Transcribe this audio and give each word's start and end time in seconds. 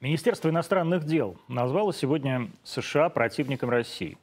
Министерство 0.00 0.48
иностранных 0.48 1.04
дел 1.06 1.36
назвало 1.48 1.92
сегодня 1.92 2.50
США 2.62 3.08
противником 3.08 3.68
России. 3.68 4.16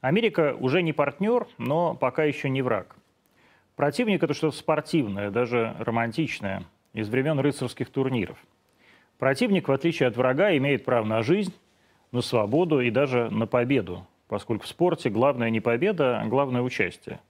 Америка 0.00 0.56
уже 0.58 0.82
не 0.82 0.92
партнер, 0.92 1.46
но 1.56 1.94
пока 1.94 2.24
еще 2.24 2.50
не 2.50 2.62
враг. 2.62 2.96
Противник– 3.76 4.22
это 4.24 4.34
что-то 4.34 4.56
спортивное, 4.56 5.30
даже 5.30 5.76
романтичное, 5.78 6.64
из 6.94 7.08
времен 7.08 7.38
рыцарских 7.38 7.90
турниров. 7.90 8.38
Противник, 9.18 9.68
в 9.68 9.72
отличие 9.72 10.08
от 10.08 10.16
врага, 10.16 10.56
имеет 10.56 10.84
право 10.84 11.04
на 11.04 11.22
жизнь, 11.22 11.54
на 12.10 12.20
свободу 12.20 12.80
и 12.80 12.90
даже 12.90 13.30
на 13.30 13.46
победу, 13.46 14.04
поскольку 14.26 14.64
в 14.64 14.68
спорте 14.68 15.10
главное 15.10 15.50
не 15.50 15.60
победа, 15.60 16.20
а 16.20 16.26
главное 16.26 16.62
участие. 16.62 17.20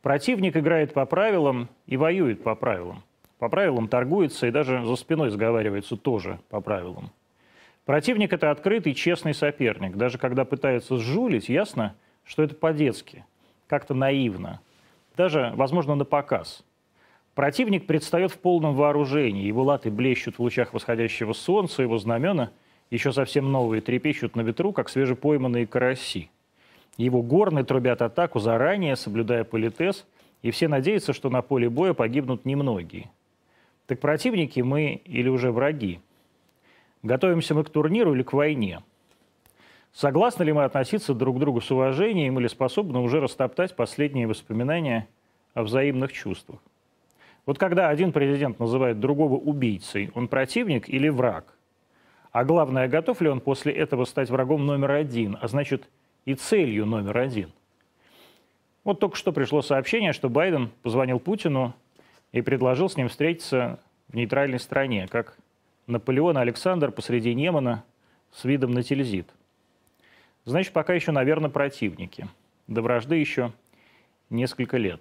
Противник 0.00 0.56
играет 0.56 0.94
по 0.94 1.04
правилам 1.04 1.68
и 1.86 1.98
воюет 1.98 2.42
по 2.42 2.54
правилам. 2.54 3.02
По 3.38 3.48
правилам 3.48 3.88
торгуется 3.88 4.46
и 4.46 4.50
даже 4.50 4.84
за 4.84 4.96
спиной 4.96 5.30
сговаривается 5.30 5.96
тоже 5.96 6.38
по 6.48 6.60
правилам. 6.60 7.10
Противник– 7.84 8.32
это 8.34 8.50
открытый, 8.50 8.94
честный 8.94 9.34
соперник. 9.34 9.96
Даже 9.96 10.18
когда 10.18 10.44
пытается 10.44 10.96
сжулить, 10.96 11.48
ясно, 11.48 11.94
что 12.24 12.42
это 12.42 12.54
по-детски, 12.54 13.24
как-то 13.68 13.94
наивно. 13.94 14.60
Даже, 15.16 15.52
возможно, 15.54 15.94
на 15.94 16.04
показ. 16.04 16.64
Противник 17.34 17.86
предстает 17.86 18.32
в 18.32 18.38
полном 18.38 18.74
вооружении. 18.74 19.44
Его 19.44 19.62
латы 19.62 19.90
блещут 19.90 20.36
в 20.36 20.40
лучах 20.40 20.72
восходящего 20.72 21.34
солнца, 21.34 21.82
его 21.82 21.98
знамена, 21.98 22.50
еще 22.90 23.12
совсем 23.12 23.52
новые, 23.52 23.82
трепещут 23.82 24.34
на 24.36 24.40
ветру, 24.40 24.72
как 24.72 24.88
свежепойманные 24.88 25.66
караси. 25.66 26.30
Его 26.96 27.22
горны 27.22 27.62
трубят 27.62 28.00
атаку 28.00 28.38
заранее, 28.38 28.96
соблюдая 28.96 29.44
политез, 29.44 30.06
и 30.42 30.50
все 30.50 30.66
надеются, 30.66 31.12
что 31.12 31.28
на 31.28 31.42
поле 31.42 31.68
боя 31.68 31.92
погибнут 31.92 32.46
немногие. 32.46 33.10
Так 33.86 34.00
противники 34.00 34.60
мы 34.60 35.00
или 35.04 35.28
уже 35.28 35.52
враги? 35.52 36.00
Готовимся 37.02 37.54
мы 37.54 37.64
к 37.64 37.70
турниру 37.70 38.14
или 38.14 38.22
к 38.22 38.32
войне? 38.32 38.82
Согласны 39.92 40.42
ли 40.42 40.52
мы 40.52 40.64
относиться 40.64 41.14
друг 41.14 41.36
к 41.36 41.40
другу 41.40 41.60
с 41.60 41.70
уважением 41.70 42.38
или 42.38 42.48
способны 42.48 42.98
уже 42.98 43.20
растоптать 43.20 43.76
последние 43.76 44.26
воспоминания 44.26 45.08
о 45.54 45.62
взаимных 45.62 46.12
чувствах? 46.12 46.60
Вот 47.46 47.58
когда 47.58 47.88
один 47.88 48.12
президент 48.12 48.58
называет 48.58 48.98
другого 48.98 49.36
убийцей, 49.36 50.10
он 50.14 50.26
противник 50.26 50.88
или 50.88 51.08
враг? 51.08 51.54
А 52.32 52.44
главное, 52.44 52.88
готов 52.88 53.20
ли 53.20 53.28
он 53.28 53.40
после 53.40 53.72
этого 53.72 54.04
стать 54.04 54.28
врагом 54.28 54.66
номер 54.66 54.90
один, 54.90 55.38
а 55.40 55.46
значит 55.46 55.88
и 56.24 56.34
целью 56.34 56.84
номер 56.84 57.16
один? 57.18 57.52
Вот 58.82 58.98
только 58.98 59.16
что 59.16 59.32
пришло 59.32 59.62
сообщение, 59.62 60.12
что 60.12 60.28
Байден 60.28 60.70
позвонил 60.82 61.20
Путину 61.20 61.72
и 62.32 62.42
предложил 62.42 62.88
с 62.88 62.96
ним 62.96 63.08
встретиться 63.08 63.80
в 64.08 64.14
нейтральной 64.14 64.60
стране, 64.60 65.08
как 65.08 65.36
Наполеон 65.86 66.36
Александр 66.36 66.90
посреди 66.90 67.34
Немана 67.34 67.84
с 68.32 68.44
видом 68.44 68.72
на 68.72 68.82
Тильзит. 68.82 69.28
Значит, 70.44 70.72
пока 70.72 70.94
еще, 70.94 71.12
наверное, 71.12 71.50
противники. 71.50 72.28
До 72.66 72.82
вражды 72.82 73.16
еще 73.16 73.52
несколько 74.30 74.76
лет. 74.76 75.00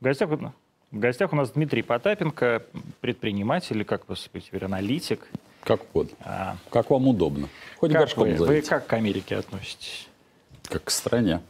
В 0.00 0.04
гостях, 0.04 0.30
в 0.30 0.98
гостях 0.98 1.32
у 1.32 1.36
нас 1.36 1.50
Дмитрий 1.50 1.82
Потапенко, 1.82 2.64
предприниматель, 3.00 3.84
как 3.84 4.08
вы 4.08 4.16
теперь, 4.16 4.64
аналитик. 4.64 5.28
Как 5.62 5.82
угодно. 5.82 6.16
А, 6.20 6.56
как 6.70 6.90
вам 6.90 7.08
удобно. 7.08 7.48
Хоть 7.78 7.92
как 7.92 8.16
вы, 8.16 8.34
вы 8.34 8.60
как 8.60 8.86
к 8.86 8.92
Америке 8.92 9.36
относитесь? 9.36 10.08
Как 10.68 10.84
к 10.84 10.90
стране. 10.90 11.40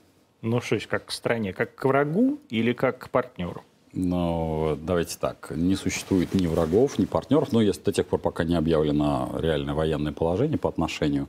Ну 0.43 0.61
что 0.61 0.79
ж, 0.79 0.87
как 0.87 1.07
к 1.07 1.11
стране? 1.11 1.53
Как 1.53 1.75
к 1.75 1.85
врагу 1.85 2.39
или 2.49 2.73
как 2.73 2.99
к 2.99 3.11
партнеру? 3.11 3.65
Но 3.97 4.77
давайте 4.81 5.17
так, 5.19 5.53
не 5.55 5.77
существует 5.77 6.35
ни 6.35 6.49
врагов, 6.49 6.99
ни 6.99 7.05
партнеров, 7.05 7.53
но 7.53 7.63
если 7.63 7.81
до 7.83 7.93
тех 7.93 8.07
пор, 8.07 8.19
пока 8.19 8.43
не 8.43 8.57
объявлено 8.57 9.31
реальное 9.39 9.75
военное 9.75 10.13
положение 10.13 10.59
по 10.59 10.69
отношению 10.69 11.29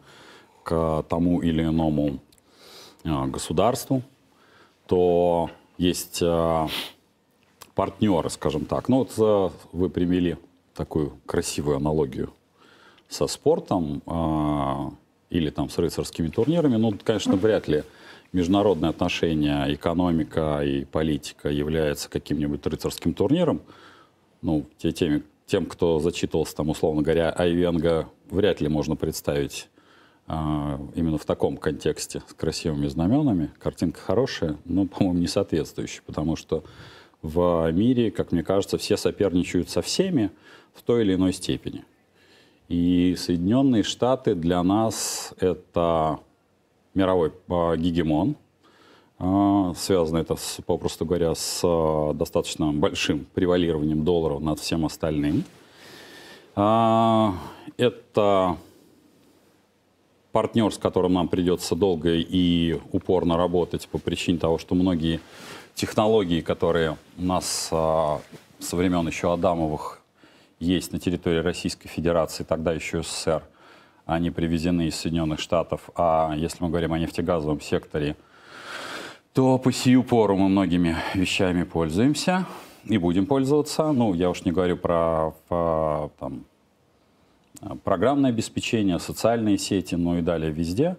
к 0.63 1.05
тому 1.07 1.41
или 1.41 1.63
иному 1.63 2.19
а, 3.03 3.27
государству, 3.27 4.01
то 4.87 5.51
есть 5.77 6.19
а, 6.23 6.67
партнеры, 7.75 8.31
скажем 8.31 8.65
так. 8.65 8.89
Ну 8.89 8.97
вот 8.97 9.11
а, 9.19 9.51
вы 9.71 9.91
привели 9.91 10.35
такую 10.73 11.13
красивую 11.27 11.77
аналогию 11.77 12.33
со 13.07 13.27
спортом 13.27 14.01
или 15.29 15.49
там 15.51 15.69
с 15.69 15.77
рыцарскими 15.77 16.27
турнирами. 16.29 16.75
Ну, 16.75 16.97
конечно, 17.03 17.35
вряд 17.35 17.67
ли 17.67 17.83
международные 18.35 18.89
отношения, 18.89 19.65
экономика 19.73 20.61
и 20.61 20.83
политика 20.83 21.49
является 21.49 22.09
каким-нибудь 22.09 22.65
рыцарским 22.67 23.13
турниром, 23.13 23.61
ну, 24.41 24.65
те, 24.77 24.91
теми, 24.91 25.23
тем, 25.45 25.65
кто 25.65 25.99
зачитывался 25.99 26.55
там, 26.55 26.69
условно 26.69 27.01
говоря, 27.01 27.31
Айвенга, 27.31 28.09
вряд 28.29 28.59
ли 28.59 28.67
можно 28.67 28.97
представить 28.97 29.69
а, 30.27 30.79
именно 30.95 31.17
в 31.17 31.23
таком 31.25 31.55
контексте 31.55 32.21
с 32.27 32.33
красивыми 32.33 32.87
знаменами. 32.87 33.51
Картинка 33.57 34.01
хорошая, 34.01 34.57
но, 34.65 34.85
по-моему, 34.85 35.19
не 35.19 35.27
соответствующая, 35.27 36.01
потому 36.05 36.35
что 36.35 36.65
в 37.21 37.71
мире, 37.71 38.11
как 38.11 38.33
мне 38.33 38.43
кажется, 38.43 38.77
все 38.77 38.97
соперничают 38.97 39.69
со 39.69 39.81
всеми 39.81 40.29
в 40.73 40.81
той 40.83 41.03
или 41.03 41.15
иной 41.15 41.31
степени. 41.31 41.85
И 42.67 43.15
Соединенные 43.17 43.83
Штаты 43.83 44.35
для 44.35 44.61
нас 44.61 45.33
это 45.39 46.19
мировой 46.95 47.33
а, 47.49 47.75
гегемон. 47.75 48.35
А, 49.19 49.73
связано 49.75 50.17
это, 50.17 50.35
с, 50.35 50.59
попросту 50.65 51.05
говоря, 51.05 51.35
с 51.35 51.61
а, 51.63 52.13
достаточно 52.13 52.71
большим 52.71 53.25
превалированием 53.33 54.03
доллара 54.03 54.39
над 54.39 54.59
всем 54.59 54.85
остальным. 54.85 55.43
Это 56.55 58.57
партнер, 60.31 60.73
с 60.73 60.77
которым 60.77 61.13
нам 61.13 61.27
придется 61.27 61.75
долго 61.75 62.15
и 62.15 62.79
упорно 62.93 63.35
работать 63.35 63.89
по 63.89 63.97
причине 63.97 64.37
того, 64.37 64.57
что 64.57 64.73
многие 64.73 65.19
технологии, 65.73 66.39
которые 66.39 66.95
у 67.17 67.21
нас 67.21 67.67
со 67.67 68.21
времен 68.71 69.05
еще 69.05 69.33
Адамовых 69.33 70.01
есть 70.61 70.93
на 70.93 70.99
территории 70.99 71.39
Российской 71.39 71.89
Федерации, 71.89 72.45
тогда 72.45 72.71
еще 72.71 73.03
СССР– 73.03 73.43
они 74.05 74.31
привезены 74.31 74.87
из 74.87 74.95
Соединенных 74.95 75.39
Штатов. 75.39 75.89
А 75.95 76.33
если 76.35 76.63
мы 76.63 76.69
говорим 76.69 76.93
о 76.93 76.99
нефтегазовом 76.99 77.61
секторе, 77.61 78.15
то 79.33 79.57
по 79.57 79.71
сию 79.71 80.03
пору 80.03 80.37
мы 80.37 80.47
многими 80.47 80.95
вещами 81.13 81.63
пользуемся 81.63 82.45
и 82.85 82.97
будем 82.97 83.25
пользоваться. 83.25 83.91
Ну, 83.91 84.13
я 84.13 84.29
уж 84.29 84.45
не 84.45 84.51
говорю 84.51 84.77
про, 84.77 85.33
про 85.47 86.09
там, 86.19 86.45
программное 87.83 88.29
обеспечение, 88.29 88.99
социальные 88.99 89.57
сети, 89.57 89.95
ну 89.95 90.17
и 90.17 90.21
далее 90.21 90.51
везде. 90.51 90.97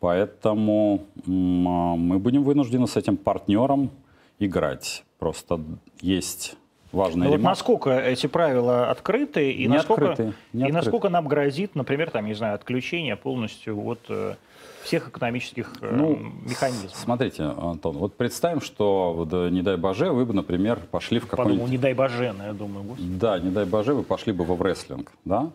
Поэтому 0.00 1.06
мы 1.24 2.18
будем 2.18 2.42
вынуждены 2.42 2.86
с 2.86 2.96
этим 2.96 3.16
партнером 3.16 3.90
играть. 4.38 5.04
Просто 5.18 5.60
есть 6.00 6.56
важный 6.92 7.28
вот 7.28 7.40
насколько 7.40 7.90
эти 7.90 8.26
правила 8.26 8.90
открыты 8.90 9.52
и, 9.52 9.62
не 9.62 9.74
насколько, 9.74 10.10
открыты, 10.10 10.34
не 10.52 10.60
и 10.60 10.64
открыты. 10.64 10.72
насколько 10.72 11.08
нам 11.08 11.28
грозит, 11.28 11.74
например, 11.74 12.10
там, 12.10 12.26
не 12.26 12.34
знаю, 12.34 12.54
отключение 12.54 13.16
полностью 13.16 13.80
от 13.86 14.00
э, 14.08 14.34
всех 14.82 15.08
экономических 15.08 15.72
э, 15.80 15.90
ну, 15.94 16.18
механизмов. 16.44 16.94
Смотрите, 16.94 17.42
Антон, 17.42 17.98
вот 17.98 18.14
представим, 18.14 18.60
что, 18.60 19.26
да, 19.30 19.50
не 19.50 19.62
дай 19.62 19.76
боже, 19.76 20.10
вы 20.12 20.24
бы, 20.24 20.32
например, 20.32 20.80
пошли 20.90 21.18
в 21.18 21.26
какой-нибудь... 21.26 21.58
Подумал, 21.58 21.70
не 21.70 21.78
дай 21.78 21.94
боже, 21.94 22.24
я 22.24 22.52
думаю. 22.52 22.84
Господи. 22.84 23.08
Да, 23.18 23.38
не 23.38 23.50
дай 23.50 23.64
боже, 23.64 23.94
вы 23.94 24.02
пошли 24.02 24.32
бы 24.32 24.44
в 24.44 24.62
рестлинг, 24.62 25.12
да? 25.24 25.50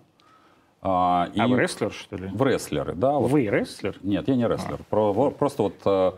А, 0.83 1.29
а 1.37 1.47
вы 1.47 1.59
рестлер, 1.59 1.91
что 1.91 2.15
ли? 2.15 2.27
В 2.33 2.43
рестлеры, 2.43 2.93
да. 2.95 3.13
Вы 3.13 3.43
вот. 3.43 3.53
рестлер? 3.53 3.97
Нет, 4.01 4.27
я 4.27 4.35
не 4.35 4.47
рестлер. 4.47 4.79
А. 4.79 4.83
Про, 4.89 5.31
просто 5.31 5.63
вот, 5.63 5.75
э, 5.85 6.11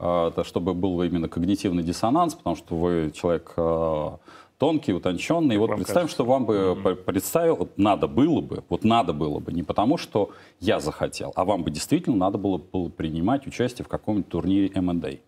э, 0.00 0.42
чтобы 0.44 0.72
был 0.72 1.02
именно 1.02 1.28
когнитивный 1.28 1.82
диссонанс, 1.82 2.34
потому 2.34 2.56
что 2.56 2.76
вы 2.76 3.12
человек 3.14 3.52
э, 3.58 4.10
тонкий, 4.58 4.92
утонченный. 4.92 5.54
И 5.54 5.58
вот 5.58 5.70
представим, 5.70 6.06
кажется. 6.06 6.14
что 6.14 6.24
вам 6.24 6.46
бы 6.46 6.54
mm-hmm. 6.54 6.94
представил, 6.96 7.68
надо 7.76 8.06
было 8.06 8.40
бы, 8.40 8.64
вот 8.68 8.84
надо 8.84 9.12
было 9.12 9.38
бы, 9.38 9.52
не 9.52 9.62
потому 9.62 9.96
что 9.96 10.30
я 10.60 10.80
захотел, 10.80 11.32
а 11.36 11.44
вам 11.44 11.62
бы 11.62 11.70
действительно 11.70 12.16
надо 12.16 12.38
было, 12.38 12.58
было 12.58 12.88
принимать 12.88 13.46
участие 13.46 13.84
в 13.84 13.88
каком-нибудь 13.88 14.28
турнире 14.28 14.70
M&A. 14.74 15.18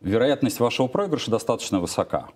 Вероятность 0.00 0.60
вашего 0.60 0.86
проигрыша 0.86 1.30
достаточно 1.30 1.80
высока. 1.80 2.28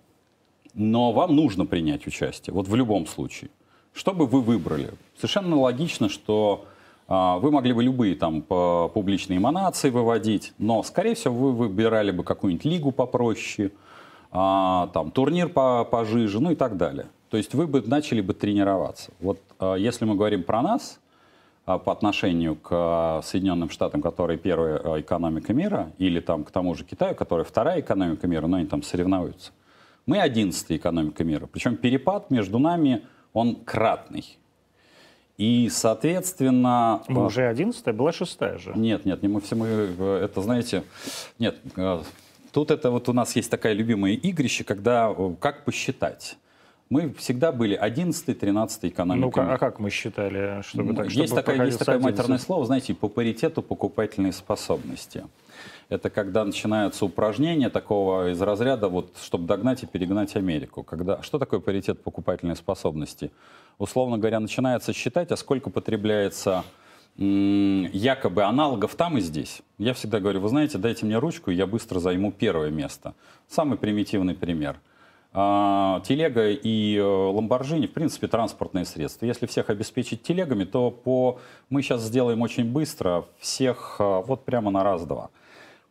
Но 0.73 1.11
вам 1.11 1.35
нужно 1.35 1.65
принять 1.65 2.07
участие, 2.07 2.53
вот 2.53 2.67
в 2.67 2.75
любом 2.75 3.07
случае. 3.07 3.49
Что 3.93 4.13
бы 4.13 4.27
вы 4.27 4.41
выбрали? 4.41 4.91
Совершенно 5.17 5.59
логично, 5.59 6.09
что 6.09 6.65
а, 7.07 7.39
вы 7.39 7.51
могли 7.51 7.73
бы 7.73 7.83
любые 7.83 8.15
там 8.15 8.43
публичные 8.43 9.37
эманации 9.37 9.89
выводить, 9.89 10.53
но, 10.59 10.83
скорее 10.83 11.15
всего, 11.15 11.33
вы 11.33 11.51
выбирали 11.53 12.11
бы 12.11 12.23
какую-нибудь 12.23 12.65
лигу 12.65 12.91
попроще, 12.91 13.71
а, 14.31 14.87
там, 14.93 15.11
турнир 15.11 15.49
по, 15.49 15.85
пожиже, 15.85 16.39
ну 16.39 16.51
и 16.51 16.55
так 16.55 16.77
далее. 16.77 17.07
То 17.29 17.37
есть 17.37 17.53
вы 17.53 17.67
бы 17.67 17.81
начали 17.81 18.21
бы 18.21 18.33
тренироваться. 18.33 19.11
Вот 19.19 19.39
а, 19.59 19.75
если 19.75 20.05
мы 20.05 20.15
говорим 20.15 20.43
про 20.43 20.61
нас, 20.61 20.99
а, 21.65 21.77
по 21.77 21.91
отношению 21.91 22.55
к 22.55 23.21
Соединенным 23.23 23.69
Штатам, 23.69 24.01
которые 24.01 24.37
первая 24.37 25.01
экономика 25.01 25.53
мира, 25.53 25.91
или 25.97 26.19
там 26.19 26.43
к 26.43 26.51
тому 26.51 26.73
же 26.75 26.83
Китаю, 26.83 27.15
которая 27.15 27.45
вторая 27.45 27.81
экономика 27.81 28.27
мира, 28.27 28.47
но 28.47 28.57
они 28.57 28.65
там 28.65 28.83
соревнуются. 28.83 29.51
Мы 30.05 30.19
одиннадцатая 30.19 30.77
экономика 30.77 31.23
мира. 31.23 31.47
Причем 31.51 31.75
перепад 31.75 32.31
между 32.31 32.57
нами, 32.57 33.03
он 33.33 33.55
кратный. 33.55 34.39
И, 35.37 35.69
соответственно... 35.71 37.03
Мы 37.07 37.25
уже 37.25 37.47
11 37.47 37.95
была 37.95 38.11
шестая 38.11 38.57
же. 38.57 38.73
Нет, 38.75 39.05
нет, 39.05 39.21
не 39.21 39.29
мы 39.29 39.39
все 39.39 39.55
мы, 39.55 39.67
э, 39.67 40.21
это, 40.25 40.41
знаете, 40.41 40.83
нет, 41.37 41.55
тут 42.51 42.71
это 42.71 42.91
вот 42.91 43.09
у 43.09 43.13
нас 43.13 43.35
есть 43.35 43.49
такая 43.49 43.73
любимая 43.73 44.13
игрище, 44.13 44.63
когда 44.63 45.15
как 45.39 45.65
посчитать. 45.65 46.37
Мы 46.89 47.13
всегда 47.13 47.51
были 47.51 47.79
11-13 47.79 48.89
экономикой. 48.89 49.45
Ну, 49.45 49.51
а 49.51 49.57
как 49.59 49.77
мы 49.77 49.91
считали? 49.91 50.63
Чтобы 50.63 50.95
так, 50.95 51.05
есть, 51.05 51.27
чтобы 51.27 51.41
такое, 51.41 51.65
есть 51.67 51.77
такое 51.77 51.95
11? 51.95 52.17
матерное 52.17 52.39
слово, 52.39 52.65
знаете, 52.65 52.95
по 52.95 53.07
паритету 53.07 53.61
покупательной 53.61 54.33
способности. 54.33 55.23
Это 55.89 56.09
когда 56.09 56.43
начинаются 56.43 57.05
упражнения 57.05 57.69
такого 57.69 58.31
из 58.31 58.41
разряда, 58.41 58.89
вот, 58.89 59.15
чтобы 59.21 59.45
догнать 59.45 59.83
и 59.83 59.85
перегнать 59.85 60.35
Америку. 60.35 60.81
Когда, 60.83 61.21
что 61.21 61.37
такое 61.37 61.59
паритет 61.59 62.01
покупательной 62.01 62.55
способности? 62.55 63.31
Условно 63.77 64.17
говоря, 64.17 64.39
начинается 64.39 64.91
считать, 64.91 65.31
а 65.31 65.37
сколько 65.37 65.69
потребляется 65.69 66.63
якобы 67.19 68.43
аналогов 68.43 68.95
там 68.95 69.17
и 69.17 69.21
здесь. 69.21 69.61
Я 69.77 69.93
всегда 69.93 70.19
говорю, 70.19 70.39
вы 70.39 70.49
знаете, 70.49 70.77
дайте 70.77 71.05
мне 71.05 71.17
ручку, 71.17 71.51
я 71.51 71.67
быстро 71.67 71.99
займу 71.99 72.31
первое 72.31 72.69
место. 72.69 73.13
Самый 73.49 73.77
примитивный 73.77 74.35
пример. 74.35 74.79
А, 75.31 76.01
телега 76.07 76.49
и 76.49 76.95
э, 76.95 77.03
Ламборджини, 77.03 77.87
в 77.87 77.91
принципе, 77.91 78.27
транспортные 78.27 78.85
средства. 78.85 79.25
Если 79.25 79.45
всех 79.45 79.69
обеспечить 79.69 80.23
телегами, 80.23 80.63
то 80.63 80.89
по... 80.89 81.39
мы 81.69 81.83
сейчас 81.83 82.01
сделаем 82.03 82.41
очень 82.41 82.63
быстро 82.63 83.25
всех 83.37 83.97
э, 83.99 84.23
вот 84.25 84.45
прямо 84.45 84.71
на 84.71 84.83
раз-два. 84.83 85.29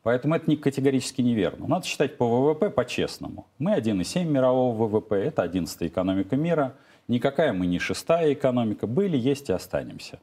Поэтому 0.03 0.35
это 0.35 0.57
категорически 0.57 1.21
неверно. 1.21 1.69
Надо 1.69 1.87
считать 1.87 2.17
по 2.17 2.27
ВВП 2.27 2.71
по-честному. 2.71 3.47
Мы 3.59 3.77
1,7 3.77 4.25
мирового 4.25 4.87
ВВП, 4.87 5.17
это 5.17 5.43
11 5.43 5.83
экономика 5.83 6.37
мира. 6.37 6.75
Никакая 7.07 7.53
мы 7.53 7.67
не 7.67 7.79
шестая 7.79 8.33
экономика. 8.33 8.87
Были, 8.87 9.17
есть 9.17 9.51
и 9.51 9.53
останемся. 9.53 10.19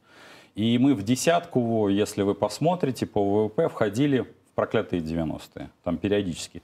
И 0.56 0.78
мы 0.78 0.94
в 0.94 1.02
десятку, 1.02 1.88
если 1.88 2.22
вы 2.22 2.34
посмотрите, 2.34 3.04
по 3.04 3.22
ВВП 3.22 3.68
входили 3.68 4.20
в 4.20 4.26
проклятые 4.54 5.02
90-е, 5.02 5.68
там 5.84 5.98
периодически. 5.98 6.62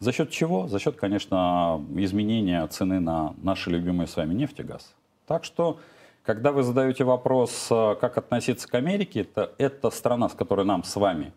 За 0.00 0.12
счет 0.12 0.30
чего? 0.30 0.66
За 0.66 0.78
счет, 0.78 0.96
конечно, 0.96 1.84
изменения 1.94 2.66
цены 2.68 3.00
на 3.00 3.34
наши 3.42 3.68
любимые 3.68 4.06
с 4.06 4.16
вами 4.16 4.32
нефть 4.32 4.60
и 4.60 4.62
газ. 4.62 4.94
Так 5.26 5.44
что, 5.44 5.78
когда 6.22 6.52
вы 6.52 6.62
задаете 6.62 7.04
вопрос, 7.04 7.68
э, 7.70 7.96
как 8.00 8.16
относиться 8.16 8.66
к 8.66 8.74
Америке, 8.74 9.20
это, 9.20 9.52
это 9.58 9.90
страна, 9.90 10.30
с 10.30 10.32
которой 10.32 10.64
нам 10.64 10.82
с 10.82 10.96
вами, 10.96 11.30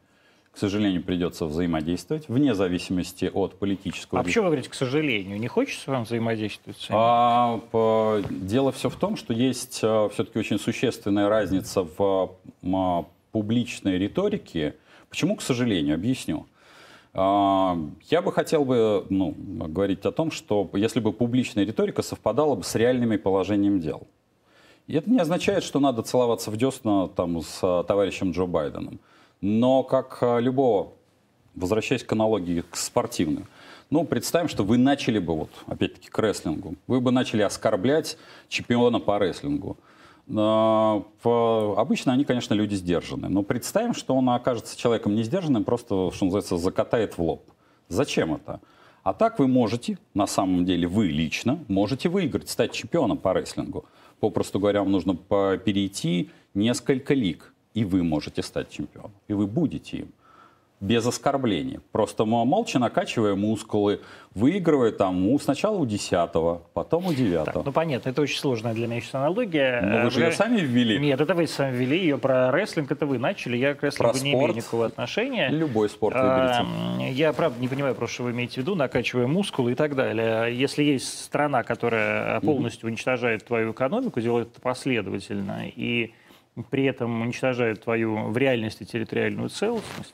к 0.57 0.59
сожалению, 0.59 1.03
придется 1.03 1.45
взаимодействовать, 1.45 2.27
вне 2.29 2.55
зависимости 2.55 3.29
от 3.31 3.59
политического... 3.59 4.21
А 4.21 4.23
почему 4.23 4.45
вы 4.45 4.49
говорите, 4.49 4.71
к 4.71 4.73
сожалению? 4.73 5.39
Не 5.39 5.47
хочется 5.47 5.91
вам 5.91 6.03
взаимодействовать? 6.05 6.83
А, 6.89 7.59
по- 7.69 8.23
дело 8.31 8.71
все 8.71 8.89
в 8.89 8.95
том, 8.95 9.17
что 9.17 9.35
есть 9.35 9.73
все-таки 9.75 10.39
очень 10.39 10.57
существенная 10.57 11.29
разница 11.29 11.83
в 11.83 12.31
м, 12.63 13.05
публичной 13.31 13.99
риторике. 13.99 14.73
Почему, 15.11 15.35
к 15.35 15.43
сожалению, 15.43 15.93
объясню. 15.93 16.47
А, 17.13 17.77
Я 18.09 18.23
бы 18.23 18.31
хотел 18.33 18.65
бы 18.65 19.05
ну, 19.11 19.35
говорить 19.37 20.07
о 20.07 20.11
том, 20.11 20.31
что 20.31 20.67
если 20.73 20.99
бы 20.99 21.13
публичная 21.13 21.65
риторика 21.65 22.01
совпадала 22.01 22.55
бы 22.55 22.63
с 22.63 22.73
реальными 22.73 23.17
положением 23.17 23.79
дел. 23.79 24.07
И 24.87 24.95
это 24.95 25.07
не 25.07 25.19
означает, 25.19 25.63
что 25.63 25.79
надо 25.79 26.01
целоваться 26.01 26.49
в 26.49 26.57
десна 26.57 27.09
там, 27.09 27.43
с 27.43 27.59
а, 27.61 27.83
товарищем 27.83 28.31
Джо 28.31 28.47
Байденом. 28.47 28.99
Но 29.41 29.83
как 29.83 30.17
а, 30.21 30.39
любого, 30.39 30.93
возвращаясь 31.55 32.03
к 32.03 32.11
аналогии 32.11 32.61
к 32.69 32.75
спортивной, 32.75 33.45
ну, 33.89 34.03
представим, 34.03 34.49
что 34.49 34.63
вы 34.63 34.77
начали 34.77 35.17
бы, 35.19 35.33
вот, 35.35 35.49
опять-таки, 35.65 36.09
к 36.09 36.19
рестлингу, 36.19 36.75
вы 36.87 36.99
бы 36.99 37.11
начали 37.11 37.41
оскорблять 37.41 38.17
чемпиона 38.49 38.99
по 38.99 39.17
рестлингу. 39.17 39.77
В- 40.27 41.03
Обычно 41.79 42.11
они, 42.11 42.25
конечно, 42.25 42.53
люди 42.53 42.75
сдержанные. 42.75 43.29
Но 43.29 43.43
представим, 43.43 43.93
что 43.93 44.13
он 44.13 44.29
окажется 44.29 44.77
человеком 44.77 45.15
не 45.15 45.23
сдержанным, 45.23 45.63
просто, 45.63 46.11
что 46.13 46.25
называется, 46.25 46.57
закатает 46.57 47.17
в 47.17 47.21
лоб. 47.23 47.43
Зачем 47.87 48.35
это? 48.35 48.59
А 49.03 49.13
так 49.13 49.39
вы 49.39 49.47
можете, 49.47 49.97
на 50.13 50.27
самом 50.27 50.65
деле, 50.65 50.85
вы 50.85 51.07
лично 51.07 51.59
можете 51.69 52.09
выиграть, 52.09 52.49
стать 52.49 52.73
чемпионом 52.73 53.17
по 53.17 53.31
рестлингу. 53.33 53.85
Попросту 54.19 54.59
говоря, 54.59 54.81
вам 54.81 54.91
нужно 54.91 55.15
перейти 55.15 56.29
несколько 56.53 57.13
лиг, 57.13 57.53
и 57.77 57.85
вы 57.85 58.03
можете 58.03 58.41
стать 58.41 58.69
чемпионом. 58.71 59.11
И 59.27 59.33
вы 59.33 59.45
будете 59.45 59.97
им 59.97 60.07
без 60.79 61.05
оскорбления. 61.07 61.79
Просто 61.91 62.25
мо- 62.25 62.45
молча 62.45 62.79
накачивая 62.79 63.35
мускулы, 63.35 63.99
выигрывая 64.35 64.91
там 64.91 65.39
сначала 65.39 65.77
у 65.77 65.85
десятого, 65.85 66.61
потом 66.73 67.05
у 67.07 67.13
девятого. 67.13 67.53
Так, 67.53 67.65
ну 67.65 67.71
понятно, 67.71 68.09
это 68.09 68.21
очень 68.21 68.39
сложная 68.39 68.73
для 68.73 68.87
меня 68.87 69.01
сейчас 69.01 69.15
аналогия. 69.15 69.81
Ну, 69.81 70.03
вы 70.05 70.09
же 70.11 70.21
ее 70.21 70.31
сами 70.31 70.59
ввели. 70.59 70.97
Нет, 70.99 71.21
это 71.21 71.33
вы 71.35 71.45
сами 71.47 71.75
ввели 71.75 71.97
ее 71.99 72.17
про 72.17 72.51
рестлинг, 72.51 72.91
это 72.91 73.05
вы 73.05 73.17
начали. 73.19 73.57
Я 73.57 73.73
к 73.75 73.83
рестлингу 73.83 74.13
Про 74.13 74.23
не 74.23 74.33
имею 74.33 74.53
никакого 74.55 74.85
отношения. 74.87 75.49
Любой 75.49 75.87
спорт 75.89 76.15
А, 76.17 76.23
выберите. 76.23 77.03
м, 77.03 77.13
Я, 77.15 77.31
правда, 77.33 77.59
не 77.61 77.67
понимаю, 77.67 77.93
про 77.95 78.07
что 78.07 78.23
вы 78.23 78.31
имеете 78.31 78.55
в 78.55 78.57
виду, 78.57 78.75
накачивая 78.75 79.27
мускулы 79.27 79.71
и 79.71 79.75
так 79.75 79.95
далее. 79.95 80.55
Если 80.55 80.83
есть 80.83 81.23
страна, 81.23 81.61
которая 81.63 82.39
полностью 82.41 82.87
уничтожает 82.89 83.45
твою 83.45 83.71
экономику, 83.71 84.19
делает 84.21 84.49
это 84.51 84.61
последовательно, 84.61 85.67
и 85.67 86.11
при 86.69 86.85
этом 86.85 87.21
уничтожает 87.21 87.83
твою 87.83 88.29
в 88.29 88.37
реальности 88.37 88.83
территориальную 88.83 89.49
целостность, 89.49 90.13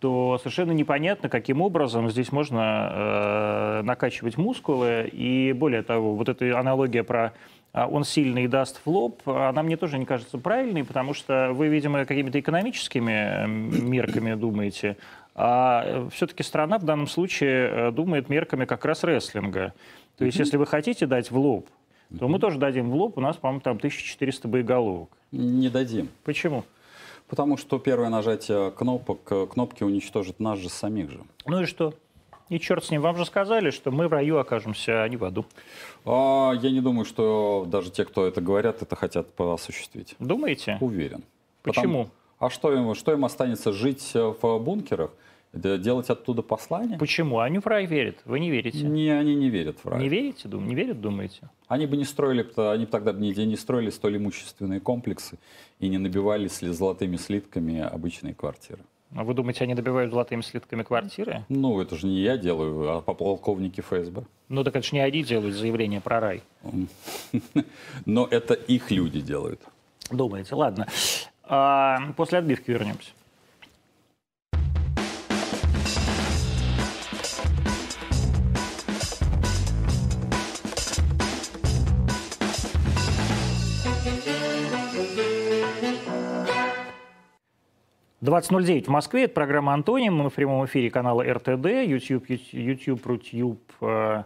то 0.00 0.38
совершенно 0.38 0.72
непонятно, 0.72 1.28
каким 1.28 1.60
образом 1.60 2.10
здесь 2.10 2.32
можно 2.32 2.90
э, 2.92 3.82
накачивать 3.82 4.36
мускулы. 4.36 5.08
И 5.12 5.52
более 5.52 5.82
того, 5.82 6.16
вот 6.16 6.28
эта 6.28 6.58
аналогия 6.58 7.04
про 7.04 7.32
а, 7.72 7.86
он 7.86 8.04
сильный 8.04 8.44
и 8.44 8.48
даст 8.48 8.80
в 8.84 8.86
лоб, 8.88 9.22
она 9.26 9.62
мне 9.62 9.76
тоже 9.76 9.98
не 9.98 10.04
кажется 10.04 10.38
правильной, 10.38 10.84
потому 10.84 11.14
что 11.14 11.52
вы, 11.52 11.68
видимо, 11.68 12.04
какими-то 12.04 12.38
экономическими 12.38 13.44
м, 13.44 13.90
мерками 13.90 14.34
думаете, 14.34 14.98
а 15.34 16.08
все-таки 16.12 16.42
страна 16.42 16.78
в 16.78 16.84
данном 16.84 17.06
случае 17.06 17.68
э, 17.68 17.90
думает 17.92 18.28
мерками 18.28 18.66
как 18.66 18.84
раз 18.84 19.04
рестлинга. 19.04 19.72
То 20.18 20.26
есть, 20.26 20.38
если 20.38 20.58
вы 20.58 20.66
хотите 20.66 21.06
дать 21.06 21.30
в 21.30 21.38
лоб, 21.38 21.68
то 22.18 22.28
мы 22.28 22.38
тоже 22.38 22.58
дадим 22.58 22.90
в 22.90 22.94
лоб, 22.94 23.18
у 23.18 23.20
нас, 23.20 23.36
по-моему, 23.36 23.60
там 23.60 23.76
1400 23.76 24.48
боеголовок. 24.48 25.10
Не 25.30 25.68
дадим. 25.68 26.08
Почему? 26.24 26.64
Потому 27.28 27.56
что 27.56 27.78
первое 27.78 28.10
нажатие 28.10 28.70
кнопок, 28.72 29.20
э, 29.30 29.46
кнопки 29.46 29.84
уничтожит 29.84 30.38
нас 30.40 30.58
же 30.58 30.68
самих 30.68 31.10
же. 31.10 31.20
Ну 31.46 31.62
и 31.62 31.66
что? 31.66 31.94
И 32.50 32.60
черт 32.60 32.84
с 32.84 32.90
ним. 32.90 33.00
Вам 33.00 33.16
же 33.16 33.24
сказали, 33.24 33.70
что 33.70 33.90
мы 33.90 34.08
в 34.08 34.12
раю 34.12 34.36
окажемся, 34.36 35.02
а 35.02 35.08
не 35.08 35.16
в 35.16 35.24
аду. 35.24 35.46
А, 36.04 36.52
я 36.60 36.70
не 36.70 36.80
думаю, 36.80 37.06
что 37.06 37.64
даже 37.66 37.90
те, 37.90 38.04
кто 38.04 38.26
это 38.26 38.42
говорят, 38.42 38.82
это 38.82 38.94
хотят 38.96 39.28
осуществить. 39.40 40.14
Думаете? 40.18 40.76
Уверен. 40.80 41.24
Почему? 41.62 42.08
а 42.42 42.50
что 42.50 42.72
им, 42.74 42.94
что 42.96 43.12
им 43.12 43.24
останется 43.24 43.72
жить 43.72 44.10
э, 44.14 44.34
в 44.42 44.58
бункерах? 44.58 45.12
Делать 45.52 46.08
оттуда 46.08 46.40
послание? 46.42 46.98
Почему? 46.98 47.40
Они 47.40 47.58
в 47.58 47.66
рай 47.66 47.84
верят. 47.84 48.16
Вы 48.24 48.40
не 48.40 48.50
верите. 48.50 48.86
Не, 48.86 49.10
они 49.10 49.34
не 49.34 49.50
верят 49.50 49.76
в 49.84 49.88
рай. 49.88 50.00
Не 50.00 50.08
верите? 50.08 50.48
Дум... 50.48 50.66
Не 50.66 50.74
верят, 50.74 51.00
думаете? 51.00 51.50
Они 51.68 51.86
бы 51.86 51.98
не 51.98 52.04
строили, 52.04 52.46
они 52.56 52.86
бы 52.86 52.90
тогда 52.90 53.12
бы 53.12 53.20
нигде 53.20 53.44
не 53.44 53.56
строили 53.56 53.90
столь 53.90 54.16
имущественные 54.16 54.80
комплексы 54.80 55.38
и 55.78 55.88
не 55.88 55.98
набивали 55.98 56.48
золотыми 56.48 57.16
слитками 57.16 57.80
обычные 57.80 58.32
квартиры. 58.34 58.80
А 59.14 59.24
вы 59.24 59.34
думаете, 59.34 59.64
они 59.64 59.74
добивают 59.74 60.10
золотыми 60.10 60.40
слитками 60.40 60.84
квартиры? 60.84 61.44
Ну, 61.50 61.80
это 61.82 61.96
же 61.96 62.06
не 62.06 62.20
я 62.20 62.38
делаю, 62.38 62.96
а 62.96 63.00
полковники 63.02 63.82
ФСБ. 63.82 64.24
Ну 64.48 64.64
так 64.64 64.74
это 64.74 64.86
же 64.86 64.94
не 64.94 65.00
они 65.00 65.22
делают 65.22 65.54
заявление 65.54 66.00
про 66.00 66.20
рай. 66.20 66.42
Но 68.06 68.26
это 68.30 68.54
их 68.54 68.90
люди 68.90 69.20
делают. 69.20 69.60
Думаете? 70.10 70.54
Ладно. 70.54 70.86
А, 71.44 71.98
после 72.16 72.38
отбивки 72.38 72.70
вернемся. 72.70 73.10
«20.09 88.22 88.84
в 88.84 88.88
Москве. 88.88 89.24
Это 89.24 89.34
программа 89.34 89.74
«Антоним». 89.74 90.14
Мы 90.14 90.30
в 90.30 90.34
прямом 90.34 90.64
эфире 90.66 90.90
канала 90.90 91.24
РТД, 91.24 91.66
YouTube, 91.66 92.30
YouTube, 92.30 93.72
э, 93.80 94.22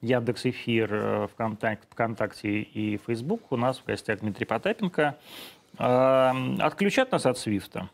Яндекс 0.00 0.46
Эфир, 0.46 0.88
э, 0.92 1.26
ВКонтакте, 1.28 1.86
ВКонтакте 1.90 2.48
и 2.62 2.98
Facebook. 3.06 3.42
У 3.50 3.56
нас 3.56 3.78
в 3.78 3.84
гостях 3.86 4.20
Дмитрий 4.20 4.44
Потапенко. 4.44 5.16
Э, 5.78 6.32
Отключат 6.58 7.12
нас 7.12 7.26
от 7.26 7.38
Свифта? 7.38 7.88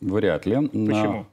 Вряд 0.00 0.46
ли. 0.46 0.56
Почему? 0.56 1.26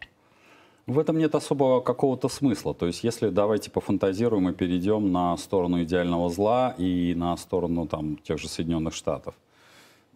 В 0.86 1.00
этом 1.00 1.17
нет 1.17 1.34
особого 1.34 1.79
какого-то 1.79 2.27
смысла. 2.27 2.74
То 2.74 2.88
есть, 2.88 3.05
если 3.05 3.29
давайте 3.29 3.72
пофантазируем 3.72 4.50
и 4.50 4.53
перейдем 4.53 5.13
на 5.13 5.38
сторону 5.38 5.81
идеального 5.84 6.29
зла 6.29 6.75
и 6.77 7.13
на 7.15 7.38
сторону 7.38 7.88
там, 7.88 8.17
тех 8.17 8.38
же 8.38 8.50
Соединенных 8.50 8.93
Штатов. 8.93 9.36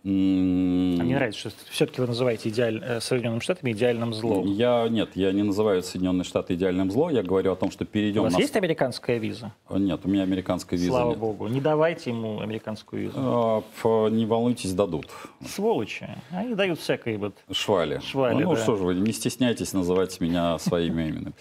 А 0.06 0.10
Мне 0.10 1.16
нравится, 1.16 1.40
что 1.40 1.52
все-таки 1.70 2.02
вы 2.02 2.08
называете 2.08 2.50
идеаль... 2.50 2.84
э, 2.84 3.00
Соединенными 3.00 3.40
Штатами 3.40 3.72
идеальным 3.72 4.14
злом. 4.14 4.46
Я 4.48 4.90
нет, 4.90 5.12
я 5.16 5.32
не 5.32 5.44
называю 5.44 5.82
Соединенные 5.82 6.26
Штаты 6.26 6.56
идеальным 6.56 6.92
зло. 6.92 7.10
Я 7.10 7.24
говорю 7.24 7.54
о 7.54 7.56
том, 7.56 7.72
что 7.72 7.86
У 7.86 7.88
перейдем 7.88 8.24
вас 8.24 8.34
на... 8.34 8.40
есть 8.40 8.54
американская 8.58 9.18
виза? 9.18 9.54
Нет, 9.70 10.02
у 10.04 10.10
меня 10.10 10.24
американской 10.24 10.78
визы 10.78 10.90
Слава 10.90 11.12
нет. 11.12 11.20
богу. 11.20 11.48
Не 11.48 11.62
давайте 11.62 12.10
ему 12.10 12.42
американскую 12.42 13.04
визу. 13.04 13.16
А, 13.16 14.10
Не 14.10 14.26
волнуйтесь, 14.26 14.74
дадут. 14.74 15.08
Сволочи. 15.48 16.10
Они 16.32 16.54
дают 16.54 16.80
всякое 16.80 17.18
вот. 17.18 17.36
Швали. 17.50 18.02
Швали, 18.06 18.44
ну 18.44 18.56
да. 18.56 18.62
что 18.62 18.76
же 18.76 18.84
вы, 18.84 18.96
не 18.96 19.14
стесняйтесь 19.14 19.72
называть 19.72 20.20
меня 20.20 20.60
своими 20.60 21.04
именами. 21.04 21.34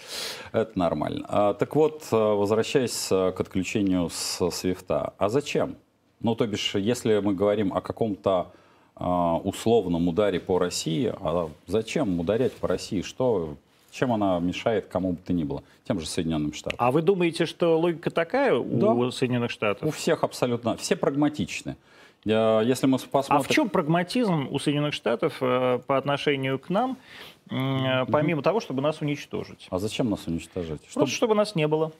Это 0.53 0.71
нормально. 0.79 1.25
А, 1.27 1.53
так 1.53 1.75
вот, 1.75 2.07
а, 2.13 2.35
возвращаясь 2.35 3.07
к 3.09 3.35
отключению 3.37 4.09
с 4.09 4.49
Свифта. 4.51 5.13
А 5.17 5.27
зачем? 5.27 5.75
Ну, 6.23 6.35
то 6.35 6.47
бишь, 6.47 6.75
если 6.75 7.19
мы 7.19 7.33
говорим 7.33 7.73
о 7.73 7.81
каком-то 7.81 8.51
а, 8.95 9.37
условном 9.37 10.07
ударе 10.07 10.39
по 10.39 10.57
России, 10.57 11.13
а 11.19 11.49
зачем 11.67 12.19
ударять 12.19 12.53
по 12.53 12.67
России? 12.69 13.01
Что, 13.01 13.55
чем 13.91 14.13
она 14.13 14.39
мешает 14.39 14.87
кому 14.87 15.11
бы 15.11 15.17
то 15.17 15.33
ни 15.33 15.43
было? 15.43 15.63
Тем 15.85 15.99
же 15.99 16.07
Соединенным 16.07 16.53
Штатам. 16.53 16.77
А 16.79 16.91
вы 16.91 17.01
думаете, 17.01 17.45
что 17.45 17.77
логика 17.77 18.09
такая 18.09 18.55
у 18.55 18.63
Да. 18.79 19.11
Соединенных 19.11 19.51
У 19.51 19.53
Штатов? 19.53 19.95
всех 19.95 20.23
абсолютно, 20.23 20.77
все 20.77 20.95
прагматичны. 20.95 21.75
Если 22.25 22.87
мы 22.87 22.99
А 23.03 23.07
посмотрим... 23.11 23.43
в 23.43 23.53
чем 23.53 23.69
прагматизм 23.69 24.47
у 24.49 24.57
Соединенных 24.57 24.93
Штатов 24.93 25.35
э, 25.41 25.79
по 25.85 25.97
отношению 25.97 26.57
к 26.57 26.69
нам, 26.69 26.95
э, 27.51 28.05
помимо 28.05 28.41
того, 28.41 28.61
чтобы 28.61 28.81
нас 28.81 29.01
уничтожить? 29.01 29.67
А 29.69 29.77
зачем 29.77 30.09
нас 30.09 30.25
уничтожать? 30.25 30.79
Чтоб 30.85 31.01
Просто 31.01 31.15
чтобы 31.17 31.35
нас 31.35 31.53
не 31.55 31.67
было. 31.67 31.91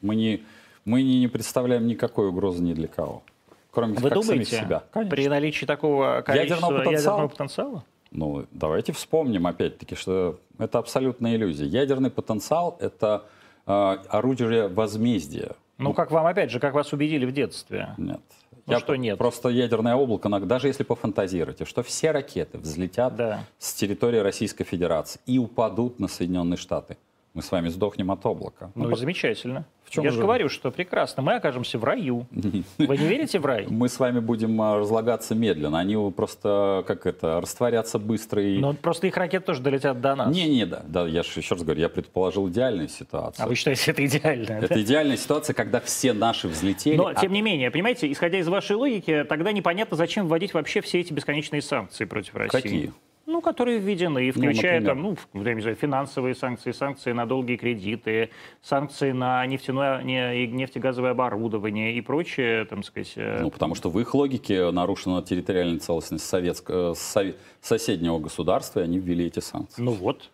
мы 0.00 0.14
не, 0.14 0.44
мы 0.84 1.02
не 1.02 1.26
представляем 1.26 1.88
никакой 1.88 2.28
угрозы 2.28 2.62
ни 2.62 2.72
для 2.72 2.86
кого. 2.86 3.24
Кроме 3.70 3.94
Вы 3.94 4.08
как 4.10 4.22
самих 4.22 4.26
думаете, 4.26 4.56
себя. 4.56 4.82
Конечно. 4.90 5.10
при 5.16 5.28
наличии 5.28 5.66
такого 5.66 6.22
количества 6.22 6.54
Ядерного 6.56 6.78
потенциала? 6.84 6.96
ядерного 6.96 7.28
потенциала? 7.28 7.84
Ну, 8.10 8.46
давайте 8.50 8.92
вспомним 8.92 9.46
опять-таки, 9.46 9.94
что 9.94 10.38
это 10.58 10.78
абсолютная 10.78 11.36
иллюзия. 11.36 11.66
Ядерный 11.66 12.10
потенциал— 12.10 12.76
это 12.80 13.24
э, 13.66 13.70
орудие 14.08 14.68
возмездия. 14.68 15.52
Ну, 15.76 15.92
как 15.92 16.10
вам, 16.10 16.26
опять 16.26 16.50
же, 16.50 16.58
как 16.58 16.72
вас 16.74 16.92
убедили 16.92 17.26
в 17.26 17.32
детстве? 17.32 17.90
Нет. 17.98 18.20
Ну, 18.66 18.78
что 18.80 18.96
нет? 18.96 19.16
Просто 19.18 19.48
ядерное 19.48 19.94
облако, 19.94 20.28
даже 20.40 20.66
если 20.66 20.82
пофантазируете, 20.84 21.64
что 21.64 21.82
все 21.82 22.10
ракеты 22.10 22.58
взлетят 22.58 23.14
Да. 23.16 23.44
с 23.58 23.72
территории 23.74 24.18
Российской 24.18 24.64
Федерации 24.64 25.20
и 25.26 25.38
упадут 25.38 25.98
на 26.00 26.08
Соединенные 26.08 26.56
Штаты. 26.58 26.96
Мы 27.38 27.42
с 27.42 27.52
вами 27.52 27.68
сдохнем 27.68 28.10
от 28.10 28.26
облака. 28.26 28.72
Ну, 28.74 28.88
Ну, 28.88 28.90
и 28.90 28.96
замечательно. 28.96 29.64
в 29.84 29.90
чем 29.90 30.02
Я 30.02 30.10
же 30.10 30.16
же- 30.16 30.22
говорю, 30.22 30.48
что 30.48 30.72
прекрасно. 30.72 31.22
Мы 31.22 31.34
окажемся 31.36 31.78
в 31.78 31.84
раю. 31.84 32.26
Вы 32.32 32.98
не 32.98 33.06
верите 33.06 33.38
в 33.38 33.46
рай? 33.46 33.64
мы 33.70 33.88
с 33.88 34.00
вами 34.00 34.18
будем 34.18 34.60
а, 34.60 34.76
разлагаться 34.76 35.36
медленно. 35.36 35.78
Они 35.78 35.94
просто, 36.10 36.82
как 36.84 37.06
это, 37.06 37.40
растворятся 37.40 38.00
быстро 38.00 38.42
и... 38.42 38.58
Но 38.58 38.72
просто 38.72 39.06
их 39.06 39.16
ракеты 39.16 39.46
тоже 39.46 39.62
долетят 39.62 40.00
до 40.00 40.16
нас. 40.16 40.34
Не-не, 40.34 40.66
да, 40.66 40.82
да, 40.88 41.06
я 41.06 41.22
же 41.22 41.28
еще 41.36 41.54
раз 41.54 41.62
говорю, 41.62 41.80
я 41.80 41.88
предположил 41.88 42.48
идеальную 42.48 42.88
ситуацию. 42.88 43.44
А 43.44 43.48
вы 43.48 43.54
считаете, 43.54 43.92
это 43.92 44.04
идеально? 44.04 44.46
да? 44.48 44.58
Это 44.58 44.82
идеальная 44.82 45.16
ситуация, 45.16 45.54
когда 45.54 45.78
все 45.78 46.12
наши 46.12 46.48
взлетели. 46.48 46.96
Но, 46.96 47.06
а- 47.06 47.14
тем 47.14 47.32
не 47.32 47.40
менее, 47.40 47.70
понимаете, 47.70 48.10
исходя 48.10 48.38
из 48.40 48.48
вашей 48.48 48.74
логики, 48.74 49.24
тогда 49.28 49.52
непонятно, 49.52 49.96
зачем 49.96 50.26
вводить 50.26 50.54
вообще 50.54 50.80
все 50.80 50.98
эти 50.98 51.12
бесконечные 51.12 51.62
санкции 51.62 52.04
против 52.04 52.34
России. 52.34 52.60
Какие? 52.60 52.92
Ну, 53.30 53.42
которые 53.42 53.78
введены, 53.78 54.30
включая 54.30 54.80
например? 54.80 54.86
там, 54.86 55.16
ну, 55.34 55.42
я 55.44 55.52
не 55.54 55.60
знаю, 55.60 55.76
финансовые 55.76 56.34
санкции, 56.34 56.72
санкции 56.72 57.12
на 57.12 57.26
долгие 57.26 57.56
кредиты, 57.56 58.30
санкции 58.62 59.12
на 59.12 59.44
нефтяное 59.44 60.02
не- 60.02 60.44
и 60.44 60.46
нефтегазовое 60.46 61.10
оборудование 61.10 61.92
и 61.92 62.00
прочее, 62.00 62.64
там 62.64 62.82
сказать. 62.82 63.12
э, 63.16 63.40
Ну, 63.42 63.50
потому 63.50 63.74
что 63.74 63.90
в 63.90 64.00
их 64.00 64.14
логике 64.14 64.70
нарушена 64.70 65.20
территориальная 65.22 65.78
целостность 65.78 66.24
советск- 66.24 66.70
э, 66.70 66.94
сове- 66.94 67.34
соседнего 67.60 68.18
государства, 68.18 68.80
и 68.80 68.84
они 68.84 68.98
ввели 68.98 69.26
эти 69.26 69.40
санкции. 69.40 69.82
ну 69.82 69.92
вот. 69.92 70.30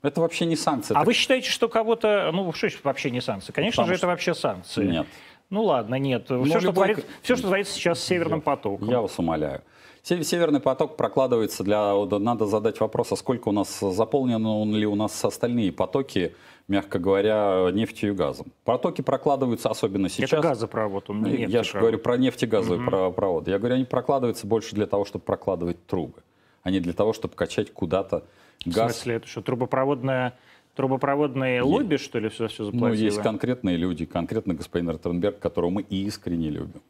Это 0.00 0.22
вообще 0.22 0.46
не 0.46 0.56
санкции. 0.56 0.94
А 0.94 1.00
это- 1.00 1.06
вы 1.06 1.12
считаете, 1.12 1.50
что 1.50 1.68
кого-то, 1.68 2.30
ну, 2.32 2.50
что 2.54 2.68
вообще 2.82 3.10
не 3.10 3.20
санкции? 3.20 3.52
Конечно 3.52 3.82
Потому 3.82 3.88
же, 3.88 3.92
это 3.92 3.98
что- 3.98 4.06
вообще 4.06 4.34
санкции. 4.34 4.86
Нет. 4.86 5.06
Ну 5.50 5.64
ладно, 5.64 5.96
нет. 5.96 6.24
все, 6.24 6.44
что 6.46 6.58
любой- 6.60 6.72
творит- 6.94 7.06
все, 7.20 7.36
что 7.36 7.48
творится 7.48 7.74
сейчас 7.74 8.00
с 8.00 8.04
Северным 8.04 8.40
потоком. 8.40 8.88
Я 8.88 9.02
вас 9.02 9.18
умоляю. 9.18 9.60
Се- 10.08 10.24
Северный 10.24 10.60
поток 10.60 10.96
прокладывается 10.96 11.62
для... 11.64 11.92
Надо 12.18 12.46
задать 12.46 12.80
вопрос, 12.80 13.12
а 13.12 13.16
сколько 13.16 13.48
у 13.48 13.52
нас 13.52 13.78
заполнены 13.80 14.74
ли 14.74 14.86
у 14.86 14.94
нас 14.94 15.22
остальные 15.22 15.70
потоки, 15.70 16.34
мягко 16.66 16.98
говоря, 16.98 17.68
нефтью 17.72 18.12
и 18.12 18.14
газом. 18.14 18.46
Потоки 18.64 19.02
прокладываются 19.02 19.68
особенно 19.68 20.08
сейчас. 20.08 20.32
Это 20.32 20.40
газопровод, 20.40 21.10
он 21.10 21.22
не 21.24 21.30
Ну, 21.30 21.48
Я 21.50 21.62
же 21.62 21.78
говорю 21.78 21.98
про 21.98 22.16
нефтегазовые 22.16 22.86
про- 22.86 23.10
проводы. 23.10 23.50
Я 23.50 23.58
говорю, 23.58 23.74
они 23.74 23.84
прокладываются 23.84 24.46
больше 24.46 24.74
для 24.74 24.86
того, 24.86 25.04
чтобы 25.04 25.26
прокладывать 25.26 25.84
трубы, 25.84 26.22
а 26.62 26.70
не 26.70 26.80
для 26.80 26.94
того, 26.94 27.12
чтобы 27.12 27.34
качать 27.34 27.70
куда-то 27.70 28.24
В 28.64 28.70
газ. 28.70 28.92
смысле, 28.94 29.16
это 29.16 29.26
что, 29.26 29.42
трубопроводное, 29.42 30.38
трубопроводное 30.74 31.62
лобби, 31.62 31.96
что 31.98 32.18
ли, 32.18 32.30
все, 32.30 32.48
все 32.48 32.62
Ну, 32.62 32.70
заплатило? 32.72 33.04
есть 33.04 33.20
конкретные 33.20 33.76
люди, 33.76 34.06
конкретно 34.06 34.54
господин 34.54 34.88
Ротенберг, 34.88 35.38
которого 35.38 35.68
мы 35.68 35.82
искренне 35.82 36.48
любим. 36.48 36.80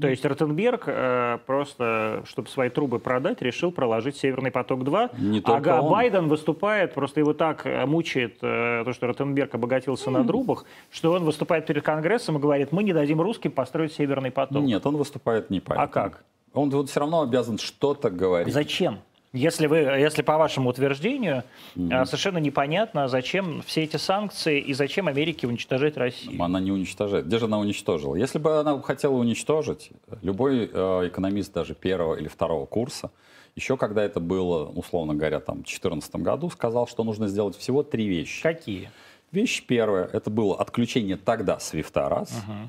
То 0.00 0.08
есть 0.08 0.24
Ротенберг 0.24 0.84
э, 0.86 1.38
просто, 1.46 2.22
чтобы 2.26 2.48
свои 2.48 2.68
трубы 2.68 2.98
продать, 2.98 3.40
решил 3.42 3.70
проложить 3.70 4.16
«Северный 4.16 4.50
поток-2», 4.50 5.10
Не 5.18 5.40
а 5.44 5.82
он. 5.82 5.92
Байден 5.92 6.28
выступает, 6.28 6.94
просто 6.94 7.20
его 7.20 7.32
так 7.32 7.64
э, 7.64 7.86
мучает 7.86 8.38
э, 8.42 8.82
то, 8.84 8.92
что 8.92 9.06
Ротенберг 9.06 9.54
обогатился 9.54 10.10
на 10.10 10.26
трубах, 10.26 10.64
что 10.90 11.12
он 11.12 11.24
выступает 11.24 11.66
перед 11.66 11.84
Конгрессом 11.84 12.38
и 12.38 12.40
говорит, 12.40 12.72
мы 12.72 12.82
не 12.82 12.92
дадим 12.92 13.20
русским 13.20 13.52
построить 13.52 13.92
«Северный 13.92 14.32
поток». 14.32 14.64
Нет, 14.64 14.84
он 14.84 14.96
выступает 14.96 15.50
не 15.50 15.60
по 15.60 15.76
А 15.76 15.86
как? 15.86 16.24
Он 16.54 16.70
вот 16.70 16.90
все 16.90 17.00
равно 17.00 17.22
обязан 17.22 17.58
что-то 17.58 18.10
говорить. 18.10 18.52
Зачем? 18.52 18.98
Если, 19.34 19.66
вы, 19.66 19.78
если 19.78 20.22
по 20.22 20.38
вашему 20.38 20.70
утверждению 20.70 21.42
э, 21.74 22.04
совершенно 22.04 22.38
непонятно, 22.38 23.08
зачем 23.08 23.62
все 23.66 23.82
эти 23.82 23.96
санкции 23.96 24.60
и 24.60 24.72
зачем 24.74 25.08
Америке 25.08 25.48
уничтожать 25.48 25.96
Россию. 25.96 26.40
Она 26.40 26.60
не 26.60 26.70
уничтожает. 26.70 27.26
Где 27.26 27.38
же 27.38 27.46
она 27.46 27.58
уничтожила? 27.58 28.14
Если 28.14 28.38
бы 28.38 28.60
она 28.60 28.80
хотела 28.80 29.14
уничтожить, 29.14 29.90
любой 30.22 30.70
э, 30.72 31.08
экономист 31.08 31.52
даже 31.52 31.74
первого 31.74 32.14
или 32.14 32.28
второго 32.28 32.64
курса, 32.66 33.10
еще 33.56 33.76
когда 33.76 34.04
это 34.04 34.20
было, 34.20 34.66
условно 34.66 35.14
говоря, 35.16 35.40
там, 35.40 35.56
в 35.56 35.64
2014 35.64 36.14
году, 36.16 36.48
сказал, 36.50 36.86
что 36.86 37.02
нужно 37.02 37.26
сделать 37.26 37.56
всего 37.56 37.82
три 37.82 38.06
вещи. 38.06 38.40
Какие? 38.40 38.90
Вещь 39.32 39.64
первая, 39.66 40.08
это 40.12 40.30
было 40.30 40.56
отключение 40.60 41.16
тогда 41.16 41.58
свифта, 41.58 42.08
раз. 42.08 42.32
А, 42.48 42.68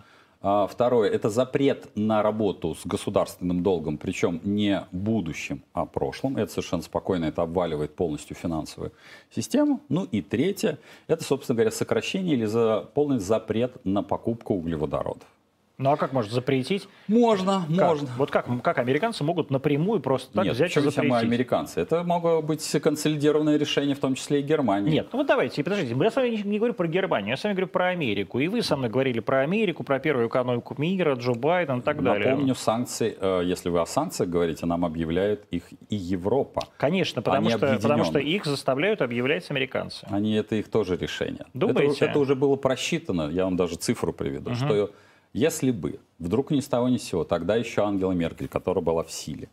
второе, 0.69 1.09
это 1.09 1.31
запрет 1.31 1.89
на 1.95 2.21
работу 2.21 2.75
с 2.75 2.85
государственным 2.85 3.63
долгом, 3.63 3.97
причем 3.97 4.39
не 4.43 4.85
будущим, 4.91 5.63
а 5.73 5.87
прошлым. 5.87 6.37
Это 6.37 6.51
совершенно 6.51 6.83
спокойно, 6.83 7.25
это 7.25 7.41
обваливает 7.41 7.95
полностью 7.95 8.35
финансовую 8.35 8.91
систему. 9.35 9.81
Ну 9.89 10.03
и 10.03 10.21
третье, 10.21 10.77
это, 11.07 11.23
собственно 11.23 11.55
говоря, 11.55 11.71
сокращение 11.71 12.35
или 12.35 12.45
за, 12.45 12.87
полный 12.93 13.17
запрет 13.17 13.83
на 13.85 14.03
покупку 14.03 14.53
углеводородов. 14.53 15.27
Ну 15.77 15.91
а 15.91 15.97
как 15.97 16.13
можно 16.13 16.33
запретить? 16.33 16.87
Можно, 17.07 17.65
Как? 17.67 17.87
можно. 17.87 18.09
Вот 18.17 18.31
как, 18.31 18.47
как 18.61 18.77
американцы 18.77 19.23
могут 19.25 19.51
напрямую 19.51 19.99
просто 19.99 20.31
так 20.33 20.45
Нет, 20.45 20.53
взять 20.53 20.75
и 20.77 20.79
запретить? 20.79 21.11
американцы? 21.11 21.81
Это 21.81 22.03
могло 22.03 22.41
быть 22.41 22.65
консолидированное 22.81 23.57
решение, 23.57 23.93
в 23.95 23.99
том 23.99 24.15
числе 24.15 24.39
и 24.39 24.41
Германии. 24.41 24.91
Нет, 24.91 25.07
ну 25.11 25.19
вот 25.19 25.27
давайте, 25.27 25.63
подождите, 25.63 25.95
я 25.99 26.11
с 26.11 26.15
вами 26.15 26.29
не, 26.29 26.43
не 26.43 26.57
говорю 26.59 26.73
про 26.73 26.87
Германию, 26.87 27.31
я 27.31 27.37
с 27.37 27.43
вами 27.43 27.53
говорю 27.55 27.67
про 27.67 27.87
Америку. 27.87 28.39
И 28.39 28.47
вы 28.47 28.61
со 28.61 28.77
мной 28.77 28.89
говорили 28.89 29.19
про 29.19 29.41
Америку, 29.41 29.83
про 29.83 29.99
первую 29.99 30.29
экономику 30.29 30.75
мира, 30.77 31.15
Джо 31.15 31.33
Байден 31.33 31.79
и 31.79 31.81
так 31.81 32.01
далее. 32.01 32.29
Напомню, 32.31 32.55
санкции, 32.55 33.17
э, 33.19 33.41
если 33.43 33.69
вы 33.69 33.81
о 33.81 33.85
санкциях 33.85 34.29
говорите, 34.29 34.65
нам 34.65 34.85
объявляют 34.85 35.45
их 35.51 35.63
и 35.89 35.95
Европа. 35.95 36.61
Конечно, 36.77 37.21
потому 37.21 37.47
Они 37.47 37.57
что, 37.57 37.77
потому 37.81 38.05
что 38.05 38.19
их 38.19 38.45
заставляют 38.45 39.01
объявлять 39.01 39.49
американцы. 39.51 40.05
Они 40.09 40.35
это 40.35 40.55
их 40.55 40.69
тоже 40.69 40.95
решение. 40.95 41.45
Думаете? 41.53 41.97
Это, 41.97 42.05
это 42.05 42.19
уже 42.19 42.35
было 42.35 42.55
просчитано, 42.55 43.29
я 43.29 43.43
вам 43.43 43.57
даже 43.57 43.75
цифру 43.75 44.13
приведу, 44.13 44.55
что 44.55 44.91
если 45.35 45.71
бы 45.71 45.99
вдруг 46.17 46.51
ни 46.51 46.61
с 46.61 46.67
того 46.67 46.87
ни 46.89 46.97
с 46.97 47.03
сего, 47.03 47.23
тогда 47.25 47.55
еще 47.57 47.83
Ангела 47.83 48.13
Меркель, 48.13 48.47
которая 48.47 48.83
была 48.83 49.03
в 49.03 49.11
силе, 49.11 49.49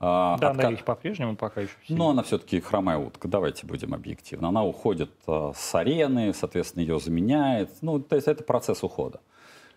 а, 0.00 0.36
Да, 0.38 0.48
отка- 0.52 0.60
она 0.60 0.70
ведь 0.70 0.84
по-прежнему 0.84 1.36
пока 1.36 1.60
еще 1.60 1.72
силе. 1.86 1.98
но 1.98 2.10
она 2.10 2.22
все-таки 2.22 2.60
хромая 2.60 2.98
утка, 2.98 3.28
давайте 3.28 3.66
будем 3.66 3.92
объективны. 3.94 4.46
Она 4.46 4.64
уходит 4.64 5.10
а, 5.26 5.52
с 5.54 5.74
арены, 5.74 6.32
соответственно, 6.34 6.82
ее 6.82 6.98
заменяет. 6.98 7.70
Ну, 7.82 8.00
то 8.00 8.16
есть 8.16 8.28
это 8.28 8.42
процесс 8.44 8.82
ухода. 8.82 9.20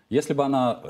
Если 0.08 0.32
бы 0.34 0.44
она 0.44 0.82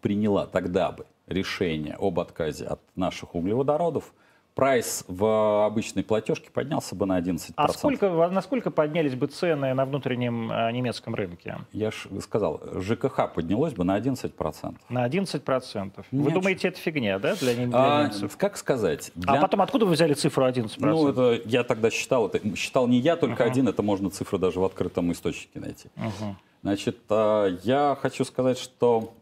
приняла 0.00 0.46
тогда 0.46 0.90
бы 0.92 1.06
решение 1.26 1.94
об 1.98 2.18
отказе 2.20 2.64
от 2.66 2.80
наших 2.96 3.34
углеводородов, 3.34 4.12
прайс 4.58 5.04
в 5.06 5.66
обычной 5.66 6.02
платежке 6.02 6.50
поднялся 6.50 6.96
бы 6.96 7.06
на 7.06 7.20
11%. 7.20 7.52
А 7.54 7.68
сколько, 7.68 8.28
насколько 8.28 8.72
поднялись 8.72 9.14
бы 9.14 9.28
цены 9.28 9.72
на 9.72 9.84
внутреннем 9.84 10.50
э, 10.50 10.72
немецком 10.72 11.14
рынке? 11.14 11.58
Я 11.72 11.92
же 11.92 12.20
сказал, 12.20 12.60
ЖКХ 12.80 13.32
поднялось 13.32 13.72
бы 13.74 13.84
на 13.84 13.96
11%. 13.96 14.74
На 14.88 15.06
11%. 15.06 15.92
Вы 16.10 16.22
Нет. 16.24 16.34
думаете, 16.34 16.68
это 16.68 16.80
фигня, 16.80 17.20
да, 17.20 17.36
для, 17.36 17.54
для 17.54 17.68
А, 17.72 18.02
немцев? 18.02 18.36
как 18.36 18.56
сказать? 18.56 19.12
А 19.14 19.32
для- 19.34 19.40
потом 19.40 19.60
откуда 19.62 19.86
вы 19.86 19.92
взяли 19.92 20.14
цифру 20.14 20.44
11%? 20.44 20.76
Ну, 20.80 21.08
это 21.08 21.40
я 21.44 21.62
тогда 21.62 21.88
считал, 21.90 22.26
это 22.26 22.56
считал 22.56 22.88
не 22.88 22.98
я, 22.98 23.14
только 23.14 23.44
один, 23.44 23.68
это 23.68 23.84
можно 23.84 24.10
цифры 24.10 24.40
даже 24.40 24.58
в 24.58 24.64
открытом 24.64 25.12
источнике 25.12 25.60
найти. 25.60 25.88
Мгм. 25.94 26.36
Значит, 26.64 26.96
а, 27.10 27.46
я 27.62 27.96
хочу 28.02 28.24
сказать, 28.24 28.58
что 28.58 29.14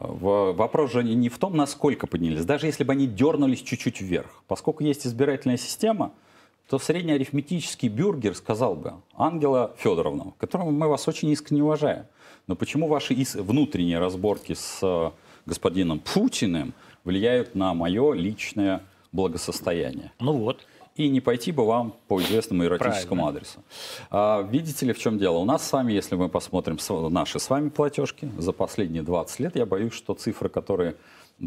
Вопрос 0.00 0.92
же 0.92 1.04
не 1.04 1.28
в 1.28 1.38
том, 1.38 1.56
насколько 1.56 2.06
поднялись. 2.06 2.44
Даже 2.44 2.66
если 2.66 2.84
бы 2.84 2.92
они 2.92 3.06
дернулись 3.06 3.60
чуть-чуть 3.60 4.00
вверх. 4.00 4.42
Поскольку 4.48 4.82
есть 4.82 5.06
избирательная 5.06 5.58
система, 5.58 6.12
то 6.68 6.78
среднеарифметический 6.78 7.88
бюргер 7.88 8.34
сказал 8.34 8.76
бы, 8.76 8.94
Ангела 9.14 9.74
Федоровна, 9.76 10.32
которому 10.38 10.70
мы 10.70 10.88
вас 10.88 11.06
очень 11.08 11.28
искренне 11.28 11.64
уважаем, 11.64 12.06
но 12.46 12.56
почему 12.56 12.86
ваши 12.86 13.14
внутренние 13.34 13.98
разборки 13.98 14.54
с 14.54 14.78
э, 14.82 15.10
господином 15.46 15.98
Путиным 15.98 16.72
влияют 17.04 17.54
на 17.54 17.74
мое 17.74 18.12
личное 18.14 18.82
благосостояние? 19.12 20.12
Ну 20.20 20.32
вот. 20.32 20.64
И 20.96 21.08
не 21.08 21.20
пойти 21.20 21.52
бы 21.52 21.64
вам 21.64 21.94
по 22.08 22.20
известному 22.20 22.64
эротическому 22.64 23.22
Правильно. 23.22 23.28
адресу. 23.28 23.58
А, 24.10 24.42
видите 24.42 24.86
ли, 24.86 24.92
в 24.92 24.98
чем 24.98 25.18
дело? 25.18 25.38
У 25.38 25.44
нас 25.44 25.66
с 25.66 25.72
вами, 25.72 25.92
если 25.92 26.16
мы 26.16 26.28
посмотрим 26.28 26.78
наши 27.10 27.38
с 27.38 27.48
вами 27.48 27.68
платежки 27.68 28.28
за 28.38 28.52
последние 28.52 29.02
20 29.02 29.40
лет, 29.40 29.56
я 29.56 29.66
боюсь, 29.66 29.92
что 29.94 30.14
цифры, 30.14 30.48
которые 30.48 30.96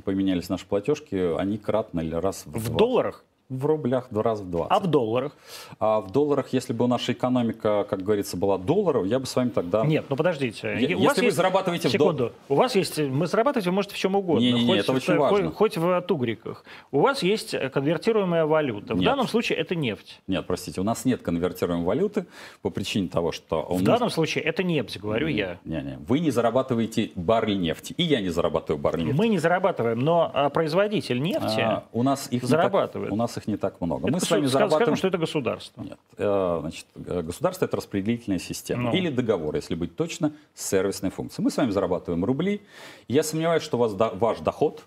поменялись 0.06 0.50
наши 0.50 0.66
платежки, 0.66 1.38
они 1.38 1.58
кратно 1.58 2.00
или 2.00 2.16
раз 2.16 2.46
в, 2.46 2.58
В 2.58 2.66
два. 2.70 2.78
долларах, 2.78 3.26
В 3.50 3.66
рублях 3.66 4.08
два 4.10 4.24
раза 4.24 4.44
в 4.44 4.50
20. 4.50 4.72
а 4.72 4.80
в 4.80 4.88
долларах? 4.88 5.34
А 5.80 6.02
в 6.02 6.12
долларах, 6.12 6.54
если 6.54 6.74
бы 6.74 6.88
наша 6.88 7.12
экономика, 7.12 7.86
как 7.90 8.02
говорится, 8.02 8.38
была 8.38 8.58
долларов, 8.58 9.06
я 9.06 9.20
бы 9.20 9.26
с 9.26 9.36
вами 9.36 9.50
тогда... 9.50 9.86
Нет, 9.86 10.06
ну 10.10 10.16
подождите. 10.16 10.68
У 10.70 10.78
если 10.78 11.20
вы 11.22 11.26
есть- 11.28 11.38
зарабатываете 11.38 11.90
в 11.90 11.92
Секунду. 11.92 12.32
У 12.50 12.56
вас 12.56 12.76
есть... 12.76 12.98
Мы 13.00 13.28
зарабатывать 13.28 13.66
вы 13.68 13.74
можете 13.74 13.96
в 13.96 13.98
чем 13.98 14.16
угодно. 14.16 14.40
Не-не-не, 14.44 14.68
хоть, 14.68 14.80
это 14.80 14.92
в- 14.94 14.96
очень 14.96 15.14
хоть- 15.18 15.20
важно. 15.32 15.52
Хоть 15.52 15.78
в 15.78 16.02
тугриках. 16.02 16.64
У 16.92 17.02
вас 17.02 17.22
есть 17.22 17.54
конвертируемая 17.72 18.46
валюта. 18.46 18.96
В 18.96 18.98
Нет. 18.98 19.06
данном 19.06 19.28
случае 19.28 19.58
это 19.60 19.76
нефть. 19.76 20.22
Нет, 20.28 20.46
простите, 20.48 20.80
у 20.82 20.84
нас 20.84 21.06
нет 21.06 21.22
конвертируемой 21.22 21.86
валюты 21.86 22.26
по 22.62 22.70
причине 22.70 23.10
того, 23.10 23.32
что... 23.32 23.64
В 23.70 23.84
нас- 23.84 23.84
данном 23.84 24.10
случае 24.10 24.46
это 24.46 24.64
нефть, 24.64 25.00
говорю 25.00 25.28
я. 25.28 25.60
Не-не, 25.66 26.00
вы 26.08 26.20
не 26.20 26.32
зарабатываете 26.32 27.12
баррель 27.16 27.60
нефти, 27.60 27.94
и 27.98 28.04
я 28.04 28.22
не 28.22 28.30
зарабатываю 28.30 28.82
баррель 28.82 29.04
нефти. 29.06 29.18
Мы 29.18 29.28
не 29.28 29.38
зарабатываем, 29.38 30.00
но 30.00 30.32
а, 30.34 30.50
производитель 30.50 31.22
нефти... 31.22 31.60
А, 31.60 31.84
у 31.92 32.04
нас 32.04 32.28
их 32.32 32.44
зарабатывает. 32.46 33.10
Не 33.10 33.10
так, 33.10 33.14
у 33.14 33.18
нас 33.18 33.33
их 33.38 33.48
не 33.48 33.58
так 33.58 33.80
много. 33.82 34.08
это 34.08 34.12
Мы 34.14 34.20
с 34.20 34.30
вами 34.30 34.46
скажем, 34.48 34.70
зарабатываем. 34.70 34.96
что 34.98 35.08
это 35.08 35.18
государство. 35.18 35.82
Нет, 35.84 36.00
э, 36.18 36.58
значит, 36.62 36.86
государство 36.96 37.66
это 37.66 37.78
распределительная 37.78 38.40
система 38.40 38.92
Ну. 38.92 38.94
или 38.98 39.10
договор, 39.10 39.56
если 39.56 39.76
быть 39.76 39.96
точно, 39.96 40.34
с 40.54 40.66
сервисной 40.70 41.12
функцией. 41.12 41.44
Мы 41.44 41.52
с 41.52 41.58
вами 41.58 41.72
зарабатываем 41.72 42.24
рубли. 42.26 42.62
Я 43.08 43.24
сомневаюсь, 43.24 43.64
что 43.64 43.78
вас 43.78 43.94
ваш 43.94 44.40
доход 44.40 44.84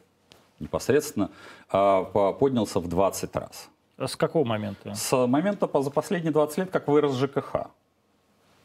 непосредственно 0.60 1.30
а, 1.70 2.04
по- 2.04 2.32
поднялся 2.32 2.80
в 2.80 2.88
20 2.88 3.34
раз. 3.36 3.68
С 3.98 4.16
какого 4.16 4.44
момента? 4.44 4.94
С 4.94 5.26
момента 5.26 5.68
за 5.82 5.90
последние 5.90 6.32
20 6.32 6.58
лет, 6.58 6.70
как 6.70 6.86
вырос 6.88 7.14
ЖКХ. 7.16 7.68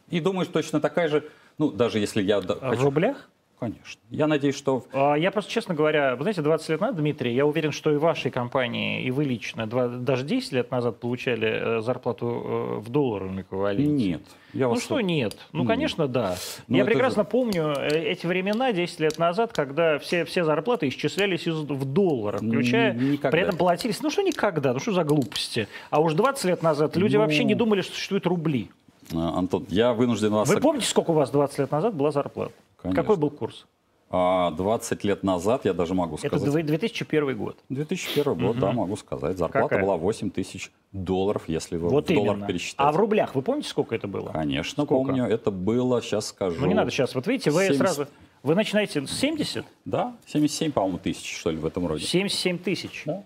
И 0.10 0.20
думаю, 0.20 0.44
что 0.46 0.54
точно 0.56 0.82
такая 0.82 1.08
же, 1.08 1.30
ну 1.58 1.72
даже 1.72 2.00
если 2.00 2.22
я 2.22 2.38
А 2.38 2.42
В 2.42 2.60
хочу- 2.60 2.84
рублях? 2.84 3.30
Конечно. 3.66 4.02
Я 4.10 4.26
надеюсь, 4.26 4.56
что 4.58 4.84
А, 4.92 5.14
Я 5.14 5.30
просто, 5.32 5.52
честно 5.52 5.76
говоря, 5.76 6.16
вы 6.16 6.24
знаете, 6.24 6.42
20 6.42 6.70
лет 6.70 6.82
назад, 6.82 6.96
Дмитрий, 6.98 7.34
я 7.36 7.46
уверен, 7.46 7.72
что 7.72 7.92
и 7.92 7.98
вашей 7.98 8.32
компании, 8.32 9.04
и 9.04 9.12
вы 9.12 9.24
лично, 9.24 9.68
два- 9.68 9.88
даже 9.88 10.26
10 10.26 10.52
лет 10.54 10.72
назад 10.72 11.00
получали 11.00 11.78
э, 11.78 11.82
зарплату 11.82 12.26
э, 12.28 12.80
в 12.80 12.90
долларовом 12.90 13.40
эквиваленте. 13.42 13.92
нет. 14.10 14.22
Я 14.54 14.68
Ну 14.68 14.76
что 14.78 15.00
нет? 15.00 15.38
Ну, 15.54 15.60
Нет. 15.60 15.68
конечно, 15.70 16.08
да. 16.10 16.36
Ну, 16.68 16.76
Я 16.78 16.84
прекрасно 16.84 17.24
помню 17.24 17.74
э, 17.78 17.88
эти 18.12 18.26
времена 18.26 18.74
10 18.74 19.00
лет 19.00 19.18
назад, 19.18 19.54
когда 19.54 19.98
все, 20.00 20.26
все 20.26 20.44
зарплаты 20.44 20.90
исчислялись 20.90 21.48
из- 21.48 21.54
в 21.56 21.86
долларах, 21.86 22.42
включая, 22.42 22.94
никогда. 22.94 23.30
при 23.32 23.42
этом 23.44 23.56
платились, 23.58 24.02
ну 24.02 24.10
что 24.10 24.24
никогда, 24.24 24.74
ну 24.74 24.80
что 24.80 24.92
за 24.92 25.04
глупости. 25.06 25.68
А 25.90 26.02
уж 26.02 26.14
20 26.16 26.46
лет 26.46 26.64
назад 26.64 26.98
люди 26.98 27.16
Ну, 27.16 27.22
вообще 27.22 27.44
не 27.46 27.56
думали, 27.56 27.82
что 27.82 27.94
существуют 27.94 28.26
рубли. 28.26 28.72
А, 29.14 29.38
Антон, 29.38 29.66
я 29.70 29.94
вынужден 29.94 30.32
вас... 30.32 30.48
Вы 30.50 30.60
помните, 30.60 30.88
сколько 30.88 31.12
у 31.12 31.14
вас 31.14 31.30
20 31.30 31.60
лет 31.60 31.72
назад 31.72 31.94
была 31.96 32.12
зарплата? 32.12 32.52
Конечно. 32.82 33.02
Какой 33.02 33.18
был 33.18 33.30
курс? 33.30 33.66
А, 34.14 34.52
20 34.52 35.04
лет 35.06 35.24
назад, 35.24 35.64
я 35.64 35.74
даже 35.74 35.94
могу 35.94 36.16
Это 36.16 36.28
сказать... 36.28 36.50
дв- 36.50 36.64
2001 36.64 37.38
год. 37.38 37.58
2001 37.70 38.34
год, 38.36 38.60
да, 38.60 38.72
могу 38.74 38.98
сказать. 38.98 39.38
Зарплата 39.38 39.70
Какая? 39.70 39.86
была 39.86 39.96
8 39.98 40.30
тысяч 40.32 40.70
долларов, 40.92 41.44
если 41.48 41.78
вы 41.78 41.88
Вот 41.90 42.10
в 42.10 42.14
доллар 42.14 42.36
именно. 42.36 42.48
пересчитать. 42.48 42.86
А 42.88 42.92
в 42.92 42.98
рублях 42.98 43.36
вы 43.36 43.42
помните, 43.42 43.70
сколько 43.70 43.96
это 43.96 44.08
было? 44.08 44.30
Конечно, 44.32 44.84
Сколько? 44.84 45.06
помню. 45.06 45.26
Это 45.26 45.50
было, 45.50 46.02
сейчас 46.02 46.28
скажу. 46.28 46.60
Ну 46.60 46.68
не 46.68 46.74
надо 46.74 46.92
сейчас. 46.92 47.16
Вот 47.16 47.26
видите, 47.28 47.52
вы 47.52 47.62
70. 47.68 47.78
сразу... 47.78 48.08
Вы 48.44 48.56
начинаете 48.56 49.06
с 49.06 49.12
70? 49.12 49.66
Да, 49.86 50.16
77, 50.26 50.72
по-моему, 50.72 50.98
тысяч, 50.98 51.38
что 51.40 51.52
ли, 51.52 51.58
в 51.58 51.66
этом 51.66 51.86
роде. 51.88 52.04
77 52.04 52.58
тысяч. 52.58 53.04
Да. 53.06 53.24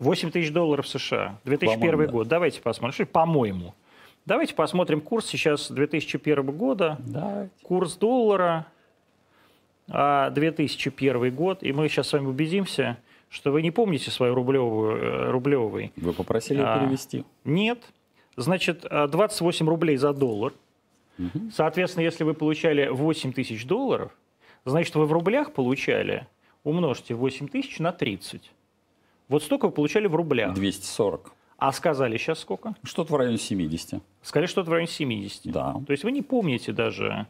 8 0.00 0.30
тысяч 0.30 0.50
долларов 0.50 0.88
США. 0.88 1.38
2001 1.44 1.78
По-моему, 1.90 2.06
да. 2.06 2.12
год. 2.12 2.26
Давайте 2.28 2.62
посмотрим. 2.62 3.06
По-моему. 3.06 3.74
Давайте 4.30 4.54
посмотрим 4.54 5.00
курс 5.00 5.26
сейчас 5.26 5.72
2001 5.72 6.56
года. 6.56 6.98
Да. 7.00 7.48
Курс 7.64 7.96
доллара 7.96 8.68
а, 9.88 10.30
2001 10.30 11.34
год. 11.34 11.64
И 11.64 11.72
мы 11.72 11.88
сейчас 11.88 12.06
с 12.06 12.12
вами 12.12 12.28
убедимся, 12.28 12.96
что 13.28 13.50
вы 13.50 13.60
не 13.60 13.72
помните 13.72 14.12
свою 14.12 14.36
рублевую, 14.36 14.96
э, 14.98 15.30
рублевый. 15.32 15.92
Вы 15.96 16.12
попросили 16.12 16.62
А. 16.64 16.78
перевести. 16.78 17.24
Нет. 17.42 17.82
Значит, 18.36 18.86
а, 18.88 19.08
28 19.08 19.68
рублей 19.68 19.96
за 19.96 20.12
доллар. 20.12 20.52
Соответственно, 21.52 22.04
если 22.04 22.22
вы 22.22 22.34
получали 22.34 22.86
8 22.86 23.32
тысяч 23.32 23.66
долларов, 23.66 24.12
значит, 24.64 24.94
вы 24.94 25.06
в 25.06 25.12
рублях 25.12 25.52
получали, 25.52 26.28
умножьте 26.62 27.14
8 27.14 27.48
тысяч 27.48 27.80
на 27.80 27.90
30. 27.90 28.52
Вот 29.26 29.42
столько 29.42 29.66
вы 29.66 29.72
получали 29.72 30.06
в 30.06 30.14
рублях. 30.14 30.54
240. 30.54 31.32
А 31.60 31.72
сказали 31.72 32.16
сейчас 32.16 32.38
сколько? 32.40 32.74
Что-то 32.82 33.12
в 33.12 33.16
районе 33.16 33.36
70. 33.38 34.00
Сказали 34.22 34.46
что-то 34.46 34.70
в 34.70 34.72
районе 34.72 34.88
70. 34.88 35.52
Да. 35.52 35.74
То 35.86 35.92
есть 35.92 36.04
вы 36.04 36.10
не 36.12 36.22
помните 36.22 36.72
даже, 36.72 37.26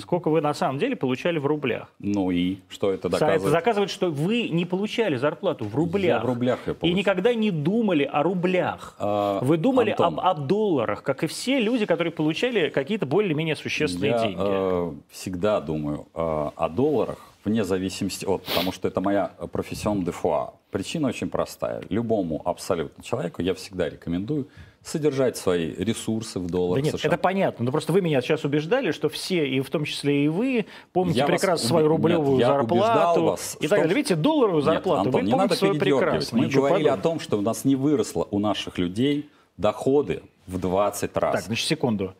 сколько 0.00 0.30
вы 0.30 0.40
на 0.40 0.54
самом 0.54 0.78
деле 0.78 0.94
получали 0.94 1.38
в 1.38 1.46
рублях. 1.46 1.92
Ну 1.98 2.30
и 2.30 2.58
что 2.68 2.92
это 2.92 3.08
Это 3.08 3.18
доказывает? 3.18 3.52
доказывает, 3.52 3.90
что 3.90 4.10
вы 4.12 4.48
не 4.50 4.64
получали 4.64 5.16
зарплату 5.16 5.64
в 5.64 5.74
рублях. 5.74 6.18
Я 6.18 6.20
в 6.20 6.26
рублях 6.26 6.60
И 6.68 6.72
получил. 6.74 6.96
никогда 6.96 7.34
не 7.34 7.50
думали 7.50 8.04
о 8.04 8.22
рублях. 8.22 8.94
А, 9.00 9.40
Вы 9.42 9.56
думали 9.56 9.90
Антон. 9.90 10.20
об, 10.20 10.20
о 10.20 10.34
долларах, 10.34 11.02
как 11.02 11.24
и 11.24 11.26
все 11.26 11.58
люди, 11.60 11.84
которые 11.84 12.12
получали 12.12 12.68
какие-то 12.68 13.06
более-менее 13.06 13.56
существенные 13.56 14.10
Я 14.12 14.22
деньги. 14.22 14.36
э, 14.40 14.92
всегда 15.10 15.60
думаю 15.60 16.06
э, 16.14 16.50
о 16.54 16.68
долларах 16.68 17.18
вне 17.44 17.64
зависимости 17.64 18.24
от, 18.24 18.42
потому 18.44 18.72
что 18.72 18.88
это 18.88 19.00
моя 19.00 19.32
профессион 19.52 20.04
де 20.04 20.10
фуа. 20.12 20.54
Причина 20.70 21.08
очень 21.08 21.28
простая. 21.28 21.82
Любому 21.90 22.40
абсолютно 22.44 23.02
человеку 23.04 23.42
я 23.42 23.54
всегда 23.54 23.88
рекомендую 23.88 24.48
содержать 24.82 25.36
свои 25.36 25.72
ресурсы 25.74 26.40
в 26.40 26.46
Да 26.46 26.52
долларах 26.52 26.84
нет, 26.84 26.96
США. 26.98 27.08
это 27.08 27.16
понятно. 27.18 27.64
Но 27.64 27.70
просто 27.70 27.92
вы 27.92 28.00
меня 28.00 28.20
сейчас 28.20 28.44
убеждали, 28.44 28.90
что 28.90 29.08
все, 29.08 29.46
и 29.48 29.60
в 29.60 29.70
том 29.70 29.84
числе 29.84 30.24
и 30.24 30.28
вы, 30.28 30.66
помните 30.92 31.20
Я 31.20 31.26
прекрасно 31.26 31.64
уби- 31.64 31.68
свою 31.68 31.84
нет, 31.86 31.90
рублевую 31.90 32.36
убеждал 32.36 32.56
зарплату 32.58 33.22
вас 33.24 33.56
и 33.60 33.68
так 33.68 33.78
далее. 33.80 33.94
Видите, 33.94 34.16
долларовую 34.16 34.62
Нет, 34.64 34.64
зарплату 34.74 35.00
Антон, 35.06 35.12
вы 35.12 35.26
не 35.26 35.30
помните 35.30 35.36
надо 35.36 35.54
свою 35.54 35.74
прекрасно. 35.78 36.38
Мы 36.38 36.46
ничего 36.46 36.62
говорили 36.66 36.88
о 36.88 36.96
подобного. 36.96 37.02
том, 37.18 37.20
что 37.20 37.38
у 37.38 37.42
нас 37.42 37.64
не 37.64 37.76
выросло 37.76 38.26
у 38.30 38.38
наших 38.40 38.78
людей 38.78 39.28
доходы 39.56 40.22
в 40.48 40.58
20 40.58 41.16
раз. 41.16 41.32
Так, 41.34 41.42
значит, 41.44 41.66
секунду. 41.68 42.14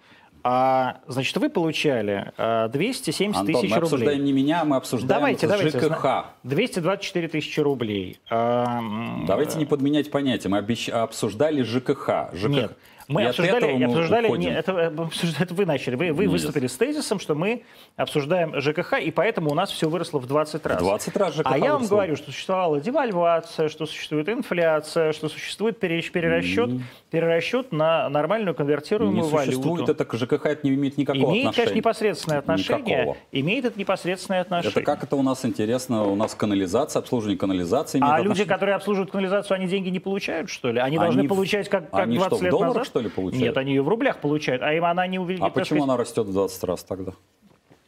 А, 0.44 0.98
значит, 1.07 1.37
вы 1.37 1.48
получали 1.50 2.33
а, 2.37 2.68
270 2.68 3.40
Антон, 3.40 3.55
тысяч 3.62 3.70
мы 3.70 3.76
обсуждаем 3.76 4.18
рублей. 4.18 4.24
не 4.24 4.33
меня, 4.33 4.64
мы 4.64 4.76
обсуждаем 4.76 5.09
Давайте, 5.09 5.46
давайте. 5.46 5.78
ЖКХ. 5.78 5.87
зна- 6.00 6.24
224 6.42 7.28
тысячи 7.28 7.61
рублей. 7.61 8.18
А, 8.28 8.81
Давайте 9.26 9.59
не 9.59 9.66
подменять 9.66 10.11
понятия. 10.11 10.48
Мы 10.48 10.59
обещ- 10.59 10.90
обсуждали 10.90 11.62
ЖКХ. 11.62 12.31
ЖКХ. 12.35 12.48
Нет. 12.48 12.76
Мы 13.12 13.22
И 13.22 13.25
обсуждали, 13.27 13.83
обсуждали 13.85 14.27
уходим. 14.27 14.51
не, 14.51 14.57
это, 14.57 14.72
э, 14.72 14.90
это 15.40 15.55
вы 15.55 15.66
начали, 15.66 15.94
вы, 15.96 16.12
вы 16.12 16.25
Нет. 16.25 16.33
выступили 16.33 16.66
с 16.66 16.77
тезисом, 16.77 17.20
что 17.20 17.35
мы 17.35 17.62
обсуждаем 17.96 18.59
ЖКХ, 18.61 18.94
и 19.01 19.11
поэтому 19.11 19.51
у 19.51 19.55
нас 19.55 19.70
все 19.70 19.88
выросло 19.88 20.18
в 20.18 20.27
20 20.27 20.64
раз. 20.66 20.79
20 20.79 21.16
раз 21.16 21.35
ЖКХ 21.35 21.42
А 21.44 21.59
я 21.59 21.72
вам 21.75 21.87
говорю, 21.87 22.16
что 22.16 22.31
существовала 22.33 22.81
девальвация, 22.81 23.68
что 23.68 23.87
существует 23.87 24.29
инфляция, 24.29 25.12
что 25.12 25.29
существует 25.29 25.79
пере- 25.79 26.03
перерасчет, 26.03 26.70
перерасчет 27.11 27.72
на 27.72 28.09
нормальную 28.09 28.53
Не 28.53 28.57
конвертируемую 28.57 29.25
существует 29.25 29.81
валюту. 29.87 29.92
это 29.92 30.05
к 30.05 30.14
ЖКХ, 30.14 30.46
это 30.46 30.66
не 30.66 30.75
имеет 30.75 30.96
никакого 30.96 31.25
Имеет, 31.31 31.46
отношения. 31.48 31.55
конечно, 31.66 31.77
непосредственное 31.77 32.38
отношение. 32.38 32.96
Никакого. 32.96 33.16
Имеет 33.33 33.64
это 33.66 33.79
непосредственное 33.79 34.40
отношение. 34.40 34.70
Это 34.72 34.83
как 34.83 35.05
это 35.05 35.16
у 35.16 35.22
нас 35.22 35.44
интересно? 35.44 36.05
У 36.05 36.16
нас 36.16 36.35
канализация, 36.35 37.01
обслуживание 37.01 37.38
канализации. 37.38 37.98
имеет 37.98 38.12
А 38.12 38.16
люди, 38.18 38.27
отношение? 38.29 38.48
которые 38.55 38.75
обслуживают 38.77 39.11
канализацию, 39.11 39.55
они 39.57 39.66
деньги 39.66 39.88
не 39.90 40.01
получают, 40.01 40.48
что 40.51 40.70
ли? 40.70 40.81
Они, 40.81 40.96
должны 40.98 41.20
Они 41.20 41.27
в- 41.29 41.31
получать, 41.31 41.68
как, 41.68 41.90
как 41.90 42.01
они 42.05 42.16
20 42.16 42.29
что, 42.29 42.37
в 42.38 42.42
лет 42.42 42.51
долларах, 42.51 42.75
назад? 42.75 42.87
что 42.87 43.01
ли, 43.02 43.08
получают? 43.10 43.42
Нет, 43.42 43.56
они 43.56 43.72
ее 43.72 43.82
в 43.82 43.88
рублях 43.88 44.20
получают, 44.20 44.62
а 44.62 44.72
им 44.72 44.84
она 44.84 45.06
не 45.06 45.18
увеличит. 45.18 45.44
А 45.44 45.50
почему 45.50 45.80
сказать. 45.80 45.82
она 45.84 45.96
растет 45.96 46.26
в 46.26 46.32
20 46.32 46.64
раз 46.64 46.84
тогда? 46.84 47.12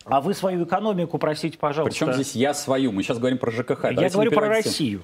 А 0.05 0.21
вы 0.21 0.35
свою 0.35 0.65
экономику 0.65 1.19
просите, 1.19 1.57
пожалуйста. 1.57 1.99
Причем 1.99 2.13
здесь 2.13 2.35
я 2.35 2.53
свою? 2.53 2.93
Мы 2.93 3.03
сейчас 3.03 3.19
говорим 3.19 3.39
про 3.39 3.51
ЖКХ. 3.51 3.85
Я 3.85 3.93
Давайте 3.93 4.15
говорю 4.15 4.31
про. 4.33 4.49
Россию. 4.49 5.03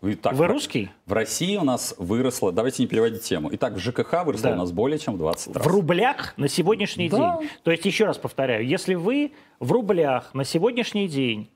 Вы, 0.00 0.16
так, 0.16 0.32
Вы 0.32 0.48
русский? 0.48 0.90
В 1.06 1.12
России 1.12 1.56
у 1.56 1.62
нас 1.62 1.94
выросло, 1.96 2.50
давайте 2.50 2.82
не 2.82 2.88
переводить 2.88 3.22
тему. 3.22 3.50
Итак, 3.52 3.74
в 3.74 3.78
ЖКХ 3.78 4.24
выросло 4.24 4.50
Да. 4.50 4.56
у 4.56 4.58
нас 4.58 4.72
более 4.72 4.98
чем 4.98 5.14
в 5.14 5.18
20 5.18 5.54
раз. 5.56 5.64
В 5.64 5.68
рублях 5.68 6.34
на 6.36 6.48
сегодняшний 6.48 7.08
Да. 7.08 7.38
день. 7.38 7.48
То 7.62 7.70
есть, 7.70 7.84
еще 7.84 8.04
раз 8.06 8.18
повторяю, 8.18 8.66
если 8.66 8.94
вы 8.94 9.32
в 9.60 9.70
рублях 9.70 10.34
на 10.34 10.42
сегодняшний 10.44 11.06
день 11.06 11.48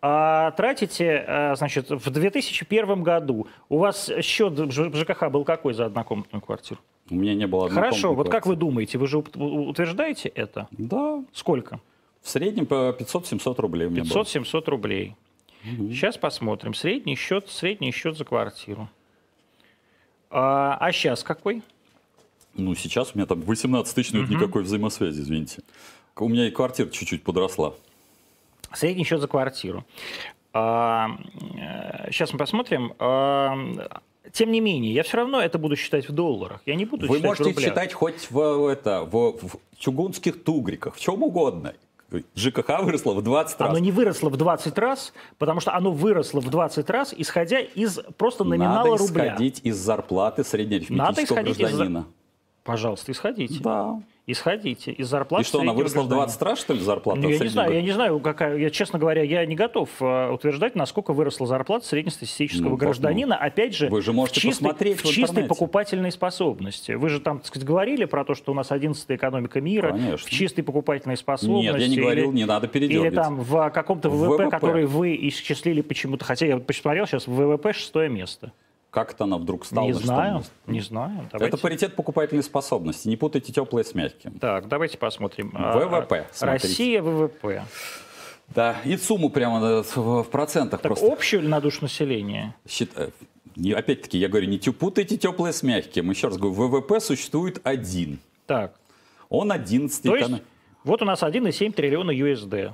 а, 0.00 0.52
тратите, 0.52 1.24
а, 1.26 1.54
значит, 1.56 1.90
в 1.90 2.08
2001 2.08 3.02
году 3.02 3.48
у 3.68 3.78
вас 3.78 4.08
счет 4.22 4.52
в 4.52 4.94
ЖКХ 4.94 5.28
был 5.28 5.44
какой 5.44 5.74
за 5.74 5.86
однокомнатную 5.86 6.40
квартиру? 6.40 6.80
У 7.10 7.14
меня 7.14 7.34
не 7.34 7.46
было 7.46 7.68
Хорошо, 7.70 8.14
вот 8.14 8.28
как 8.28 8.46
вы 8.46 8.56
думаете, 8.56 8.98
вы 8.98 9.06
же 9.06 9.18
ут- 9.18 9.36
утверждаете 9.36 10.28
это? 10.28 10.68
Да, 10.70 11.24
Сколько? 11.32 11.80
в 12.22 12.28
среднем 12.28 12.66
по 12.66 12.90
500-700 12.98 13.60
рублей 13.60 13.86
у 13.86 13.90
меня 13.90 14.04
было. 14.04 14.22
500-700 14.22 14.68
рублей. 14.68 15.16
Сейчас 15.64 16.16
посмотрим. 16.18 16.74
Средний 16.74 17.16
счет, 17.16 17.48
средний 17.48 17.90
счет 17.92 18.16
за 18.16 18.24
квартиру. 18.24 18.88
А, 20.30 20.76
а 20.78 20.92
сейчас 20.92 21.22
какой? 21.22 21.62
Ну, 22.54 22.74
сейчас 22.74 23.12
у 23.14 23.18
меня 23.18 23.26
там 23.26 23.40
18 23.40 23.94
тысяч, 23.94 24.12
но 24.12 24.22
это 24.22 24.32
никакой 24.32 24.62
взаимосвязи, 24.62 25.20
извините. 25.20 25.62
У 26.16 26.28
меня 26.28 26.48
и 26.48 26.50
квартира 26.50 26.88
чуть-чуть 26.90 27.22
подросла. 27.22 27.74
Средний 28.72 29.04
счет 29.04 29.20
за 29.20 29.28
квартиру. 29.28 29.84
А, 30.52 31.10
э, 31.56 32.10
сейчас 32.10 32.32
мы 32.32 32.38
посмотрим. 32.38 32.92
А, 32.98 33.56
тем 34.32 34.50
не 34.52 34.60
менее, 34.60 34.92
я 34.92 35.02
все 35.02 35.16
равно 35.18 35.40
это 35.40 35.58
буду 35.58 35.76
считать 35.76 36.08
в 36.08 36.12
долларах. 36.12 36.60
Я 36.66 36.74
не 36.74 36.84
буду 36.84 37.06
Вы 37.06 37.16
считать 37.16 37.22
в 37.22 37.26
можете 37.26 37.44
рублях. 37.44 37.64
считать 37.70 37.92
хоть 37.92 38.30
в, 38.30 38.66
это, 38.68 39.02
в, 39.04 39.38
в 39.48 39.58
чугунских 39.78 40.42
тугриках, 40.42 40.94
в 40.94 41.00
чем 41.00 41.22
угодно. 41.22 41.74
ЖКХ 42.34 42.80
выросло 42.82 43.12
в 43.12 43.22
20 43.22 43.60
раз. 43.60 43.70
Оно 43.70 43.78
не 43.78 43.92
выросло 43.92 44.30
в 44.30 44.36
20 44.36 44.78
раз, 44.78 45.12
потому 45.36 45.60
что 45.60 45.74
оно 45.74 45.90
выросло 45.92 46.40
в 46.40 46.48
20 46.48 46.88
раз, 46.90 47.14
исходя 47.16 47.60
из 47.60 47.98
просто 48.16 48.44
номинала 48.44 48.92
Надо 48.92 48.96
рубля. 48.98 49.28
исходить 49.28 49.60
из 49.62 49.76
зарплаты 49.76 50.40
Надо 50.40 50.48
среднеарифметического 50.48 51.22
исходить 51.24 51.56
из 51.56 51.58
гражданина. 51.58 52.06
Пожалуйста, 52.64 53.12
исходите. 53.12 53.60
Да. 53.60 54.00
Исходите 54.30 54.92
из 54.92 55.08
зарплаты 55.08 55.42
И 55.42 55.46
что, 55.46 55.60
она 55.60 55.72
выросла 55.72 56.02
в 56.02 56.08
гражданина. 56.08 56.26
20 56.26 56.42
раз, 56.42 56.58
что 56.60 56.74
ли, 56.74 56.80
зарплата? 56.80 57.18
Ну, 57.18 57.30
я 57.30 57.38
не 57.38 57.48
знаю, 57.48 57.72
я 57.72 57.80
не 57.80 57.92
знаю, 57.92 58.20
какая. 58.20 58.58
Я, 58.58 58.68
честно 58.68 58.98
говоря, 58.98 59.22
я 59.22 59.46
не 59.46 59.56
готов 59.56 59.88
э, 60.00 60.30
утверждать, 60.30 60.74
насколько 60.74 61.14
выросла 61.14 61.46
зарплата 61.46 61.86
среднестатистического 61.86 62.68
Ну, 62.68 62.76
гражданина. 62.76 63.36
Опять 63.38 63.74
же, 63.74 63.88
вы 63.88 64.02
же 64.02 64.12
можете 64.12 64.40
в 64.40 64.42
чистой, 64.42 64.64
посмотреть 64.64 65.00
в 65.00 65.04
в 65.04 65.10
чистой 65.10 65.44
покупательной 65.44 66.12
способности. 66.12 66.92
Вы 66.92 67.08
же 67.08 67.20
там, 67.20 67.38
так 67.38 67.46
сказать, 67.46 67.66
говорили 67.66 68.04
про 68.04 68.22
то, 68.26 68.34
что 68.34 68.52
у 68.52 68.54
нас 68.54 68.70
11 68.70 69.02
экономика 69.08 69.62
мира 69.62 69.92
Конечно. 69.92 70.18
в 70.26 70.30
чистой 70.30 70.60
покупательной 70.60 71.16
способности. 71.16 71.64
Нет, 71.72 71.80
я 71.80 71.88
не 71.88 71.96
говорил, 71.96 72.28
или- 72.30 72.36
не 72.36 72.44
надо 72.44 72.66
Или 72.66 72.72
передергивать. 72.72 73.14
там 73.14 73.40
в 73.40 73.70
каком-то 73.70 74.10
В 74.10 74.12
ВВП, 74.18 74.44
ВВП. 74.44 74.50
который 74.50 74.84
вы 74.84 75.16
исчислили 75.28 75.80
почему-то. 75.80 76.26
Хотя 76.26 76.44
я 76.46 76.56
вот 76.56 76.66
посмотрел 76.66 77.06
сейчас, 77.06 77.26
в 77.26 77.32
ВВП 77.32 77.72
шестое 77.72 78.10
место. 78.10 78.52
Как 78.90 79.12
это 79.12 79.24
она 79.24 79.36
вдруг 79.36 79.66
стала? 79.66 79.84
не 79.84 79.92
знаю, 79.92 80.36
месте? 80.36 80.50
не 80.66 80.80
знаю. 80.80 81.28
Давайте. 81.30 81.54
Это 81.54 81.62
паритет 81.62 81.94
покупательной 81.94 82.42
способности. 82.42 83.06
Не 83.08 83.16
путайте 83.16 83.52
теплое 83.52 83.84
с 83.84 83.94
мягким. 83.94 84.38
Так, 84.38 84.68
давайте 84.68 84.96
посмотрим. 84.96 85.52
А, 85.54 85.76
ВВП, 85.78 86.26
смотрите. 86.32 86.68
Россия 86.68 87.02
ВВП. 87.02 87.64
Да, 88.48 88.76
и 88.84 88.96
сумму 88.96 89.28
прямо 89.28 89.62
э, 89.62 89.82
в 89.94 90.24
процентах 90.24 90.80
Так 90.80 90.90
просто. 90.90 91.06
общую 91.12 91.42
или 91.42 91.48
на 91.48 91.60
душу 91.60 91.80
населения? 91.82 92.54
считаю. 92.66 93.12
Не- 93.56 93.72
Опять-таки, 93.72 94.16
я 94.18 94.28
говорю, 94.28 94.46
не 94.48 94.58
путайте 94.58 95.18
теплое 95.18 95.52
с 95.52 95.62
мягким. 95.62 96.10
Еще 96.10 96.28
раз 96.28 96.38
говорю, 96.38 96.54
ВВП 96.54 97.00
существует 97.00 97.60
один. 97.64 98.20
Так, 98.46 98.74
Он 99.28 99.52
11 99.52 100.02
то 100.02 100.16
есть 100.16 100.30
вот 100.84 101.02
у 101.02 101.04
нас 101.04 101.22
1,7 101.22 101.72
триллиона 101.72 102.10
USD. 102.12 102.72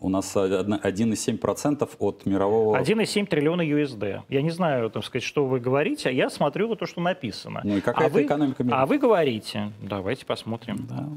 У 0.00 0.08
нас 0.08 0.36
одна- 0.36 0.78
1,7% 0.78 1.88
от 1.98 2.26
мирового... 2.26 2.76
1,7 2.76 3.26
триллиона 3.26 3.62
USD. 3.62 4.22
Я 4.28 4.42
не 4.42 4.50
знаю, 4.50 4.90
так 4.90 5.04
сказать, 5.04 5.24
что 5.24 5.44
вы 5.44 5.58
говорите, 5.58 6.08
а 6.08 6.12
я 6.12 6.30
смотрю 6.30 6.68
вот 6.68 6.78
то, 6.78 6.86
что 6.86 7.00
написано. 7.00 7.60
Ну 7.64 7.76
и 7.76 7.80
какая 7.80 8.06
а 8.06 8.10
вы, 8.10 8.22
экономика 8.22 8.62
мира? 8.62 8.76
А 8.76 8.86
вы 8.86 8.98
говорите, 8.98 9.72
давайте 9.82 10.24
посмотрим. 10.24 10.86
Да, 10.88 11.08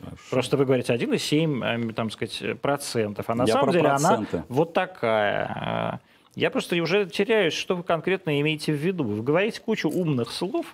хорошо. 0.00 0.22
Просто 0.30 0.56
вы 0.56 0.64
говорите 0.64 0.94
1,7 0.94 1.90
э, 1.90 1.92
там, 1.92 2.10
сказать, 2.10 2.60
процентов, 2.62 3.28
а 3.28 3.34
на 3.34 3.44
Я 3.44 3.52
самом 3.52 3.72
деле 3.72 3.88
проценты. 3.88 4.36
она 4.36 4.44
вот 4.48 4.72
такая. 4.72 6.00
Я 6.34 6.50
просто 6.50 6.76
уже 6.82 7.04
теряюсь, 7.06 7.52
что 7.52 7.76
вы 7.76 7.82
конкретно 7.82 8.40
имеете 8.40 8.72
в 8.72 8.76
виду. 8.76 9.04
Вы 9.04 9.22
говорите 9.22 9.60
кучу 9.60 9.90
умных 9.90 10.30
слов, 10.30 10.64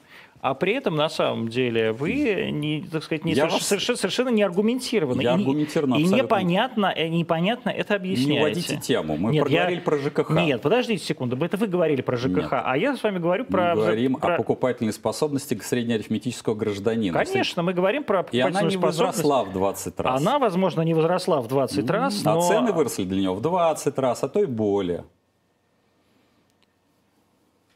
а 0.40 0.54
при 0.54 0.72
этом 0.74 0.94
на 0.94 1.08
самом 1.08 1.48
деле 1.48 1.90
вы, 1.90 2.50
не, 2.52 2.82
так 2.82 3.02
сказать, 3.02 3.24
не 3.24 3.32
Я 3.32 3.46
соверш- 3.46 3.50
вас- 3.54 3.66
совершенно, 3.66 3.96
совершенно 3.98 4.28
не 4.28 4.42
аргументированы. 4.44 5.20
Я 5.20 5.32
И 5.32 5.34
аргументированно 5.34 5.96
И 5.96 6.04
непонятно, 6.04 6.92
э, 6.94 7.08
непонятно 7.08 7.70
это 7.70 7.96
объясняете. 7.96 8.32
Не 8.34 8.38
вводите 8.38 8.76
тему. 8.76 9.16
Мы 9.16 9.32
Нет, 9.32 9.34
я- 9.34 9.42
проговорили 9.42 9.80
про 9.80 9.98
ЖКХ. 9.98 10.30
Нет, 10.30 10.62
подождите 10.62 11.04
секунду. 11.04 11.36
Это 11.44 11.56
вы 11.56 11.66
говорили 11.66 12.02
про 12.02 12.16
ЖКХ, 12.16 12.28
Нет. 12.36 12.48
а 12.52 12.76
я 12.78 12.96
с 12.96 13.02
вами 13.02 13.18
говорю 13.18 13.42
Мы 13.48 13.50
про... 13.50 13.74
говорим 13.74 14.14
про- 14.14 14.34
о 14.34 14.38
покупательной 14.38 14.92
способности 14.92 15.58
среднеарифметического 15.60 16.54
гражданина. 16.54 17.18
Конечно, 17.18 17.64
мы 17.64 17.72
говорим 17.72 18.04
про 18.04 18.24
И 18.30 18.38
она 18.38 18.50
покупательную 18.50 18.64
не 18.66 18.76
способность. 18.78 19.18
возросла 19.24 19.42
в 19.42 19.52
20 19.52 19.98
раз. 19.98 20.20
Она, 20.20 20.38
возможно, 20.38 20.82
не 20.82 20.94
возросла 20.94 21.40
в 21.40 21.48
20 21.48 21.90
раз, 21.90 22.22
А 22.24 22.34
но... 22.34 22.42
цены 22.42 22.70
выросли 22.72 23.02
для 23.02 23.22
него 23.22 23.34
в 23.34 23.40
20 23.40 23.98
раз, 23.98 24.22
а 24.22 24.28
то 24.28 24.40
и 24.40 24.46
более. 24.46 25.04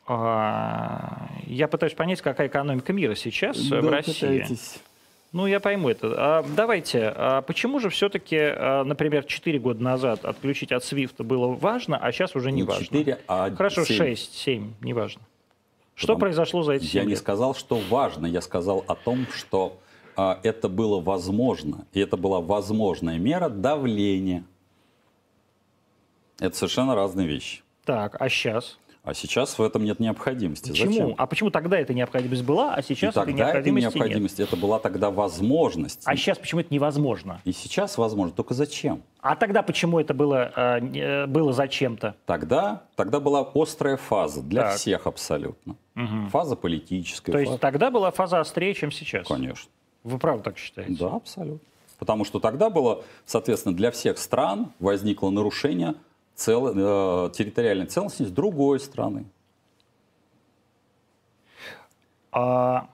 А, 0.07 1.29
Я 1.47 1.69
пытаюсь 1.69 1.95
понять, 1.95 2.21
какая 2.23 2.49
экономика 2.49 2.93
мира 2.93 3.15
сейчас 3.15 3.57
э, 3.71 3.81
в 3.81 3.85
Да, 3.85 3.91
России. 3.91 4.12
пытаетесь. 4.15 4.79
Ну, 5.33 5.47
я 5.47 5.61
пойму 5.61 5.88
это. 5.88 6.12
А, 6.17 6.45
давайте, 6.57 7.12
а 7.17 7.41
почему 7.43 7.79
же 7.79 7.88
все-таки, 7.88 8.37
например, 8.85 9.25
4 9.25 9.59
года 9.59 9.83
назад 9.83 10.25
отключить 10.25 10.73
от 10.73 10.83
SWIFT 10.83 11.23
было 11.23 11.49
важно, 11.49 11.97
а 11.97 12.12
сейчас 12.12 12.35
уже 12.37 12.51
не, 12.51 12.59
Не 12.59 12.62
важно? 12.65 12.85
4, 12.85 13.19
а 13.29 13.51
Хорошо, 13.55 13.85
7. 13.85 13.97
6, 13.97 14.35
7, 14.35 14.75
не 14.81 14.93
важно. 14.93 15.23
Что 15.95 16.09
Потому- 16.15 16.21
произошло 16.21 16.62
за 16.65 16.73
эти 16.73 16.85
7 16.85 16.95
Я 17.01 17.05
не 17.05 17.11
лет? 17.11 17.19
сказал, 17.19 17.55
что 17.55 17.77
важно, 17.88 18.27
я 18.27 18.41
сказал 18.41 18.85
о 18.88 18.95
том, 18.95 19.27
что 19.35 19.79
а, 20.17 20.38
это 20.43 20.69
было 20.69 21.01
возможно, 21.01 21.87
и 21.93 22.01
это 22.01 22.17
была 22.19 22.41
возможная 22.41 23.19
мера 23.19 23.49
давления. 23.49 24.45
Это 26.41 26.55
совершенно 26.57 26.95
разные 26.95 27.27
вещи. 27.27 27.62
Так, 27.85 28.17
а 28.21 28.29
сейчас? 28.29 28.79
А 29.05 29.15
сейчас 29.15 29.59
в 29.59 29.62
этом 29.62 29.83
нет 29.83 29.99
необходимости. 29.99 30.71
Почему? 30.71 30.93
Зачем? 30.93 31.15
А 31.19 31.27
почему 31.27 31.51
тогда 31.51 31.77
эта 31.77 31.93
необходимость 31.93 32.45
была, 32.45 32.73
а 32.75 32.83
сейчас 32.83 33.17
и 33.17 33.19
этой 33.19 33.27
тогда 33.33 33.49
это 33.49 33.55
необходимости 33.71 33.85
нет? 33.87 33.95
необходимость, 33.97 34.41
это 34.41 34.57
была 34.57 34.79
тогда 34.79 35.11
возможность. 35.11 36.03
А 36.05 36.15
сейчас 36.15 36.38
почему 36.38 36.61
это 36.61 36.73
невозможно? 36.73 37.41
И 37.45 37.51
сейчас 37.53 37.99
возможно, 37.99 38.33
только 38.33 38.55
зачем? 38.55 39.03
А 39.21 39.35
тогда 39.35 39.62
почему 39.62 39.99
это 39.99 40.15
было, 40.15 40.53
э, 40.55 40.79
э, 40.97 41.27
было 41.27 41.53
зачем-то? 41.53 42.15
Тогда, 42.27 42.85
тогда 42.95 43.19
была 43.19 43.41
острая 43.55 43.97
фаза 43.97 44.41
для 44.41 44.62
Так. 44.62 44.77
всех 44.77 45.07
абсолютно. 45.09 45.75
Фаза 46.31 46.55
политическая. 46.55 47.33
То 47.33 47.38
есть 47.38 47.51
фаза- 47.51 47.61
тогда 47.61 47.91
была 47.91 48.12
фаза 48.12 48.38
острее, 48.38 48.73
чем 48.75 48.93
сейчас? 48.93 49.27
Конечно. 49.27 49.69
Вы 50.05 50.19
правда 50.19 50.45
так 50.45 50.59
считаете? 50.59 50.95
Да, 50.95 51.17
абсолютно. 51.17 51.59
Потому 51.99 52.25
что 52.25 52.38
тогда 52.38 52.71
было, 52.71 53.03
соответственно, 53.27 53.75
для 53.77 53.91
всех 53.91 54.19
стран 54.19 54.73
возникло 54.79 55.31
нарушение 55.31 55.95
цел- 56.35 56.73
э, 56.75 57.31
территориальной 57.33 57.87
целостности 57.87 58.33
другой 58.33 58.81
страны. 58.81 59.25
А... 62.31 62.88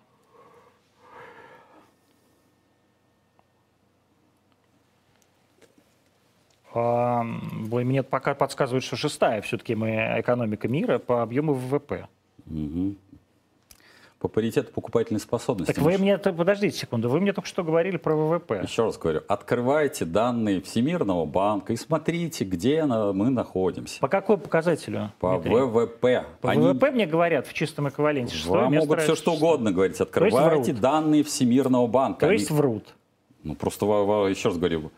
А, 6.74 7.22
мне 7.22 8.02
пока 8.02 8.34
подсказывают, 8.34 8.84
что 8.84 8.96
шестая 8.96 9.40
все-таки 9.42 9.74
мы 9.74 10.20
экономика 10.20 10.68
мира 10.68 10.98
по 10.98 11.22
объему 11.22 11.54
ВВП. 11.54 12.08
По 14.18 14.26
паритету 14.26 14.72
покупательной 14.72 15.20
способности. 15.20 15.72
Так 15.72 15.82
вы 15.82 15.96
мне, 15.96 16.18
подождите 16.18 16.76
секунду, 16.76 17.08
вы 17.08 17.20
мне 17.20 17.32
только 17.32 17.48
что 17.48 17.62
говорили 17.62 17.98
про 17.98 18.16
ВВП. 18.16 18.60
Еще 18.64 18.82
раз 18.82 18.98
говорю, 18.98 19.22
открывайте 19.28 20.04
данные 20.04 20.60
Всемирного 20.60 21.24
банка 21.24 21.72
и 21.72 21.76
смотрите, 21.76 22.44
где 22.44 22.84
мы 22.84 23.30
находимся. 23.30 24.00
По 24.00 24.08
какой 24.08 24.36
показателю? 24.36 25.12
По 25.20 25.38
Дмитрий? 25.38 25.60
ВВП. 25.60 26.26
По 26.40 26.50
Они- 26.50 26.66
ВВП 26.66 26.90
мне 26.90 27.06
говорят 27.06 27.46
в 27.46 27.52
чистом 27.52 27.88
эквиваленте. 27.88 28.34
шестое 28.34 28.64
Вам 28.64 28.74
могут 28.74 29.02
все 29.02 29.14
что 29.14 29.34
угодно 29.34 29.70
говорить. 29.70 30.00
Открывайте 30.00 30.72
данные 30.72 31.22
Всемирного 31.22 31.86
банка. 31.86 32.20
То 32.20 32.26
Они- 32.26 32.38
есть 32.38 32.50
врут. 32.50 32.96
Ну, 33.44 33.54
просто 33.54 33.86
еще 33.86 34.48
раз 34.48 34.58
говорю, 34.58 34.90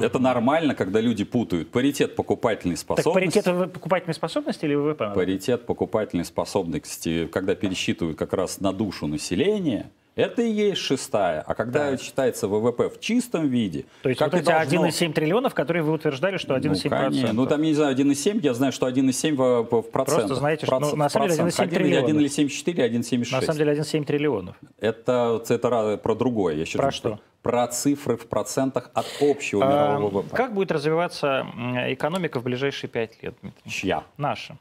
это 0.00 0.18
нормально, 0.18 0.74
когда 0.74 1.00
люди 1.00 1.24
путают 1.24 1.70
паритет 1.70 2.16
покупательной 2.16 2.76
Так 2.76 2.80
способности. 2.82 3.14
паритет 3.14 3.46
ВВП 3.46 3.68
покупательной 3.68 4.14
способности 4.14 4.64
или 4.64 4.74
ВВП? 4.74 5.04
надо? 5.04 5.14
Паритет 5.14 5.66
покупательной 5.66 6.24
способности, 6.24 7.26
когда 7.26 7.54
пересчитывают 7.54 8.18
как 8.18 8.32
раз 8.32 8.60
на 8.60 8.72
душу 8.72 9.06
населения, 9.06 9.90
это 10.14 10.42
и 10.42 10.50
есть 10.50 10.80
шестая. 10.82 11.40
А 11.40 11.54
когда 11.54 11.90
Так. 11.92 12.00
считается 12.02 12.46
ВВП 12.46 12.90
в 12.90 13.00
чистом 13.00 13.48
виде, 13.48 13.86
То 14.02 14.10
есть 14.10 14.18
как 14.18 14.30
вот 14.32 14.40
эти 14.42 14.46
должно- 14.46 14.86
1,7 14.86 15.12
триллионов, 15.14 15.54
которые 15.54 15.82
вы 15.82 15.92
утверждали, 15.92 16.36
что 16.36 16.54
1,7%. 16.54 17.14
Ну, 17.14 17.20
конечно. 17.20 17.32
Ну, 17.32 17.46
там, 17.46 17.62
я 17.62 17.68
не 17.68 17.74
знаю, 17.74 17.92
1,7, 17.96 18.40
я 18.42 18.52
знаю, 18.52 18.72
что 18.72 18.86
1,7 18.86 19.62
в, 19.62 19.62
в 19.80 19.90
процентах. 19.90 20.36
знаете, 20.36 20.66
что, 20.66 20.78
ну, 20.80 20.96
на 20.96 21.08
самом 21.08 21.28
деле 21.28 21.42
процент. 21.44 21.72
1,7 21.72 21.76
Один 21.76 21.86
или 21.86 21.94
триллионов. 22.00 22.10
1,74, 22.10 22.84
1,76. 22.84 23.32
На 23.32 23.40
самом 23.46 23.58
деле 23.58 23.72
1,7 23.72 24.04
триллионов. 24.04 24.56
Это, 24.80 25.42
это 25.48 25.96
про 26.02 26.14
другое. 26.14 26.56
Я 26.56 26.66
считаю, 26.66 26.82
Про 26.82 26.92
что? 26.92 27.18
Про 27.42 27.66
цифры 27.66 28.16
в 28.16 28.28
процентах 28.28 28.90
от 28.94 29.06
общего 29.20 29.64
А, 29.64 29.92
мирового 29.96 30.20
ВВП. 30.22 30.36
Как 30.36 30.54
будет 30.54 30.70
развиваться 30.70 31.44
экономика 31.88 32.38
в 32.38 32.44
ближайшие 32.44 32.88
пять 32.88 33.20
лет, 33.22 33.34
Дмитрий? 33.42 33.70
Чья? 33.70 34.04
Наша. 34.16 34.56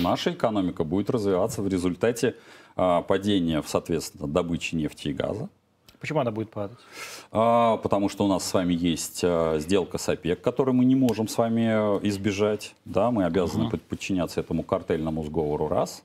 Наша 0.00 0.32
экономика 0.32 0.84
будет 0.84 1.08
развиваться 1.10 1.62
в 1.62 1.68
результате 1.68 2.36
а, 2.76 3.00
падения, 3.02 3.62
соответственно, 3.66 4.28
добычи 4.28 4.74
нефти 4.74 5.08
и 5.08 5.12
газа. 5.14 5.48
Почему 6.00 6.20
она 6.20 6.30
будет 6.32 6.50
падать? 6.50 6.78
А, 7.30 7.78
потому 7.78 8.08
что 8.10 8.24
у 8.26 8.28
нас 8.28 8.44
с 8.44 8.52
вами 8.52 8.74
есть 8.74 9.22
а, 9.24 9.58
сделка 9.58 9.96
с 9.96 10.08
ОПЕК, 10.08 10.40
которую 10.42 10.74
мы 10.74 10.84
не 10.84 10.94
можем 10.96 11.28
с 11.28 11.38
вами 11.38 11.98
э, 11.98 12.08
избежать. 12.08 12.74
Да, 12.84 13.10
мы 13.10 13.24
обязаны 13.24 13.70
под- 13.70 13.82
подчиняться 13.82 14.40
этому 14.40 14.64
картельному 14.64 15.24
сговору, 15.24 15.68
раз. 15.68 16.04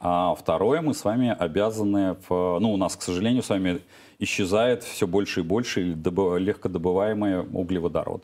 А 0.00 0.34
второе, 0.34 0.80
мы 0.80 0.94
с 0.94 1.04
вами 1.04 1.28
обязаны, 1.38 2.16
в, 2.28 2.58
ну, 2.58 2.72
у 2.72 2.76
нас, 2.76 2.96
к 2.96 3.02
сожалению, 3.02 3.42
с 3.42 3.48
вами 3.50 3.80
исчезает 4.22 4.82
все 4.84 5.06
больше 5.06 5.40
и 5.40 5.42
больше 5.42 5.94
добы- 5.94 6.38
легкодобываемый 6.38 7.40
углеводород. 7.40 8.22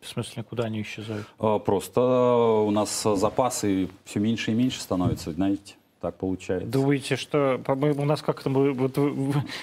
В 0.00 0.08
смысле, 0.08 0.42
куда 0.42 0.64
они 0.64 0.82
исчезают? 0.82 1.26
А, 1.38 1.58
Просто 1.58 2.00
у 2.00 2.70
нас 2.70 3.02
запасы 3.02 3.88
все 4.04 4.20
меньше 4.20 4.50
и 4.52 4.54
меньше 4.54 4.80
становятся, 4.80 5.32
знаете, 5.32 5.74
так 6.04 6.16
получается. 6.18 6.68
Думаете, 6.68 7.16
что 7.16 7.58
по-моему, 7.64 8.02
у 8.02 8.04
нас 8.04 8.20
как-то 8.20 8.50
мы, 8.50 8.72
вот, 8.72 8.98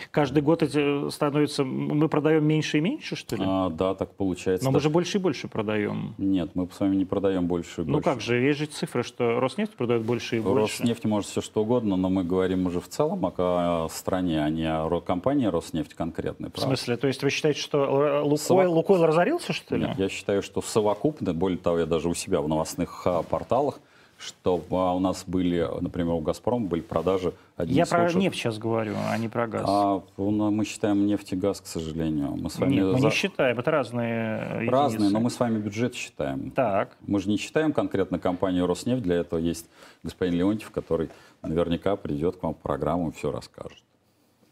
каждый 0.09 0.41
год 0.41 0.63
эти 0.63 1.09
становится, 1.11 1.63
мы 1.63 2.09
продаем 2.09 2.43
меньше 2.45 2.79
и 2.79 2.81
меньше, 2.81 3.15
что 3.15 3.35
ли? 3.35 3.43
А, 3.45 3.69
да, 3.69 3.93
так 3.93 4.15
получается. 4.15 4.65
Но 4.65 4.71
мы 4.71 4.79
Да. 4.79 4.83
же 4.83 4.89
больше 4.89 5.19
и 5.19 5.21
больше 5.21 5.47
продаем. 5.47 6.15
Нет, 6.17 6.51
мы 6.55 6.67
с 6.75 6.79
вами 6.79 6.95
не 6.95 7.05
продаем 7.05 7.45
больше 7.45 7.81
и 7.81 7.85
Ну 7.85 7.93
больше. 7.93 8.09
как 8.09 8.21
же, 8.21 8.37
есть 8.37 8.57
же 8.57 8.65
цифры, 8.65 9.03
что 9.03 9.39
Роснефть 9.39 9.75
продает 9.75 10.01
больше 10.01 10.37
и 10.37 10.39
больше. 10.39 10.79
Роснефть 10.81 11.05
может 11.05 11.29
все 11.29 11.41
что 11.41 11.61
угодно, 11.61 11.95
но 11.95 12.09
мы 12.09 12.23
говорим 12.23 12.65
уже 12.65 12.79
в 12.81 12.87
целом 12.87 13.23
о, 13.37 13.87
стране, 13.91 14.43
а 14.43 14.49
не 14.49 14.65
о 14.67 14.99
компании 15.01 15.45
Роснефть 15.45 15.93
конкретной. 15.93 16.49
В 16.53 16.59
смысле, 16.59 16.97
то 16.97 17.07
есть 17.07 17.21
вы 17.21 17.29
считаете, 17.29 17.59
что 17.59 17.77
э, 17.83 18.21
Лукойл, 18.21 18.37
Совокуп- 18.37 18.67
Лукойл 18.67 19.05
разорился, 19.05 19.53
что 19.53 19.75
ли? 19.75 19.85
Нет, 19.85 19.99
я 19.99 20.09
считаю, 20.09 20.41
что 20.41 20.61
совокупно, 20.61 21.33
более 21.35 21.59
того, 21.59 21.79
я 21.79 21.85
даже 21.85 22.09
у 22.09 22.15
себя 22.15 22.41
в 22.41 22.47
новостных 22.47 23.03
а, 23.05 23.21
порталах, 23.21 23.79
что 24.21 24.63
а, 24.71 24.95
у 24.95 24.99
нас 24.99 25.23
были, 25.25 25.67
например, 25.81 26.13
у 26.13 26.19
«Газпрома» 26.19 26.67
были 26.67 26.81
продажи 26.81 27.33
Я 27.57 27.85
про 27.85 28.03
лучших. 28.03 28.19
нефть 28.21 28.35
сейчас 28.37 28.57
говорю, 28.57 28.93
а 29.09 29.17
не 29.17 29.27
про 29.27 29.47
газ. 29.47 29.65
А, 29.67 30.01
у 30.17 30.31
нас- 30.31 30.51
мы 30.51 30.63
считаем 30.65 31.05
нефть 31.05 31.33
и 31.33 31.35
газ, 31.35 31.59
к 31.61 31.65
сожалению. 31.65 32.35
Мы 32.35 32.49
с 32.49 32.57
вами 32.59 32.73
Нет, 32.75 32.85
мы 32.93 32.99
за- 32.99 33.05
не 33.07 33.11
считаем, 33.11 33.59
это 33.59 33.71
разные 33.71 34.37
э, 34.65 34.69
разные, 34.69 34.95
единицы. 34.97 35.13
но 35.13 35.19
мы 35.19 35.29
с 35.29 35.39
вами 35.39 35.59
бюджет 35.59 35.95
считаем. 35.95 36.51
Так, 36.51 36.95
Мы 37.05 37.19
же 37.19 37.29
не 37.29 37.37
считаем 37.37 37.73
конкретно 37.73 38.19
компанию 38.19 38.67
«Роснефть», 38.67 39.01
для 39.03 39.15
этого 39.17 39.39
есть 39.39 39.67
господин 40.03 40.35
Леонтьев, 40.35 40.71
который 40.71 41.09
наверняка 41.41 41.95
придет 41.95 42.37
к 42.37 42.43
вам 42.43 42.53
в 42.53 42.57
программу 42.57 43.09
и 43.09 43.11
все 43.11 43.31
расскажет. 43.31 43.81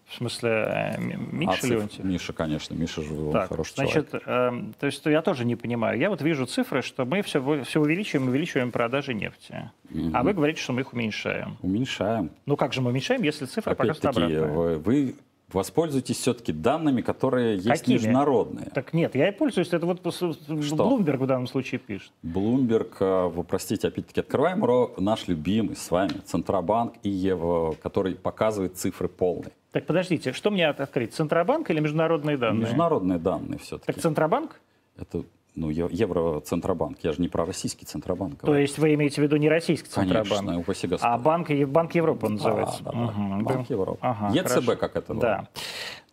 В 0.10 0.15
смысле, 0.15 0.50
э, 0.50 0.98
Миша 1.00 1.60
А 1.63 1.67
Леонтьев? 1.67 2.04
Миша, 2.04 2.34
конечно, 2.34 2.74
Миша 2.74 3.02
же 3.02 3.13
он 3.13 3.32
Так, 3.32 3.50
хороший 3.50 3.74
значит, 3.76 4.10
человек. 4.10 4.28
эм, 4.28 4.74
то 4.80 4.86
есть 4.88 5.06
я 5.06 5.22
тоже 5.22 5.45
не 5.45 5.56
понимаю. 5.56 6.00
Я 6.00 6.10
вот 6.10 6.22
вижу 6.22 6.45
цифры, 6.45 6.82
что 6.82 7.06
мы 7.06 7.22
все, 7.22 7.63
все 7.63 7.80
увеличиваем, 7.80 8.28
увеличиваем 8.30 8.72
продажи 8.72 9.13
нефти. 9.13 9.72
А 10.13 10.24
вы 10.24 10.34
говорите, 10.34 10.62
что 10.62 10.74
мы 10.74 10.82
их 10.82 10.93
уменьшаем. 10.93 11.58
Уменьшаем. 11.62 12.32
Ну 12.45 12.56
как 12.58 12.74
же 12.74 12.82
мы 12.82 12.89
уменьшаем, 12.89 13.22
если 13.22 13.45
цифра 13.45 13.76
показывает 13.76 14.04
Опять-таки, 14.04 14.36
обратное? 14.36 14.56
вы, 14.56 14.78
вы 14.78 15.15
воспользуйтесь 15.54 16.18
все-таки 16.18 16.52
данными, 16.54 17.02
которые 17.02 17.56
есть 17.56 17.68
Какими? 17.68 17.96
международные. 17.96 18.68
Так 18.74 18.94
нет, 18.94 19.16
я 19.16 19.30
и 19.30 19.32
пользуюсь, 19.32 19.70
это 19.74 19.86
вот 19.86 20.02
пос- 20.02 20.76
Блумберг 20.76 21.22
в 21.22 21.26
данном 21.28 21.48
случае 21.48 21.80
пишет. 21.80 22.12
Bloomberg, 22.24 22.92
э, 23.00 23.28
вы 23.28 23.44
простите, 23.44 23.88
опять-таки, 23.88 24.20
открываем 24.22 24.60
наш 24.98 25.28
любимый 25.28 25.76
с 25.76 25.90
вами 25.92 26.14
Центробанк 26.26 26.94
и 27.04 27.10
Ево, 27.10 27.74
который 27.82 28.16
показывает 28.16 28.78
цифры 28.78 29.08
полные. 29.08 29.52
Так 29.72 29.86
подождите, 29.86 30.34
что 30.34 30.50
мне 30.52 30.68
от- 30.68 30.80
открыть, 30.80 31.14
Центробанк 31.14 31.70
или 31.70 31.80
международные 31.80 32.38
данные? 32.38 32.62
Международные 32.62 33.20
данные 33.20 33.60
все-таки. 33.60 33.92
Так 33.92 34.02
Центробанк? 34.02 34.60
Это 34.98 35.24
ну, 35.56 35.70
Евроцентробанк. 35.70 37.00
Я 37.04 37.14
же 37.14 37.22
не 37.22 37.28
про 37.28 37.46
российский 37.46 37.86
Центробанк. 37.86 38.40
То 38.42 38.56
есть 38.56 38.78
вы 38.78 38.94
имеете 38.94 39.22
в 39.22 39.24
виду 39.24 39.36
не 39.36 39.50
российский 39.50 39.90
Центробанк? 39.90 40.30
Конечно, 40.30 40.60
упаси 40.60 40.88
Господь. 40.88 41.10
А 41.10 41.18
банк, 41.18 41.50
банк 41.68 41.96
Европы 41.96 42.28
он 42.28 42.34
называется. 42.36 42.84
Да, 42.84 42.92
да, 42.92 42.98
да. 42.98 43.06
Мгм, 43.06 43.44
Банк 43.44 43.68
да. 43.68 43.74
Европы. 43.74 44.00
Ага, 44.02 44.34
ЕЦБ, 44.34 44.50
хорошо. 44.50 44.76
как 44.78 44.96
это 44.96 45.14
Да. 45.14 45.48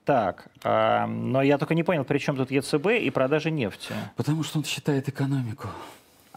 Так, 0.04 0.46
а, 0.62 1.08
но 1.08 1.42
я 1.42 1.58
только 1.58 1.74
не 1.74 1.82
понял, 1.82 2.04
при 2.04 2.18
чем 2.18 2.36
тут 2.36 2.52
ЕЦБ 2.52 2.86
и 3.00 3.10
продажи 3.10 3.50
нефти? 3.50 3.92
Потому 4.14 4.44
что 4.44 4.58
он 4.58 4.64
считает 4.64 5.08
экономику. 5.08 5.66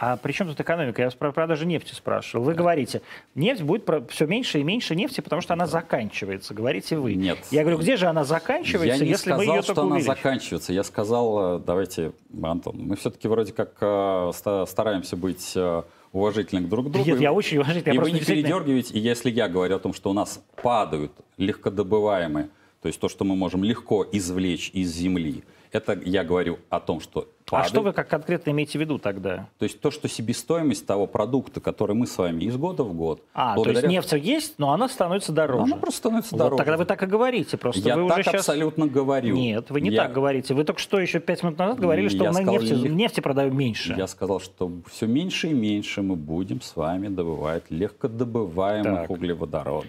А 0.01 0.15
при 0.15 0.31
чем 0.31 0.47
тут 0.47 0.59
экономика? 0.61 1.01
Я 1.01 1.09
про 1.11 1.33
продажи 1.33 1.65
нефти 1.65 1.93
спрашивал. 1.93 2.45
Вы 2.45 2.53
говорите, 2.53 3.01
нефть 3.35 3.61
будет 3.63 3.83
все 4.09 4.25
меньше 4.27 4.59
и 4.59 4.63
меньше 4.63 4.95
нефти, 4.95 5.19
потому 5.19 5.41
что 5.41 5.53
она 5.53 5.67
заканчивается, 5.67 6.53
говорите 6.53 6.97
вы. 6.97 7.15
Нет. 7.15 7.37
Я 7.51 7.61
говорю, 7.63 7.79
где 7.79 7.97
же 7.97 8.07
она 8.07 8.23
заканчивается, 8.23 8.97
Я 8.97 9.03
не 9.05 9.09
если 9.11 9.31
мы 9.31 9.37
сказал, 9.39 9.55
ее 9.55 9.61
что 9.61 9.73
только 9.73 9.81
она 9.87 9.95
увеличим? 9.97 10.15
заканчивается. 10.15 10.71
Я 10.73 10.83
сказал, 10.85 11.57
э, 11.57 11.59
давайте, 11.59 12.13
Антон, 12.41 12.77
мы 12.79 12.95
все-таки 12.95 13.27
вроде 13.27 13.51
как 13.51 13.73
э, 13.81 14.31
ста- 14.33 14.65
стараемся 14.67 15.17
быть 15.17 15.51
э, 15.57 15.83
уважительны 16.13 16.61
друг 16.61 16.87
к 16.87 16.91
другу. 16.91 17.05
Нет, 17.09 17.19
И- 17.19 17.23
я 17.23 17.33
очень 17.33 17.57
уважительно. 17.57 17.91
И 17.91 17.95
я 17.95 18.01
вы 18.01 18.11
не 18.11 18.19
действительно- 18.19 18.47
передергиваете, 18.47 18.93
и 18.93 18.99
если 18.99 19.29
я 19.29 19.49
говорю 19.49 19.75
о 19.75 19.79
том, 19.79 19.93
что 19.93 20.09
у 20.11 20.13
нас 20.13 20.41
падают 20.61 21.11
легкодобываемые, 21.37 22.47
то 22.81 22.87
есть 22.87 22.99
то, 23.01 23.09
что 23.09 23.25
мы 23.25 23.35
можем 23.35 23.65
легко 23.65 24.05
извлечь 24.09 24.71
из 24.73 24.91
земли, 24.93 25.43
это 25.71 25.93
я 26.03 26.23
говорю 26.23 26.59
о 26.69 26.79
том, 26.79 26.99
что 26.99 27.27
А 27.47 27.51
падает. 27.51 27.69
что 27.69 27.81
вы 27.81 27.93
как 27.93 28.07
конкретно 28.07 28.51
имеете 28.51 28.77
в 28.77 28.81
виду 28.81 28.97
тогда? 28.99 29.47
То 29.57 29.63
есть 29.63 29.79
то, 29.79 29.91
что 29.91 30.07
себестоимость 30.07 30.85
того 30.85 31.07
продукта, 31.07 31.59
который 31.61 31.95
мы 31.95 32.07
с 32.07 32.17
вами 32.17 32.43
из 32.45 32.55
года 32.57 32.83
в 32.83 32.93
год... 32.93 33.21
А, 33.33 33.55
то 33.55 33.69
есть 33.69 33.83
нефть 33.87 34.13
есть, 34.13 34.55
но 34.59 34.71
она 34.71 34.87
становится 34.89 35.31
дороже. 35.31 35.63
Она 35.63 35.77
просто 35.77 35.97
становится 35.99 36.35
Вот 36.35 36.39
дороже. 36.39 36.57
тогда 36.57 36.77
вы 36.77 36.85
так 36.85 37.01
и 37.03 37.05
говорите, 37.05 37.57
просто 37.57 37.81
Я 37.87 37.95
вы 37.97 38.07
так 38.07 38.19
уже 38.19 38.23
сейчас... 38.29 38.35
абсолютно 38.49 38.87
говорю. 38.87 39.35
Нет, 39.35 39.69
вы 39.69 39.81
не 39.81 39.89
Я- 39.89 40.03
так 40.03 40.13
говорите. 40.13 40.53
Вы 40.53 40.63
только 40.63 40.79
что 40.79 40.99
еще 40.99 41.19
пять 41.19 41.43
минут 41.43 41.57
назад 41.57 41.79
говорили, 41.79 42.07
что 42.09 42.23
Я 42.23 42.29
мы 42.29 42.35
сказал, 42.35 42.53
нефти, 42.53 42.73
лег- 42.73 42.89
нефти 42.91 43.19
продаем 43.19 43.55
меньше. 43.57 43.93
Я 43.97 44.07
сказал, 44.07 44.39
что 44.39 44.71
все 44.89 45.05
меньше 45.07 45.47
и 45.49 45.53
меньше 45.53 46.01
мы 46.01 46.15
будем 46.15 46.61
с 46.61 46.75
вами 46.75 47.07
добывать 47.07 47.63
легкодобываемых 47.69 49.01
Так. 49.01 49.09
углеводородов. 49.09 49.85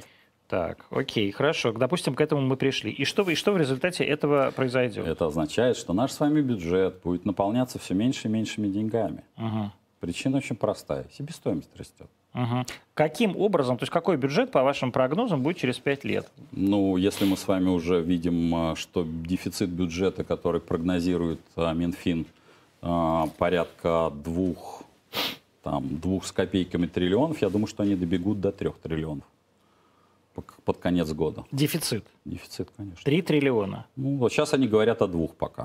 Так, 0.51 0.85
окей, 0.91 1.31
хорошо. 1.31 1.71
Допустим, 1.73 2.17
к 2.17 2.21
этому 2.21 2.43
мы 2.43 2.57
пришли. 2.57 2.91
И 2.91 3.05
что, 3.05 3.23
вы- 3.23 3.33
и 3.33 3.35
что 3.37 3.53
в 3.53 3.57
результате 3.57 4.03
этого 4.03 4.51
произойдет? 4.51 5.07
Это 5.07 5.27
означает, 5.27 5.77
что 5.77 5.93
наш 5.93 6.11
с 6.11 6.19
вами 6.19 6.41
бюджет 6.41 6.97
будет 7.05 7.25
наполняться 7.25 7.79
все 7.79 7.95
меньше 7.95 8.27
и 8.27 8.31
меньшими 8.33 8.67
деньгами. 8.67 9.23
Мгм. 9.37 9.71
Причина 10.01 10.39
очень 10.39 10.57
простая. 10.57 11.07
Себестоимость 11.17 11.71
растет. 11.77 12.09
Мгм. 12.33 12.67
Каким 12.95 13.37
образом, 13.37 13.79
то 13.79 13.85
есть 13.85 13.93
какой 13.93 14.17
бюджет, 14.17 14.51
по 14.51 14.65
вашим 14.65 14.91
прогнозам, 14.91 15.41
будет 15.41 15.57
через 15.59 15.79
пять 15.79 16.03
лет? 16.03 16.29
Ну, 16.51 16.97
если 16.97 17.25
мы 17.27 17.37
с 17.37 17.47
вами 17.47 17.69
уже 17.69 18.01
видим, 18.01 18.53
а, 18.53 18.75
что 18.75 19.05
дефицит 19.07 19.69
бюджета, 19.69 20.25
который 20.25 20.61
прогнозирует 20.61 21.41
а, 21.55 21.73
Минфин, 21.75 22.27
а, 22.83 23.29
порядка 23.39 24.11
двух, 24.25 24.83
там, 25.63 25.87
двух 26.01 26.27
с 26.27 26.33
копейками 26.33 26.87
триллионов, 26.87 27.41
я 27.41 27.51
думаю, 27.51 27.69
что 27.69 27.85
они 27.85 27.95
добегут 27.95 28.41
до 28.41 28.51
трех 28.51 28.79
триллионов 28.79 29.25
под 30.65 30.79
конец 30.79 31.11
года. 31.13 31.45
Дефицит. 31.53 32.05
Дефицит, 32.25 32.69
конечно. 32.77 33.03
3 33.05 33.23
триллиона. 33.23 33.87
Ну, 33.97 34.17
вот 34.17 34.33
сейчас 34.33 34.55
они 34.55 34.69
говорят 34.69 35.03
о 35.03 35.07
двух 35.07 35.35
пока. 35.35 35.65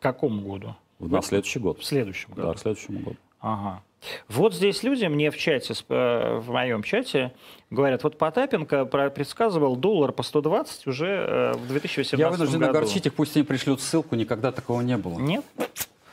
К 0.00 0.02
какому 0.02 0.42
году? 0.42 0.76
На 0.98 1.22
следующий 1.22 1.58
год. 1.58 1.78
В 1.78 1.84
следующем 1.84 2.30
году. 2.34 2.48
Да, 2.48 2.54
к 2.54 2.58
следующему 2.58 3.00
году. 3.00 3.16
Ага. 3.40 3.82
Вот 4.28 4.54
здесь 4.54 4.82
люди 4.82 5.04
мне 5.06 5.30
в 5.30 5.36
чате, 5.36 5.74
э, 5.88 6.38
в 6.38 6.50
моем 6.50 6.82
чате, 6.82 7.32
говорят, 7.70 8.04
вот 8.04 8.18
Потапенко 8.18 8.84
предсказывал 8.84 9.76
доллар 9.76 10.12
по 10.12 10.22
120 10.22 10.86
уже 10.86 11.06
э, 11.06 11.52
в 11.54 11.66
2018 11.68 12.18
Я 12.18 12.30
вынужден 12.30 12.60
году. 12.60 12.70
огорчить 12.70 13.06
их, 13.06 13.14
пусть 13.14 13.36
они 13.36 13.44
пришлют 13.44 13.80
ссылку, 13.80 14.14
никогда 14.14 14.52
такого 14.52 14.80
не 14.80 14.96
было. 14.96 15.18
Нет? 15.18 15.44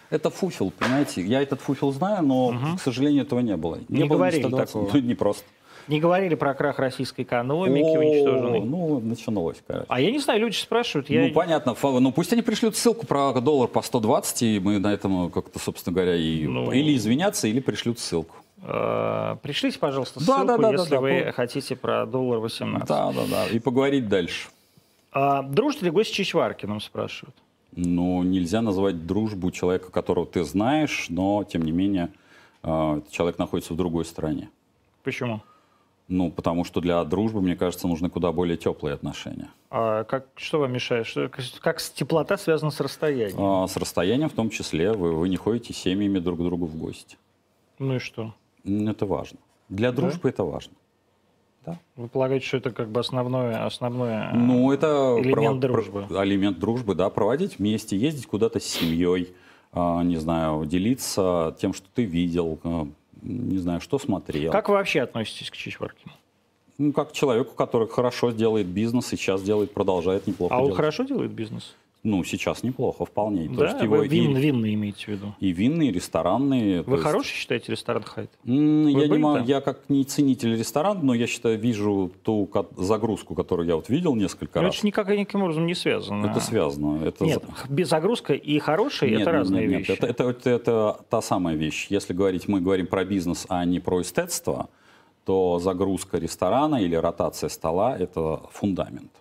Это 0.09 0.29
фуфел, 0.29 0.71
понимаете? 0.71 1.23
Я 1.23 1.41
этот 1.41 1.59
фуфел 1.61 1.91
знаю, 1.91 2.23
но, 2.23 2.55
к 2.77 2.81
сожалению, 2.81 3.23
этого 3.23 3.39
не 3.39 3.57
было. 3.57 3.79
Не 3.89 4.05
было 4.05 4.05
ни 4.05 4.07
говорили 4.07 4.41
120, 4.41 4.73
такого. 4.73 4.89
ну, 4.93 4.99
не 4.99 5.15
просто. 5.15 5.43
Не 5.87 5.99
говорили 5.99 6.35
про 6.35 6.53
крах 6.53 6.79
российской 6.79 7.21
экономики, 7.21 7.95
О, 7.95 7.99
уничтоженной. 7.99 8.61
Ну, 8.61 8.99
начиналось, 8.99 9.57
короче. 9.65 9.85
А 9.89 9.99
я 9.99 10.11
не 10.11 10.19
знаю, 10.19 10.39
люди 10.39 10.55
спрашивают. 10.55 11.09
Я... 11.09 11.27
Ну, 11.27 11.33
понятно. 11.33 11.75
Ну, 11.81 12.11
пусть 12.11 12.31
они 12.33 12.41
пришлют 12.41 12.77
ссылку 12.77 13.05
про 13.05 13.33
доллар 13.41 13.67
по 13.67 13.81
120, 13.81 14.41
и 14.43 14.59
мы 14.59 14.79
на 14.79 14.93
этом 14.93 15.29
как-то, 15.29 15.59
собственно 15.59 15.93
говоря, 15.93 16.15
и... 16.15 16.45
Ну. 16.47 16.71
Или 16.71 16.95
извиняться, 16.95 17.47
или 17.47 17.59
пришлют 17.59 17.99
ссылку. 17.99 18.35
Э, 18.61 19.35
Пришлите, 19.41 19.77
пожалуйста, 19.77 20.19
Да, 20.19 20.37
ссылку, 20.37 20.47
да, 20.47 20.57
да, 20.57 20.71
если 20.71 20.89
да, 20.89 21.01
вы 21.01 21.23
да. 21.25 21.31
хотите 21.33 21.75
про 21.75 22.05
доллар 22.05 22.39
18. 22.39 22.87
Да, 22.87 23.11
да, 23.11 23.21
да. 23.29 23.47
И 23.47 23.59
поговорить 23.59 24.07
дальше. 24.07 24.49
А, 25.11 25.41
дружите 25.43 25.85
ли 25.85 25.91
вы 25.91 26.05
с 26.05 26.07
Чичваркиным, 26.07 26.79
спрашивают? 26.79 27.35
Ну, 27.75 28.23
нельзя 28.23 28.61
назвать 28.61 29.05
дружбу 29.05 29.51
человека, 29.51 29.91
которого 29.91 30.25
ты 30.25 30.43
знаешь, 30.43 31.07
но, 31.09 31.43
тем 31.43 31.63
не 31.63 31.71
менее, 31.71 32.09
э, 32.63 32.97
этот 32.97 33.11
человек 33.11 33.37
находится 33.37 33.73
в 33.73 33.77
другой 33.77 34.05
стране. 34.05 34.49
Почему? 35.03 35.41
Ну, 36.13 36.29
потому 36.29 36.63
что 36.63 36.79
для 36.79 37.03
дружбы, 37.05 37.41
мне 37.41 37.55
кажется, 37.55 37.87
нужны 37.87 38.07
куда 38.07 38.31
более 38.31 38.55
теплые 38.55 38.93
отношения. 38.93 39.49
А 39.71 40.03
как, 40.03 40.27
что 40.35 40.59
вам 40.59 40.71
мешает? 40.71 41.07
Что, 41.07 41.27
как 41.59 41.81
теплота 41.81 42.37
связана 42.37 42.69
с 42.69 42.79
расстоянием? 42.79 43.41
А, 43.43 43.67
с 43.67 43.75
расстоянием 43.77 44.29
в 44.29 44.33
том 44.33 44.51
числе 44.51 44.91
вы, 44.93 45.13
вы 45.15 45.27
не 45.27 45.37
ходите 45.37 45.73
семьями 45.73 46.19
друг 46.19 46.37
к 46.39 46.43
другу 46.43 46.67
в 46.67 46.75
гости. 46.75 47.17
Ну 47.79 47.95
и 47.95 47.99
что? 47.99 48.35
Это 48.63 49.07
важно. 49.07 49.39
Для 49.69 49.91
дружбы 49.91 50.29
это 50.29 50.43
важно. 50.43 50.73
Вы 51.95 52.07
полагаете, 52.09 52.45
что 52.45 52.57
это 52.57 52.69
как 52.69 52.89
бы 52.89 52.99
основное, 52.99 53.65
основное 53.65 54.33
Ну, 54.33 54.71
это 54.71 55.15
элемент 55.19 55.55
прово- 55.57 55.59
дружбы? 55.61 56.05
элемент 56.11 56.59
дружбы, 56.59 56.93
да, 56.93 57.09
проводить 57.09 57.57
вместе, 57.57 57.97
ездить 57.97 58.27
куда-то 58.27 58.59
с 58.59 58.65
семьей, 58.65 59.33
а, 59.71 60.03
не 60.03 60.17
знаю, 60.17 60.63
делиться 60.67 61.55
тем, 61.59 61.73
что 61.73 61.87
ты 61.95 62.03
видел, 62.03 62.59
а, 62.63 62.87
не 63.23 63.57
знаю, 63.57 63.81
что 63.81 63.99
смотрел. 63.99 64.51
Как 64.51 64.69
вы 64.69 64.75
вообще 64.75 65.01
относитесь 65.01 65.49
к 65.49 65.55
Чичваркину? 65.55 66.13
Ну, 66.77 66.91
как 66.91 67.09
к 67.09 67.11
человеку, 67.13 67.53
который 67.55 67.87
хорошо 67.87 68.31
делает 68.31 68.67
бизнес 68.67 69.13
и 69.13 69.15
сейчас 69.15 69.41
делает, 69.43 69.73
продолжает 69.73 70.27
неплохо 70.27 70.55
А 70.55 70.57
он 70.57 70.65
делать. 70.65 70.75
хорошо 70.77 71.03
делает 71.03 71.31
бизнес? 71.31 71.75
Ну, 72.03 72.21
сейчас 72.25 72.63
неплохо, 72.63 73.05
вполне. 73.05 73.47
То 73.47 73.55
Да, 73.61 73.69
есть 73.69 73.81
его 73.81 74.01
вин, 74.01 74.35
и, 74.35 74.41
винные 74.41 74.73
имеете 74.73 75.05
в 75.05 75.07
виду. 75.07 75.33
и 75.39 75.53
винные, 75.53 75.87
и 75.89 75.91
ресторанные. 75.93 76.83
то 76.83 76.89
Вы 76.91 76.97
есть- 76.97 77.03
хороший 77.07 77.33
считаете 77.33 77.71
ресторан 77.71 78.03
Хайт? 78.03 78.29
Я, 78.43 78.53
не 78.53 79.21
там? 79.21 79.43
я 79.45 79.61
как 79.61 79.89
не 79.89 80.03
ценитель 80.03 80.57
ресторана, 80.57 80.99
но 81.01 81.13
я 81.13 81.27
считаю, 81.27 81.57
вижу 81.57 82.11
ту 82.23 82.49
загрузку, 82.75 83.35
которую 83.35 83.69
я 83.69 83.77
вот 83.77 83.87
видел 83.87 84.15
несколько 84.15 84.59
Ну, 84.59 84.67
раз. 84.67 84.77
это 84.77 84.85
никак 84.85 85.07
никаким 85.07 85.43
образом 85.43 85.65
не 85.65 85.75
связано. 85.75 86.25
Это 86.25 86.41
связано. 86.41 87.05
Это 87.05 87.23
Нет, 87.23 87.41
без 87.69 87.87
загрузка 87.87 88.33
и 88.33 88.59
хороший 88.59 89.09
Нет, 89.09 89.21
это 89.21 89.29
нет, 89.31 89.39
разные 89.39 89.67
нет, 89.67 89.79
вещи. 89.79 89.91
нет. 89.91 90.03
Это, 90.03 90.07
это, 90.07 90.23
это, 90.29 90.49
это 90.49 90.99
та 91.09 91.21
самая 91.21 91.55
вещь. 91.55 91.87
Если 91.89 92.11
говорить, 92.13 92.49
мы 92.49 92.59
говорим 92.59 92.87
про 92.87 93.05
бизнес, 93.05 93.45
а 93.47 93.63
не 93.63 93.79
про 93.79 94.01
эстетство, 94.01 94.67
то 95.23 95.57
загрузка 95.59 96.17
ресторана 96.17 96.83
или 96.83 96.95
ротация 96.95 97.47
стола– 97.47 97.97
это 97.97 98.41
фундамент. 98.51 99.11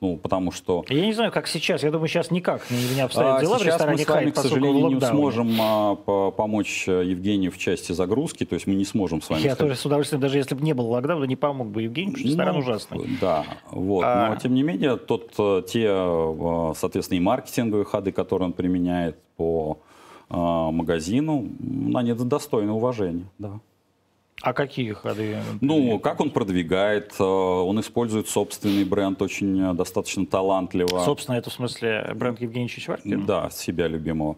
Ну, 0.00 0.18
потому 0.18 0.52
что 0.52 0.84
Я 0.90 1.06
не 1.06 1.14
знаю, 1.14 1.32
как 1.32 1.46
сейчас. 1.46 1.82
Я 1.82 1.90
думаю, 1.90 2.08
сейчас 2.08 2.30
никак 2.30 2.70
не, 2.70 2.94
не 2.96 3.00
обстоят 3.00 3.38
а, 3.38 3.40
дела 3.40 3.56
в 3.56 3.60
сейчас 3.60 3.80
мы 3.80 3.94
ресторане 3.94 4.04
с 4.04 4.08
вами, 4.08 4.24
Хайт, 4.24 4.34
к 4.34 4.38
в 4.38 4.42
сожалению, 4.42 4.88
не 4.90 5.00
сможем 5.00 5.56
а, 5.58 5.94
по- 5.94 6.30
помочь 6.32 6.84
э, 6.86 7.02
Евгению 7.06 7.50
в 7.50 7.56
части 7.56 7.92
загрузки, 7.92 8.44
то 8.44 8.54
есть 8.54 8.66
мы 8.66 8.74
не 8.74 8.84
сможем 8.84 9.22
с 9.22 9.30
вами... 9.30 9.40
Я 9.40 9.54
сказать- 9.54 9.58
тоже 9.70 9.80
с 9.80 9.86
удовольствием, 9.86 10.20
даже 10.20 10.36
если 10.36 10.54
бы 10.54 10.62
не 10.62 10.74
было 10.74 10.88
локдауна, 10.88 11.24
не 11.24 11.36
помог 11.36 11.68
бы 11.68 11.82
Евгений, 11.82 12.10
потому 12.10 12.18
что 12.18 12.28
ресторан 12.28 12.54
Ну, 12.54 12.60
ужасный. 12.60 13.18
Да, 13.20 13.44
вот. 13.70 14.04
А- 14.04 14.28
Но 14.28 14.36
тем 14.36 14.52
не 14.52 14.62
менее, 14.62 14.96
тот, 14.98 15.32
э, 15.38 15.62
те, 15.66 15.86
э, 15.88 16.72
соответственно, 16.76 17.16
и 17.16 17.20
маркетинговые 17.22 17.86
ходы, 17.86 18.12
которые 18.12 18.48
он 18.48 18.52
применяет 18.52 19.16
по 19.38 19.78
э, 20.28 20.34
магазину, 20.36 21.48
они 21.94 22.12
достойны 22.12 22.72
уважения. 22.72 23.24
Да. 23.38 23.60
А 24.42 24.52
какие 24.52 24.92
ходы? 24.92 25.38
Ну, 25.60 25.98
как 25.98 26.20
он 26.20 26.30
продвигает, 26.30 27.14
э, 27.18 27.24
он 27.24 27.80
использует 27.80 28.28
собственный 28.28 28.84
бренд 28.84 29.22
очень 29.22 29.70
э, 29.70 29.74
достаточно 29.74 30.26
талантливо. 30.26 31.04
Собственно, 31.04 31.36
это 31.36 31.48
в 31.48 31.54
смысле 31.54 32.12
бренд 32.14 32.40
Евгения 32.40 32.68
Чичваркина? 32.68 33.24
Да, 33.24 33.50
себя 33.50 33.88
любимого. 33.88 34.36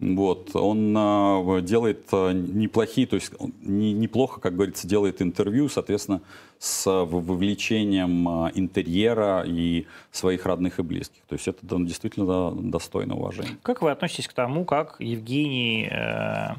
Вот, 0.00 0.56
он 0.56 0.94
э, 0.96 1.60
делает 1.62 2.06
э, 2.10 2.32
неплохие, 2.32 3.06
то 3.06 3.14
есть 3.14 3.32
не- 3.62 3.92
неплохо, 3.92 4.40
как 4.40 4.56
говорится, 4.56 4.88
делает 4.88 5.22
интервью, 5.22 5.68
соответственно, 5.68 6.20
с 6.58 6.86
э, 6.86 7.04
вовлечением 7.04 8.46
э, 8.46 8.50
интерьера 8.54 9.44
и 9.46 9.86
своих 10.10 10.46
родных 10.46 10.78
и 10.80 10.82
близких. 10.82 11.22
То 11.28 11.34
есть 11.34 11.46
это 11.46 11.58
да, 11.62 11.76
действительно 11.78 12.26
да, 12.26 12.50
достойно 12.50 13.14
уважения. 13.14 13.56
Как 13.62 13.82
вы 13.82 13.92
относитесь 13.92 14.26
к 14.26 14.32
тому, 14.32 14.64
как 14.64 14.96
Евгений 14.98 15.88
э, 15.90 16.54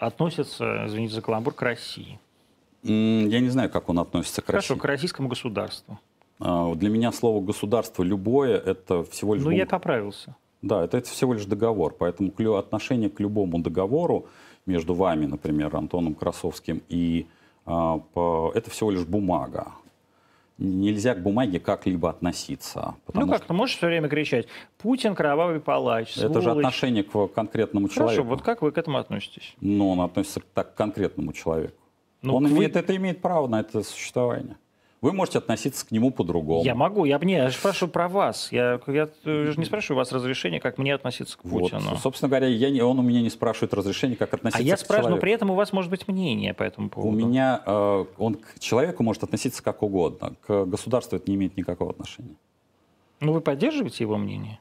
относится, 0.00 0.86
извините 0.86 1.14
за 1.14 1.22
каламбур, 1.22 1.54
к 1.54 1.62
России? 1.62 2.18
Я 2.82 3.40
не 3.40 3.48
знаю, 3.50 3.70
как 3.70 3.88
он 3.88 3.98
относится 3.98 4.40
к 4.42 4.46
Хорошо, 4.46 4.74
России. 4.74 4.80
к 4.80 4.84
российскому 4.86 5.28
государству. 5.28 5.98
А, 6.40 6.74
Для 6.74 6.88
меня 6.88 7.12
слово 7.12 7.44
государство 7.44 8.02
любое 8.02 8.56
это 8.56 9.04
всего 9.04 9.34
лишь 9.34 9.44
Ну, 9.44 9.50
я 9.50 9.66
поправился. 9.66 10.34
Да, 10.62 10.84
это, 10.84 10.96
это 10.98 11.08
всего 11.10 11.34
лишь 11.34 11.44
договор. 11.44 11.94
Поэтому 11.98 12.32
отношение 12.58 13.10
к 13.10 13.20
любому 13.20 13.58
договору 13.60 14.26
между 14.66 14.94
вами, 14.94 15.26
например, 15.26 15.76
Антоном 15.76 16.14
Красовским, 16.14 16.82
и 16.88 17.26
а, 17.66 18.00
это 18.54 18.70
всего 18.70 18.90
лишь 18.90 19.04
бумага. 19.04 19.72
Нельзя 20.60 21.14
к 21.14 21.22
бумаге 21.22 21.58
как-либо 21.58 22.10
относиться. 22.10 22.94
Ну 23.14 23.26
как, 23.26 23.46
ты 23.46 23.52
можешь 23.54 23.78
все 23.78 23.86
время 23.86 24.08
кричать 24.10 24.46
«Путин 24.76 25.14
кровавый 25.14 25.58
палач», 25.58 26.10
что 26.10 26.26
это 26.26 26.34
же 26.34 26.42
сволочь». 26.50 26.66
отношение 26.66 27.02
к 27.02 27.28
конкретному 27.28 27.88
Хорошо, 27.88 28.00
человеку. 28.00 28.28
вот 28.28 28.42
как 28.42 28.60
вы 28.60 28.70
к 28.70 28.76
этому 28.76 28.98
относитесь? 28.98 29.54
Но 29.62 29.88
он 29.88 30.02
относится 30.02 30.40
так 30.52 30.74
к 30.74 30.76
конкретному 30.76 31.32
человеку. 31.32 31.74
Ну, 32.20 32.36
он 32.36 32.46
вы- 32.46 32.58
имеет, 32.58 32.76
это 32.76 32.94
имеет 32.94 33.22
право 33.22 33.46
на 33.48 33.60
это 33.60 33.82
существование. 33.82 34.56
Вы 35.00 35.12
можете 35.12 35.38
относиться 35.38 35.86
к 35.86 35.90
нему 35.92 36.10
по-другому. 36.10 36.62
Я 36.62 36.74
могу, 36.74 37.06
я, 37.06 37.18
не, 37.18 37.34
я 37.34 37.48
же 37.48 37.56
спрашиваю 37.56 37.90
про 37.90 38.08
вас. 38.08 38.52
Я, 38.52 38.78
я 38.86 39.08
же 39.24 39.54
не 39.56 39.64
спрашиваю 39.64 39.96
у 39.96 40.00
вас 40.00 40.12
разрешения, 40.12 40.60
как 40.60 40.76
мне 40.76 40.94
относиться 40.94 41.38
к 41.38 41.44
Вот. 41.44 41.70
Путину. 41.70 41.96
Собственно 41.96 42.28
говоря, 42.28 42.48
я 42.48 42.68
не, 42.68 42.82
он 42.82 42.98
у 42.98 43.02
меня 43.02 43.22
не 43.22 43.30
спрашивает 43.30 43.72
разрешения, 43.72 44.16
как 44.16 44.34
А 44.34 44.36
относиться 44.36 44.62
я 44.62 44.76
к 44.76 44.80
спрашиваю, 44.80 45.14
но 45.14 45.20
при 45.20 45.32
этом 45.32 45.50
у 45.50 45.54
вас 45.54 45.72
может 45.72 45.90
быть 45.90 46.06
мнение 46.06 46.52
по 46.52 46.62
этому 46.64 46.90
поводу. 46.90 47.16
У 47.16 47.28
меня 47.28 47.62
э, 47.64 48.04
он 48.18 48.34
к 48.34 48.58
человеку 48.58 49.02
может 49.02 49.22
относиться 49.22 49.62
как 49.62 49.82
угодно. 49.82 50.34
К 50.46 50.66
государству 50.66 51.16
это 51.16 51.30
не 51.30 51.36
имеет 51.36 51.56
никакого 51.56 51.92
отношения. 51.92 52.36
Ну, 53.20 53.32
вы 53.32 53.40
поддерживаете 53.40 54.04
его 54.04 54.18
мнение? 54.18 54.58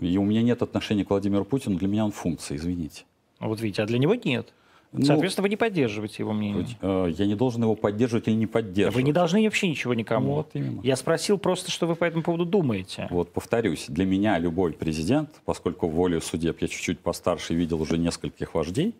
И 0.00 0.16
у 0.16 0.24
меня 0.24 0.42
нет 0.42 0.62
отношения 0.62 1.04
к 1.04 1.10
Владимиру 1.10 1.44
Путину, 1.44 1.76
для 1.76 1.88
меня 1.88 2.04
он 2.06 2.12
функция, 2.12 2.56
извините. 2.56 3.04
Ну, 3.40 3.48
Вот 3.48 3.60
видите, 3.60 3.82
а 3.82 3.86
для 3.86 3.98
него 3.98 4.14
нет. 4.14 4.54
Ну, 4.92 5.06
Соответственно, 5.06 5.44
вы 5.44 5.48
не 5.48 5.56
поддерживаете 5.56 6.16
его 6.18 6.32
мнение. 6.34 6.66
Э, 6.82 7.10
я 7.16 7.26
не 7.26 7.34
должен 7.34 7.62
его 7.62 7.74
поддерживать 7.74 8.28
или 8.28 8.34
не 8.34 8.46
поддерживать. 8.46 8.94
Вы 8.94 9.02
не 9.02 9.12
должны 9.12 9.42
вообще 9.44 9.68
ничего 9.68 9.94
никому. 9.94 10.34
Вот 10.34 10.50
именно. 10.52 10.80
Я 10.82 10.96
спросил 10.96 11.38
просто, 11.38 11.70
что 11.70 11.86
вы 11.86 11.96
по 11.96 12.04
этому 12.04 12.22
поводу 12.22 12.44
думаете. 12.44 13.06
Вот 13.10 13.32
повторюсь, 13.32 13.86
для 13.88 14.04
меня 14.04 14.38
любой 14.38 14.74
президент, 14.74 15.30
поскольку 15.46 15.88
волю 15.88 16.20
судеб 16.20 16.60
я 16.60 16.68
чуть-чуть 16.68 17.00
постарше 17.00 17.54
видел 17.54 17.80
уже 17.80 17.96
нескольких 17.96 18.54
вождей, 18.54 18.94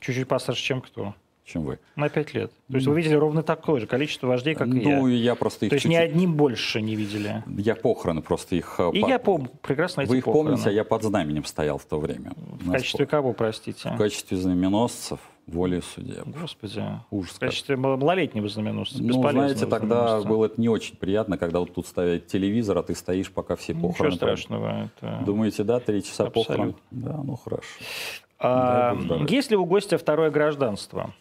Чуть-чуть 0.00 0.26
постарше, 0.28 0.62
чем 0.62 0.80
кто? 0.80 1.14
Чем 1.50 1.62
вы. 1.64 1.78
На 1.96 2.08
пять 2.08 2.32
лет. 2.34 2.50
То 2.70 2.74
есть 2.76 2.86
вы 2.86 2.96
видели 2.96 3.14
ровно 3.14 3.42
такое 3.42 3.80
же 3.80 3.86
количество 3.86 4.26
вождей, 4.28 4.54
как 4.54 4.68
и 4.68 4.80
ну, 4.80 5.06
я. 5.08 5.14
и 5.14 5.18
я 5.18 5.34
просто 5.34 5.66
их 5.66 5.70
То 5.70 5.74
есть 5.76 5.86
ни 5.86 5.94
чуть-чуть- 5.94 6.10
одним 6.10 6.34
больше 6.34 6.80
не 6.80 6.94
видели. 6.96 7.42
Я 7.58 7.74
похороны 7.74 8.22
просто 8.22 8.56
их... 8.56 8.76
э, 8.78 8.90
И 8.92 9.00
по- 9.00 9.08
я 9.08 9.18
помню 9.18 9.48
прекрасно 9.62 10.02
эти 10.02 10.08
Вы 10.10 10.18
их 10.18 10.24
похороны. 10.24 10.50
помните, 10.50 10.70
а 10.70 10.72
я 10.72 10.84
под 10.84 11.02
знаменем 11.02 11.44
стоял 11.44 11.78
в 11.78 11.84
то 11.84 11.98
время. 11.98 12.32
В 12.36 12.70
качестве 12.70 13.06
кого, 13.06 13.32
простите? 13.32 13.90
В 13.90 13.96
качестве 13.98 14.36
знаменосцев 14.36 15.18
воли 15.46 15.80
судеб. 15.80 16.28
Господи. 16.28 16.80
Ужас 17.10 17.32
В 17.34 17.38
качестве 17.40 17.74
мал- 17.76 17.96
малолетнего 17.96 18.48
знаменосца. 18.48 19.02
Ну, 19.02 19.28
знаете, 19.30 19.66
тогда 19.66 20.20
было 20.20 20.46
это 20.46 20.60
не 20.60 20.68
очень 20.68 20.96
приятно, 20.96 21.38
когда 21.38 21.58
вот 21.58 21.74
тут 21.74 21.86
ставят 21.88 22.28
телевизор, 22.28 22.78
а 22.78 22.82
ты 22.84 22.94
стоишь, 22.94 23.32
пока 23.32 23.56
все 23.56 23.72
Ничего 23.74 23.88
похороны. 23.88 24.16
пройдут. 24.16 24.38
страшного. 24.38 24.90
это- 25.00 25.24
Думаете, 25.26 25.64
да, 25.64 25.80
три 25.80 26.04
часа 26.04 26.24
Абсолютно. 26.28 26.54
похорон? 26.54 26.76
Да, 26.92 27.20
ну 27.24 27.34
хорошо. 27.36 27.66
А, 28.38 28.96
есть 29.28 29.50
ли 29.50 29.56
у 29.56 29.64
гостя 29.66 29.98
второе 29.98 30.30
гражданство? 30.30 31.12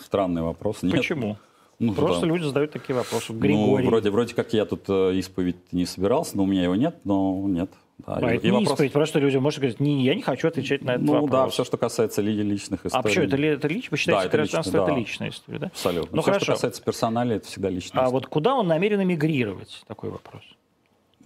Странный 0.00 0.42
вопрос. 0.42 0.82
Нет. 0.82 0.92
Почему? 0.94 1.36
Ну, 1.78 1.92
Просто 1.92 2.22
да. 2.22 2.28
люди 2.28 2.42
задают 2.44 2.70
такие 2.70 2.94
вопросы. 2.96 3.34
Ну, 3.34 3.38
Григорий. 3.38 3.86
вроде, 3.86 4.08
вроде 4.08 4.34
как 4.34 4.54
я 4.54 4.64
тут 4.64 4.84
э, 4.88 5.12
исповедь 5.16 5.56
не 5.72 5.84
собирался, 5.84 6.34
но 6.34 6.44
у 6.44 6.46
меня 6.46 6.62
его 6.62 6.74
нет, 6.74 6.96
но 7.04 7.44
нет. 7.46 7.68
Да, 7.98 8.14
А 8.14 8.32
и- 8.32 8.36
это 8.38 8.46
и 8.46 8.50
не 8.50 8.56
вопрос- 8.60 8.72
исповедь, 8.76 8.92
просто 8.92 9.18
люди 9.18 9.36
могут 9.36 9.56
сказать, 9.56 9.78
не, 9.78 10.02
я 10.02 10.14
не 10.14 10.22
хочу 10.22 10.48
отвечать 10.48 10.80
на 10.82 10.92
этот 10.92 11.04
Ну 11.04 11.12
вопрос. 11.12 11.30
да, 11.30 11.48
все, 11.48 11.64
что 11.64 11.76
касается 11.76 12.22
ли- 12.22 12.32
личных 12.42 12.86
историй. 12.86 12.98
А 12.98 13.02
почему, 13.02 13.24
это, 13.26 13.36
это 13.36 13.68
лично? 13.68 13.88
Вы 13.90 13.96
считаете, 13.98 14.22
Да, 14.22 14.26
это 14.26 14.36
гражданство 14.38 14.70
лично, 14.70 14.78
это 14.84 14.90
да. 14.94 14.98
личная 14.98 15.28
история, 15.28 15.58
да? 15.58 15.66
Абсолютно. 15.66 16.16
Ну, 16.16 16.22
все, 16.22 16.30
хорошо. 16.30 16.44
что 16.44 16.52
касается 16.54 16.82
персонали, 16.82 17.36
это 17.36 17.46
всегда 17.46 17.68
личная 17.68 18.00
А 18.00 18.04
история. 18.06 18.12
вот 18.22 18.26
куда 18.26 18.54
он 18.54 18.66
намерен 18.68 19.02
эмигрировать? 19.02 19.82
Такой 19.86 20.08
вопрос. 20.08 20.44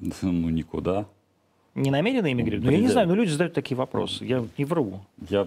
Ну, 0.22 0.48
никуда. 0.48 1.06
Не 1.76 1.92
намерен 1.92 2.26
эмигрировать? 2.26 2.64
Ну, 2.66 2.72
я 2.72 2.78
не 2.80 2.88
знаю, 2.88 3.06
но 3.06 3.14
люди 3.14 3.28
задают 3.30 3.54
такие 3.54 3.76
вопросы. 3.76 4.24
Я 4.24 4.44
не 4.58 4.64
вру. 4.64 4.98
Я, 5.28 5.46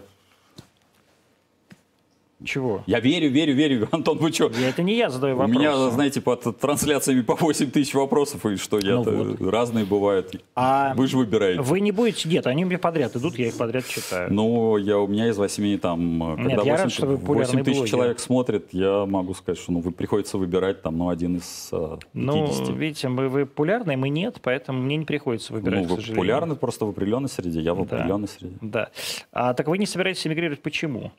Чего? 2.43 2.83
я 2.87 2.99
верю, 2.99 3.29
верю, 3.29 3.53
верю. 3.53 3.87
Антон, 3.91 4.17
вы 4.17 4.31
что? 4.31 4.49
Я- 4.59 4.69
Это 4.69 4.81
не 4.83 4.95
я 4.95 5.09
задаю 5.09 5.35
У 5.35 5.37
вопросы. 5.39 5.59
меня, 5.59 5.89
знаете, 5.91 6.21
под 6.21 6.59
трансляциями 6.59 7.21
по 7.21 7.35
8 7.35 7.71
тысяч 7.71 7.93
вопросов, 7.93 8.45
и 8.45 8.57
что 8.57 8.79
я 8.79 8.95
Ну 8.95 9.49
разные 9.49 9.85
бывают. 9.85 10.35
А 10.55 10.93
Вы 10.95 11.07
же 11.07 11.17
выбираете. 11.17 11.61
Вы 11.61 11.79
не 11.79 11.91
будете... 11.91 12.27
Нет, 12.29 12.45
они 12.47 12.65
мне 12.65 12.77
подряд 12.77 13.15
идут, 13.15 13.37
я 13.39 13.47
их 13.47 13.57
подряд 13.57 13.85
читаю. 13.87 14.31
Ну, 14.33 14.77
я, 14.77 14.97
у 14.99 15.07
меня 15.07 15.29
из 15.29 15.37
8, 15.37 15.77
там, 15.79 16.35
когда 16.37 16.43
Нет, 16.55 16.65
я 16.65 16.71
рад, 16.73 16.83
8, 16.85 16.89
что 16.89 17.05
вы 17.07 17.17
популярный 17.17 17.51
8 17.61 17.63
тысяч 17.63 17.77
блогер. 17.77 17.89
человек 17.91 18.19
смотрит, 18.19 18.67
я 18.71 19.05
могу 19.05 19.33
сказать, 19.33 19.59
что 19.61 19.71
ну, 19.71 19.79
вы 19.79 19.91
приходится 19.91 20.37
выбирать 20.37 20.81
там, 20.81 20.97
ну, 20.97 21.09
один 21.09 21.37
из 21.37 21.69
э, 21.71 21.97
50. 22.13 22.13
Ну, 22.13 22.73
видите, 22.75 23.07
мы, 23.09 23.29
вы 23.29 23.45
популярны, 23.45 23.95
мы 23.97 24.09
нет, 24.09 24.39
поэтому 24.41 24.81
мне 24.81 24.97
не 24.97 25.05
приходится 25.05 25.53
выбирать, 25.53 25.81
ну, 25.81 25.85
к 25.85 25.89
вы 25.91 25.95
сожалению. 25.95 26.15
популярны 26.15 26.55
просто 26.55 26.85
в 26.85 26.89
определенной 26.89 27.29
среде, 27.29 27.61
я 27.61 27.73
в 27.73 27.77
Да. 27.87 27.95
определенной 27.97 28.27
среде. 28.27 28.55
Да. 28.61 28.89
А 29.31 29.53
так 29.53 29.67
вы 29.67 29.77
не 29.77 29.85
собираетесь 29.85 30.25
эмигрировать 30.27 30.61
почему? 30.61 31.11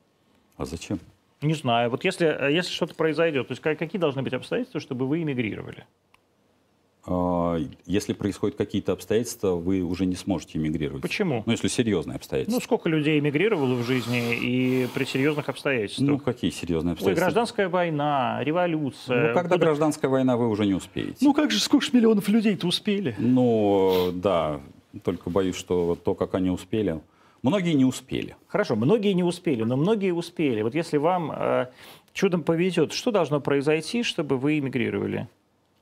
А 0.56 0.64
зачем? 0.64 1.00
Не 1.44 1.54
знаю. 1.54 1.90
Вот 1.90 2.04
если, 2.04 2.26
э, 2.26 2.52
если 2.54 2.72
что-то 2.72 2.94
произойдет, 2.94 3.48
то 3.48 3.52
есть 3.52 3.62
ка- 3.62 3.74
какие 3.76 4.00
должны 4.00 4.22
быть 4.22 4.32
обстоятельства, 4.32 4.80
чтобы 4.80 5.06
вы 5.06 5.22
эмигрировали? 5.22 5.84
А, 7.06 7.58
Если 7.84 8.14
происходят 8.14 8.56
какие-то 8.56 8.92
обстоятельства, 8.92 9.50
вы 9.56 9.82
уже 9.82 10.06
не 10.06 10.14
сможете 10.16 10.56
эмигрировать. 10.58 11.02
Почему? 11.02 11.42
Ну, 11.44 11.52
если 11.52 11.68
серьезные 11.68 12.16
обстоятельства. 12.16 12.58
Ну, 12.58 12.64
сколько 12.64 12.88
людей 12.88 13.18
эмигрировало 13.18 13.74
в 13.74 13.82
жизни 13.84 14.34
и 14.40 14.88
при 14.94 15.04
серьезных 15.04 15.50
обстоятельствах? 15.50 16.08
Ну, 16.08 16.18
какие 16.18 16.50
серьезные 16.50 16.92
Ой, 16.92 16.94
обстоятельства? 16.94 17.24
гражданская 17.26 17.68
война, 17.68 18.42
революция. 18.42 19.28
Ну, 19.28 19.34
когда 19.34 19.56
Куда- 19.56 19.66
гражданская 19.66 20.10
война, 20.10 20.38
вы 20.38 20.48
уже 20.48 20.64
не 20.64 20.72
успеете. 20.72 21.16
Ну, 21.20 21.34
как 21.34 21.50
же, 21.50 21.60
сколько 21.60 21.84
ж 21.84 21.92
миллионов 21.92 22.26
людей-то 22.28 22.66
успели? 22.66 23.14
Ну, 23.18 24.10
да, 24.14 24.62
только 25.02 25.28
боюсь, 25.28 25.56
что 25.56 25.98
то, 26.02 26.14
как 26.14 26.34
они 26.34 26.48
успели, 26.48 27.00
многие 27.44 27.74
не 27.74 27.84
успели. 27.84 28.36
Хорошо, 28.48 28.74
многие 28.74 29.12
не 29.12 29.22
успели, 29.22 29.62
но 29.62 29.76
многие 29.76 30.12
успели. 30.12 30.62
Вот 30.62 30.74
если 30.74 30.96
вам 30.96 31.30
э, 31.30 31.66
чудом 32.12 32.42
повезет, 32.42 32.92
что 32.92 33.10
должно 33.10 33.40
произойти, 33.40 34.02
чтобы 34.02 34.38
вы 34.38 34.58
эмигрировали? 34.58 35.28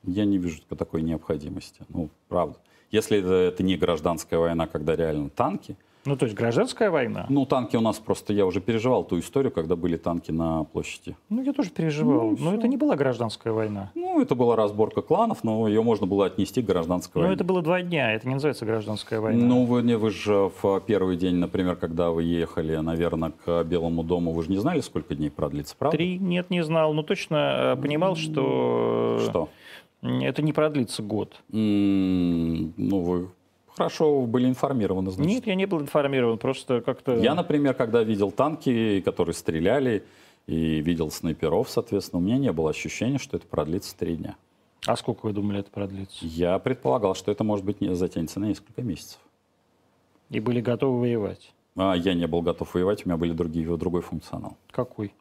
Я 0.03 0.25
не 0.25 0.37
вижу 0.37 0.61
такой 0.77 1.01
необходимости. 1.01 1.81
Ну, 1.89 2.09
правда. 2.27 2.57
Если 2.91 3.17
это, 3.17 3.33
это 3.33 3.63
не 3.63 3.77
гражданская 3.77 4.39
война, 4.39 4.67
когда 4.67 4.95
реально 4.95 5.29
танки, 5.29 5.75
Ну, 6.05 6.17
то 6.17 6.25
есть 6.25 6.35
гражданская 6.35 6.91
война? 6.91 7.25
Ну, 7.29 7.45
танки 7.45 7.77
у 7.77 7.81
нас 7.81 7.97
просто, 7.97 8.33
я 8.33 8.45
уже 8.45 8.59
переживал 8.59 9.05
ту 9.05 9.19
историю, 9.19 9.51
когда 9.51 9.75
были 9.75 9.95
танки 9.95 10.31
на 10.31 10.65
площади. 10.65 11.15
Ну, 11.29 11.41
я 11.41 11.53
тоже 11.53 11.69
переживал. 11.69 12.23
Ну, 12.23 12.29
но 12.31 12.35
всё. 12.35 12.53
это 12.57 12.67
не 12.67 12.75
была 12.75 12.95
гражданская 12.95 13.53
война. 13.53 13.91
Ну, 13.95 14.21
это 14.21 14.35
была 14.35 14.55
разборка 14.57 15.01
кланов, 15.01 15.43
но 15.43 15.67
ее 15.67 15.81
можно 15.81 16.05
было 16.05 16.25
отнести 16.25 16.61
к 16.61 16.65
гражданской 16.65 17.21
войне. 17.21 17.35
это 17.35 17.43
было 17.45 17.61
два 17.61 17.81
дня, 17.81 18.13
это 18.13 18.27
не 18.27 18.33
называется 18.33 18.65
гражданская 18.65 19.21
война. 19.21 19.45
Ну, 19.45 19.63
вы, 19.65 19.81
не, 19.81 19.95
вы 19.97 20.09
же 20.11 20.51
в 20.61 20.81
первый 20.81 21.15
день, 21.15 21.35
например, 21.35 21.77
когда 21.77 22.11
вы 22.11 22.23
ехали, 22.23 22.75
наверное, 22.75 23.31
к 23.31 23.63
Белому 23.63 24.03
дому, 24.03 24.33
вы 24.33 24.43
же 24.43 24.51
не 24.51 24.57
знали, 24.57 24.81
сколько 24.81 25.15
дней 25.15 25.29
продлится, 25.31 25.75
правда? 25.77 25.97
Три, 25.97 26.17
нет, 26.19 26.49
не 26.49 26.63
знал. 26.63 26.93
Но 26.93 27.03
точно 27.03 27.75
э, 27.77 27.81
понимал, 27.81 28.15
что 28.15 29.19
Что? 29.21 29.49
это 30.01 30.41
не 30.41 30.51
продлится 30.51 31.01
год. 31.01 31.41
М, 31.51 32.73
Ну, 32.77 32.99
вы 32.99 33.29
хорошо 33.75 34.25
были 34.25 34.47
информированы, 34.47 35.11
значит. 35.11 35.31
Нет, 35.31 35.47
я 35.47 35.55
не 35.55 35.65
был 35.65 35.81
информирован, 35.81 36.37
просто 36.37 36.81
как-то... 36.81 37.17
Я, 37.17 37.35
например, 37.35 37.73
когда 37.73 38.03
видел 38.03 38.31
танки, 38.31 39.01
которые 39.01 39.33
стреляли, 39.33 40.03
и 40.45 40.81
видел 40.81 41.09
снайперов, 41.09 41.69
соответственно, 41.69 42.21
у 42.21 42.25
меня 42.25 42.37
не 42.37 42.51
было 42.51 42.69
ощущения, 42.69 43.17
что 43.17 43.37
это 43.37 43.47
продлится 43.47 43.95
три 43.97 44.17
дня. 44.17 44.35
А 44.85 44.97
сколько 44.97 45.25
вы 45.25 45.31
думали 45.31 45.61
это 45.61 45.71
продлится? 45.71 46.25
Я 46.25 46.59
предполагал, 46.59 47.15
что 47.15 47.31
это 47.31 47.45
может 47.45 47.65
быть 47.65 47.79
не 47.79 47.95
затянется 47.95 48.41
на 48.41 48.45
несколько 48.45 48.81
месяцев. 48.81 49.19
И 50.29 50.41
были 50.41 50.59
готовы 50.59 50.99
воевать? 50.99 51.53
А 51.77 51.95
я 51.95 52.13
не 52.13 52.27
был 52.27 52.41
готов 52.41 52.73
воевать, 52.73 53.05
у 53.05 53.09
меня 53.09 53.17
были 53.17 53.31
другие, 53.31 53.65
другой 53.77 54.01
функционал. 54.01 54.57
Какой? 54.71 55.13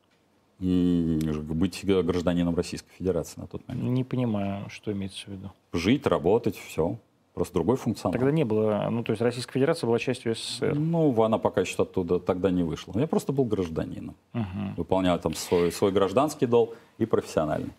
Быть 0.58 1.84
гражданином 1.84 2.56
Российской 2.56 2.90
Федерации 2.98 3.40
на 3.40 3.46
тот 3.46 3.66
момент. 3.68 3.90
Не 3.90 4.04
понимаю, 4.04 4.68
что 4.70 4.90
имеется 4.90 5.26
в 5.26 5.28
виду. 5.28 5.52
Жить, 5.72 6.06
работать, 6.06 6.56
все. 6.56 6.98
Просто 7.34 7.54
другой 7.54 7.76
функционал. 7.76 8.12
Тогда 8.12 8.30
не 8.30 8.44
было, 8.44 8.88
ну, 8.90 9.02
то 9.02 9.12
есть 9.12 9.22
Российская 9.22 9.54
Федерация 9.54 9.86
была 9.86 9.98
частью 9.98 10.34
СССР. 10.34 10.74
Ну, 10.74 11.22
она 11.22 11.38
пока 11.38 11.62
еще 11.62 11.82
оттуда 11.82 12.18
тогда 12.18 12.50
не 12.50 12.62
вышла. 12.62 12.92
Я 12.98 13.06
просто 13.06 13.32
был 13.32 13.46
гражданином. 13.46 14.14
Мгм. 14.34 14.74
Выполнял 14.76 15.18
там 15.18 15.34
свой, 15.34 15.72
свой 15.72 15.92
гражданский 15.92 16.44
долг 16.44 16.76
и 16.98 17.06
профессиональный. 17.06 17.72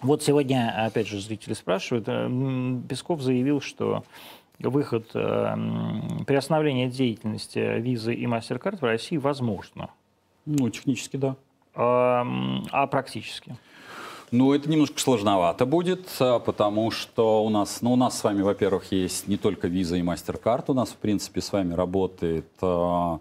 Вот 0.00 0.22
сегодня, 0.22 0.72
опять 0.86 1.08
же, 1.08 1.20
зрители 1.20 1.54
спрашивают, 1.54 2.04
э, 2.08 2.80
Песков 2.88 3.20
заявил, 3.20 3.60
что 3.60 4.04
выход, 4.60 5.10
э, 5.14 5.56
приостановление 6.26 6.88
деятельности 6.88 7.80
визы 7.80 8.14
и 8.14 8.26
MasterCard 8.26 8.78
в 8.78 8.84
России 8.84 9.16
возможно. 9.16 9.90
Ну, 10.46 10.70
технически, 10.70 11.16
да. 11.16 11.36
А, 11.74 12.26
а 12.70 12.86
практически? 12.86 13.56
Ну, 14.32 14.52
это 14.54 14.70
немножко 14.70 15.00
сложновато 15.00 15.66
будет, 15.66 16.06
а, 16.20 16.38
потому 16.38 16.90
что 16.92 17.44
у 17.44 17.48
нас, 17.50 17.82
ну, 17.82 17.92
у 17.92 17.96
нас 17.96 18.18
с 18.18 18.22
вами, 18.22 18.42
во-первых, 18.42 18.92
есть 18.92 19.26
не 19.26 19.36
только 19.36 19.66
виза 19.66 19.96
и 19.96 20.02
MasterCard, 20.02 20.64
у 20.68 20.74
нас, 20.74 20.90
в 20.90 20.96
принципе, 20.96 21.40
с 21.40 21.50
вами 21.52 21.74
работает 21.74 22.46
а, 22.62 23.18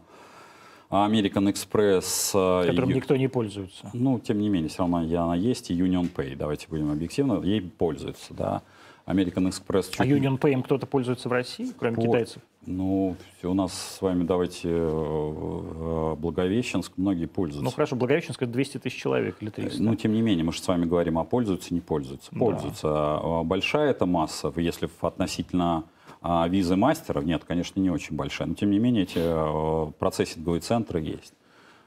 American 0.92 1.52
Express. 1.52 2.32
а, 2.36 2.66
Которым 2.68 2.90
Ю- 2.92 2.96
никто 2.98 3.16
не 3.16 3.28
пользуется. 3.28 3.90
Ну, 3.94 4.20
тем 4.20 4.40
не 4.40 4.50
менее, 4.50 4.70
все 4.70 4.80
равно 4.80 5.04
я- 5.04 5.24
она 5.24 5.36
есть, 5.36 5.72
и 5.72 5.74
Union 5.74 6.10
Pay, 6.14 6.36
давайте 6.36 6.68
будем 6.70 6.92
объективны, 6.92 7.44
ей 7.44 7.62
пользуются, 7.62 8.34
да. 8.34 8.62
American 9.10 9.48
Express 9.50 9.90
чуть 9.90 10.00
А 10.00 10.06
Union 10.06 10.40
Pay 10.40 10.54
им 10.54 10.64
кто-то 10.64 10.86
пользуется 10.86 11.30
в 11.30 11.32
России, 11.32 11.72
кроме 11.78 11.96
Вот. 11.96 12.06
китайцев? 12.06 12.42
Ну, 12.68 13.16
всё, 13.40 13.52
у 13.52 13.54
нас 13.56 13.74
с 13.74 14.02
вами, 14.02 14.24
давайте, 14.24 14.70
э, 14.70 14.72
э, 14.72 16.16
Благовещенск, 16.16 16.94
многие 16.98 17.24
Ну 17.24 17.28
пользуются. 17.30 17.76
хорошо, 17.76 17.96
Благовещенск 17.96 18.42
это 18.44 18.52
200 18.52 18.78
тысяч 18.78 18.98
человек 18.98 19.38
или 19.42 19.50
300. 19.50 19.82
Ну, 19.82 19.96
тем 19.96 20.14
не 20.14 20.22
менее, 20.22 20.44
мы 20.46 20.54
же 20.54 20.62
с 20.62 20.68
вами 20.68 20.86
говорим, 20.86 21.18
а 21.18 21.24
пользуются, 21.24 21.74
не 21.74 21.80
пользуются. 21.80 22.30
Да. 22.32 22.40
Пользуются. 22.40 22.88
А 22.88 23.44
Большая 23.44 23.90
эта 23.92 24.06
масса, 24.06 24.54
если 24.58 24.88
относительно 25.02 25.86
а, 26.22 26.48
визы 26.48 26.76
мастеров, 26.76 27.24
нет, 27.24 27.44
конечно, 27.46 27.80
не 27.80 27.90
очень 27.90 28.16
большая, 28.16 28.48
но 28.48 28.54
тем 28.54 28.70
не 28.70 28.78
менее 28.78 29.04
эти 29.04 29.18
э, 29.18 29.92
процессинговые 29.98 30.62
центры 30.62 31.02
есть. 31.02 31.34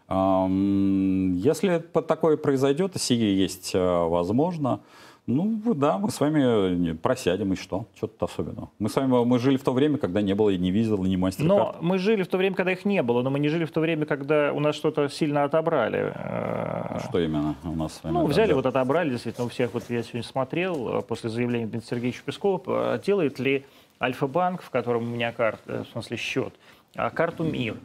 Если 0.09 1.79
такое 1.79 2.37
произойдет, 2.37 2.97
и 2.97 2.99
сие 2.99 3.39
есть 3.39 3.71
э, 3.75 3.79
возможно, 3.79 4.81
ну 5.27 5.61
да, 5.75 5.99
мы 5.99 6.11
с 6.11 6.19
вами 6.19 6.75
не- 6.75 6.95
просядем, 6.95 7.53
и 7.53 7.57
что? 7.57 7.87
Что 7.95 8.09
тут 8.09 8.23
особенного? 8.23 8.71
Мы 8.81 8.89
с 8.89 8.97
вами 8.97 9.25
мы 9.25 9.39
жили 9.39 9.57
в 9.57 9.63
то 9.63 9.73
время, 9.73 9.97
когда 9.99 10.21
не 10.21 10.35
было 10.35 10.51
и 10.51 10.59
ни 10.59 10.71
виза, 10.71 10.97
ни 10.97 11.15
мастер 11.15 11.45
Но 11.45 11.77
мы 11.81 11.99
жили 11.99 12.23
в 12.25 12.29
то 12.29 12.39
время, 12.39 12.57
когда 12.57 12.73
их 12.73 12.85
не 12.85 13.03
было, 13.03 13.23
но 13.23 13.31
мы 13.31 13.39
не 13.39 13.49
жили 13.49 13.65
в 13.65 13.71
то 13.71 13.81
время, 13.81 14.05
когда 14.05 14.53
у 14.53 14.59
нас 14.59 14.75
что-то 14.75 15.09
сильно 15.09 15.45
отобрали. 15.45 16.13
Э, 16.15 16.99
Что 17.09 17.21
именно 17.21 17.55
у 17.65 17.77
нас 17.77 17.95
с 17.95 18.03
вами? 18.03 18.15
Ну, 18.15 18.27
взяли, 18.27 18.53
вот 18.53 18.67
отобрали, 18.67 19.11
действительно, 19.11 19.47
у 19.47 19.49
всех, 19.49 19.75
вот 19.75 19.85
я 19.89 20.03
сегодня 20.03 20.25
смотрел, 20.25 20.99
э, 20.99 21.03
после 21.03 21.31
заявления 21.31 21.67
Дмитрия 21.67 21.89
Сергеевича 21.89 22.23
Пескова, 22.25 22.95
э, 22.97 23.01
делает 23.05 23.39
ли 23.39 23.65
Альфа-банк, 24.01 24.63
в 24.63 24.71
котором 24.71 25.05
у 25.05 25.07
меня 25.07 25.31
карта, 25.31 25.85
в 25.85 25.93
смысле 25.93 26.17
счет, 26.17 26.55
а 26.97 27.11
карту 27.11 27.45
МИР. 27.45 27.77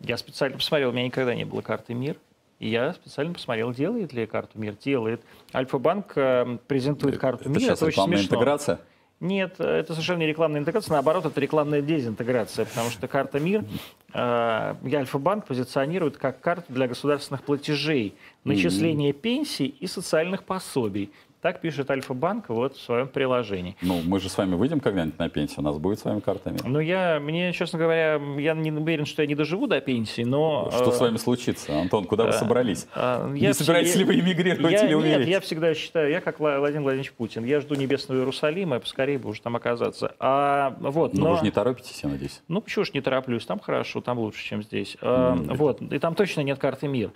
Я 0.00 0.16
специально 0.18 0.56
посмотрел, 0.58 0.90
у 0.90 0.92
меня 0.92 1.04
никогда 1.06 1.34
не 1.34 1.44
было 1.44 1.62
карты 1.62 1.94
МИР, 1.94 2.16
и 2.60 2.68
я 2.68 2.92
специально 2.92 3.32
посмотрел, 3.32 3.72
делает 3.72 4.12
ли 4.12 4.26
карту 4.26 4.58
МИР. 4.58 4.76
Делает. 4.84 5.22
Альфа-банк 5.52 6.12
э, 6.14 6.58
презентует 6.68 7.18
карту 7.18 7.48
Это 7.48 7.58
МИР, 7.58 7.72
это 7.72 7.86
очень 7.86 8.02
смешно. 8.04 8.36
интеграция? 8.36 8.80
Нет, 9.18 9.58
это 9.58 9.92
совершенно 9.92 10.20
не 10.20 10.26
рекламная 10.26 10.60
интеграция, 10.60 10.92
наоборот, 10.92 11.26
это 11.26 11.38
рекламная 11.40 11.82
дезинтеграция, 11.82 12.64
потому 12.66 12.90
что 12.90 13.08
карта 13.08 13.40
МИР 13.40 13.64
э, 14.12 14.74
Альфа-банк 14.94 15.46
позиционирует 15.46 16.18
как 16.18 16.40
карту 16.40 16.72
для 16.72 16.86
государственных 16.86 17.42
платежей, 17.42 18.14
начисления 18.44 19.12
пенсий 19.12 19.66
и 19.66 19.86
социальных 19.86 20.44
пособий. 20.44 21.10
Так 21.40 21.62
пишет 21.62 21.90
Альфа-банк 21.90 22.50
вот 22.50 22.76
в 22.76 22.82
своем 22.82 23.08
приложении. 23.08 23.74
Ну, 23.80 24.02
мы 24.04 24.20
же 24.20 24.28
с 24.28 24.36
вами 24.36 24.56
выйдем 24.56 24.78
когда-нибудь 24.78 25.18
на 25.18 25.30
пенсию, 25.30 25.60
у 25.60 25.62
нас 25.62 25.78
будет 25.78 25.98
с 25.98 26.04
вами 26.04 26.20
карта 26.20 26.50
МИР. 26.50 26.64
Ну, 26.66 26.80
я, 26.80 27.18
мне, 27.18 27.54
честно 27.54 27.78
говоря, 27.78 28.20
я 28.38 28.52
не 28.52 28.70
уверен, 28.70 29.06
что 29.06 29.22
я 29.22 29.28
не 29.28 29.34
доживу 29.34 29.66
до 29.66 29.80
пенсии, 29.80 30.20
но... 30.20 30.68
Что 30.70 30.90
э, 30.90 30.92
с 30.92 31.00
вами 31.00 31.16
случится? 31.16 31.80
Антон, 31.80 32.04
куда 32.04 32.24
вы 32.24 32.30
э, 32.30 32.32
собрались? 32.34 32.86
э, 32.94 33.30
Не 33.32 33.40
я 33.40 33.54
собираетесь 33.54 33.94
вс- 33.94 33.98
ли 34.00 34.04
вы 34.04 34.20
эмигрировать 34.20 34.70
я- 34.72 34.80
или 34.84 34.88
Нет, 34.94 34.98
умереть? 35.02 35.28
я 35.28 35.40
всегда 35.40 35.72
считаю, 35.72 36.10
я 36.10 36.20
как 36.20 36.40
Вла- 36.40 36.58
Владимир 36.58 36.82
Владимирович 36.82 37.12
Путин, 37.12 37.44
я 37.44 37.60
жду 37.60 37.74
небесного 37.74 38.18
Иерусалима, 38.20 38.76
и 38.76 38.80
поскорее 38.80 39.18
бы 39.18 39.30
уже 39.30 39.40
там 39.40 39.56
оказаться. 39.56 40.14
А, 40.18 40.76
вот, 40.80 41.14
Но 41.14 41.24
но... 41.24 41.30
вы 41.32 41.36
же 41.38 41.44
не 41.44 41.50
торопитесь, 41.50 42.00
я 42.02 42.10
надеюсь. 42.10 42.42
Ну, 42.48 42.60
почему 42.60 42.84
ж 42.84 42.92
не 42.92 43.00
тороплюсь? 43.00 43.46
Там 43.46 43.60
хорошо, 43.60 44.02
там 44.02 44.18
лучше, 44.18 44.44
чем 44.44 44.62
здесь. 44.62 44.98
А, 45.00 45.32
М. 45.32 45.44
Вот, 45.54 45.80
и 45.80 45.98
там 45.98 46.14
точно 46.14 46.42
нет 46.42 46.58
карты 46.58 46.86
МИР. 46.86 47.12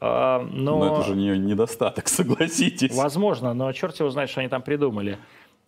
Но, 0.00 0.40
Но 0.78 0.96
это 1.00 1.08
же 1.08 1.14
не 1.16 1.36
недостаток, 1.38 2.08
согласитесь. 2.08 2.94
возможно, 2.96 3.52
но 3.54 3.70
черт 3.72 3.98
его 4.00 4.10
знает, 4.10 4.30
что 4.30 4.40
они 4.40 4.48
там 4.48 4.62
придумали. 4.62 5.18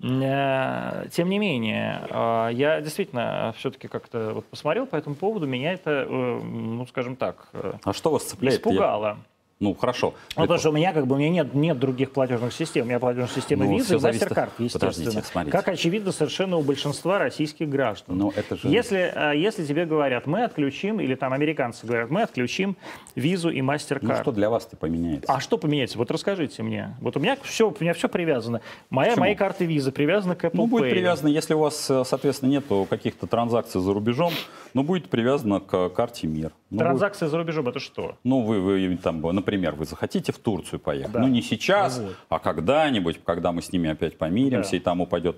Э, 0.02 1.06
Тем 1.12 1.28
не 1.28 1.38
менее, 1.38 2.00
а, 2.10 2.48
я 2.48 2.80
действительно 2.80 3.54
все-таки 3.56 3.88
как-то 3.88 4.32
вот 4.34 4.46
посмотрел 4.46 4.86
по 4.86 4.96
этому 4.96 5.14
поводу, 5.16 5.46
меня 5.46 5.74
это, 5.74 6.06
э, 6.08 6.40
ну, 6.42 6.84
скажем 6.86 7.14
так, 7.16 7.46
э, 7.52 7.74
А 7.84 7.92
что 7.92 8.10
вас 8.10 8.24
цепляет? 8.24 8.58
испугало. 8.58 9.18
Ну, 9.62 9.74
хорошо. 9.74 10.14
Ну, 10.36 10.42
потому 10.42 10.58
что 10.58 10.70
у 10.70 10.72
меня 10.72 10.92
как 10.92 11.06
бы 11.06 11.14
у 11.14 11.18
меня 11.18 11.30
нет, 11.30 11.54
нет 11.54 11.78
других 11.78 12.10
платежных 12.10 12.52
систем. 12.52 12.84
У 12.86 12.88
меня 12.88 12.98
платежная 12.98 13.28
система 13.32 13.64
Ну, 13.64 13.78
всё 13.78 13.94
и 13.94 13.98
MasterCard, 14.00 14.50
естественно. 14.58 14.68
Подождите, 14.90 15.22
смотрите. 15.22 15.56
Как 15.56 15.68
очевидно 15.68 16.10
совершенно 16.10 16.56
у 16.56 16.62
большинства 16.62 17.20
российских 17.20 17.68
граждан. 17.68 18.18
Ну, 18.18 18.32
это 18.34 18.56
же... 18.56 18.66
Если, 18.68 19.12
а, 19.14 19.30
если 19.30 19.64
тебе 19.64 19.86
говорят, 19.86 20.26
мы 20.26 20.42
отключим, 20.42 21.00
или 21.00 21.14
там 21.14 21.32
американцы 21.32 21.86
говорят, 21.86 22.10
мы 22.10 22.22
отключим 22.22 22.76
визу 23.14 23.50
и 23.50 23.62
Ну, 23.62 23.72
MasterCard. 23.72 24.20
что 24.22 24.32
для 24.32 24.50
вас-то 24.50 24.76
поменяется? 24.76 25.32
А 25.32 25.38
что 25.38 25.56
поменяется? 25.58 25.96
Вот 25.96 26.10
расскажите 26.10 26.60
мне. 26.64 26.96
Вот 27.00 27.16
у 27.16 27.20
меня 27.20 27.36
все, 27.44 27.70
у 27.70 27.76
меня 27.78 27.94
все 27.94 28.08
привязано. 28.08 28.62
Моя, 28.90 29.10
Почему? 29.10 29.26
мои 29.26 29.36
карты 29.36 29.64
визы 29.64 29.92
привязаны 29.92 30.34
к 30.34 30.44
Apple 30.44 30.50
Ну, 30.54 30.66
будет 30.66 30.86
Pay. 30.86 30.90
привязано, 30.90 31.28
если 31.28 31.54
у 31.54 31.60
вас, 31.60 31.88
э, 31.88 32.02
соответственно, 32.04 32.50
нету 32.50 32.84
каких-то 32.90 33.28
транзакций 33.28 33.80
за 33.80 33.94
рубежом, 33.94 34.32
ну, 34.74 34.82
будет 34.82 35.08
привязано 35.08 35.60
к 35.60 35.88
карте 35.90 36.26
МИР. 36.26 36.50
Ну, 36.70 36.78
будет- 36.78 36.86
Транзакции 36.88 37.26
за 37.28 37.38
рубежом 37.38 37.68
это 37.68 37.78
что? 37.78 38.16
Ну, 38.24 38.40
вы, 38.42 38.60
вы 38.60 38.96
там, 38.96 39.20
например, 39.20 39.51
вы 39.56 39.84
захотите 39.84 40.32
в 40.32 40.38
Турцию 40.38 40.80
поехать. 40.80 41.12
Да. 41.12 41.20
Ну, 41.20 41.28
не 41.28 41.42
сейчас, 41.42 41.98
Ну 41.98 42.04
вот. 42.08 42.16
а 42.28 42.38
когда-нибудь, 42.38 43.20
когда 43.24 43.52
мы 43.52 43.62
с 43.62 43.72
ними 43.72 43.90
опять 43.90 44.18
помиримся, 44.18 44.70
Да. 44.72 44.76
и 44.76 44.80
там 44.80 45.00
упадет 45.00 45.36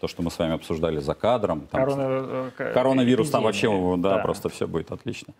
то, 0.00 0.08
что 0.08 0.22
мы 0.22 0.30
с 0.30 0.38
вами 0.38 0.54
обсуждали 0.54 0.98
за 0.98 1.14
кадром. 1.14 1.60
Там 1.70 1.80
Корона- 1.80 1.98
э, 2.08 2.50
к- 2.56 2.72
Коронавирус 2.74 3.30
там 3.30 3.44
вообще, 3.44 3.68
эпидемия. 3.68 3.96
да, 4.02 4.18
просто 4.18 4.48
все 4.48 4.66
будет 4.66 4.90
отлично. 4.92 5.32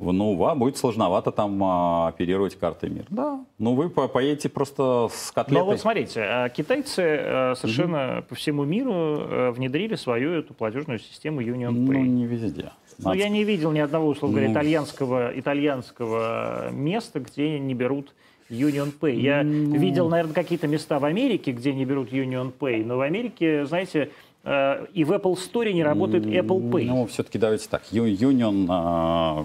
Ну, 0.00 0.34
вам 0.34 0.58
будет 0.58 0.76
сложновато 0.76 1.30
там 1.30 1.62
а, 1.62 2.08
оперировать 2.08 2.58
картой 2.58 2.90
МИР. 2.90 3.04
Да. 3.10 3.38
Ну, 3.58 3.74
вы 3.74 3.88
по- 3.90 4.08
поедете 4.08 4.48
просто 4.48 5.08
с 5.12 5.30
котлетой. 5.30 5.60
Но 5.60 5.70
вот 5.70 5.80
смотрите, 5.80 6.20
а 6.22 6.48
китайцы 6.48 7.02
э, 7.02 7.54
совершенно 7.54 8.24
по 8.28 8.34
всему 8.34 8.64
миру 8.64 8.92
э, 9.20 9.50
внедрили 9.52 9.94
свою 9.94 10.32
эту 10.32 10.52
платежную 10.54 10.98
систему 10.98 11.40
Union 11.40 11.70
Ну, 11.70 11.92
Pay. 11.92 12.00
не 12.02 12.26
везде. 12.26 12.72
Ну, 12.98 13.08
Надо 13.08 13.18
я 13.18 13.28
не 13.28 13.44
видел 13.44 13.72
ни 13.72 13.78
одного, 13.80 14.08
условно 14.08 14.36
говоря, 14.36 14.48
Ну. 14.48 14.54
итальянского, 14.54 15.32
итальянского 15.38 16.70
места, 16.72 17.20
где 17.20 17.58
не 17.58 17.74
берут 17.74 18.12
Union 18.50 18.92
Pay. 18.98 19.16
Я 19.16 19.42
Ну. 19.42 19.76
видел, 19.78 20.08
наверное, 20.08 20.34
какие-то 20.34 20.66
места 20.66 20.98
в 20.98 21.04
Америке, 21.04 21.52
где 21.52 21.72
не 21.72 21.84
берут 21.84 22.12
Union 22.12 22.52
Pay, 22.58 22.84
но 22.84 22.96
в 22.96 23.00
Америке, 23.00 23.66
знаете, 23.66 24.10
э, 24.44 24.86
и 24.92 25.04
в 25.04 25.12
Apple 25.12 25.34
Store 25.36 25.72
не 25.72 25.82
работает 25.82 26.26
Apple 26.26 26.60
Pay. 26.70 26.84
Ну, 26.86 27.06
все-таки 27.06 27.38
давайте 27.38 27.68
так. 27.68 27.82
Union, 27.90 28.66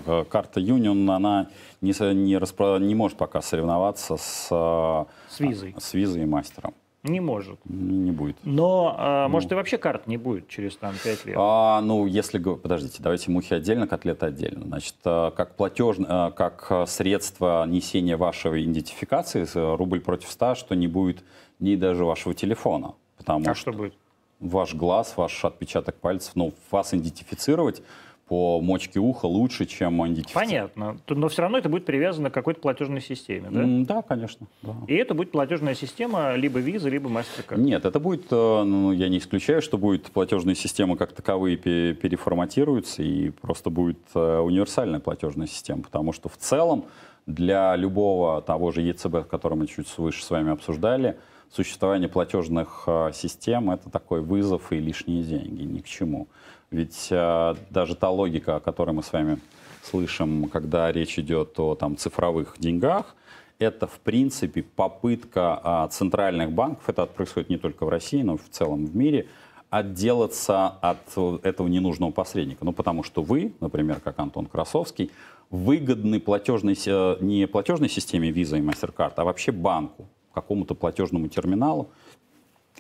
э, 0.06 0.26
карта 0.30 0.60
Union, 0.60 1.10
она 1.16 1.47
не, 1.82 1.91
не, 2.14 2.36
распро- 2.36 2.80
не 2.80 2.95
может 2.95 3.18
пока 3.18 3.41
соревноваться 3.41 4.18
с, 4.18 4.47
а, 4.52 5.06
С 5.30 5.39
визой. 5.39 5.74
с 5.78 5.93
визой 5.93 6.24
и 6.24 6.26
мастером. 6.26 6.74
Не 7.04 7.22
может. 7.22 7.60
Не 7.66 8.12
будет. 8.12 8.36
Но, 8.43 8.95
а, 8.97 9.28
может, 9.30 9.52
и 9.52 9.56
вообще 9.56 9.78
карт 9.78 10.06
не 10.08 10.18
будет 10.18 10.50
через 10.50 10.76
там 10.76 10.93
5 11.02 11.26
лет. 11.26 11.36
А, 11.39 11.80
ну, 11.82 12.06
если... 12.06 12.39
Подождите, 12.39 13.02
давайте 13.02 13.32
мухи 13.32 13.54
отдельно, 13.54 13.88
котлеты 13.88 14.26
отдельно. 14.26 14.66
Значит, 14.66 14.95
а, 15.06 15.32
как 15.32 15.56
платеж, 15.56 15.95
а, 16.08 16.32
как 16.32 16.89
средство 16.89 17.66
несения 17.66 18.18
вашей 18.18 18.64
идентификации, 18.66 19.47
рубль 19.76 20.02
против 20.02 20.30
ста, 20.30 20.56
что 20.56 20.76
не 20.76 20.88
будет 20.88 21.24
ни 21.60 21.76
даже 21.76 22.04
вашего 22.04 22.34
телефона. 22.36 22.95
Потому 23.18 23.50
А 23.50 23.54
что 23.56 23.72
что 23.72 23.72
будет? 23.74 23.93
ваш 24.41 24.74
глаз, 24.74 25.14
ваш 25.16 25.45
отпечаток 25.45 25.95
пальцев, 25.95 26.32
ну, 26.36 26.54
вас 26.72 26.93
идентифицировать 26.93 27.82
по 28.30 28.62
мочке 28.62 29.00
уха 29.00 29.26
лучше, 29.26 29.66
чем 29.66 30.06
идентифицировать. 30.06 30.48
Понятно. 30.74 30.98
Но 31.10 31.28
все 31.30 31.42
равно 31.42 31.58
это 31.58 31.68
будет 31.68 31.86
привязано 31.86 32.30
к 32.30 32.34
какой-то 32.34 32.62
платежной 32.62 33.02
системе, 33.02 33.50
да? 33.52 33.64
М, 33.64 33.86
Да, 33.86 34.02
конечно. 34.04 34.46
да. 34.62 34.76
И 34.88 34.94
это 34.94 35.16
будет 35.16 35.32
платежная 35.32 35.74
система 35.74 36.36
либо 36.36 36.62
Visa, 36.62 36.90
либо 36.90 37.10
MasterCard. 37.10 37.58
Нет, 37.60 37.86
это 37.86 38.00
будет, 38.00 38.26
э, 38.32 38.64
ну, 38.64 38.92
я 38.92 39.10
не 39.10 39.18
исключаю, 39.18 39.62
что 39.64 39.78
будет 39.80 40.12
платежные 40.12 40.56
системы 40.56 40.96
как 40.96 41.12
таковые 41.12 41.58
пе- 41.58 41.96
переформатируются 41.96 43.02
и 43.02 43.32
просто 43.32 43.70
будет 43.72 43.98
э, 44.14 44.38
универсальная 44.40 45.00
платежная 45.00 45.48
система, 45.48 45.82
потому 45.82 46.14
что 46.14 46.30
в 46.30 46.38
целом 46.38 46.86
для 47.26 47.76
любого 47.76 48.42
того 48.42 48.72
же 48.72 48.82
ЕЦБ, 48.82 49.28
который 49.28 49.56
мы 49.58 49.68
чуть 49.68 49.88
выше 49.98 50.24
с 50.24 50.30
вами 50.30 50.52
обсуждали, 50.52 51.18
существование 51.52 52.10
платежных 52.10 52.84
э, 52.86 53.10
систем 53.14 53.72
это 53.72 53.90
такой 53.90 54.22
вызов 54.22 54.72
и 54.72 54.78
лишние 54.80 55.24
деньги, 55.24 55.64
ни 55.64 55.80
к 55.80 55.86
чему. 55.88 56.28
Ведь 56.72 57.07
э, 57.09 57.55
даже 57.70 57.95
та 57.95 58.09
логика, 58.09 58.57
о 58.57 58.59
которой 58.59 58.91
мы 58.91 59.03
с 59.03 59.11
вами 59.11 59.39
слышим, 59.84 60.49
когда 60.49 60.91
речь 60.91 61.17
идет 61.17 61.59
о 61.59 61.76
там, 61.76 61.97
цифровых 61.97 62.55
деньгах, 62.59 63.15
это, 63.57 63.88
в 63.88 63.99
принципе, 63.99 64.63
попытка 64.63 65.59
а, 65.61 65.88
центральных 65.89 66.51
банков, 66.51 66.84
это 66.88 67.05
происходит 67.05 67.49
не 67.49 67.57
только 67.57 67.86
в 67.86 67.89
России, 67.89 68.22
но 68.22 68.36
и 68.36 68.38
в 68.38 68.49
целом 68.49 68.86
в 68.86 68.95
мире, 68.95 69.28
отделаться 69.70 70.67
от 70.67 70.97
э, 71.15 71.39
этого 71.43 71.67
ненужного 71.67 72.11
посредника. 72.11 72.63
Ну, 72.63 72.72
потому 72.72 73.03
что 73.03 73.22
вы, 73.22 73.53
например, 73.59 73.99
как 73.99 74.17
Антон 74.17 74.45
Красовский, 74.45 75.11
выгодны 75.49 76.20
платежной, 76.20 76.76
се- 76.76 77.17
не 77.20 77.47
платежной 77.47 77.89
системе 77.89 78.30
Visa 78.30 78.57
и 78.57 78.61
MasterCard, 78.61 79.13
а 79.17 79.24
вообще 79.26 79.51
банку, 79.51 80.07
какому-то 80.34 80.74
платежному 80.74 81.28
терминалу, 81.28 81.89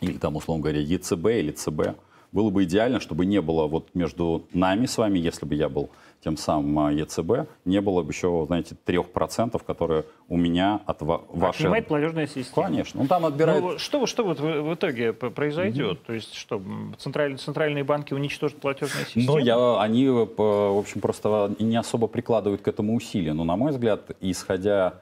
или 0.01 0.17
там, 0.17 0.35
условно 0.35 0.63
говоря, 0.63 0.79
ЕЦБ 0.79 1.25
или 1.27 1.51
ЦБ. 1.51 1.97
Было 2.31 2.49
бы 2.49 2.63
идеально, 2.63 2.99
чтобы 2.99 3.25
не 3.25 3.41
было 3.41 3.67
вот 3.67 3.89
между 3.95 4.45
нами 4.53 4.85
с 4.85 4.97
вами, 4.97 5.19
если 5.19 5.45
бы 5.45 5.55
я 5.55 5.67
был 5.69 5.89
тем 6.23 6.37
самым 6.37 6.77
а, 6.79 6.91
ЕЦБ, 6.91 7.49
не 7.65 7.79
было 7.81 8.01
бы 8.03 8.11
еще, 8.11 8.43
знаете, 8.47 8.75
3%, 8.85 9.61
которые 9.65 10.05
у 10.27 10.37
меня 10.37 10.81
от 10.85 11.01
ва- 11.01 11.23
вашей... 11.29 11.61
Отнимает 11.61 11.87
платежная 11.87 12.27
система. 12.27 12.67
Конечно. 12.67 13.01
Ну, 13.01 13.07
там 13.07 13.25
отбирает... 13.25 13.63
Ну, 13.63 13.77
что, 13.77 14.05
что 14.05 14.23
вот 14.23 14.39
в, 14.39 14.43
в 14.43 14.73
итоге 14.73 15.13
произойдет? 15.13 16.03
То 16.03 16.13
есть 16.13 16.33
что, 16.33 16.61
централь- 16.97 17.37
центральные 17.37 17.83
банки 17.83 18.13
уничтожат 18.13 18.59
платежные 18.59 19.05
системы? 19.05 19.25
Ну, 19.27 19.37
я, 19.37 19.81
они, 19.81 20.05
э, 20.05 20.09
в 20.09 20.77
общем, 20.77 20.99
просто 20.99 21.55
не 21.57 21.77
особо 21.77 22.07
прикладывают 22.07 22.61
к 22.61 22.67
этому 22.67 22.95
усилия. 22.95 23.33
Но, 23.33 23.45
на 23.45 23.55
мой 23.55 23.71
взгляд, 23.71 24.11
исходя 24.19 24.95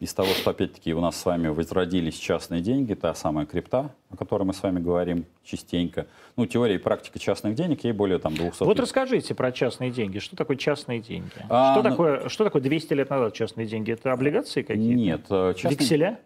из 0.00 0.12
того, 0.14 0.28
что, 0.30 0.50
опять-таки, 0.50 0.92
у 0.94 1.00
нас 1.00 1.16
с 1.16 1.24
вами 1.24 1.48
возродились 1.48 2.16
частные 2.16 2.60
деньги, 2.60 2.94
та 2.94 3.14
самая 3.14 3.46
крипта, 3.46 3.90
о 4.10 4.16
которой 4.16 4.42
мы 4.42 4.52
с 4.52 4.62
вами 4.62 4.80
говорим 4.80 5.26
частенько. 5.44 6.06
Ну, 6.36 6.46
теория 6.46 6.74
и 6.74 6.78
практика 6.78 7.18
частных 7.20 7.54
денег, 7.54 7.84
ей 7.84 7.92
более 7.92 8.18
там 8.18 8.34
200 8.34 8.64
Вот 8.64 8.80
расскажите 8.80 9.34
про 9.34 9.52
частные 9.52 9.90
деньги. 9.92 10.18
Что 10.18 10.34
такое 10.34 10.56
частные 10.56 11.00
деньги? 11.00 11.30
А, 11.48 11.74
что, 11.74 11.82
ну- 11.84 11.90
такое, 11.90 12.28
что 12.28 12.44
такое 12.44 12.62
200 12.62 12.94
лет 12.94 13.10
назад 13.10 13.34
частные 13.34 13.66
деньги? 13.66 13.92
Это 13.92 14.12
облигации 14.12 14.62
какие-то? 14.62 14.94
Нет. 15.00 15.20
э, 15.30 15.54
частные- 15.54 15.78
Векселя? 15.78 16.18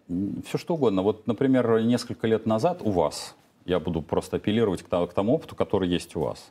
Все 0.46 0.56
что 0.58 0.74
угодно. 0.74 1.02
Вот, 1.02 1.26
например, 1.26 1.80
несколько 1.82 2.26
лет 2.26 2.46
назад 2.46 2.80
у 2.82 2.90
вас, 2.90 3.34
я 3.66 3.78
буду 3.78 4.00
просто 4.00 4.36
апеллировать 4.36 4.82
к 4.84 5.12
тому 5.12 5.34
опыту, 5.34 5.54
который 5.54 5.88
есть 5.88 6.16
у 6.16 6.20
вас. 6.20 6.50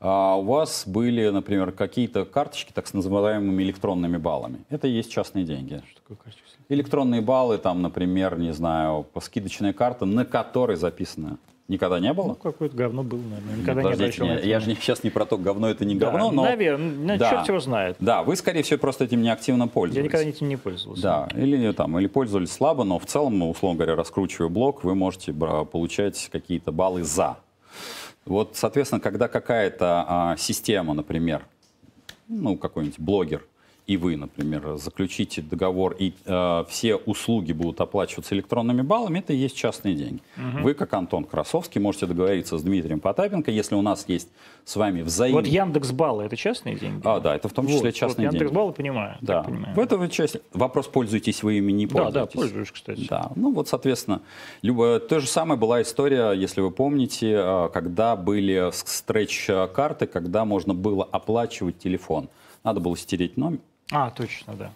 А 0.00 0.36
у 0.36 0.42
вас 0.44 0.84
были, 0.86 1.28
например, 1.28 1.72
какие-то 1.72 2.24
карточки 2.24 2.72
так 2.72 2.86
с 2.86 2.92
называемыми 2.94 3.62
электронными 3.62 4.16
баллами. 4.18 4.58
Это 4.68 4.86
и 4.88 4.90
есть 4.90 5.10
частные 5.10 5.44
деньги. 5.44 5.82
Что 5.90 6.00
такое 6.02 6.16
карточка? 6.16 6.42
Электронные 6.68 7.20
баллы, 7.22 7.58
там, 7.58 7.80
например, 7.82 8.38
не 8.38 8.52
знаю, 8.52 9.06
скидочная 9.22 9.72
карта, 9.72 10.04
на 10.04 10.24
которой 10.24 10.76
записано. 10.76 11.38
Никогда 11.68 11.98
не 11.98 12.08
Ну, 12.08 12.14
было? 12.14 12.34
какое-то 12.34 12.76
говно 12.76 13.02
было, 13.02 13.18
наверное. 13.18 13.50
Нет, 13.50 13.58
Никогда 13.62 13.82
не 13.82 13.90
подождите, 13.90 14.22
не- 14.22 14.48
я 14.48 14.60
же 14.60 14.74
сейчас 14.76 15.02
не 15.02 15.10
про 15.10 15.24
то, 15.26 15.36
говно 15.36 15.68
это 15.68 15.84
не 15.84 15.96
Да, 15.96 16.10
говно, 16.12 16.30
но... 16.30 16.44
Наверное, 16.44 17.18
Да. 17.18 17.28
черт 17.30 17.48
его 17.48 17.58
знает. 17.58 17.96
Да, 17.98 18.22
вы, 18.22 18.36
скорее 18.36 18.62
всего, 18.62 18.78
просто 18.78 19.02
этим 19.04 19.20
неактивно 19.20 19.66
пользуетесь. 19.66 19.98
Я 20.04 20.04
никогда 20.04 20.28
этим 20.28 20.48
не 20.48 20.56
пользовался. 20.56 21.02
Да, 21.02 21.28
или, 21.34 21.72
там, 21.72 21.98
или 21.98 22.06
пользовались 22.06 22.52
слабо, 22.52 22.84
но 22.84 23.00
в 23.00 23.06
целом, 23.06 23.36
ну, 23.38 23.50
условно 23.50 23.78
говоря, 23.78 23.96
раскручивая 23.96 24.48
блок, 24.48 24.84
вы 24.84 24.94
можете 24.94 25.32
получать 25.32 26.28
какие-то 26.30 26.70
баллы 26.70 27.02
за. 27.02 27.36
Вот, 28.26 28.56
соответственно, 28.56 29.00
когда 29.00 29.28
какая-то 29.28 30.04
а, 30.06 30.36
система, 30.36 30.94
например, 30.94 31.46
ну, 32.28 32.56
какой-нибудь 32.58 32.98
блогер, 32.98 33.46
и 33.86 33.96
вы, 33.96 34.16
например, 34.16 34.76
заключите 34.76 35.42
договор, 35.42 35.94
и 35.96 36.12
э, 36.24 36.64
все 36.68 36.96
услуги 36.96 37.52
будут 37.52 37.80
оплачиваться 37.80 38.34
электронными 38.34 38.82
баллами, 38.82 39.20
это 39.20 39.32
и 39.32 39.36
есть 39.36 39.56
частные 39.56 39.94
деньги. 39.94 40.20
Вы, 40.36 40.74
как 40.74 40.92
Антон 40.94 41.24
Красовский, 41.24 41.80
можете 41.80 42.06
договориться 42.06 42.58
с 42.58 42.62
Дмитрием 42.62 42.98
Потапенко, 42.98 43.50
если 43.50 43.76
у 43.76 43.82
нас 43.82 44.04
есть 44.08 44.28
с 44.64 44.74
вами 44.74 45.02
взаимные... 45.02 45.42
Вот 45.42 45.48
Яндекс 45.48 45.92
Баллы 45.92 46.24
это 46.24 46.36
частные 46.36 46.74
деньги? 46.76 47.00
А, 47.04 47.20
да, 47.20 47.36
это 47.36 47.48
в 47.48 47.52
том 47.52 47.68
числе 47.68 47.90
Вот, 47.90 47.94
частные 47.94 48.26
вот 48.26 48.32
деньги. 48.32 48.42
Яндекс 48.42 48.56
Баллы 48.56 48.72
понимаю. 48.72 49.18
Да, 49.20 49.42
понимаю. 49.44 49.74
в 49.74 49.78
этом 49.78 50.10
часть 50.10 50.38
вопрос, 50.52 50.88
пользуетесь 50.88 51.44
вы 51.44 51.58
ими, 51.58 51.70
не 51.70 51.86
Да, 51.86 52.04
пользуетесь. 52.04 52.32
да, 52.34 52.40
пользуюсь, 52.40 52.70
кстати. 52.72 53.06
Да, 53.08 53.30
ну 53.36 53.52
вот, 53.52 53.68
соответственно, 53.68 54.22
любо... 54.62 54.98
то 54.98 55.20
же 55.20 55.28
самое 55.28 55.60
была 55.60 55.82
история, 55.82 56.32
если 56.32 56.60
вы 56.60 56.72
помните, 56.72 57.34
э, 57.38 57.68
когда 57.72 58.16
были 58.16 58.70
стретч-карты, 58.72 60.08
когда 60.08 60.44
можно 60.44 60.74
было 60.74 61.04
оплачивать 61.04 61.78
телефон. 61.78 62.28
Надо 62.64 62.80
было 62.80 62.96
стереть 62.96 63.36
номер. 63.36 63.60
А, 63.92 64.10
точно, 64.10 64.54
да. 64.54 64.70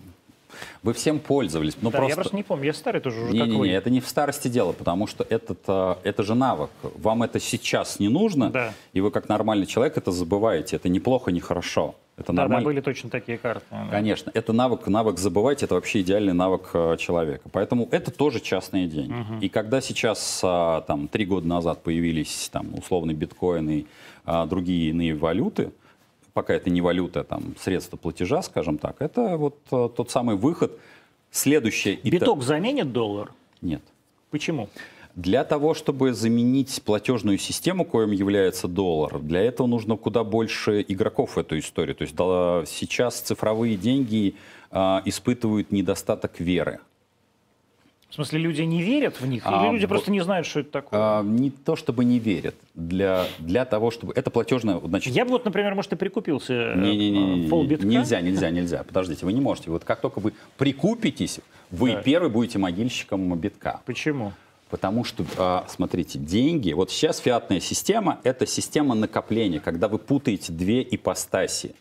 Вы 0.83 0.95
всем 0.95 1.21
пользовались. 1.21 1.77
Ну, 1.81 1.91
да, 1.91 1.99
просто... 1.99 2.11
Я 2.11 2.17
просто 2.17 2.37
не 2.37 2.43
помню, 2.43 2.67
я 2.67 2.73
старый 2.73 3.01
тоже 3.01 3.19
уже 3.21 3.27
как 3.27 3.35
Не-не-не, 3.35 3.57
вы. 3.59 3.69
это 3.69 3.89
не 3.89 4.01
в 4.01 4.09
старости 4.09 4.49
дело, 4.49 4.73
потому 4.73 5.07
что 5.07 5.25
этот, 5.29 5.61
э, 5.69 5.95
это 6.03 6.23
же 6.25 6.35
навык. 6.35 6.71
Вам 6.83 7.23
это 7.23 7.39
сейчас 7.39 8.01
не 8.01 8.09
нужно, 8.09 8.51
Да. 8.51 8.75
и 8.93 9.01
вы 9.01 9.13
как 9.13 9.29
нормальный 9.29 9.67
человек 9.67 9.97
это 9.97 10.11
забываете. 10.11 10.75
Это 10.77 10.89
неплохо, 10.89 11.31
не 11.31 11.41
хорошо. 11.41 11.95
Это 12.17 12.33
Да, 12.33 12.37
да, 12.37 12.43
нормально. 12.43 12.67
были 12.67 12.81
точно 12.81 13.11
такие 13.11 13.39
карты. 13.39 13.65
да. 13.71 13.87
Конечно, 13.91 14.33
это 14.35 14.53
навык, 14.53 14.87
навык 14.89 15.19
забывать, 15.19 15.63
это 15.63 15.75
вообще 15.75 16.01
идеальный 16.01 16.35
навык 16.35 16.71
э, 16.75 16.97
человека. 16.99 17.49
Поэтому 17.53 17.89
это 17.93 18.11
тоже 18.11 18.41
частные 18.41 18.89
деньги. 18.89 19.15
И 19.45 19.49
когда 19.49 19.81
сейчас, 19.81 20.41
а, 20.43 20.81
там, 20.83 21.07
три 21.07 21.27
года 21.27 21.47
назад 21.47 21.83
появились, 21.83 22.49
там, 22.53 22.75
условно, 22.75 23.13
биткоин 23.15 23.71
и 23.71 23.87
а, 24.27 24.47
другие 24.47 24.91
иные 24.91 25.15
валюты, 25.15 25.71
пока 26.33 26.55
это 26.55 26.71
не 26.71 26.81
валюта, 26.81 27.25
там, 27.25 27.55
средства 27.59 27.97
платежа, 27.97 28.43
скажем 28.43 28.79
так, 28.79 28.97
это 29.01 29.37
вот 29.37 29.59
э, 29.71 29.89
тот 29.95 30.11
самый 30.11 30.37
выход. 30.37 30.79
Следующее... 31.31 31.97
Биток 32.03 32.43
заменит 32.43 32.93
доллар? 32.93 33.33
Нет. 33.61 33.83
Почему? 34.31 34.69
Для 35.17 35.45
того, 35.45 35.75
чтобы 35.75 36.13
заменить 36.13 36.83
платежную 36.85 37.39
систему, 37.39 37.85
коим 37.85 38.13
является 38.13 38.69
доллар, 38.69 39.19
для 39.19 39.41
этого 39.41 39.67
нужно 39.67 39.97
куда 39.97 40.23
больше 40.23 40.85
игроков 40.87 41.37
в 41.37 41.39
эту 41.39 41.59
историю. 41.59 41.97
То 41.97 42.03
есть 42.03 42.15
да, 42.15 42.65
сейчас 42.67 43.21
цифровые 43.21 43.77
деньги 43.77 44.37
а, 44.71 45.03
испытывают 45.05 45.73
недостаток 45.73 46.39
веры. 46.39 46.81
В 48.11 48.15
смысле, 48.15 48.41
люди 48.41 48.63
не 48.63 48.83
верят 48.83 49.21
в 49.21 49.27
них? 49.27 49.43
А, 49.47 49.65
Или 49.67 49.73
люди 49.75 49.85
б- 49.85 49.89
просто 49.91 50.11
не 50.11 50.21
знают, 50.21 50.45
что 50.47 50.61
это 50.61 50.71
такое? 50.71 50.99
А, 51.01 51.23
не 51.23 51.51
то 51.51 51.77
чтобы 51.77 52.05
не 52.05 52.19
верят, 52.19 52.57
для, 52.75 53.27
для 53.39 53.65
того, 53.65 53.93
чтобы... 53.93 54.13
Это 54.17 54.31
платежная... 54.31 54.81
Значит, 54.81 55.15
Я 55.15 55.25
бы 55.25 55.31
вот, 55.31 55.45
например, 55.45 55.77
может, 55.77 55.93
и 55.93 55.97
прикупился 55.97 56.53
э, 56.53 56.75
не-не-не, 56.77 57.47
э, 57.47 57.49
полбитка. 57.49 57.87
нельзя, 57.87 58.21
нельзя, 58.21 58.51
нельзя. 58.51 58.83
Подождите, 58.83 59.25
вы 59.25 59.33
не 59.33 59.41
можете. 59.41 59.71
Вот 59.71 59.85
как 59.85 60.01
только 60.01 60.19
вы 60.19 60.33
прикупитесь, 60.59 61.39
вы 61.71 61.93
Да. 61.93 62.03
первый 62.03 62.31
будете 62.31 62.59
могильщиком 62.59 63.33
битка. 63.39 63.81
Почему? 63.87 64.33
Потому 64.71 65.05
что, 65.05 65.25
а, 65.39 65.65
смотрите, 65.69 66.19
деньги, 66.19 66.73
вот 66.73 66.91
сейчас 66.91 67.19
фиатная 67.21 67.61
система– 67.61 68.19
это 68.25 68.45
система 68.45 68.97
накопления, 68.97 69.61
когда 69.61 69.87
вы 69.87 69.99
путаете 69.99 70.53
две 70.53 70.83
ипостаси. 70.83 71.77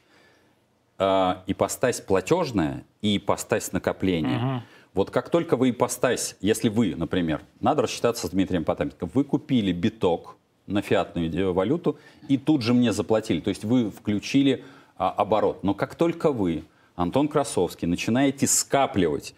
А, 1.00 1.44
ипостась 1.48 2.02
платежная 2.02 2.84
и 3.02 3.18
ипостась 3.18 3.72
накопления. 3.72 4.64
Вот 4.94 5.12
как 5.12 5.30
только 5.30 5.56
вы 5.56 5.70
ипостась, 5.70 6.36
если 6.42 6.68
вы, 6.68 6.96
например, 6.96 7.42
надо 7.60 7.84
рассчитаться 7.84 8.28
с 8.28 8.30
Дмитрием 8.32 8.66
Потапенко, 8.66 9.10
вы 9.14 9.24
купили 9.24 9.72
биток 9.72 10.38
на 10.68 10.82
фиатную 10.82 11.54
валюту 11.54 11.98
и 12.28 12.38
тут 12.38 12.62
же 12.62 12.74
мне 12.74 12.92
заплатили. 12.92 13.40
То 13.40 13.50
есть 13.50 13.64
вы 13.64 13.92
включили 13.92 14.64
а, 14.98 15.12
оборот. 15.12 15.64
Но 15.64 15.74
как 15.74 15.96
только 15.96 16.32
вы, 16.32 16.64
Антон 16.96 17.28
Красовский, 17.28 17.88
начинаете 17.88 18.48
скапливать 18.48 19.34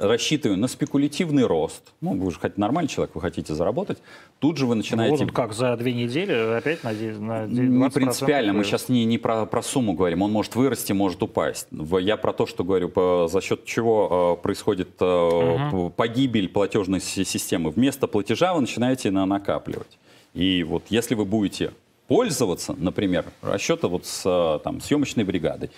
рассчитывая 0.00 0.56
на 0.56 0.66
спекулятивный 0.66 1.44
рост, 1.44 1.82
ну, 2.00 2.14
вы 2.18 2.30
же 2.30 2.38
хотите 2.40 2.60
нормальный 2.60 2.88
человек, 2.88 3.14
вы 3.14 3.20
хотите 3.20 3.54
заработать, 3.54 3.98
тут 4.38 4.56
же 4.56 4.66
вы 4.66 4.74
начинаете... 4.74 5.16
Ну, 5.18 5.24
вот 5.26 5.34
как, 5.34 5.52
за 5.52 5.76
две 5.76 5.92
недели 5.92 6.32
опять 6.56 6.82
на, 6.82 6.90
на 6.92 7.44
20% 7.46 7.50
Не 7.84 7.90
принципиально, 7.90 8.52
мы 8.52 8.64
сейчас 8.64 8.88
не, 8.88 9.04
не 9.04 9.18
про, 9.18 9.44
про 9.46 9.62
сумму 9.62 9.92
говорим, 9.92 10.22
он 10.22 10.32
может 10.32 10.56
вырасти, 10.56 10.92
может 10.92 11.22
упасть. 11.22 11.68
Я 12.00 12.16
про 12.16 12.32
то, 12.32 12.46
что 12.46 12.64
говорю, 12.64 12.88
по- 12.88 13.28
за 13.30 13.40
счет 13.40 13.64
чего 13.66 14.36
э, 14.38 14.42
происходит 14.42 14.88
э, 15.00 15.58
п- 15.70 15.90
погибель 15.94 16.48
платежной 16.48 17.00
си- 17.00 17.24
системы. 17.24 17.70
Вместо 17.70 18.06
платежа 18.06 18.54
вы 18.54 18.62
начинаете 18.62 19.10
на 19.10 19.26
накапливать. 19.26 19.98
И 20.32 20.62
вот 20.62 20.84
если 20.88 21.14
вы 21.14 21.24
будете 21.26 21.72
пользоваться, 22.08 22.74
например, 22.76 23.24
расчета 23.42 23.86
вот 23.86 24.04
с 24.06 24.22
э, 24.26 24.58
там, 24.64 24.80
съемочной 24.80 25.22
бригадой, 25.24 25.70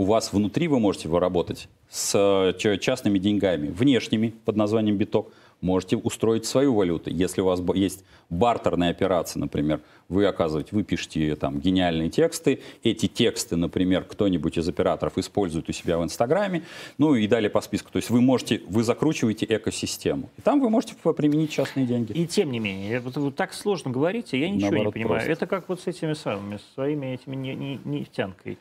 у 0.00 0.04
вас 0.04 0.32
внутри 0.32 0.66
вы 0.66 0.80
можете 0.80 1.08
выработать 1.10 1.68
с 1.90 2.14
э, 2.14 2.58
ча- 2.58 2.78
частными 2.78 3.18
деньгами, 3.18 3.68
внешними, 3.68 4.32
под 4.46 4.56
названием 4.56 4.96
биток, 4.96 5.30
можете 5.60 5.98
устроить 5.98 6.46
свою 6.46 6.74
валюту. 6.74 7.10
Если 7.10 7.42
у 7.42 7.44
вас 7.44 7.60
есть 7.74 8.02
бартерные 8.30 8.92
операции, 8.92 9.38
например, 9.38 9.80
вы 10.08 10.24
оказываете, 10.24 10.70
вы 10.72 10.84
пишете 10.84 11.36
там 11.36 11.60
гениальные 11.60 12.08
тексты, 12.08 12.60
эти 12.82 13.08
тексты, 13.08 13.56
например, 13.56 14.04
кто-нибудь 14.04 14.56
из 14.56 14.66
операторов 14.66 15.18
использует 15.18 15.68
у 15.68 15.72
себя 15.72 15.98
в 15.98 16.02
Инстаграме, 16.02 16.62
ну 16.96 17.14
и 17.14 17.26
далее 17.28 17.50
по 17.50 17.60
списку. 17.60 17.92
То 17.92 17.98
есть 17.98 18.08
вы 18.08 18.22
можете, 18.22 18.62
вы 18.68 18.82
закручиваете 18.84 19.44
экосистему. 19.50 20.30
И 20.38 20.40
там 20.40 20.62
вы 20.62 20.70
можете 20.70 20.94
применить 20.94 21.50
частные 21.50 21.84
деньги. 21.84 22.12
И 22.12 22.26
тем 22.26 22.50
не 22.52 22.58
менее, 22.58 23.00
вот 23.00 23.18
вы 23.18 23.30
так 23.32 23.52
сложно 23.52 23.90
говорите, 23.90 24.40
я 24.40 24.48
ничего 24.48 24.70
Наоборот, 24.70 24.94
не 24.94 25.02
понимаю. 25.02 25.20
просто. 25.26 25.32
Это 25.32 25.46
как 25.46 25.68
вот 25.68 25.82
с 25.82 25.86
этими 25.86 26.14
самыми, 26.14 26.58
своими 26.74 27.06
этими 27.16 27.36
не- 27.36 27.54
не- 27.54 27.80
нефтянкой. 27.84 28.56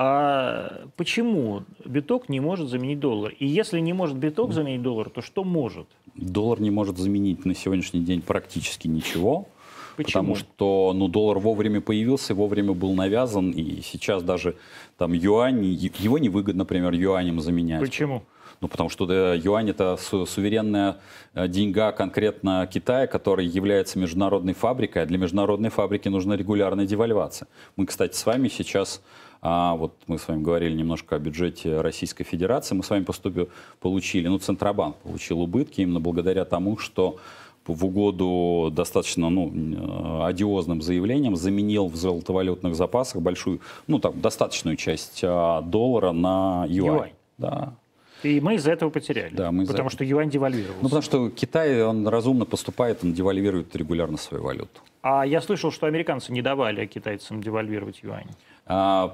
А 0.00 0.86
почему 0.96 1.64
биток 1.84 2.28
не 2.28 2.38
может 2.38 2.68
заменить 2.68 3.00
доллар? 3.00 3.34
И 3.36 3.46
если 3.46 3.80
не 3.80 3.92
может 3.92 4.16
биток 4.16 4.52
заменить 4.52 4.80
доллар, 4.80 5.10
то 5.10 5.22
что 5.22 5.42
может? 5.42 5.88
Доллар 6.14 6.60
не 6.60 6.70
может 6.70 6.98
заменить 6.98 7.44
на 7.44 7.52
сегодняшний 7.52 8.00
день 8.00 8.22
практически 8.22 8.86
ничего. 8.86 9.48
Почему? 9.96 10.06
Потому 10.06 10.34
что 10.36 10.92
ну, 10.94 11.08
доллар 11.08 11.40
вовремя 11.40 11.80
появился, 11.80 12.32
вовремя 12.32 12.74
был 12.74 12.94
навязан, 12.94 13.50
и 13.50 13.80
сейчас 13.82 14.22
даже 14.22 14.54
там 14.96 15.12
юань, 15.12 15.64
его 15.64 16.18
невыгодно, 16.18 16.60
например, 16.60 16.92
юанем 16.92 17.40
заменять. 17.40 17.80
Почему? 17.80 18.22
Ну, 18.60 18.68
потому 18.68 18.90
что 18.90 19.06
да, 19.06 19.34
юань 19.34 19.70
это 19.70 19.96
су- 19.96 20.26
суверенная 20.26 20.98
э, 21.34 21.48
деньга 21.48 21.92
конкретно 21.92 22.68
Китая, 22.72 23.06
который 23.06 23.46
является 23.46 23.98
международной 23.98 24.54
фабрикой, 24.54 25.02
а 25.02 25.06
для 25.06 25.18
международной 25.18 25.70
фабрики 25.70 26.08
нужна 26.08 26.36
регулярная 26.36 26.86
девальвация. 26.86 27.48
Мы, 27.76 27.86
кстати, 27.86 28.16
с 28.16 28.26
вами 28.26 28.48
сейчас, 28.48 29.00
а, 29.40 29.74
вот 29.74 29.94
мы 30.06 30.18
с 30.18 30.26
вами 30.26 30.42
говорили 30.42 30.74
немножко 30.74 31.16
о 31.16 31.18
бюджете 31.18 31.80
Российской 31.80 32.24
Федерации, 32.24 32.74
мы 32.74 32.82
с 32.82 32.90
вами 32.90 33.04
поступили, 33.04 33.48
получили, 33.80 34.28
ну, 34.28 34.38
Центробанк 34.38 34.96
получил 34.96 35.40
убытки 35.40 35.80
именно 35.80 36.00
благодаря 36.00 36.44
тому, 36.44 36.78
что 36.78 37.18
в 37.66 37.84
угоду 37.84 38.70
достаточно 38.72 39.28
ну, 39.28 39.52
э, 39.52 40.26
одиозным 40.26 40.80
заявлением 40.80 41.36
заменил 41.36 41.88
в 41.88 41.96
золотовалютных 41.96 42.74
запасах 42.74 43.20
большую, 43.22 43.60
ну 43.86 43.98
там 43.98 44.20
достаточную 44.20 44.76
часть 44.76 45.20
а, 45.22 45.60
доллара 45.62 46.12
на 46.12 46.64
юань. 46.68 46.96
Юань. 46.96 47.12
Да. 47.36 47.74
И 48.22 48.40
мы 48.40 48.56
из-за 48.56 48.72
этого 48.72 48.90
потеряли. 48.90 49.32
Да, 49.32 49.52
мы 49.52 49.64
потому 49.64 49.90
что 49.90 50.02
юань 50.02 50.28
девальвировался. 50.28 50.82
Ну, 50.82 50.88
потому 50.88 51.02
что 51.02 51.30
Китай, 51.30 51.82
он 51.84 52.08
разумно 52.08 52.44
поступает, 52.46 53.04
он 53.04 53.12
девальвирует 53.12 53.76
регулярно 53.76 54.16
свою 54.16 54.42
валюту. 54.42 54.80
А 55.02 55.24
я 55.24 55.40
слышал, 55.40 55.70
что 55.70 55.86
американцы 55.86 56.32
не 56.32 56.42
давали 56.42 56.84
китайцам 56.86 57.40
девальвировать 57.40 58.00
юань. 58.02 58.26
А, 58.68 59.12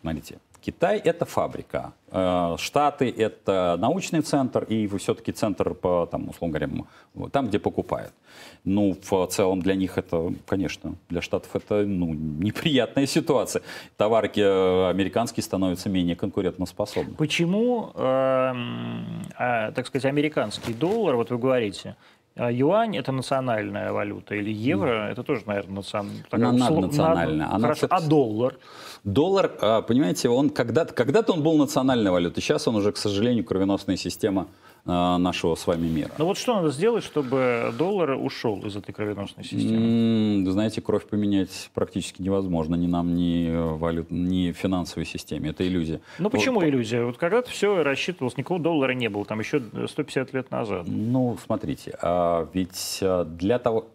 смотрите, 0.00 0.38
Китай– 0.60 0.98
это 1.04 1.24
фабрика, 1.24 1.92
э, 2.10 2.56
Штаты– 2.58 3.10
это 3.18 3.76
научный 3.78 4.20
центр, 4.20 4.64
и 4.64 4.86
все-таки 4.98 5.32
центр, 5.32 5.74
по, 5.74 6.06
там, 6.10 6.28
условно 6.28 6.58
говоря, 6.58 6.84
там, 7.32 7.48
где 7.48 7.58
покупают. 7.58 8.12
Ну, 8.64 8.96
в 9.10 9.26
целом 9.28 9.62
для 9.62 9.74
них 9.74 9.96
это, 9.96 10.32
конечно, 10.46 10.94
для 11.08 11.22
Штатов 11.22 11.56
это 11.56 11.86
ну, 11.86 12.12
неприятная 12.12 13.06
ситуация. 13.06 13.62
Товары 13.96 14.30
э, 14.36 14.90
американские 14.90 15.42
становятся 15.42 15.88
менее 15.88 16.14
конкурентоспособны. 16.14 17.14
Почему, 17.14 17.90
эм, 17.94 19.24
а, 19.36 19.72
так 19.72 19.86
сказать, 19.86 20.04
американский 20.04 20.74
доллар, 20.74 21.16
вот 21.16 21.30
вы 21.30 21.38
говорите, 21.38 21.96
а 22.36 22.50
юань 22.50 22.96
это 22.96 23.12
национальная 23.12 23.92
валюта, 23.92 24.34
или 24.34 24.50
евро 24.52 25.08
это 25.10 25.22
тоже, 25.22 25.42
наверное, 25.46 25.76
национальная. 25.76 26.24
Она 26.30 26.52
наднациональная. 26.52 27.46
Она, 27.46 27.60
Хорошо. 27.60 27.86
А 27.90 28.00
доллар? 28.00 28.56
Доллар, 29.04 29.52
а, 29.60 29.82
понимаете, 29.82 30.28
он 30.28 30.50
когда-то, 30.50 30.94
когда-то 30.94 31.32
он 31.32 31.42
был 31.42 31.56
национальной 31.58 32.10
валютой, 32.10 32.42
сейчас 32.42 32.68
он 32.68 32.76
уже, 32.76 32.92
к 32.92 32.96
сожалению, 32.96 33.44
кровеносная 33.44 33.96
система 33.96 34.46
нашего 34.84 35.54
с 35.54 35.66
вами 35.66 35.86
мира. 35.88 36.10
Ну 36.18 36.24
вот 36.24 36.38
что 36.38 36.54
надо 36.54 36.70
сделать, 36.70 37.04
чтобы 37.04 37.72
доллар 37.78 38.12
ушел 38.12 38.60
из 38.66 38.76
этой 38.76 38.92
кровеносной 38.92 39.44
системы? 39.44 39.76
М, 39.76 40.44
вы 40.44 40.50
знаете, 40.52 40.80
кровь 40.80 41.06
поменять 41.06 41.70
практически 41.74 42.22
невозможно 42.22 42.74
ни 42.74 42.86
нам, 42.86 43.14
ни, 43.14 43.48
э, 43.48 43.74
валют, 43.74 44.10
ни 44.10 44.52
финансовой 44.52 45.06
системе. 45.06 45.50
Это 45.50 45.66
иллюзия. 45.66 46.00
Ну 46.18 46.30
почему 46.30 46.60
Вот, 46.60 46.66
иллюзия? 46.66 47.04
Вот 47.04 47.18
когда-то 47.18 47.50
все 47.50 47.82
рассчитывалось, 47.82 48.36
никакого 48.36 48.60
доллара 48.60 48.92
не 48.92 49.08
было, 49.08 49.24
там 49.24 49.40
еще 49.40 49.62
150 49.88 50.32
лет 50.34 50.50
назад. 50.50 50.84
Ну, 50.86 51.36
смотрите, 51.44 51.96
а, 52.02 52.48
ведь 52.52 52.98
а, 53.02 53.24
для 53.24 53.58
того... 53.58 53.86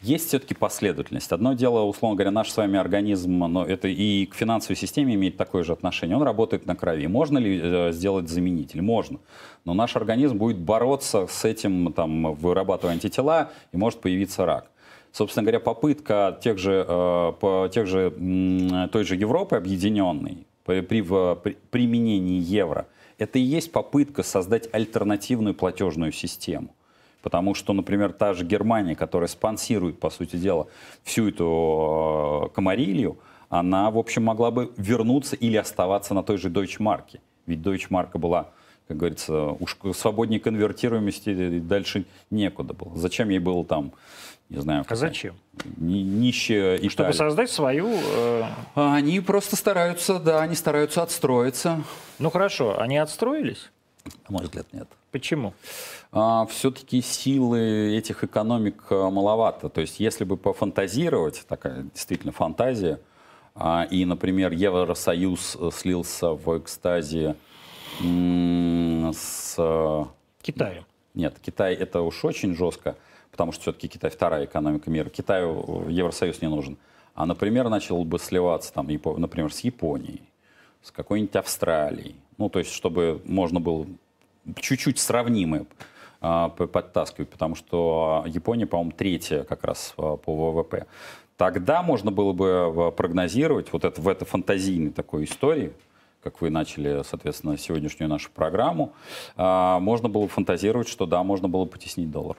Есть 0.00 0.28
все-таки 0.28 0.54
последовательность. 0.54 1.32
Одно 1.32 1.54
дело, 1.54 1.80
условно 1.84 2.16
говоря, 2.16 2.30
наш 2.30 2.50
с 2.50 2.56
вами 2.58 2.78
организм, 2.78 3.38
но 3.38 3.64
это 3.64 3.88
и 3.88 4.26
к 4.26 4.34
финансовой 4.34 4.76
системе 4.76 5.14
имеет 5.14 5.38
такое 5.38 5.64
же 5.64 5.72
отношение. 5.72 6.14
Он 6.14 6.22
работает 6.22 6.66
на 6.66 6.76
крови. 6.76 7.06
Можно 7.06 7.38
ли 7.38 7.58
э, 7.62 7.92
сделать 7.92 8.28
заменитель? 8.28 8.82
Можно. 8.82 9.18
Но 9.64 9.74
наш 9.74 9.96
организм 9.96 10.36
будет 10.36 10.58
бороться 10.58 11.26
с 11.26 11.44
этим, 11.44 11.92
там, 11.92 12.34
вырабатывая 12.34 12.94
антитела, 12.94 13.50
и 13.72 13.76
может 13.76 14.00
появиться 14.00 14.44
рак. 14.44 14.70
Собственно 15.12 15.44
говоря, 15.44 15.60
попытка 15.60 16.38
тех 16.42 16.58
же, 16.58 16.84
э, 16.86 17.32
по, 17.40 17.68
тех 17.72 17.86
же, 17.86 18.10
той 18.92 19.04
же 19.04 19.16
Европы 19.16 19.56
объединенной 19.56 20.46
при, 20.64 20.80
при, 20.80 21.02
при 21.02 21.56
применении 21.70 22.40
евро, 22.40 22.88
это 23.16 23.38
и 23.38 23.42
есть 23.42 23.70
попытка 23.70 24.22
создать 24.22 24.68
альтернативную 24.72 25.54
платежную 25.54 26.12
систему. 26.12 26.74
Потому 27.22 27.54
что, 27.54 27.72
например, 27.72 28.12
та 28.12 28.34
же 28.34 28.44
Германия, 28.44 28.94
которая 28.94 29.28
спонсирует, 29.28 29.98
по 29.98 30.10
сути 30.10 30.36
дела, 30.36 30.66
всю 31.04 31.28
эту 31.28 32.46
э, 32.46 32.54
комарилью, 32.54 33.18
она, 33.48 33.90
в 33.90 33.98
общем, 33.98 34.24
могла 34.24 34.50
бы 34.50 34.72
вернуться 34.76 35.36
или 35.36 35.56
оставаться 35.56 36.12
на 36.12 36.22
той 36.22 36.38
же 36.38 36.50
Deutsche 36.50 36.80
Mark. 36.80 37.20
Ведь 37.46 37.60
Deutsche 37.60 37.88
Mark 37.88 38.18
была, 38.18 38.50
как 38.88 38.96
говорится, 38.98 39.48
уж 39.60 39.76
свободнее 39.96 40.40
конвертируемости 40.40 41.58
дальше 41.60 42.04
некуда 42.30 42.74
было. 42.74 42.96
Зачем 42.96 43.30
ей 43.30 43.38
было 43.38 43.64
там, 43.64 43.92
не 44.50 44.60
знаю, 44.60 44.84
А 44.88 44.94
зачем? 44.94 45.34
ни- 45.78 46.02
нищая 46.02 46.76
Италия? 46.76 46.90
Чтобы 46.90 47.12
создать 47.14 47.50
свою... 47.50 47.88
э, 47.88 48.42
А 48.74 48.94
Они 48.96 49.20
просто 49.20 49.56
стараются, 49.56 50.18
да, 50.18 50.42
они 50.42 50.54
стараются 50.54 51.02
отстроиться. 51.02 51.82
Ну 52.18 52.30
хорошо, 52.30 52.78
они 52.78 52.98
отстроились? 52.98 53.70
На 54.28 54.34
мой 54.34 54.42
взгляд, 54.44 54.66
нет. 54.72 54.88
Почему? 55.10 55.54
все-таки 56.50 57.00
силы 57.02 57.96
этих 57.96 58.22
экономик 58.22 58.84
а, 58.90 59.10
маловато. 59.10 59.68
То 59.68 59.80
есть, 59.80 59.98
если 59.98 60.24
бы 60.24 60.36
пофантазировать, 60.36 61.44
такая 61.48 61.84
действительно 61.94 62.32
фантазия, 62.32 63.00
а, 63.56 63.86
и, 63.90 64.04
например, 64.04 64.52
Евросоюз 64.52 65.56
э, 65.58 65.70
слился 65.72 66.30
в 66.30 66.58
экстазе 66.58 67.34
с... 68.00 69.54
э, 69.58 70.04
Китаю. 70.42 70.84
Нет, 71.14 71.36
Китай 71.40 71.74
это 71.74 72.00
уж 72.00 72.24
очень 72.24 72.54
жестко, 72.56 72.96
потому 73.30 73.52
что 73.52 73.62
все-таки 73.62 73.88
Китай 73.88 74.10
вторая 74.10 74.46
экономика 74.46 74.90
мира. 74.90 75.08
Китаю 75.08 75.86
Евросоюз 75.88 76.42
не 76.42 76.48
нужен. 76.48 76.76
А, 77.14 77.26
например, 77.26 77.68
начал 77.68 78.04
бы 78.04 78.18
сливаться, 78.18 78.72
там, 78.72 78.88
например, 78.88 79.52
с 79.52 79.60
Японией, 79.60 80.22
с 80.82 80.90
какой-нибудь 80.90 81.36
Австралией. 81.36 82.16
Ну, 82.38 82.48
то 82.48 82.58
есть, 82.58 82.72
чтобы 82.72 83.22
можно 83.24 83.60
было 83.60 83.86
чуть-чуть 84.56 84.98
сравнимые 84.98 85.66
а, 86.20 86.48
подтаскивать, 86.48 87.30
потому 87.30 87.54
что 87.54 88.24
Япония, 88.26 88.66
по-моему, 88.66 88.92
третья 88.92 89.44
как 89.44 89.64
раз 89.64 89.94
а, 89.96 90.16
по 90.16 90.50
ВВП. 90.50 90.86
Тогда 91.36 91.82
можно 91.82 92.10
было 92.10 92.32
бы 92.32 92.48
а, 92.50 92.90
прогнозировать 92.90 93.72
вот 93.72 93.84
это, 93.84 94.00
в 94.00 94.08
этой 94.08 94.24
фантазийной 94.24 94.90
такой 94.90 95.24
истории, 95.24 95.72
как 96.24 96.40
вы 96.40 96.48
начали, 96.48 97.02
соответственно, 97.04 97.58
сегодняшнюю 97.58 98.08
нашу 98.08 98.30
программу, 98.30 98.94
а, 99.36 99.78
можно 99.78 100.08
было 100.08 100.26
фантазировать, 100.26 100.88
что 100.88 101.04
да, 101.04 101.22
можно 101.22 101.48
было 101.48 101.66
потеснить 101.66 102.10
доллар. 102.10 102.38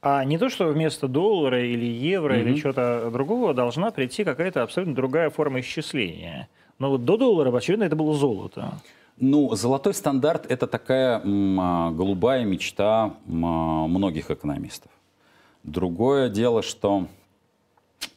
А 0.00 0.24
не 0.24 0.38
то, 0.38 0.48
что 0.48 0.68
вместо 0.68 1.08
доллара 1.08 1.62
или 1.62 1.84
евро 1.84 2.40
или 2.40 2.50
Мгм. 2.52 2.60
чего-то 2.60 3.10
другого 3.12 3.52
должна 3.52 3.90
прийти 3.90 4.24
какая-то 4.24 4.62
абсолютно 4.62 4.94
другая 4.94 5.28
форма 5.28 5.60
исчисления. 5.60 6.48
Но 6.78 6.88
вот 6.90 7.04
до 7.04 7.18
доллара, 7.18 7.54
очевидно, 7.54 7.84
это 7.84 7.96
было 7.96 8.14
золото. 8.14 8.72
Ну, 9.18 9.54
золотой 9.54 9.92
стандарт– 9.92 10.46
это 10.48 10.66
такая 10.66 11.20
м, 11.20 11.60
а, 11.60 11.90
голубая 11.90 12.44
мечта 12.44 13.12
м, 13.26 13.44
а, 13.44 13.86
многих 13.88 14.30
экономистов. 14.30 14.90
Другое 15.64 16.30
дело, 16.30 16.62
что 16.62 17.06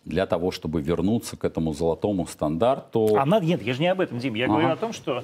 для 0.05 0.25
того, 0.25 0.51
чтобы 0.51 0.81
вернуться 0.81 1.37
к 1.37 1.45
этому 1.45 1.73
золотому 1.73 2.27
стандарту. 2.27 3.15
А 3.17 3.25
надо, 3.25 3.45
нет, 3.45 3.61
я 3.61 3.73
же 3.73 3.81
не 3.81 3.87
об 3.87 4.01
этом, 4.01 4.19
Дим. 4.19 4.33
Я 4.33 4.45
ага. 4.45 4.53
говорю 4.53 4.69
о 4.69 4.75
том, 4.75 4.91
что 4.91 5.23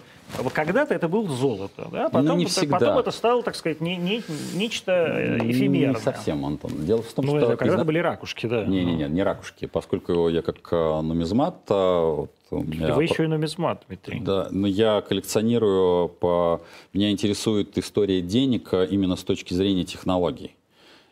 когда-то 0.53 0.93
это 0.93 1.10
было 1.10 1.28
золото, 1.28 1.88
да? 1.91 2.05
потом, 2.05 2.26
ну, 2.26 2.36
не 2.38 2.45
всегда. 2.45 2.80
потом 2.80 2.97
это 2.97 3.12
стало, 3.12 3.43
так 3.43 3.55
сказать, 3.55 3.82
не, 3.82 3.97
не, 3.97 4.24
нечто 4.53 4.91
э, 4.91 5.38
эфемерное. 5.49 5.95
Не 5.95 6.01
совсем, 6.01 6.45
Антон. 6.45 6.72
Дело 6.86 7.01
в 7.01 7.12
том, 7.12 7.26
ну, 7.26 7.38
что... 7.38 7.57
когда-то 7.57 7.84
были 7.84 7.99
ракушки, 7.99 8.47
да. 8.47 8.64
Не-не-не, 8.66 9.10
не 9.10 9.24
ракушки. 9.24 9.66
Поскольку 9.66 10.30
я 10.30 10.41
как 10.41 10.68
э, 10.72 11.01
нумизмат... 11.01 11.57
Вот, 11.70 12.32
меня... 12.51 12.95
Вы 12.95 13.03
еще 13.03 13.26
и 13.26 13.28
нумизмат, 13.28 13.84
Дмитрий. 13.88 14.22
Да, 14.22 14.47
но 14.49 14.66
я 14.66 15.01
коллекционирую, 15.01 16.10
по... 16.10 16.62
меня 16.93 17.12
интересует 17.12 17.78
история 17.78 18.22
денег 18.22 18.70
э, 18.74 18.88
именно 18.89 19.18
с 19.18 19.24
точки 19.24 19.53
зрения 19.53 19.84
технологий. 19.84 20.55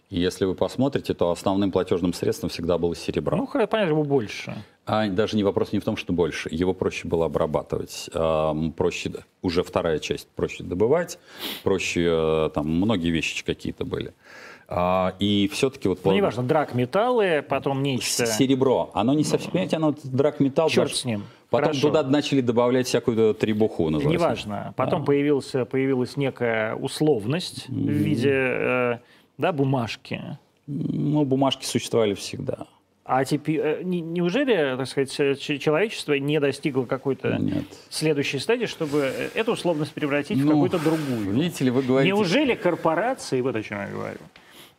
И 0.09 0.19
если 0.19 0.45
вы 0.45 0.55
посмотрите, 0.55 1.13
то 1.13 1.31
основным 1.31 1.71
платежным 1.71 2.13
средством 2.13 2.49
всегда 2.49 2.77
было 2.77 2.95
серебро. 2.95 3.35
Ну, 3.35 3.47
понятно, 3.47 3.89
его 3.89 4.03
больше. 4.03 4.55
А 4.85 5.07
даже 5.09 5.35
не 5.35 5.43
вопрос 5.43 5.73
не 5.73 5.79
в 5.79 5.83
том, 5.83 5.97
что 5.97 6.13
больше. 6.13 6.47
Его 6.49 6.73
проще 6.73 7.09
было 7.09 7.25
обрабатывать. 7.25 8.09
А, 8.13 8.55
проще, 8.77 9.11
уже 9.41 9.63
вторая 9.63 9.99
часть, 9.99 10.29
проще 10.29 10.63
добывать, 10.63 11.19
проще, 11.63 12.07
э, 12.09 12.49
там, 12.53 12.69
многие 12.69 13.09
вещи 13.09 13.43
какие-то 13.43 13.83
были. 13.83 14.13
А, 14.69 15.13
и 15.19 15.49
все-таки 15.51 15.89
вот... 15.89 15.99
Ну, 16.05 16.13
неважно, 16.13 16.43
драгметаллы, 16.43 17.43
потом 17.47 17.83
нечто... 17.83 18.25
Серебро. 18.25 18.91
Оно 18.93 19.13
не 19.13 19.25
совсем, 19.25 19.51
понимаете, 19.51 19.75
оно 19.75 19.93
драгметалл... 20.03 20.69
Черт 20.69 20.87
даже... 20.87 21.01
с 21.01 21.05
ним. 21.05 21.23
Потом 21.49 21.69
Хорошо. 21.69 21.87
туда 21.87 22.03
начали 22.03 22.41
добавлять 22.41 22.87
всякую 22.87 23.33
требуху, 23.33 23.89
называется. 23.89 24.25
Неважно. 24.25 24.73
Потом 24.75 25.01
да. 25.01 25.05
появился, 25.05 25.65
появилась 25.65 26.17
некая 26.17 26.75
условность 26.75 27.67
mm-hmm. 27.67 27.85
в 27.85 27.91
виде... 27.91 28.33
Э, 28.33 28.99
да, 29.37 29.51
бумажки? 29.51 30.37
Ну, 30.67 31.23
бумажки 31.25 31.65
существовали 31.65 32.13
всегда. 32.13 32.67
А 33.09 33.23
теперь, 33.23 33.59
э, 33.61 33.83
неужели, 33.83 34.75
так 34.75 34.85
сказать, 34.85 35.39
человечество 35.39 36.13
не 36.13 36.41
достигло 36.41 36.83
какой-то 36.83 37.39
следующей 37.89 38.39
стадии, 38.39 38.65
чтобы 38.65 39.13
э, 39.15 39.29
эту 39.33 39.53
условность 39.53 39.93
превратить 39.93 40.37
ну, 40.37 40.43
в 40.43 40.47
какую-то 40.49 40.79
другую? 40.79 41.31
Видите 41.31 41.63
ли, 41.63 41.71
вы 41.71 41.83
говорите... 41.83 42.13
Неужели 42.13 42.53
корпорации, 42.53 43.39
вот 43.39 43.55
о 43.55 43.63
чем 43.63 43.79
я 43.79 43.87
говорю, 43.87 44.19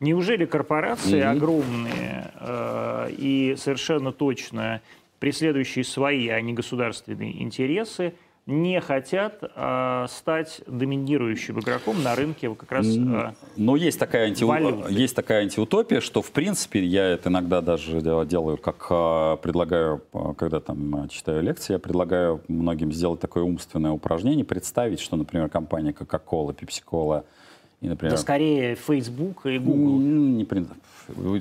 неужели 0.01 0.45
корпорации 0.45 1.21
mm-hmm. 1.21 1.37
огромные 1.37 2.33
э, 2.39 3.11
и 3.17 3.55
совершенно 3.57 4.13
точно 4.13 4.83
преследующие 5.21 5.85
свои, 5.85 6.29
а 6.29 6.39
не 6.43 6.53
государственные 6.53 7.43
интересы, 7.43 8.13
не 8.49 8.81
хотят 8.81 9.43
э, 9.43 10.07
стать 10.09 10.63
доминирующим 10.67 11.61
игроком 11.61 12.03
на 12.03 12.15
рынке 12.15 12.53
как 12.55 12.73
раз 12.73 12.87
э, 12.87 13.33
Но 13.57 13.77
есть 13.77 13.99
такая, 13.99 14.29
анти... 14.29 14.91
есть 14.91 15.15
такая 15.15 15.43
антиутопия, 15.43 16.01
что 16.01 16.23
в 16.23 16.33
принципе 16.33 16.83
я 16.83 17.05
это 17.05 17.29
иногда 17.29 17.61
даже 17.61 18.01
делаю, 18.01 18.57
как 18.57 18.87
э, 18.89 19.37
предлагаю, 19.43 20.03
когда 20.39 20.61
там 20.61 21.09
читаю 21.11 21.43
лекции, 21.43 21.75
я 21.75 21.79
предлагаю 21.79 22.41
многим 22.49 22.91
сделать 22.91 23.21
такое 23.21 23.45
умственное 23.45 23.91
упражнение, 23.91 24.47
представить, 24.47 25.01
что, 25.01 25.17
например, 25.17 25.51
компания 25.51 25.91
Coca-Cola, 25.91 26.57
Pepsi-Cola, 26.59 27.25
и, 27.81 27.89
например, 27.89 28.12
да 28.12 28.18
скорее 28.18 28.74
Facebook 28.74 29.47
и 29.47 29.59
Google. 29.59 29.99
Не, 29.99 30.47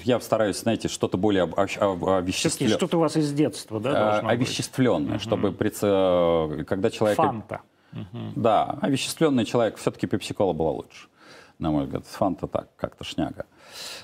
я 0.04 0.20
стараюсь, 0.20 0.60
знаете, 0.60 0.88
что-то 0.88 1.18
более 1.18 1.44
овеществленное. 1.44 2.78
Что-то 2.78 2.98
у 2.98 3.00
вас 3.02 3.18
из 3.18 3.34
детства, 3.34 3.80
да, 3.80 4.20
а, 4.20 4.30
Овеществленное, 4.30 5.16
угу. 5.16 5.20
чтобы, 5.20 5.52
когда 5.52 6.90
человек... 6.90 7.18
Фанта. 7.18 7.62
Да, 8.36 8.78
овеществленный 8.82 9.46
человек, 9.46 9.78
все-таки 9.78 10.08
пепси-кола 10.08 10.54
была 10.54 10.72
лучше, 10.72 11.08
на 11.58 11.72
мой 11.72 11.86
взгляд. 11.86 12.06
Фанта 12.06 12.48
так, 12.48 12.70
как-то 12.76 13.04
шняга. 13.04 13.46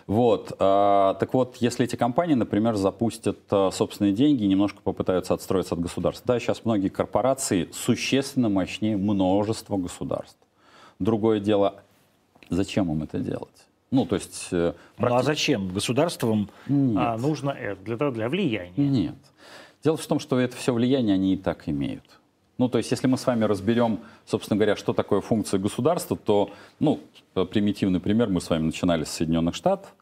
Вот. 0.07 0.53
А, 0.59 1.13
так 1.15 1.34
вот, 1.34 1.57
если 1.57 1.86
эти 1.86 1.95
компании, 1.95 2.34
например, 2.34 2.75
запустят 2.75 3.39
а, 3.51 3.69
собственные 3.71 4.13
деньги 4.13 4.43
и 4.43 4.47
немножко 4.47 4.81
попытаются 4.81 5.34
отстроиться 5.34 5.75
от 5.75 5.81
государства. 5.81 6.34
Да, 6.34 6.39
сейчас 6.39 6.65
многие 6.65 6.89
корпорации 6.89 7.69
существенно 7.71 8.49
мощнее 8.49 8.97
множества 8.97 9.77
государств. 9.77 10.38
Другое 10.99 11.39
дело, 11.39 11.84
зачем 12.54 12.91
им 12.91 13.04
это 13.04 13.20
делать? 13.20 13.49
Ну, 13.91 14.06
то 14.06 14.16
есть... 14.16 14.49
Практи... 14.49 14.56
Э, 14.56 14.74
ну, 14.97 15.16
а 15.16 15.24
зачем? 15.24 15.70
Государствам 15.70 16.49
а, 16.68 17.18
нужно 17.18 17.51
это 17.51 17.82
для, 17.84 18.12
для 18.12 18.30
влияния? 18.30 18.74
Нет. 18.76 19.16
Дело 19.84 19.97
в 19.97 20.08
том, 20.08 20.20
что 20.20 20.39
это 20.39 20.56
все 20.56 20.74
влияние 20.74 21.16
они 21.16 21.34
и 21.34 21.38
так 21.38 21.70
имеют. 21.70 22.20
Ну, 22.58 22.70
то 22.70 22.78
есть, 22.78 22.91
если 22.91 23.08
мы 23.08 23.18
с 23.18 23.26
вами 23.26 23.45
разберем, 23.45 23.99
собственно 24.26 24.58
говоря, 24.58 24.76
что 24.76 24.93
такое 24.93 25.22
функция 25.22 25.60
государства, 25.60 26.16
то, 26.16 26.51
ну, 26.80 26.99
примитивный 27.34 27.99
пример, 27.99 28.30
мы 28.30 28.41
с 28.41 28.49
вами 28.49 28.64
начинали 28.64 29.04
с 29.04 29.10
Соединенных 29.10 29.56
Штатов, 29.56 29.93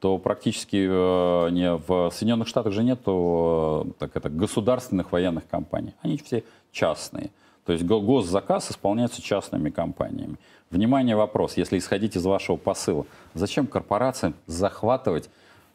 то 0.00 0.16
практически 0.18 0.76
э, 0.76 1.50
не 1.50 1.76
в 1.76 2.10
Соединенных 2.10 2.48
Штатах 2.48 2.72
же 2.72 2.82
нет 2.82 3.00
э, 3.06 3.84
так 3.98 4.16
это, 4.16 4.30
государственных 4.30 5.12
военных 5.12 5.46
компаний. 5.46 5.94
Они 6.00 6.16
все 6.16 6.42
частные. 6.72 7.30
То 7.66 7.74
есть 7.74 7.84
госзаказ 7.84 8.70
исполняется 8.70 9.20
частными 9.20 9.68
компаниями. 9.68 10.36
Внимание, 10.70 11.16
вопрос, 11.16 11.56
если 11.56 11.78
исходить 11.78 12.16
из 12.16 12.24
вашего 12.24 12.56
посыла, 12.56 13.04
зачем 13.34 13.66
корпорациям 13.66 14.34
захватывать 14.46 15.28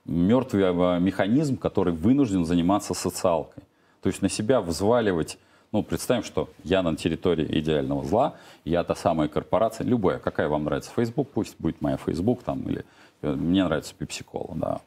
мертвый 0.05 0.63
э, 0.63 0.99
механизм, 1.01 1.57
который 1.57 1.91
вынужден 1.91 2.45
заниматься 2.45 2.93
социалкой? 2.93 3.63
То 4.01 4.07
есть 4.07 4.21
на 4.21 4.29
себя 4.29 4.61
взваливать, 4.61 5.37
ну, 5.73 5.83
представим, 5.83 6.23
что 6.23 6.47
я 6.63 6.81
на 6.81 6.95
территории 6.95 7.59
идеального 7.59 8.05
зла, 8.05 8.35
я 8.63 8.85
та 8.85 8.95
самая 8.95 9.27
корпорация, 9.27 9.85
любая, 9.85 10.17
какая 10.17 10.47
вам 10.47 10.63
нравится, 10.63 10.91
Facebook, 10.95 11.29
пусть 11.33 11.59
будет 11.59 11.81
моя 11.81 11.97
Facebook, 11.97 12.43
там, 12.43 12.61
или 12.61 12.85
э, 13.21 13.33
мне 13.33 13.65
нравится 13.65 13.93
Pepsi-Cola, 13.99 14.53
да, 14.55 14.79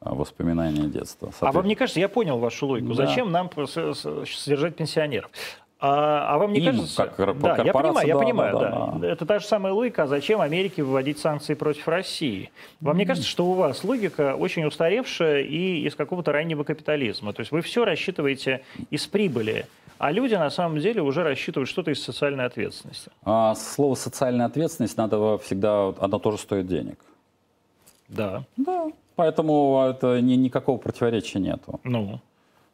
воспоминания 0.00 0.88
детства. 0.88 1.32
А 1.40 1.52
вам 1.52 1.66
не 1.66 1.74
кажется, 1.74 2.00
я 2.00 2.10
понял 2.10 2.38
вашу 2.38 2.66
логику, 2.66 2.92
да. 2.92 3.06
зачем 3.06 3.32
нам 3.32 3.50
содержать 3.64 4.76
пенсионеров? 4.76 5.30
А, 5.80 6.34
а 6.34 6.38
вам 6.38 6.52
не 6.52 6.60
Им, 6.60 6.66
кажется... 6.66 7.06
Как 7.16 7.38
да, 7.38 7.62
я 7.62 7.72
понимаю, 7.72 7.94
да, 7.94 8.02
я 8.02 8.16
понимаю, 8.16 8.58
да, 8.58 8.70
да, 8.70 8.98
да. 8.98 9.08
Это 9.08 9.26
та 9.26 9.38
же 9.38 9.46
самая 9.46 9.72
логика, 9.72 10.04
а 10.04 10.06
зачем 10.08 10.40
Америке 10.40 10.82
выводить 10.82 11.18
санкции 11.18 11.54
против 11.54 11.86
России? 11.86 12.50
Вам 12.80 12.96
mm. 12.96 12.98
не 12.98 13.06
кажется, 13.06 13.28
что 13.28 13.46
у 13.46 13.52
вас 13.54 13.84
логика 13.84 14.34
очень 14.34 14.64
устаревшая 14.64 15.42
и 15.42 15.86
из 15.86 15.94
какого-то 15.94 16.32
раннего 16.32 16.64
капитализма? 16.64 17.32
То 17.32 17.40
есть 17.40 17.52
вы 17.52 17.60
все 17.60 17.84
рассчитываете 17.84 18.62
из 18.90 19.06
прибыли, 19.06 19.66
а 19.98 20.10
люди 20.10 20.34
на 20.34 20.50
самом 20.50 20.80
деле 20.80 21.00
уже 21.00 21.22
рассчитывают 21.22 21.68
что-то 21.68 21.92
из 21.92 22.02
социальной 22.02 22.46
ответственности. 22.46 23.12
А, 23.24 23.54
слово 23.54 23.94
социальная 23.94 24.46
ответственность 24.46 24.96
надо 24.96 25.38
всегда, 25.38 25.94
оно 26.00 26.18
тоже 26.18 26.38
стоит 26.38 26.66
денег. 26.66 26.98
Да. 28.08 28.42
Да. 28.56 28.86
Поэтому 29.14 29.86
это 29.88 30.20
ни, 30.20 30.34
никакого 30.34 30.78
противоречия 30.78 31.38
нету. 31.38 31.78
Ну 31.84 32.20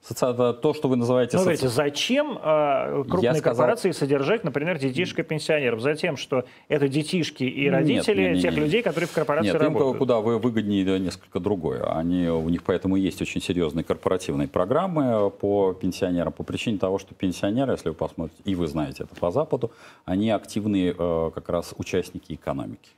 то, 0.07 0.75
что 0.75 0.89
вы 0.89 0.97
называете... 0.97 1.39
Ну, 1.39 1.45
соци... 1.45 1.69
зачем 1.69 2.39
э, 2.43 3.05
крупные 3.09 3.35
сказал... 3.35 3.43
корпорации 3.43 3.91
содержать, 3.93 4.45
например, 4.45 4.79
детишек 4.79 5.21
и 5.21 5.23
пенсионеров? 5.23 5.81
Затем, 5.81 6.17
что 6.17 6.45
это 6.69 6.89
детишки 6.89 7.45
и 7.45 7.69
родители 7.69 8.23
нет, 8.23 8.33
нет, 8.35 8.43
тех 8.43 8.53
нет, 8.53 8.61
людей, 8.61 8.83
которые 8.83 9.09
в 9.09 9.13
корпорации 9.13 9.53
нет, 9.53 9.61
работают. 9.61 9.95
Им 9.95 9.99
куда 9.99 10.21
вы 10.21 10.39
выгоднее 10.39 10.99
несколько 10.99 11.41
другое. 11.41 11.83
Они, 11.97 12.29
у 12.29 12.49
них 12.49 12.63
поэтому 12.63 12.97
есть 12.97 13.23
очень 13.23 13.41
серьезные 13.41 13.85
корпоративные 13.85 14.49
программы 14.49 15.31
по 15.31 15.73
пенсионерам, 15.73 16.33
по 16.33 16.43
причине 16.43 16.79
того, 16.79 16.99
что 16.99 17.15
пенсионеры, 17.15 17.73
если 17.73 17.89
вы 17.89 17.95
посмотрите, 17.95 18.43
и 18.45 18.55
вы 18.55 18.67
знаете 18.67 19.05
это 19.05 19.15
по 19.15 19.31
Западу, 19.31 19.71
они 20.05 20.31
активные 20.31 20.95
э, 20.97 21.31
как 21.35 21.49
раз 21.49 21.75
участники 21.79 22.35
экономики. 22.35 22.91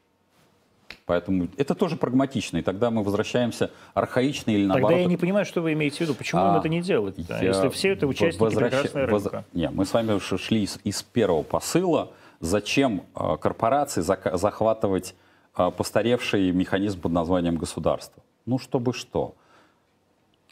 Поэтому 1.07 1.47
это 1.57 1.77
тоже 1.77 1.97
прагматично. 1.97 2.59
И 2.59 2.63
тогда 2.63 2.91
мы 2.91 3.05
возвращаемся 3.05 3.71
архаично 3.95 4.51
или 4.51 4.67
наоборот. 4.67 4.91
Тогда 4.91 5.01
я 5.03 5.07
не 5.07 5.17
понимаю, 5.17 5.47
что 5.47 5.63
вы 5.63 5.73
имеете 5.73 5.99
в 5.99 6.01
виду. 6.01 6.15
Почему 6.15 6.43
а, 6.43 6.51
им 6.51 6.59
это 6.59 6.69
не 6.69 6.83
делать? 6.83 7.15
Да? 7.29 7.41
Если 7.41 7.69
все 7.69 7.93
это 7.93 8.09
участники 8.09 8.43
возвращ... 8.43 8.73
прекрасной 8.73 9.07
воз... 9.07 9.23
рынка. 9.23 9.45
Нет, 9.53 9.71
мы 9.73 9.87
с 9.87 9.93
вами 9.93 10.19
шли 10.19 10.65
из, 10.65 10.81
из 10.83 11.03
первого 11.05 11.45
посыла. 11.45 12.11
Зачем 12.41 13.05
э, 13.15 13.37
корпорации 13.41 14.01
зак... 14.01 14.37
захватывать 14.37 15.15
э, 15.57 15.71
постаревший 15.71 16.51
механизм 16.51 17.01
под 17.01 17.13
названием 17.13 17.57
государство? 17.57 18.23
Ну, 18.45 18.59
чтобы 18.59 18.93
что? 18.93 19.37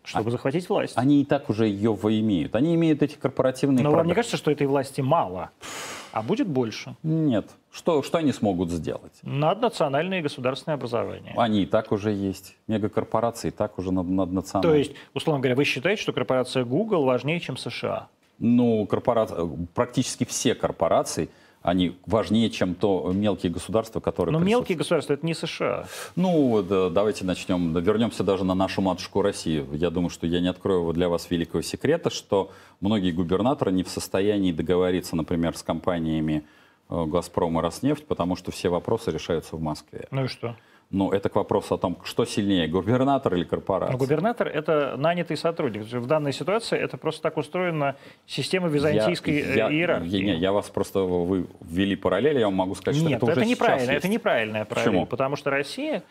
Чтобы 0.04 0.28
а, 0.28 0.32
захватить 0.32 0.68
власть. 0.68 0.92
Они 0.96 1.22
и 1.22 1.24
так 1.24 1.48
уже 1.48 1.66
ее 1.66 1.92
имеют. 1.92 2.54
Они 2.54 2.74
имеют 2.74 3.02
эти 3.02 3.16
корпоративные... 3.16 3.82
Но 3.82 3.90
вам 3.90 4.06
не 4.06 4.14
кажется, 4.14 4.36
что 4.36 4.50
этой 4.50 4.66
власти 4.66 5.00
мало? 5.00 5.50
А 6.12 6.22
будет 6.22 6.46
больше? 6.46 6.94
Нет. 7.02 7.48
Что, 7.72 8.02
что 8.02 8.18
они 8.18 8.32
смогут 8.32 8.70
сделать? 8.70 9.12
Наднациональное 9.22 10.22
государственное 10.22 10.76
образование. 10.76 11.34
Они 11.36 11.62
и 11.62 11.66
так 11.66 11.90
уже 11.90 12.12
есть. 12.12 12.54
Мегакорпорации 12.68 13.48
и 13.48 13.50
так 13.50 13.78
уже 13.78 13.92
над, 13.92 14.06
наднациональные. 14.06 14.72
То 14.72 14.78
есть, 14.78 14.92
условно 15.14 15.40
говоря, 15.40 15.56
вы 15.56 15.64
считаете, 15.64 16.02
что 16.02 16.12
корпорация 16.12 16.64
Google 16.64 17.04
важнее, 17.04 17.40
чем 17.40 17.56
США? 17.56 18.08
Ну, 18.38 18.86
корпорация, 18.86 19.48
практически 19.74 20.24
все 20.24 20.54
корпорации– 20.54 21.30
они 21.64 21.96
важнее, 22.04 22.50
чем 22.50 22.74
то 22.74 23.10
мелкие 23.14 23.50
государства, 23.50 23.98
которые... 23.98 24.34
Но 24.34 24.38
мелкие 24.38 24.76
государства— 24.76 25.12
это 25.14 25.24
не 25.24 25.32
США. 25.32 25.86
Ну, 26.14 26.62
да, 26.62 26.90
давайте 26.90 27.24
начнем, 27.24 27.76
вернемся 27.78 28.22
даже 28.22 28.44
на 28.44 28.54
нашу 28.54 28.82
матушку 28.82 29.22
Россию. 29.22 29.66
Я 29.72 29.88
думаю, 29.88 30.10
что 30.10 30.26
я 30.26 30.40
не 30.40 30.48
открою 30.48 30.92
для 30.92 31.08
вас 31.08 31.30
великого 31.30 31.62
секрета, 31.62 32.10
что 32.10 32.52
многие 32.82 33.12
губернаторы 33.12 33.72
не 33.72 33.82
в 33.82 33.88
состоянии 33.88 34.52
договориться, 34.52 35.16
например, 35.16 35.56
с 35.56 35.62
компаниями 35.62 36.44
э, 36.90 37.04
«Газпром» 37.06 37.58
и 37.58 37.62
«Роснефть», 37.62 38.06
потому 38.06 38.36
что 38.36 38.50
все 38.52 38.68
вопросы 38.68 39.10
решаются 39.10 39.56
в 39.56 39.62
Москве. 39.62 40.06
Ну 40.10 40.26
и 40.26 40.28
что? 40.28 40.56
Ну, 40.94 41.10
это 41.10 41.28
к 41.28 41.34
вопросу 41.34 41.74
о 41.74 41.78
том, 41.78 41.98
что 42.04 42.24
сильнее, 42.24 42.68
губернатор 42.68 43.34
или 43.34 43.42
корпорация? 43.42 43.90
Но 43.92 43.98
губернатор— 43.98 44.46
это 44.54 44.94
нанятый 44.96 45.36
сотрудник. 45.36 45.82
В 45.82 46.06
данной 46.06 46.32
ситуации 46.32 46.78
это 46.78 46.96
просто 46.96 47.22
так 47.22 47.36
устроена 47.36 47.96
система 48.26 48.68
византийской 48.68 49.40
я, 49.40 49.44
э, 49.44 49.56
я, 49.56 49.72
иерархии. 49.72 50.16
Я, 50.16 50.24
не, 50.24 50.38
я 50.38 50.52
вас 50.52 50.70
просто, 50.70 51.00
вы 51.00 51.48
ввели 51.60 51.96
параллель, 51.96 52.38
я 52.38 52.44
вам 52.44 52.54
могу 52.54 52.76
сказать, 52.76 52.96
что 53.00 53.08
Нет, 53.08 53.20
это, 53.20 53.32
это, 53.32 53.40
уже 53.40 53.50
неправильно, 53.50 53.90
это 53.90 54.06
неправильная 54.06 54.64
параллель, 54.64 54.90
Почему? 54.90 55.06
потому 55.06 55.34
что 55.34 55.50
Россия 55.50 56.04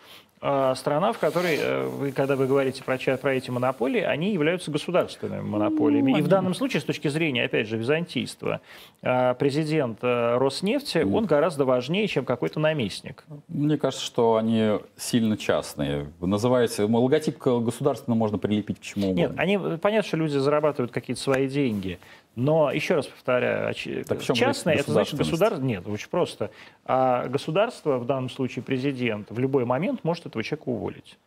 страна, 0.75 1.13
в 1.13 1.19
которой, 1.19 1.57
э, 1.57 1.85
вы, 1.87 2.11
когда 2.11 2.35
вы 2.35 2.47
говорите 2.47 2.83
про, 2.83 2.97
про 2.97 3.33
эти 3.33 3.49
монополии, 3.49 4.01
они 4.01 4.33
являются 4.33 4.71
государственными 4.71 5.41
монополиями. 5.41 6.11
Ну, 6.11 6.17
И 6.17 6.21
в 6.21 6.27
данном 6.27 6.53
случае, 6.53 6.81
с 6.81 6.83
точки 6.83 7.07
зрения, 7.07 7.45
опять 7.45 7.67
же, 7.67 7.77
византийства, 7.77 8.59
э, 9.01 9.35
президент 9.35 9.99
э, 10.01 10.37
Роснефти, 10.37 10.97
он 10.99 11.25
гораздо 11.25 11.63
важнее, 11.63 12.07
чем 12.07 12.25
какой-то 12.25 12.59
наместник. 12.59 13.23
Мне 13.47 13.77
кажется, 13.77 14.05
что 14.05 14.35
они 14.35 14.79
сильно 14.97 15.37
частные. 15.37 16.11
Называется, 16.19 16.85
логотип 16.85 17.37
к 17.37 17.59
государственному 17.59 18.19
можно 18.19 18.37
прилепить 18.37 18.79
к 18.79 18.81
чему 18.81 19.11
угодно. 19.11 19.21
Нет, 19.21 19.31
они, 19.37 19.77
понятно, 19.77 20.07
что 20.07 20.17
люди 20.17 20.37
зарабатывают 20.37 20.91
какие-то 20.91 21.21
свои 21.21 21.47
деньги, 21.47 21.99
но, 22.35 22.71
еще 22.71 22.95
раз 22.95 23.07
повторяю, 23.07 23.73
Так 24.05 24.21
частное, 24.21 24.75
это 24.75 24.91
значит 24.91 25.15
государство... 25.15 25.61
Нет, 25.61 25.87
очень 25.87 26.09
просто. 26.09 26.49
А 26.85 27.27
государство, 27.27 27.97
в 27.97 28.05
данном 28.05 28.29
случае 28.29 28.63
президент, 28.63 29.29
в 29.29 29.37
любой 29.37 29.65
момент 29.65 30.03
может 30.03 30.25
этого 30.25 30.43
человека 30.43 30.69
уволить. 30.69 31.17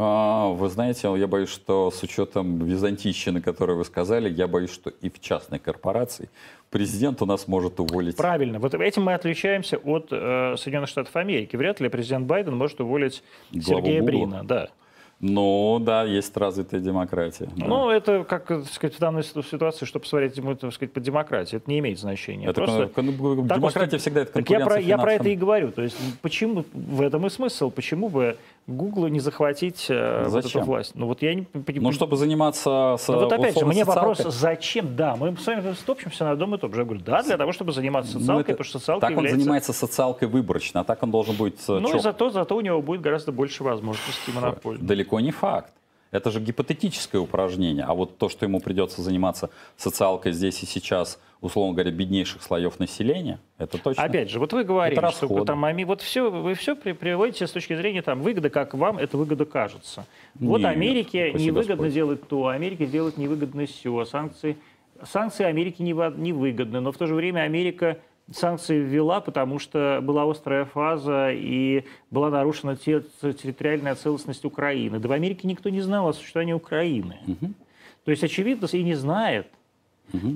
А, 0.00 0.48
Вы 0.50 0.68
знаете, 0.68 1.12
я 1.16 1.26
боюсь, 1.26 1.48
что 1.48 1.90
с 1.90 2.02
учетом 2.02 2.58
византийщины, 2.58 3.40
которую 3.40 3.78
вы 3.78 3.84
сказали, 3.84 4.28
я 4.28 4.46
боюсь, 4.46 4.70
что 4.70 4.90
и 4.90 5.10
в 5.10 5.18
частной 5.18 5.58
корпорации 5.58 6.28
президент 6.70 7.20
у 7.22 7.26
нас 7.26 7.48
может 7.48 7.80
уволить. 7.80 8.16
Правильно. 8.16 8.60
Вот 8.60 8.74
этим 8.74 9.04
мы 9.04 9.14
отличаемся 9.14 9.78
от 9.78 10.08
э, 10.12 10.54
Соединенных 10.56 10.90
Штатов 10.90 11.16
Америки. 11.16 11.56
Вряд 11.56 11.80
ли 11.80 11.88
президент 11.88 12.26
Байден 12.26 12.54
может 12.56 12.80
уволить 12.80 13.24
Главу 13.50 13.86
Сергея 13.86 14.00
Гугла. 14.00 14.06
Брина. 14.06 14.44
Да. 14.44 14.68
Ну, 15.20 15.80
да, 15.80 16.04
есть 16.04 16.36
развитая 16.36 16.80
демократия. 16.80 17.48
да. 17.56 17.66
Ну, 17.66 17.90
это, 17.90 18.22
как 18.22 18.46
так 18.46 18.66
сказать, 18.66 18.94
в 18.94 19.00
данной 19.00 19.22
ситу- 19.24 19.42
ситуации, 19.42 19.84
что 19.84 19.98
посмотреть 19.98 20.34
так 20.60 20.72
сказать, 20.72 20.92
по 20.92 21.00
демократии, 21.00 21.56
это 21.56 21.68
не 21.68 21.80
имеет 21.80 21.98
значения. 21.98 22.46
Это 22.46 22.60
Просто 22.62 22.86
кон- 22.86 23.06
так 23.48 23.58
демократия 23.58 23.96
устро- 23.96 23.98
всегда 23.98 24.20
это 24.20 24.32
Так 24.34 24.48
я 24.48 24.58
про, 24.58 24.64
конкуренция 24.66 24.88
я 24.88 24.98
про 24.98 25.12
это 25.14 25.28
и 25.28 25.34
говорю. 25.34 25.72
То 25.72 25.82
есть 25.82 25.96
почему, 26.22 26.64
в 26.72 27.00
этом 27.02 27.26
и 27.26 27.30
смысл, 27.30 27.70
почему 27.72 28.08
бы 28.08 28.36
Гуглу 28.68 29.08
не 29.08 29.18
захватить 29.18 29.86
э, 29.88 30.24
вот 30.26 30.38
эту 30.40 30.48
Зачем? 30.48 30.64
власть? 30.64 30.92
Ну 30.94 31.06
вот 31.06 31.22
я 31.22 31.34
не 31.34 31.42
понимаю. 31.42 31.84
Ну, 31.84 31.92
чтобы 31.92 32.18
заниматься 32.18 32.96
с 32.98 33.08
Ну 33.08 33.14
вот 33.20 33.32
опять 33.32 33.58
же, 33.58 33.64
мне 33.64 33.82
социалкой. 33.82 34.08
вопрос, 34.24 34.34
зачем? 34.34 34.94
Да, 34.94 35.16
мы 35.16 35.34
с 35.38 35.46
вами 35.46 35.72
стопчемся 35.72 36.24
на 36.24 36.32
одном 36.32 36.54
и 36.54 36.58
том 36.58 36.74
же. 36.74 36.80
Я 36.80 36.84
говорю, 36.84 37.00
да, 37.02 37.22
для 37.22 37.38
того, 37.38 37.52
чтобы 37.52 37.72
заниматься 37.72 38.12
Ну, 38.14 38.20
социалкой, 38.20 38.42
это- 38.42 38.52
потому 38.52 38.64
что 38.68 38.78
социалка 38.78 39.00
Так 39.00 39.10
он 39.12 39.16
является... 39.16 39.40
занимается 39.40 39.72
социалкой 39.72 40.28
выборочно, 40.28 40.80
а 40.80 40.84
так 40.84 41.02
он 41.02 41.10
должен 41.10 41.34
быть 41.36 41.58
э, 41.66 41.78
Ну 41.78 41.88
чё- 41.88 41.96
и 41.96 42.00
зато, 42.00 42.28
зато 42.28 42.54
у 42.56 42.60
него 42.60 42.82
будет 42.82 43.00
гораздо 43.00 43.32
больше 43.32 43.64
возможностей 43.64 44.32
монополии. 44.34 44.78
Далеко 44.82 45.18
не 45.20 45.30
факт. 45.30 45.72
Это 46.10 46.30
же 46.30 46.38
гипотетическое 46.40 47.20
упражнение. 47.22 47.84
А 47.88 47.94
вот 47.94 48.18
то, 48.18 48.28
что 48.28 48.44
ему 48.44 48.60
придется 48.60 49.00
заниматься 49.00 49.48
социалкой 49.78 50.32
здесь 50.32 50.62
и 50.62 50.66
сейчас, 50.66 51.18
условно 51.40 51.74
говоря, 51.74 51.90
беднейших 51.90 52.42
слоев 52.42 52.78
населения, 52.80 53.38
это 53.58 53.78
точно. 53.78 54.02
Опять 54.02 54.30
же, 54.30 54.38
вот 54.38 54.52
вы 54.52 54.64
говорите, 54.64 55.00
Это 55.00 55.10
что 55.12 55.44
там, 55.44 55.64
ами- 55.64 55.84
вот 55.84 56.00
все, 56.02 56.30
вы 56.30 56.54
все 56.54 56.74
приводите 56.74 57.46
с 57.46 57.50
точки 57.52 57.76
зрения 57.76 58.02
там, 58.02 58.20
выгоды, 58.22 58.50
как 58.50 58.74
вам 58.74 58.98
эта 58.98 59.16
выгода 59.16 59.44
кажется. 59.44 60.06
Вот 60.34 60.58
Нет, 60.58 60.70
Америке 60.70 61.32
невыгодно 61.32 61.74
Господь. 61.76 61.92
делать 61.94 62.28
то, 62.28 62.48
Америке 62.48 62.86
делать 62.86 63.16
невыгодно 63.16 63.66
все, 63.66 64.04
санкции, 64.04 64.56
санкции 65.04 65.44
Америке 65.44 65.82
невыгодны, 65.84 66.80
но 66.80 66.92
в 66.92 66.96
то 66.98 67.06
же 67.06 67.14
время 67.14 67.40
Америка 67.42 67.98
санкции 68.30 68.78
ввела, 68.78 69.20
потому 69.20 69.58
что 69.58 70.00
была 70.02 70.30
острая 70.30 70.66
фаза 70.66 71.30
и 71.32 71.84
была 72.10 72.28
нарушена 72.30 72.76
те- 72.76 73.00
территориальная 73.22 73.94
целостность 73.94 74.44
Украины. 74.44 74.98
Да 74.98 75.08
в 75.08 75.12
Америке 75.12 75.48
никто 75.48 75.70
не 75.70 75.80
знал 75.80 76.08
о 76.08 76.12
существовании 76.12 76.52
Украины. 76.52 77.16
То 78.04 78.10
есть, 78.10 78.22
очевидно, 78.24 78.66
и 78.72 78.82
не 78.82 78.94
знает. 78.94 79.46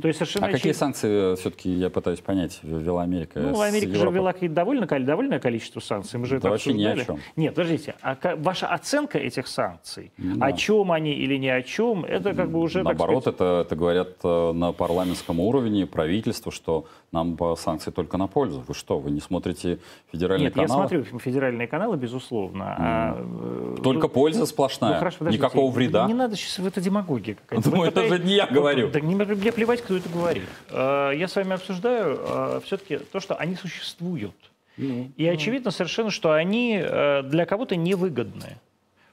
То 0.03 0.09
есть, 0.09 0.19
совершенно 0.19 0.47
А 0.47 0.51
какие 0.51 0.71
очевидно- 0.73 0.79
санкции, 0.79 1.35
все-таки, 1.37 1.71
я 1.71 1.89
пытаюсь 1.91 2.21
понять, 2.21 2.61
ввела 2.63 3.03
Америка? 3.03 3.41
ну, 3.41 3.61
Америка 3.61 3.95
же 3.95 4.11
ввела 4.11 4.33
довольно, 4.41 4.87
довольное 4.87 5.39
количество 5.39 5.81
санкций. 5.81 6.19
Мы 6.21 6.27
же 6.27 6.37
это 6.37 6.45
Да 6.45 6.51
вообще 6.51 6.73
ни 6.75 6.85
о 6.85 6.93
обсуждали. 6.93 7.19
чем. 7.19 7.25
Нет, 7.37 7.55
подождите. 7.55 7.95
А 8.03 8.17
ваша 8.37 8.67
оценка 8.69 9.19
этих 9.19 9.47
санкций, 9.47 10.13
Ну, 10.19 10.37
о 10.37 10.51
да. 10.51 10.53
чем 10.53 10.93
они 10.93 11.13
или 11.13 11.37
не 11.39 11.49
о 11.49 11.63
чем, 11.63 12.05
это 12.05 12.35
как 12.35 12.51
бы 12.51 12.61
уже, 12.61 12.83
Наоборот, 12.83 13.23
сказать, 13.23 13.37
это, 13.41 13.65
это 13.67 13.77
говорят 13.77 14.09
э, 14.25 14.53
на 14.53 14.73
парламентском 14.73 15.41
уровне 15.41 15.87
правительство, 15.87 16.53
что 16.53 16.87
нам 17.13 17.39
санкции 17.57 17.91
только 17.91 18.17
на 18.17 18.27
пользу. 18.27 18.65
Вы 18.67 18.75
что, 18.75 18.99
вы 18.99 19.11
не 19.11 19.21
смотрите 19.21 19.79
федеральные 20.13 20.47
Нет, 20.47 20.57
я 20.57 20.63
каналы? 20.67 20.89
смотрю 20.89 21.19
федеральные 21.19 21.67
каналы, 21.69 21.97
безусловно. 21.97 22.75
а, 22.79 23.17
э, 23.19 23.77
Только 23.83 24.03
вы- 24.07 24.09
польза 24.09 24.47
сплошная, 24.47 24.93
ну, 24.95 24.99
хорошо, 24.99 25.19
подождите. 25.19 25.43
никакого 25.43 25.71
вреда. 25.71 26.07
Не 26.07 26.15
надо 26.15 26.37
сейчас, 26.37 26.59
это 26.67 26.81
демагогия 26.81 27.35
какая-то. 27.35 27.71
Ну, 27.71 27.85
это 27.85 28.01
пытаетесь- 28.03 28.17
же 28.19 28.25
не 28.25 28.35
я 28.35 28.47
говорю. 28.47 28.91
Да 28.91 29.01
не, 29.01 29.15
плевать, 29.63 29.83
кто 29.83 29.97
это 29.97 30.09
говорит. 30.09 30.49
Э, 30.71 31.13
Я 31.17 31.29
с 31.29 31.37
вами 31.37 31.53
обсуждаю 31.55 32.61
все-таки 32.65 32.99
то, 32.99 33.21
что 33.21 33.37
они 33.37 33.55
существуют. 33.55 34.35
Ну, 34.77 35.11
И 35.17 35.27
очевидно 35.27 35.71
совершенно, 35.71 36.11
что 36.11 36.33
они 36.33 36.81
э, 36.83 37.23
для 37.23 37.47
кого-то 37.47 37.77
невыгодны. 37.77 38.57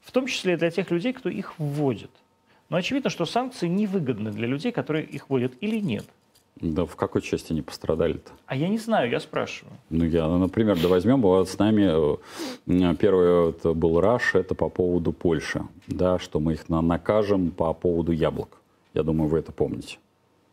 В 0.01 0.11
том 0.11 0.25
числе 0.25 0.53
и 0.53 0.57
для 0.57 0.71
тех 0.71 0.89
людей, 0.89 1.13
кто 1.13 1.29
их 1.29 1.53
вводит. 1.59 2.09
Но 2.69 2.77
очевидно, 2.77 3.09
что 3.11 3.25
санкции 3.25 3.67
невыгодны 3.67 4.31
для 4.31 4.47
людей, 4.47 4.71
которые 4.71 5.05
их 5.05 5.29
вводят 5.29 5.51
или 5.61 5.79
нет. 5.79 6.05
Да 6.55 6.85
в 6.85 6.95
какой 6.95 7.21
части 7.21 7.53
не 7.53 7.61
пострадали-то? 7.61 8.31
А 8.47 8.55
я 8.55 8.67
не 8.69 8.77
знаю, 8.79 9.09
я 9.11 9.19
спрашиваю. 9.19 9.73
Ну, 9.89 10.05
я, 10.05 10.27
ну, 10.27 10.37
например, 10.39 10.79
да 10.81 10.87
возьмем, 10.87 11.21
вот 11.21 11.47
с 11.49 11.59
нами 11.59 12.17
э, 12.71 12.95
первый 12.95 13.49
это 13.51 13.73
был 13.73 14.01
Раш, 14.01 14.33
это 14.35 14.55
по 14.55 14.69
поводу 14.69 15.11
Польши, 15.13 15.61
да, 15.87 16.17
что 16.19 16.39
мы 16.39 16.53
их 16.53 16.69
на- 16.69 16.81
накажем 16.81 17.51
по 17.51 17.71
поводу 17.73 18.11
яблок. 18.11 18.57
Я 18.95 19.03
думаю, 19.03 19.29
вы 19.29 19.39
это 19.39 19.51
помните. 19.51 19.97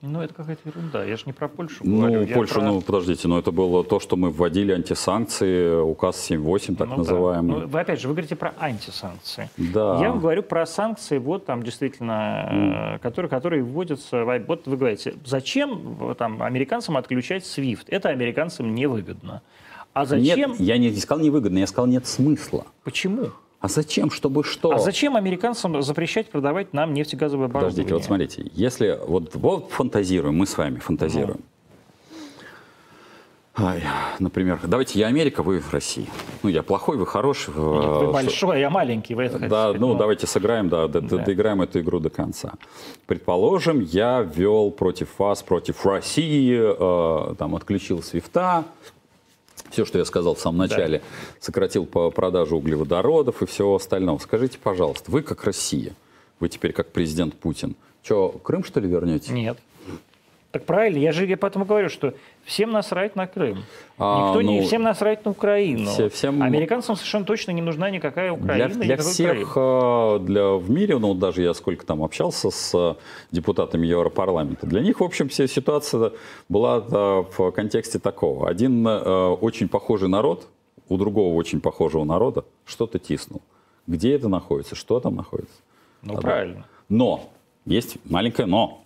Ну, 0.06 0.20
это 0.22 0.32
какая-то 0.34 0.68
ерунда. 0.68 1.04
Я 1.04 1.16
же 1.16 1.24
не 1.26 1.32
про 1.32 1.48
Польшу 1.48 1.78
Ну, 1.84 1.98
говорю. 1.98 2.22
я 2.22 2.34
Польша, 2.34 2.54
про- 2.54 2.62
ну, 2.62 2.80
подождите, 2.80 3.28
но 3.28 3.38
это 3.38 3.50
было 3.50 3.82
то, 3.84 3.98
что 4.00 4.16
мы 4.16 4.30
вводили 4.30 4.72
антисанкции, 4.72 5.80
указ 5.80 6.16
7.8, 6.30 6.76
так 6.76 6.86
Ну 6.88 6.92
да. 6.94 6.98
называемый. 6.98 7.60
Ну, 7.62 7.66
вы, 7.66 7.80
опять 7.80 8.00
же, 8.00 8.08
вы 8.08 8.14
говорите 8.14 8.36
про 8.36 8.54
антисанкции. 8.58 9.50
Да. 9.56 9.98
Я 10.00 10.10
вам 10.10 10.20
говорю 10.20 10.42
про 10.42 10.64
санкции, 10.66 11.18
вот 11.18 11.44
там 11.46 11.62
действительно, 11.62 12.94
э, 12.96 12.98
которые, 13.00 13.28
которые 13.28 13.62
вводятся. 13.62 14.24
Вот 14.24 14.66
вы 14.66 14.76
говорите, 14.76 15.14
зачем 15.24 16.14
там, 16.18 16.42
американцам 16.42 16.96
отключать 16.96 17.42
SWIFT? 17.44 17.84
Это 17.88 18.08
американцам 18.10 18.74
невыгодно. 18.74 19.42
А 19.92 20.04
зачем? 20.04 20.50
Нет, 20.52 20.60
я 20.60 20.78
не 20.78 20.94
сказал 20.96 21.24
невыгодно, 21.24 21.58
я 21.58 21.66
сказал 21.66 21.86
нет 21.86 22.06
смысла. 22.06 22.66
Почему? 22.84 23.30
А 23.60 23.68
зачем? 23.68 24.10
Чтобы 24.10 24.44
что? 24.44 24.70
А 24.72 24.78
зачем 24.78 25.16
американцам 25.16 25.80
запрещать 25.82 26.28
продавать 26.30 26.72
нам 26.72 26.92
нефтегазовое 26.92 27.46
оборудование? 27.46 27.84
Подождите, 27.84 27.94
вот 27.94 28.04
смотрите, 28.04 28.50
если 28.54 28.98
вот, 29.06 29.34
вот 29.34 29.70
фантазируем, 29.70 30.36
мы 30.36 30.46
с 30.46 30.56
вами 30.58 30.78
фантазируем. 30.78 31.40
Ай, 33.58 33.82
например, 34.18 34.60
давайте 34.66 34.98
я 34.98 35.06
Америка, 35.06 35.42
вы 35.42 35.62
Россия. 35.72 36.04
Ну, 36.42 36.50
я 36.50 36.62
плохой, 36.62 36.98
вы 36.98 37.06
хороший. 37.06 37.54
Нет, 37.54 37.56
вы 37.56 38.04
э, 38.04 38.12
большой, 38.12 38.56
а 38.56 38.58
я 38.58 38.68
маленький, 38.68 39.14
вы 39.14 39.22
это 39.24 39.38
Да, 39.38 39.46
сказать? 39.48 39.80
ну 39.80 39.94
давайте 39.94 40.26
сыграем, 40.26 40.68
да, 40.68 40.86
д- 40.88 41.00
д- 41.00 41.16
Да. 41.16 41.24
доиграем 41.24 41.62
эту 41.62 41.80
игру 41.80 41.98
до 41.98 42.10
конца. 42.10 42.52
Предположим, 43.06 43.80
я 43.80 44.20
ввел 44.20 44.70
против 44.70 45.18
вас, 45.18 45.42
против 45.42 45.86
России, 45.86 46.54
э, 46.60 47.34
там 47.36 47.56
отключил 47.56 48.02
свифта, 48.02 48.64
все, 49.76 49.84
что 49.84 49.98
я 49.98 50.06
сказал 50.06 50.34
в 50.34 50.40
самом 50.40 50.56
начале, 50.56 51.02
сократил 51.38 51.84
по 51.84 52.10
продажу 52.10 52.56
углеводородов 52.56 53.42
и 53.42 53.46
всего 53.46 53.74
остального. 53.74 54.16
Скажите, 54.16 54.56
пожалуйста, 54.56 55.10
вы 55.10 55.20
как 55.20 55.44
Россия, 55.44 55.92
вы 56.40 56.48
теперь 56.48 56.72
как 56.72 56.92
президент 56.92 57.34
Путин, 57.34 57.76
что, 58.02 58.30
Крым 58.42 58.64
что 58.64 58.80
ли 58.80 58.88
вернете? 58.88 59.34
Нет. 59.34 59.58
Так 60.56 60.64
правильно, 60.64 60.96
я 61.00 61.12
же 61.12 61.26
я 61.26 61.36
поэтому 61.36 61.66
говорю, 61.66 61.90
что 61.90 62.14
всем 62.44 62.70
насрать 62.72 63.14
на 63.14 63.26
Крым. 63.26 63.64
А, 63.98 64.28
Никто 64.28 64.40
не 64.40 64.60
ну, 64.62 64.66
всем 64.66 64.82
насрать 64.82 65.22
на 65.26 65.32
Украину. 65.32 65.84
все- 65.84 66.08
всем- 66.08 66.40
Американцам 66.42 66.96
совершенно 66.96 67.26
точно 67.26 67.50
не 67.50 67.60
нужна 67.60 67.90
никакая 67.90 68.32
Украина. 68.32 68.68
Для, 68.70 68.84
для 68.84 68.96
всех, 68.96 69.52
Крым. 69.52 69.64
э, 69.64 70.18
для, 70.20 70.48
в 70.54 70.70
мире, 70.70 70.98
ну 70.98 71.12
даже 71.12 71.42
я 71.42 71.52
сколько 71.52 71.84
там 71.84 72.02
общался 72.02 72.48
с 72.50 72.72
э, 72.74 72.94
депутатами 73.32 73.86
Европарламента, 73.86 74.66
для 74.66 74.80
них, 74.80 75.00
в 75.00 75.04
общем, 75.04 75.28
вся 75.28 75.46
ситуация 75.46 76.12
была 76.48 76.78
э, 76.78 77.24
в 77.36 77.50
контексте 77.50 77.98
такого. 77.98 78.48
Один 78.48 78.86
очень 78.86 79.68
похожий 79.68 80.08
народ 80.08 80.46
у 80.88 80.96
другого 80.96 81.34
очень 81.34 81.60
похожего 81.60 82.04
народа 82.04 82.46
что-то 82.64 82.98
тиснул. 82.98 83.42
Где 83.86 84.14
это 84.14 84.28
находится? 84.28 84.74
Что 84.74 85.00
там 85.00 85.16
находится? 85.16 85.56
Ну, 86.00 86.14
А, 86.14 86.16
да. 86.16 86.22
правильно. 86.22 86.64
Но, 86.88 87.28
есть 87.66 87.98
маленькое 88.08 88.46
но. 88.48 88.82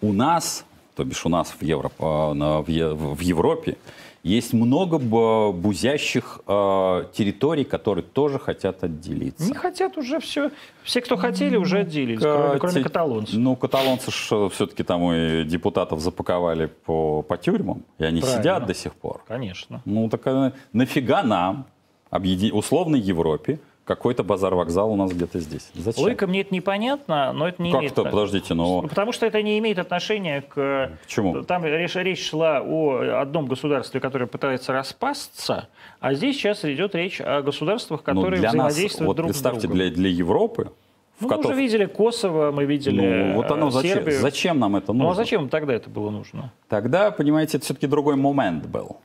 У 0.00 0.12
нас, 0.12 0.64
то 0.96 1.04
бишь 1.04 1.24
у 1.26 1.28
нас 1.28 1.54
в, 1.58 1.62
Евро, 1.62 1.90
э, 1.98 2.32
на- 2.32 2.62
в, 2.62 3.20
Европе, 3.20 3.76
есть 4.22 4.54
много 4.54 4.98
бузящих 4.98 6.40
э, 6.48 7.04
территорий, 7.12 7.64
которые 7.64 8.02
тоже 8.02 8.38
хотят 8.40 8.82
отделиться. 8.82 9.46
Не 9.46 9.54
хотят 9.54 9.98
уже 9.98 10.18
все. 10.18 10.50
Все, 10.82 11.00
кто 11.00 11.16
хотели, 11.16 11.56
уже 11.56 11.80
отделились, 11.80 12.20
кроме, 12.20 12.58
кроме 12.58 12.82
каталонцев. 12.82 13.36
Ну, 13.36 13.54
каталонцы 13.54 14.10
все-таки 14.10 14.82
там 14.82 15.12
и 15.12 15.44
депутатов 15.44 16.00
запаковали 16.00 16.66
по, 16.66 17.22
по 17.22 17.36
тюрьмам, 17.36 17.82
и 17.98 18.04
они 18.04 18.20
Правильно. 18.20 18.42
сидят 18.42 18.66
до 18.66 18.74
сих 18.74 18.94
пор. 18.94 19.22
Конечно. 19.28 19.82
Ну, 19.84 20.08
так 20.08 20.22
э, 20.26 20.52
нафига 20.72 21.22
нам 21.22 21.66
объеди... 22.10 22.50
условной 22.50 23.00
Европе 23.00 23.60
какой-то 23.86 24.24
базар-вокзал 24.24 24.90
у 24.92 24.96
нас 24.96 25.12
где-то 25.12 25.38
здесь. 25.38 25.70
Зачем? 25.74 26.02
Логика 26.02 26.26
мне 26.26 26.40
это 26.40 26.52
непонятно, 26.52 27.32
но 27.32 27.46
это 27.48 27.62
не 27.62 27.70
как 27.70 27.80
имеет... 27.80 27.94
то 27.94 28.02
подождите, 28.02 28.52
но... 28.52 28.82
Ну, 28.82 28.88
Потому 28.88 29.12
что 29.12 29.26
это 29.26 29.40
не 29.42 29.58
имеет 29.60 29.78
отношения 29.78 30.42
к... 30.42 30.54
К 30.54 31.06
чему? 31.06 31.44
Там 31.44 31.64
речь, 31.64 31.94
речь 31.94 32.28
шла 32.28 32.60
о 32.60 33.20
одном 33.22 33.46
государстве, 33.46 34.00
которое 34.00 34.26
пытается 34.26 34.72
распасться, 34.72 35.68
а 36.00 36.14
здесь 36.14 36.36
сейчас 36.36 36.64
идет 36.64 36.96
речь 36.96 37.20
о 37.20 37.42
государствах, 37.42 38.00
Ну, 38.06 38.14
которые 38.14 38.40
для 38.40 38.52
нас, 38.52 38.72
взаимодействуют 38.74 39.06
вот 39.06 39.16
друг 39.16 39.30
с 39.30 39.34
представьте, 39.34 39.60
другом. 39.68 39.76
для, 39.78 39.90
для 39.90 40.10
Европы, 40.10 40.72
в 41.18 41.22
Ну, 41.22 41.28
мы 41.28 41.36
которой- 41.36 41.52
уже 41.52 41.62
видели 41.62 41.84
Косово, 41.86 42.50
мы 42.50 42.64
видели 42.64 43.00
Ну, 43.00 43.34
вот 43.36 43.50
оно 43.52 43.68
э, 43.68 43.70
зачем, 43.70 43.94
Сербию. 43.94 44.20
зачем 44.20 44.58
нам 44.58 44.74
это 44.74 44.92
нужно? 44.92 45.04
Ну 45.04 45.10
а 45.10 45.14
зачем 45.14 45.48
тогда 45.48 45.72
это 45.74 45.88
было 45.88 46.10
нужно? 46.10 46.52
Тогда, 46.68 47.12
понимаете, 47.12 47.58
это 47.58 47.64
все-таки 47.66 47.86
другой 47.86 48.16
момент 48.16 48.66
был. 48.66 48.96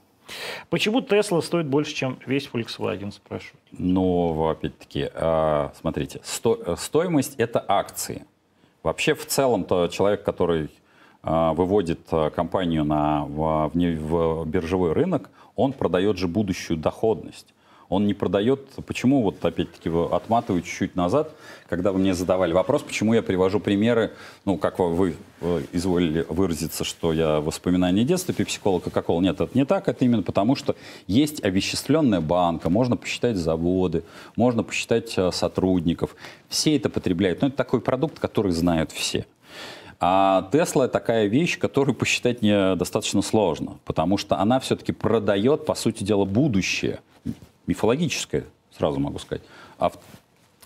Почему 0.70 1.02
Тесла 1.02 1.42
стоит 1.42 1.68
больше, 1.68 1.94
чем 1.94 2.20
весь 2.26 2.50
Volkswagen, 2.52 3.12
спрашиваю? 3.12 3.60
Ну, 3.72 4.50
опять-таки, 4.50 5.10
э, 5.14 5.70
смотрите, 5.80 6.20
сто- 6.24 6.62
э, 6.66 6.76
стоимость– 6.78 7.36
это 7.38 7.64
акции. 7.68 8.26
Вообще, 8.84 9.14
в 9.14 9.26
целом-то 9.26 9.88
человек, 9.88 10.24
который 10.24 10.70
э, 11.24 11.52
выводит 11.54 12.00
э, 12.12 12.30
компанию 12.32 12.84
на, 12.84 13.26
в, 13.26 13.72
в 13.74 14.44
в 14.44 14.46
биржевой 14.48 14.94
рынок, 14.94 15.30
он 15.56 15.74
продает 15.74 16.18
же 16.18 16.28
будущую 16.28 16.78
доходность. 16.78 17.54
Он 17.92 18.08
не 18.08 18.14
продает... 18.14 18.62
Почему, 18.88 19.22
вот 19.22 19.44
опять-таки, 19.44 19.92
отматываю 20.14 20.62
чуть-чуть 20.62 20.96
назад, 20.96 21.36
когда 21.68 21.92
вы 21.92 22.00
мне 22.00 22.14
задавали 22.14 22.54
вопрос, 22.54 22.84
почему 22.84 23.14
я 23.14 23.22
привожу 23.22 23.60
примеры, 23.60 24.14
ну, 24.46 24.56
как 24.56 24.80
вы, 24.80 24.96
вы 24.96 25.16
э, 25.42 25.64
изволили 25.74 26.26
выразиться, 26.30 26.86
что 26.86 27.12
я 27.12 27.42
воспоминания 27.42 28.06
детства, 28.06 28.34
пепси-кола, 28.34 28.80
кока-кола. 28.80 29.20
Нет, 29.20 29.42
это 29.42 29.52
не 29.58 29.66
так, 29.66 29.89
это 29.89 30.06
именно 30.06 30.24
потому, 30.24 30.56
что 30.56 30.78
есть 31.06 31.44
овеществленная 31.44 32.22
банка, 32.22 32.70
можно 32.70 32.96
посчитать 32.96 33.36
заводы, 33.36 34.04
можно 34.38 34.64
посчитать 34.64 35.14
э, 35.18 35.30
сотрудников. 35.34 36.16
Все 36.48 36.78
это 36.78 36.89
потребляют. 36.89 37.42
Но 37.42 37.50
это 37.50 37.58
такой 37.58 37.82
продукт, 37.82 38.20
который 38.20 38.54
знают 38.54 38.94
все. 38.94 39.26
А 40.00 40.50
Тесла 40.54 40.88
такая 40.88 41.26
вещь, 41.26 41.60
которую 41.60 41.94
посчитать 41.94 42.42
не 42.42 42.74
достаточно 42.78 43.22
сложно, 43.22 43.80
потому 43.84 44.18
что 44.18 44.39
она 44.39 44.62
все-таки 44.62 44.94
продает, 44.94 45.66
по 45.66 45.76
сути 45.76 46.06
дела, 46.06 46.24
будущее, 46.24 47.02
мифологическое, 47.68 48.45
сразу 48.78 48.99
могу 48.99 49.20
сказать, 49.20 49.43
Ав- 49.80 49.97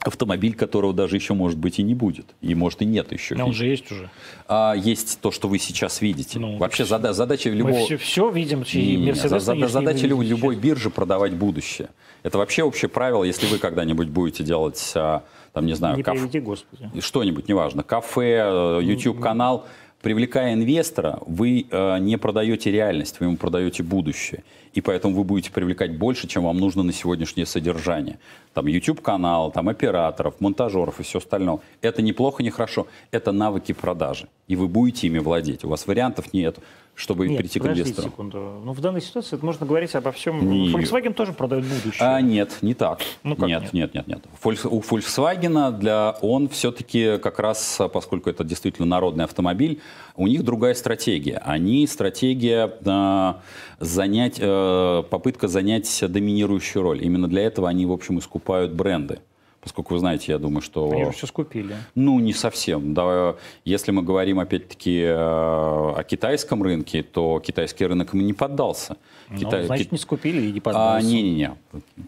автомобиль, 0.02 0.54
которого 0.56 0.94
даже 0.94 1.16
еще, 1.16 1.34
может 1.34 1.58
быть, 1.58 1.80
и 1.80 1.84
не 1.84 1.96
будет, 1.96 2.26
и, 2.42 2.54
может, 2.54 2.82
и 2.84 2.86
нет 2.86 3.12
еще. 3.12 3.34
Ну, 3.36 3.48
он 3.48 3.54
же 3.54 3.66
есть 3.66 3.92
уже. 3.92 4.10
А, 4.48 4.74
есть 4.76 5.20
то, 5.20 5.32
что 5.32 5.48
вы 5.48 5.58
сейчас 5.58 6.00
видите. 6.02 6.38
Ну, 6.38 6.58
Вообще 6.58 6.86
зада- 6.86 7.12
задача 7.14 7.50
любого... 7.50 7.88
Мы 7.90 7.98
все, 7.98 8.30
видим, 8.30 8.62
и 8.62 8.78
Не-не-не, 8.78 9.06
Мерседес 9.08 9.30
за- 9.32 9.40
за- 9.40 9.54
нынешний 9.54 9.72
задача 9.74 10.06
любой 10.08 10.26
сейчас. 10.28 10.56
биржи 10.64 10.90
продавать 10.92 11.34
будущее. 11.34 11.90
Это 12.22 12.38
вообще 12.38 12.62
общее 12.64 12.90
правило, 12.90 13.24
если 13.24 13.48
вы 13.48 13.58
когда-нибудь 13.58 14.10
будете 14.10 14.44
делать, 14.44 14.92
а, 14.96 15.24
там, 15.54 15.66
не 15.66 15.74
знаю, 15.74 15.98
Не 15.98 16.04
каф- 16.04 16.14
приведи, 16.20 16.40
Господи. 16.40 16.90
и 16.94 17.02
что-нибудь, 17.02 17.48
неважно, 17.48 17.82
кафе, 17.82 18.44
э, 18.46 18.80
YouTube-канал, 18.84 19.66
привлекая 20.02 20.54
инвестора, 20.54 21.20
вы 21.26 21.66
э, 21.70 22.00
не 22.00 22.18
продаете 22.18 22.72
реальность, 22.72 23.20
вы 23.20 23.28
ему 23.28 23.38
продаете 23.38 23.84
будущее. 23.84 24.44
И 24.74 24.82
поэтому 24.82 25.16
вы 25.16 25.24
будете 25.24 25.52
привлекать 25.52 25.98
больше, 25.98 26.28
чем 26.28 26.44
вам 26.44 26.58
нужно 26.58 26.84
на 26.84 26.92
сегодняшнее 26.92 27.46
содержание. 27.46 28.20
Там 28.54 28.68
YouTube-канал, 28.68 29.52
там 29.52 29.70
операторов, 29.70 30.42
монтажеров 30.42 31.00
и 31.00 31.04
все 31.04 31.20
остальное. 31.20 31.60
Это 31.82 32.02
неплохо, 32.02 32.44
не 32.44 32.50
хорошо. 32.50 32.88
Это 33.12 33.32
навыки 33.32 33.72
продажи. 33.72 34.28
И 34.48 34.56
вы 34.56 34.68
будете 34.68 35.08
ими 35.08 35.20
владеть. 35.20 35.64
У 35.64 35.70
вас 35.70 35.88
вариантов 35.88 36.34
нет, 36.34 36.60
чтобы 36.96 37.28
Нет, 37.28 37.40
прийти 37.40 37.60
к 37.60 37.66
инвестору. 37.66 38.08
секунду. 38.08 38.62
Ну, 38.64 38.72
в 38.72 38.80
данной 38.80 39.02
ситуации 39.02 39.36
это 39.36 39.46
можно 39.46 39.66
говорить 39.66 39.94
обо 39.96 40.14
всем. 40.14 40.50
Не- 40.50 40.72
Volkswagen 40.72 41.14
тоже 41.14 41.34
продает 41.34 41.66
будущее. 41.66 42.08
А, 42.08 42.22
нет, 42.22 42.58
не 42.62 42.74
так. 42.74 43.02
Ну, 43.24 43.36
как 43.36 43.48
нет, 43.48 43.64
нет? 43.74 43.94
нет, 43.94 44.08
нет, 44.08 44.08
нет. 44.08 44.66
У 44.66 44.80
Volkswagen 44.80 45.78
для 45.78 46.16
он 46.22 46.48
все-таки 46.48 47.18
как 47.18 47.40
раз, 47.40 47.82
поскольку 47.94 48.30
это 48.30 48.46
действительно 48.46 48.88
народный 48.88 49.26
автомобиль, 49.26 49.82
у 50.16 50.28
них 50.28 50.44
другая 50.44 50.74
стратегия. 50.74 51.42
Они 51.46 51.86
стратегия 51.86 52.74
а, 52.86 53.42
занять, 53.80 54.38
э, 54.40 55.04
попытка 55.10 55.50
занять 55.50 56.02
доминирующую 56.08 56.82
роль. 56.82 57.04
Именно 57.04 57.28
для 57.28 57.42
этого 57.42 57.68
они, 57.68 57.86
в 57.86 57.92
общем, 57.92 58.20
искупают 58.20 58.72
бренды. 58.72 59.20
Поскольку 59.66 59.96
вы 59.96 60.00
знаете, 60.00 60.32
я 60.32 60.38
думаю, 60.38 60.62
что... 60.62 60.92
Они 60.92 61.06
же 61.06 61.12
все 61.12 61.26
скупили. 61.26 61.76
Ну, 61.96 62.20
не 62.20 62.34
совсем. 62.34 62.94
Да, 62.94 63.36
если 63.66 63.92
мы 63.92 64.04
говорим, 64.04 64.40
опять-таки, 64.40 65.02
э, 65.02 65.12
о 65.12 66.04
китайском 66.08 66.62
рынке, 66.62 67.02
то 67.02 67.40
китайский 67.40 67.88
рынок 67.88 68.14
ему 68.14 68.22
не 68.22 68.34
поддался. 68.34 68.98
Ну, 69.30 69.38
Китай- 69.40 69.66
значит, 69.66 69.92
не 69.92 69.98
скупили 69.98 70.42
и 70.42 70.52
не 70.52 70.60
а, 70.60 70.62
поддался. 70.62 71.08
не-не-не. 71.08 71.56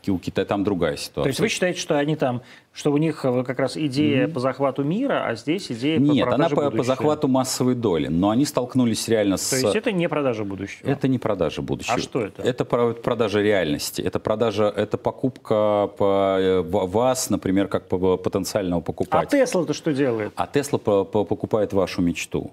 У 0.08 0.20
Китая 0.20 0.46
там 0.46 0.64
другая 0.64 0.98
ситуация. 0.98 1.24
То 1.24 1.28
есть 1.30 1.40
вы 1.40 1.50
считаете, 1.50 1.80
что 1.80 1.98
они 1.98 2.16
там, 2.16 2.42
что 2.74 2.92
у 2.92 2.98
них 2.98 3.26
э, 3.26 3.44
как 3.44 3.60
раз 3.60 3.76
идея 3.76 4.28
по 4.28 4.40
захвату 4.40 4.84
мира, 4.84 5.26
а 5.26 5.36
здесь 5.36 5.72
идея 5.72 5.98
по 5.98 6.04
Нет, 6.04 6.28
она 6.28 6.36
продаже 6.36 6.56
по, 6.56 6.62
по 6.62 6.70
будущего? 6.70 6.84
захвату 6.86 7.28
массовой 7.28 7.76
доли. 7.76 8.08
Но 8.08 8.30
они 8.30 8.46
столкнулись 8.46 9.08
реально 9.08 9.38
с... 9.38 9.50
То 9.50 9.56
есть 9.56 9.76
это 9.76 9.92
не 9.92 10.08
продажа 10.08 10.44
будущего? 10.44 10.88
Это 10.88 11.08
не 11.08 11.18
продажа 11.18 11.62
будущего. 11.62 11.96
А 11.96 12.00
что 12.00 12.22
это? 12.22 12.44
Это 12.44 12.66
про- 12.66 12.94
продажа 12.94 13.42
реальности. 13.42 14.02
Это 14.02 14.20
продажа, 14.20 14.66
это 14.76 14.98
покупка 14.98 15.90
по, 15.98 16.38
э, 16.40 16.62
вас, 16.62 17.30
например, 17.30 17.68
как 17.68 17.88
по- 17.88 18.18
потенциального 18.18 18.82
А 18.82 18.84
покупателя. 18.84 19.46
Тесла-то 19.46 19.74
что 19.74 19.92
делает? 19.94 20.34
А 20.36 20.46
Тесла 20.46 20.78
по- 20.78 21.04
по- 21.04 21.24
покупает 21.24 21.74
вашу 21.74 22.02
мечту. 22.02 22.52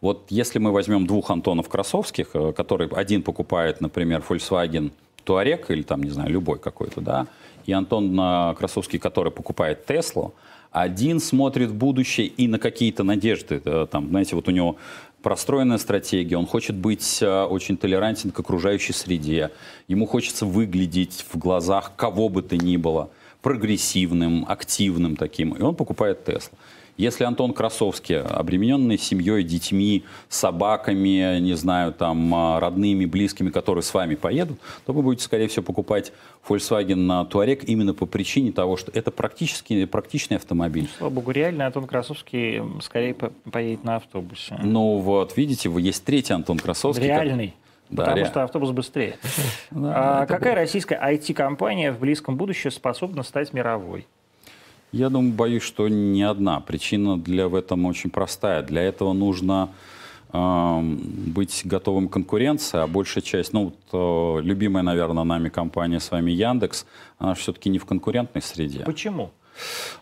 Вот 0.00 0.26
если 0.28 0.58
мы 0.58 0.72
возьмем 0.72 1.06
двух 1.06 1.30
Антонов 1.30 1.68
Красовских, 1.68 2.30
э, 2.34 2.52
который 2.52 2.88
один 2.88 3.22
покупает, 3.22 3.80
например, 3.80 4.22
Volkswagen 4.28 4.90
Touareg 5.24 5.66
или 5.68 5.82
там, 5.82 6.02
не 6.02 6.10
знаю, 6.10 6.30
любой 6.30 6.58
какой-то, 6.58 7.00
да, 7.00 7.26
и 7.64 7.72
Антон 7.72 8.18
э, 8.18 8.54
Красовский, 8.58 8.98
который 8.98 9.32
покупает 9.32 9.86
Теслу, 9.86 10.34
один 10.70 11.20
смотрит 11.20 11.70
в 11.70 11.74
будущее 11.74 12.26
и 12.26 12.48
на 12.48 12.58
какие-то 12.58 13.02
надежды, 13.02 13.62
э, 13.64 13.86
там, 13.90 14.08
знаете, 14.10 14.36
вот 14.36 14.48
у 14.48 14.50
него 14.50 14.76
простроенная 15.22 15.78
стратегия, 15.78 16.36
он 16.36 16.46
хочет 16.46 16.76
быть 16.76 17.20
очень 17.20 17.76
толерантен 17.76 18.30
к 18.30 18.38
окружающей 18.38 18.92
среде, 18.92 19.50
ему 19.88 20.06
хочется 20.06 20.46
выглядеть 20.46 21.24
в 21.32 21.38
глазах 21.38 21.92
кого 21.96 22.28
бы 22.28 22.42
то 22.42 22.56
ни 22.56 22.76
было 22.76 23.10
прогрессивным, 23.42 24.44
активным 24.46 25.16
таким, 25.16 25.52
и 25.52 25.62
он 25.62 25.74
покупает 25.74 26.24
Теслу. 26.24 26.56
Если 26.96 27.24
Антон 27.24 27.52
Красовский, 27.52 28.20
обремененный 28.20 28.96
семьей, 28.98 29.42
детьми, 29.44 30.04
собаками, 30.28 31.38
не 31.40 31.54
знаю, 31.54 31.92
там, 31.92 32.34
а, 32.34 32.60
родными, 32.60 33.04
близкими, 33.04 33.50
которые 33.50 33.82
с 33.82 33.92
вами 33.92 34.14
поедут, 34.14 34.58
то 34.86 34.92
вы 34.92 35.02
будете, 35.02 35.24
скорее 35.24 35.48
всего, 35.48 35.62
покупать 35.64 36.12
Volkswagen 36.48 37.28
Touareg 37.28 37.64
именно 37.66 37.92
по 37.94 38.06
причине 38.06 38.52
того, 38.52 38.76
что 38.76 38.90
это 38.92 39.10
практически 39.10 39.84
практичный 39.84 40.36
автомобиль. 40.38 40.88
Слава 40.98 41.12
богу, 41.12 41.30
реально 41.32 41.66
Антон 41.66 41.86
Красовский 41.86 42.62
скорее 42.82 43.14
по- 43.14 43.32
поедет 43.50 43.84
на 43.84 43.96
автобусе. 43.96 44.58
Ну 44.62 44.98
вот, 44.98 45.36
видите, 45.36 45.68
вы 45.68 45.82
есть 45.82 46.04
третий 46.04 46.32
Антон 46.32 46.58
Красовский. 46.58 47.08
как- 47.08 47.24
Реальный. 47.24 47.54
Да, 47.88 48.02
потому 48.04 48.16
ре- 48.24 48.26
что 48.30 48.42
автобус 48.42 48.70
быстрее. 48.70 49.16
Да, 49.70 50.22
А 50.22 50.26
какая 50.26 50.54
российская 50.54 50.98
IT-компания 51.00 51.92
в 51.92 51.98
близком 52.00 52.36
будущем 52.36 52.70
способна 52.70 53.22
стать 53.22 53.52
мировой? 53.52 54.06
Я 54.96 55.10
думаю, 55.10 55.32
боюсь, 55.32 55.62
что 55.62 55.88
не 55.88 56.22
одна. 56.22 56.60
Причина 56.60 57.18
для 57.18 57.48
в 57.48 57.54
этом 57.54 57.84
очень 57.84 58.08
простая. 58.08 58.62
Для 58.62 58.80
этого 58.80 59.12
нужно 59.12 59.68
эм, 60.32 60.98
быть 61.34 61.62
готовым 61.64 62.08
к 62.08 62.14
конкуренции, 62.14 62.78
а 62.78 62.86
большая 62.86 63.22
часть, 63.22 63.52
ну, 63.52 63.64
вот, 63.64 64.40
э, 64.40 64.42
любимая, 64.42 64.82
наверное, 64.82 65.24
нами 65.24 65.50
компания 65.50 66.00
с 66.00 66.10
вами 66.10 66.30
Яндекс, 66.30 66.86
она 67.18 67.34
все-таки 67.34 67.68
не 67.68 67.78
в 67.78 67.84
конкурентной 67.84 68.40
среде. 68.40 68.84
Почему? 68.86 69.32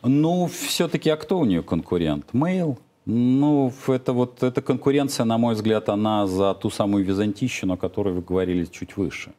Ну, 0.05 0.47
все-таки, 0.47 1.11
а 1.11 1.17
кто 1.17 1.41
у 1.41 1.45
нее 1.45 1.63
конкурент? 1.63 2.27
Mail. 2.33 2.77
Ну, 3.05 3.73
это 3.89 4.13
вот 4.13 4.45
эта 4.45 4.63
конкуренция, 4.63 5.25
на 5.25 5.39
мой 5.39 5.55
взгляд, 5.55 5.89
она 5.89 6.29
за 6.29 6.55
ту 6.55 6.71
самую 6.71 7.05
византищину, 7.05 7.75
о 7.75 7.77
которой 7.77 8.15
вы 8.15 8.23
говорили 8.23 8.65
чуть 8.65 8.97
выше. 8.97 9.33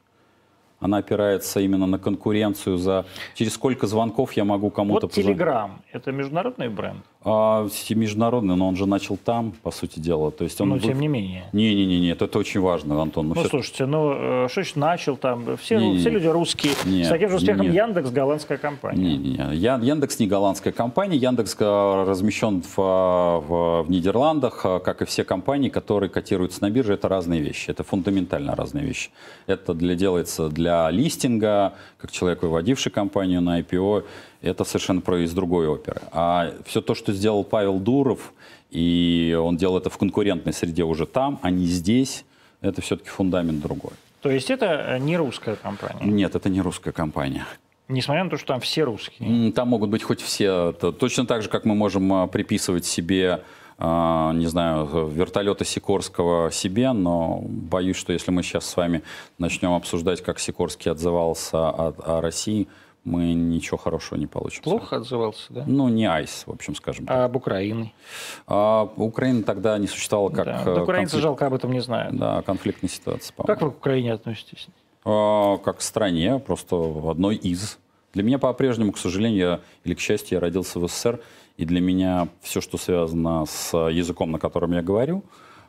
Она 0.79 0.97
опирается 0.97 1.59
именно 1.59 1.85
на 1.85 1.99
конкуренцию 1.99 2.77
за 2.77 3.05
через 3.33 3.53
сколько 3.53 3.87
звонков 3.87 4.33
я 4.33 4.43
могу 4.43 4.69
кому-то 4.69 5.07
Вот 5.07 5.13
Телеграм– 5.13 5.81
это 5.91 6.11
международный 6.11 6.69
бренд, 6.69 7.05
а, 7.25 7.67
международный, 7.89 8.55
но 8.55 8.67
он 8.67 8.75
же 8.75 8.85
начал 8.85 9.17
там, 9.17 9.53
по 9.63 9.71
сути 9.71 9.99
дела. 9.99 10.29
То 10.31 10.43
есть 10.43 10.61
он 10.61 10.69
но 10.69 10.75
был- 10.75 10.81
тем 10.83 10.99
не 11.01 11.07
менее. 11.07 11.45
Не-не-не, 11.53 12.09
это, 12.11 12.25
это 12.25 12.37
очень 12.39 12.61
важно, 12.61 13.01
Антон. 13.01 13.27
Ну, 13.29 13.33
Ну, 13.35 13.41
всё- 13.41 13.49
слушайте, 13.49 13.85
ну, 13.87 14.13
э, 14.45 14.47
что 14.49 14.61
значит 14.61 14.75
начал 14.75 15.17
там? 15.17 15.57
Все, 15.57 15.77
Не-не-не. 15.79 15.99
все 15.99 16.09
люди 16.11 16.27
русские. 16.27 16.73
Нет, 16.85 17.07
С 17.07 17.09
таким 17.09 17.29
же 17.29 17.35
успехом 17.37 17.65
нет. 17.65 17.73
Яндекс– 17.75 18.09
голландская 18.11 18.57
компания. 18.59 19.01
Не-не-не. 19.17 19.55
Я- 19.55 19.79
Яндекс 19.81 20.19
не 20.19 20.27
голландская 20.27 20.71
компания. 20.71 21.17
Яндекс 21.17 21.57
а, 21.59 22.05
размещен 22.05 22.61
в, 22.61 22.73
а, 22.77 23.39
в- 23.39 23.83
в 23.87 23.89
Нидерландах, 23.89 24.61
как 24.61 25.01
и 25.01 25.05
все 25.05 25.23
компании, 25.23 25.69
которые 25.69 26.09
котируются 26.09 26.61
на 26.61 26.69
бирже. 26.69 26.93
Это 26.93 27.07
разные 27.09 27.41
вещи. 27.41 27.71
Это 27.71 27.83
фундаментально 27.83 28.55
разные 28.55 28.85
вещи. 28.85 29.09
Это 29.47 29.73
для, 29.73 29.95
делается 29.95 30.49
для 30.49 30.91
листинга, 30.91 31.73
как 31.97 32.11
человек, 32.11 32.43
выводивший 32.43 32.91
компанию 32.91 33.41
на 33.41 33.59
IPO. 33.61 34.03
Это 34.45 34.63
совершенно 34.63 35.01
про 35.01 35.23
из 35.23 35.33
другой 35.33 35.67
оперы. 35.67 36.01
А 36.11 36.53
все 36.65 36.81
то, 36.81 36.95
что 36.95 37.13
сделал 37.13 37.43
Павел 37.43 37.79
Дуров, 37.79 38.33
и 38.71 39.37
он 39.39 39.57
делал 39.57 39.77
это 39.77 39.89
в 39.89 39.97
конкурентной 39.97 40.53
среде 40.53 40.83
уже 40.83 41.05
там, 41.05 41.39
а 41.41 41.49
не 41.49 41.65
здесь, 41.65 42.25
это 42.61 42.81
все-таки 42.81 43.09
фундамент 43.09 43.61
другой. 43.61 43.93
То 44.21 44.29
есть 44.29 44.49
это 44.49 44.65
э, 44.65 44.97
не 44.99 45.17
русская 45.17 45.55
компания. 45.55 46.03
Нет, 46.03 46.35
это 46.35 46.49
не 46.49 46.61
русская 46.61 46.91
компания. 46.91 47.45
Несмотря 47.87 48.23
на 48.23 48.29
то, 48.31 48.37
что 48.37 48.47
там 48.47 48.59
все 48.61 48.83
русские. 48.83 49.51
Там 49.51 49.67
могут 49.67 49.91
быть 49.91 50.01
хоть 50.01 50.19
все. 50.19 50.71
Точно 50.71 51.27
так 51.27 51.43
же, 51.43 51.49
как 51.49 51.65
мы 51.65 51.75
можем 51.75 52.11
а, 52.11 52.27
приписывать 52.27 52.85
себе 52.85 53.41
а, 53.77 54.31
не 54.33 54.47
знаю, 54.47 55.07
вертолета 55.07 55.65
Сикорского 55.65 56.49
себе, 56.49 56.93
но 56.93 57.41
боюсь, 57.43 57.97
что 57.97 58.13
если 58.13 58.31
мы 58.31 58.41
сейчас 58.41 58.65
с 58.65 58.77
вами 58.77 59.03
начнем 59.37 59.73
обсуждать, 59.73 60.23
как 60.23 60.39
Сикорский 60.39 60.91
отзывался 60.91 61.69
о, 61.69 61.93
о 62.03 62.21
России, 62.21 62.67
мы 63.05 63.33
ничего 63.33 63.77
хорошего 63.77 64.17
не 64.17 64.27
получим. 64.27 64.63
Плохо 64.63 64.97
отзывался, 64.97 65.53
да? 65.53 65.63
Ну, 65.67 65.87
не 65.87 66.05
айс, 66.05 66.43
в 66.45 66.51
общем, 66.51 66.75
скажем. 66.75 67.05
А 67.07 67.25
об 67.25 67.35
Украине? 67.35 67.93
А, 68.47 68.89
Украина 68.97 69.43
тогда 69.43 69.77
не 69.77 69.87
существовала 69.87 70.29
как... 70.29 70.45
Да, 70.45 70.63
да 70.63 70.83
украинцы 70.83 71.11
конфликт... 71.11 71.23
жалко 71.23 71.45
об 71.45 71.53
этом 71.53 71.71
не 71.71 71.81
знают. 71.81 72.17
Да, 72.17 72.41
конфликтная 72.41 72.89
ситуация. 72.89 73.33
Как 73.37 73.61
вы 73.61 73.71
к 73.71 73.77
Украине 73.77 74.13
относитесь? 74.13 74.67
А, 75.05 75.57
как 75.57 75.77
к 75.77 75.81
стране, 75.81 76.39
просто 76.39 76.75
одной 77.09 77.35
из. 77.35 77.77
Для 78.13 78.23
меня 78.23 78.39
по-прежнему, 78.39 78.91
к 78.91 78.97
сожалению, 78.97 79.61
или 79.83 79.93
к 79.93 79.99
счастью, 79.99 80.37
я 80.37 80.39
родился 80.39 80.79
в 80.79 80.87
СССР, 80.87 81.21
и 81.57 81.65
для 81.65 81.81
меня 81.81 82.27
все, 82.41 82.59
что 82.59 82.77
связано 82.77 83.45
с 83.45 83.77
языком, 83.89 84.31
на 84.31 84.39
котором 84.39 84.73
я 84.73 84.81
говорю... 84.81 85.23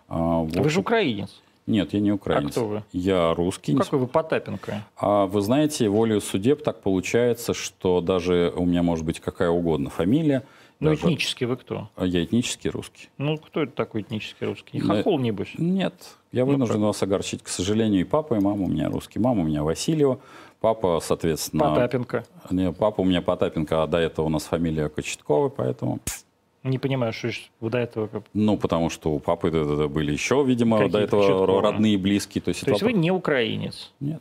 А. 0.08 0.42
Вы 0.42 0.70
же 0.70 0.80
украинец. 0.80 1.42
Нет, 1.66 1.92
я 1.92 2.00
не 2.00 2.12
украинец. 2.12 2.50
А 2.50 2.50
кто 2.50 2.66
вы? 2.66 2.82
Я 2.92 3.34
русский. 3.34 3.72
Ну, 3.72 3.80
какой 3.80 3.98
вы 3.98 4.06
Потапенко? 4.06 4.84
А 4.96 5.26
вы 5.26 5.40
знаете, 5.40 5.88
волею 5.88 6.20
судеб 6.20 6.62
так 6.62 6.80
получается, 6.80 7.54
что 7.54 8.00
даже 8.00 8.52
у 8.54 8.64
меня 8.64 8.82
может 8.82 9.04
быть 9.04 9.20
какая 9.20 9.50
угодно 9.50 9.90
фамилия. 9.90 10.44
Ну, 10.78 10.90
даже... 10.90 11.02
этнически 11.02 11.44
вы 11.44 11.56
кто? 11.56 11.88
А 11.96 12.06
я 12.06 12.22
этнический 12.22 12.70
русский. 12.70 13.08
Ну, 13.18 13.38
кто 13.38 13.62
это 13.62 13.72
такой 13.72 14.02
этнический 14.02 14.46
русский? 14.46 14.78
Не 14.78 14.80
хохол, 14.80 15.18
небось? 15.18 15.54
Нет, 15.56 15.94
я 16.32 16.44
ну, 16.44 16.52
вынужден 16.52 16.80
ну, 16.80 16.88
вас 16.88 17.02
огорчить. 17.02 17.42
К 17.42 17.48
сожалению, 17.48 18.02
и 18.02 18.04
папа, 18.04 18.34
и 18.34 18.40
мама 18.40 18.64
у 18.64 18.68
меня 18.68 18.88
русский. 18.88 19.18
Мама 19.18 19.40
у 19.42 19.44
меня 19.46 19.64
Васильева, 19.64 20.20
папа, 20.60 21.00
соответственно... 21.02 21.70
Потапенко. 21.70 22.24
Не, 22.50 22.72
папа 22.72 23.00
у 23.00 23.04
меня 23.04 23.22
Потапенко, 23.22 23.82
а 23.82 23.86
до 23.86 23.98
этого 23.98 24.26
у 24.26 24.28
нас 24.28 24.44
фамилия 24.44 24.88
Кочеткова, 24.88 25.48
поэтому... 25.48 25.98
Не 26.66 26.78
понимаю, 26.78 27.12
что 27.12 27.30
до 27.60 27.78
этого... 27.78 28.24
Ну, 28.34 28.56
потому 28.58 28.90
что 28.90 29.12
у 29.12 29.18
папы 29.18 29.50
были 29.88 30.12
еще, 30.12 30.44
видимо, 30.44 30.78
Какие 30.78 30.92
до 30.92 30.98
этого 30.98 31.20
Кочеткова? 31.22 31.62
родные 31.62 31.96
близкие. 31.96 32.42
То 32.42 32.48
есть, 32.48 32.64
То 32.64 32.70
есть 32.70 32.82
вы 32.82 32.92
не 32.92 33.10
украинец? 33.10 33.92
Нет. 34.00 34.20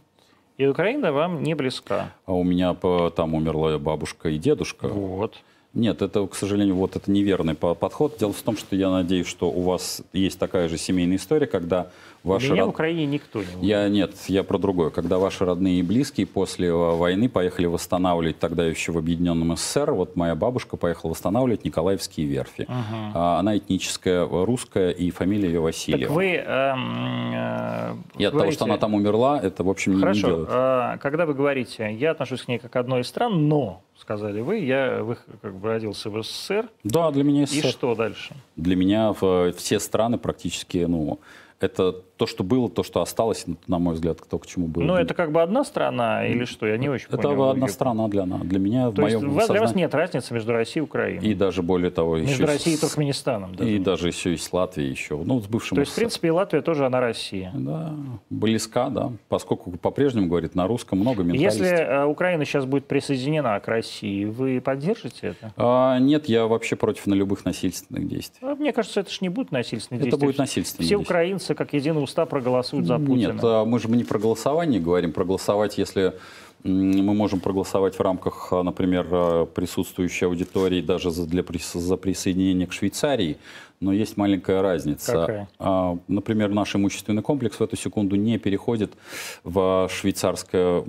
И 0.57 0.65
Украина 0.67 1.11
вам 1.11 1.43
не 1.43 1.53
близка? 1.53 2.13
А 2.25 2.33
у 2.33 2.43
меня 2.43 2.73
там 3.15 3.33
умерла 3.33 3.77
бабушка 3.77 4.29
и 4.29 4.37
дедушка. 4.37 4.87
Вот. 4.87 5.35
Нет, 5.73 6.01
это, 6.01 6.25
к 6.27 6.35
сожалению, 6.35 6.75
вот 6.75 6.95
это 6.95 7.11
неверный 7.11 7.55
подход. 7.55 8.17
Дело 8.17 8.31
в 8.31 8.41
том, 8.41 8.55
что 8.55 8.77
я 8.77 8.89
надеюсь, 8.89 9.27
что 9.27 9.49
у 9.49 9.61
вас 9.61 10.01
есть 10.13 10.39
такая 10.39 10.69
же 10.69 10.77
семейная 10.77 11.17
история, 11.17 11.47
когда 11.47 11.89
ваши... 12.25 12.51
Меня 12.51 12.61
род... 12.61 12.67
в 12.67 12.69
Украине 12.69 13.05
никто 13.05 13.39
не 13.39 13.47
умер. 13.55 13.65
Я 13.65 13.89
нет, 13.89 14.15
я 14.27 14.43
про 14.43 14.57
другое. 14.57 14.89
Когда 14.91 15.17
ваши 15.17 15.45
родные 15.45 15.79
и 15.79 15.83
близкие 15.83 16.27
после 16.27 16.71
войны 16.71 17.27
поехали 17.27 17.65
восстанавливать 17.65 18.39
тогда 18.39 18.65
еще 18.65 18.91
в 18.91 18.97
Объединенном 18.97 19.57
СССР, 19.57 19.91
вот 19.91 20.15
моя 20.15 20.35
бабушка 20.35 20.77
поехала 20.77 21.11
восстанавливать 21.11 21.65
Николаевские 21.65 22.27
верфи. 22.27 22.67
Угу. 22.69 23.17
Она 23.19 23.57
этническая 23.57 24.27
русская 24.27 24.91
и 24.91 25.09
фамилия 25.09 25.47
ее 25.47 25.59
Васильева. 25.59 26.07
Так 26.07 26.11
вы... 26.11 26.25
Эм, 26.35 27.31
э, 27.33 27.95
и 28.17 28.25
от 28.25 28.33
говорите... 28.33 28.37
того, 28.37 28.51
что 28.51 28.65
она 28.65 28.77
там 28.77 28.93
умерла, 28.93 29.39
это, 29.41 29.63
в 29.63 29.69
общем, 29.69 29.99
Хорошо. 29.99 30.15
не 30.15 30.33
делает. 30.33 30.49
Э, 30.51 30.97
когда 31.01 31.25
вы 31.25 31.33
говорите, 31.33 31.91
я 31.93 32.11
отношусь 32.11 32.43
к 32.43 32.47
ней 32.47 32.59
как 32.59 32.75
к 32.75 32.77
одной 32.77 33.01
из 33.01 33.07
стран, 33.07 33.47
но 33.47 33.83
сказали 33.97 34.41
вы. 34.41 34.59
Я 34.59 35.01
вы, 35.01 35.17
как 35.41 35.55
бы 35.55 35.69
родился 35.69 36.09
в 36.09 36.21
СССР. 36.21 36.67
Да, 36.83 37.09
для 37.11 37.23
меня 37.23 37.45
СССР. 37.45 37.67
И 37.67 37.71
что 37.71 37.95
дальше? 37.95 38.35
Для 38.57 38.75
меня 38.75 39.13
в, 39.13 39.53
все 39.53 39.79
страны 39.79 40.17
практически, 40.17 40.79
ну, 40.79 41.19
это 41.59 41.93
то, 42.17 42.27
что 42.27 42.43
было, 42.43 42.69
то, 42.69 42.83
что 42.83 43.01
осталось, 43.01 43.45
на 43.67 43.79
мой 43.79 43.95
взгляд, 43.95 44.19
то, 44.29 44.39
к 44.39 44.47
чему 44.47 44.67
было. 44.67 44.83
Ну, 44.83 44.95
это 44.95 45.13
как 45.13 45.31
бы 45.31 45.41
одна 45.41 45.63
страна 45.63 46.25
или 46.25 46.45
что? 46.45 46.65
Я 46.65 46.77
не 46.77 46.89
очень 46.89 47.07
это 47.07 47.17
понял. 47.17 47.33
Это 47.33 47.51
одна 47.51 47.67
страна 47.67 48.07
для 48.07 48.25
нас. 48.25 48.41
Для 48.41 48.59
меня, 48.59 48.91
то 48.91 48.93
в 48.93 48.99
моем 48.99 49.35
есть, 49.35 49.49
Для 49.49 49.61
вас 49.61 49.75
нет 49.75 49.93
разницы 49.93 50.33
между 50.33 50.53
Россией 50.53 50.83
и 50.83 50.83
Украиной? 50.83 51.25
И 51.25 51.33
даже 51.33 51.61
более 51.61 51.91
того... 51.91 52.17
Между 52.17 52.33
еще 52.33 52.45
Россией 52.45 52.77
и 52.77 52.79
Туркменистаном. 52.79 53.55
Даже. 53.55 53.71
И 53.71 53.79
даже 53.79 54.07
еще 54.07 54.33
и 54.33 54.37
с 54.37 54.51
Латвией 54.51 54.89
еще. 54.89 55.17
Ну, 55.17 55.41
с 55.41 55.47
бывшим 55.47 55.75
То 55.75 55.81
есть, 55.81 55.91
в 55.91 55.95
принципе, 55.95 56.29
и 56.29 56.31
Латвия 56.31 56.61
тоже, 56.61 56.85
она 56.85 56.99
Россия? 56.99 57.51
Да, 57.53 57.93
близка, 58.29 58.89
да. 58.89 59.11
Поскольку 59.27 59.71
по-прежнему, 59.71 60.27
говорит, 60.27 60.55
на 60.55 60.67
русском 60.67 60.99
много 60.99 61.23
менталистов. 61.23 61.61
Если 61.61 61.75
э, 61.75 62.05
Украина 62.05 62.45
сейчас 62.45 62.65
будет 62.65 62.85
присоединена 62.85 63.59
к 63.59 63.67
России, 63.67 64.25
вы 64.25 64.61
поддержите 64.61 65.27
это? 65.27 65.53
А, 65.57 65.99
нет, 65.99 66.29
я 66.29 66.47
вообще 66.47 66.75
против 66.75 67.07
на 67.07 67.13
любых 67.13 67.43
насильственных 67.43 68.07
действий. 68.07 68.39
А, 68.41 68.55
мне 68.55 68.71
кажется, 68.71 69.01
это 69.01 69.11
же 69.11 69.17
не 69.21 69.29
будет 69.29 69.51
насильственных 69.51 70.01
это 70.01 70.11
действий. 70.11 70.27
будет 70.27 70.37
насильственные 70.37 70.85
Все 70.85 70.95
украинцы, 70.95 71.44
как 71.53 71.73
единый 71.73 72.03
уста, 72.03 72.25
проголосуют 72.25 72.87
за 72.87 72.97
Путина. 72.97 73.33
Нет, 73.33 73.43
а 73.43 73.65
мы 73.65 73.79
же 73.79 73.87
не 73.89 74.03
про 74.03 74.17
голосование 74.17 74.79
говорим. 74.79 75.11
Проголосовать, 75.11 75.77
если 75.77 76.13
мы 76.65 77.13
можем 77.13 77.39
проголосовать 77.39 77.95
в 77.95 78.01
рамках, 78.01 78.47
а, 78.51 78.63
например, 78.63 79.07
а, 79.11 79.45
присутствующей 79.45 80.25
аудитории 80.25 80.81
даже 80.81 81.11
за, 81.11 81.27
для, 81.27 81.43
за 81.73 81.97
присоединение 81.97 82.65
к 82.65 82.73
Швейцарии, 82.73 83.37
но 83.79 83.93
есть 83.93 84.17
маленькая 84.17 84.61
разница. 84.61 85.47
Какая? 85.59 85.99
Например, 86.07 86.49
наш 86.49 86.75
имущественный 86.75 87.21
комплекс 87.21 87.59
в 87.59 87.61
эту 87.61 87.75
секунду 87.75 88.15
не 88.15 88.37
переходит 88.37 88.93
в 89.43 89.89
швейцарское 89.91 90.81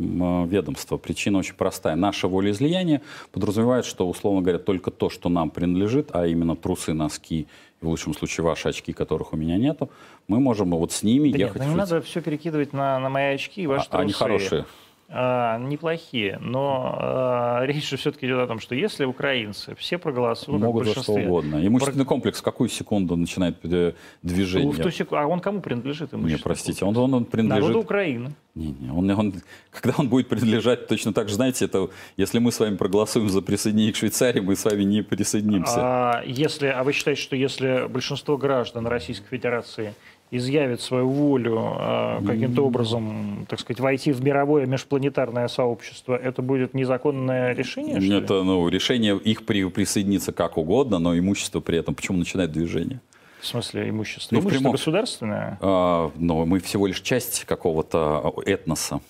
ведомство. 0.46 0.96
Причина 0.96 1.38
очень 1.38 1.54
простая. 1.54 1.96
Наше 1.96 2.28
волеизлияние 2.28 3.02
подразумевает, 3.32 3.84
что, 3.84 4.08
условно 4.08 4.40
говоря, 4.40 4.60
только 4.60 4.92
то, 4.92 5.10
что 5.10 5.28
нам 5.28 5.50
принадлежит, 5.50 6.10
а 6.12 6.26
именно 6.26 6.54
трусы, 6.54 6.94
носки 6.94 7.48
в 7.80 7.88
лучшем 7.88 8.14
случае 8.14 8.44
ваши 8.44 8.68
очки, 8.68 8.92
которых 8.92 9.32
у 9.32 9.36
меня 9.36 9.56
нету, 9.56 9.90
мы 10.28 10.40
можем 10.40 10.70
вот 10.70 10.92
с 10.92 11.02
ними 11.02 11.30
да 11.30 11.38
ехать. 11.38 11.56
Нет, 11.56 11.64
ну 11.64 11.72
не 11.72 11.78
надо 11.78 12.00
все 12.02 12.20
перекидывать 12.20 12.72
на, 12.72 12.98
на 12.98 13.08
мои 13.08 13.34
очки 13.34 13.62
и 13.62 13.66
ваши 13.66 13.86
а, 13.88 13.90
трусы. 13.90 14.02
Они 14.02 14.12
хорошие. 14.12 14.64
А, 15.08 15.58
неплохие, 15.58 16.38
но 16.40 16.96
а, 16.98 17.62
речь 17.66 17.88
же 17.88 17.96
все-таки 17.96 18.26
идет 18.26 18.40
о 18.40 18.46
том, 18.48 18.58
что 18.58 18.74
если 18.74 19.04
украинцы 19.04 19.76
все 19.76 19.98
проголосуют, 19.98 20.60
могут 20.60 20.86
за 20.86 21.00
что 21.00 21.12
угодно. 21.12 21.64
Имущественный 21.64 22.04
Про... 22.04 22.14
комплекс 22.14 22.40
в 22.40 22.42
какую 22.42 22.68
секунду 22.68 23.14
начинает 23.14 23.56
э, 23.62 23.92
движение? 24.24 24.72
Ну, 24.72 24.72
в 24.72 24.82
ту 24.82 24.90
сек... 24.90 25.12
А 25.12 25.26
он 25.26 25.38
кому 25.38 25.60
принадлежит? 25.60 26.12
Не, 26.12 26.36
простите, 26.38 26.84
он, 26.84 26.96
он, 26.96 27.14
он 27.14 27.24
принадлежит... 27.24 27.68
Народу 27.68 27.84
Украины. 27.84 28.32
Не, 28.56 28.72
не, 28.80 28.90
он, 28.90 29.08
он, 29.10 29.34
когда 29.70 29.94
он 29.98 30.08
будет 30.08 30.28
принадлежать, 30.28 30.88
точно 30.88 31.12
так 31.12 31.28
же, 31.28 31.36
знаете, 31.36 31.66
это 31.66 31.88
если 32.16 32.40
мы 32.40 32.50
с 32.50 32.58
вами 32.58 32.76
проголосуем 32.76 33.28
за 33.28 33.42
присоединение 33.42 33.92
к 33.92 33.96
Швейцарии, 33.96 34.40
мы 34.40 34.56
с 34.56 34.64
вами 34.64 34.82
не 34.82 35.02
присоединимся. 35.02 35.76
А, 35.76 36.22
если, 36.26 36.66
а 36.66 36.82
вы 36.82 36.92
считаете, 36.92 37.22
что 37.22 37.36
если 37.36 37.86
большинство 37.86 38.36
граждан 38.36 38.88
Российской 38.88 39.28
Федерации 39.28 39.94
изъявит 40.30 40.80
свою 40.80 41.08
волю 41.08 41.76
э, 41.78 42.20
каким-то 42.26 42.62
образом, 42.66 43.46
так 43.48 43.60
сказать, 43.60 43.80
войти 43.80 44.12
в 44.12 44.22
мировое 44.22 44.66
межпланетарное 44.66 45.48
сообщество, 45.48 46.16
это 46.16 46.42
будет 46.42 46.74
незаконное 46.74 47.54
решение? 47.54 48.00
Что 48.00 48.14
это 48.16 48.42
ну, 48.42 48.68
решение 48.68 49.16
их 49.18 49.46
при, 49.46 49.68
присоединиться 49.68 50.32
как 50.32 50.58
угодно, 50.58 50.98
но 50.98 51.16
имущество 51.16 51.60
при 51.60 51.78
этом. 51.78 51.94
Почему 51.94 52.18
начинает 52.18 52.52
движение? 52.52 53.00
В 53.40 53.46
смысле 53.46 53.88
имущество? 53.88 54.34
Ну, 54.34 54.40
имущество 54.40 54.58
прямом... 54.58 54.72
государственное? 54.72 55.58
А, 55.60 56.10
но 56.16 56.44
мы 56.46 56.58
всего 56.60 56.86
лишь 56.86 57.00
часть 57.00 57.44
какого-то 57.44 58.34
этноса. 58.44 59.00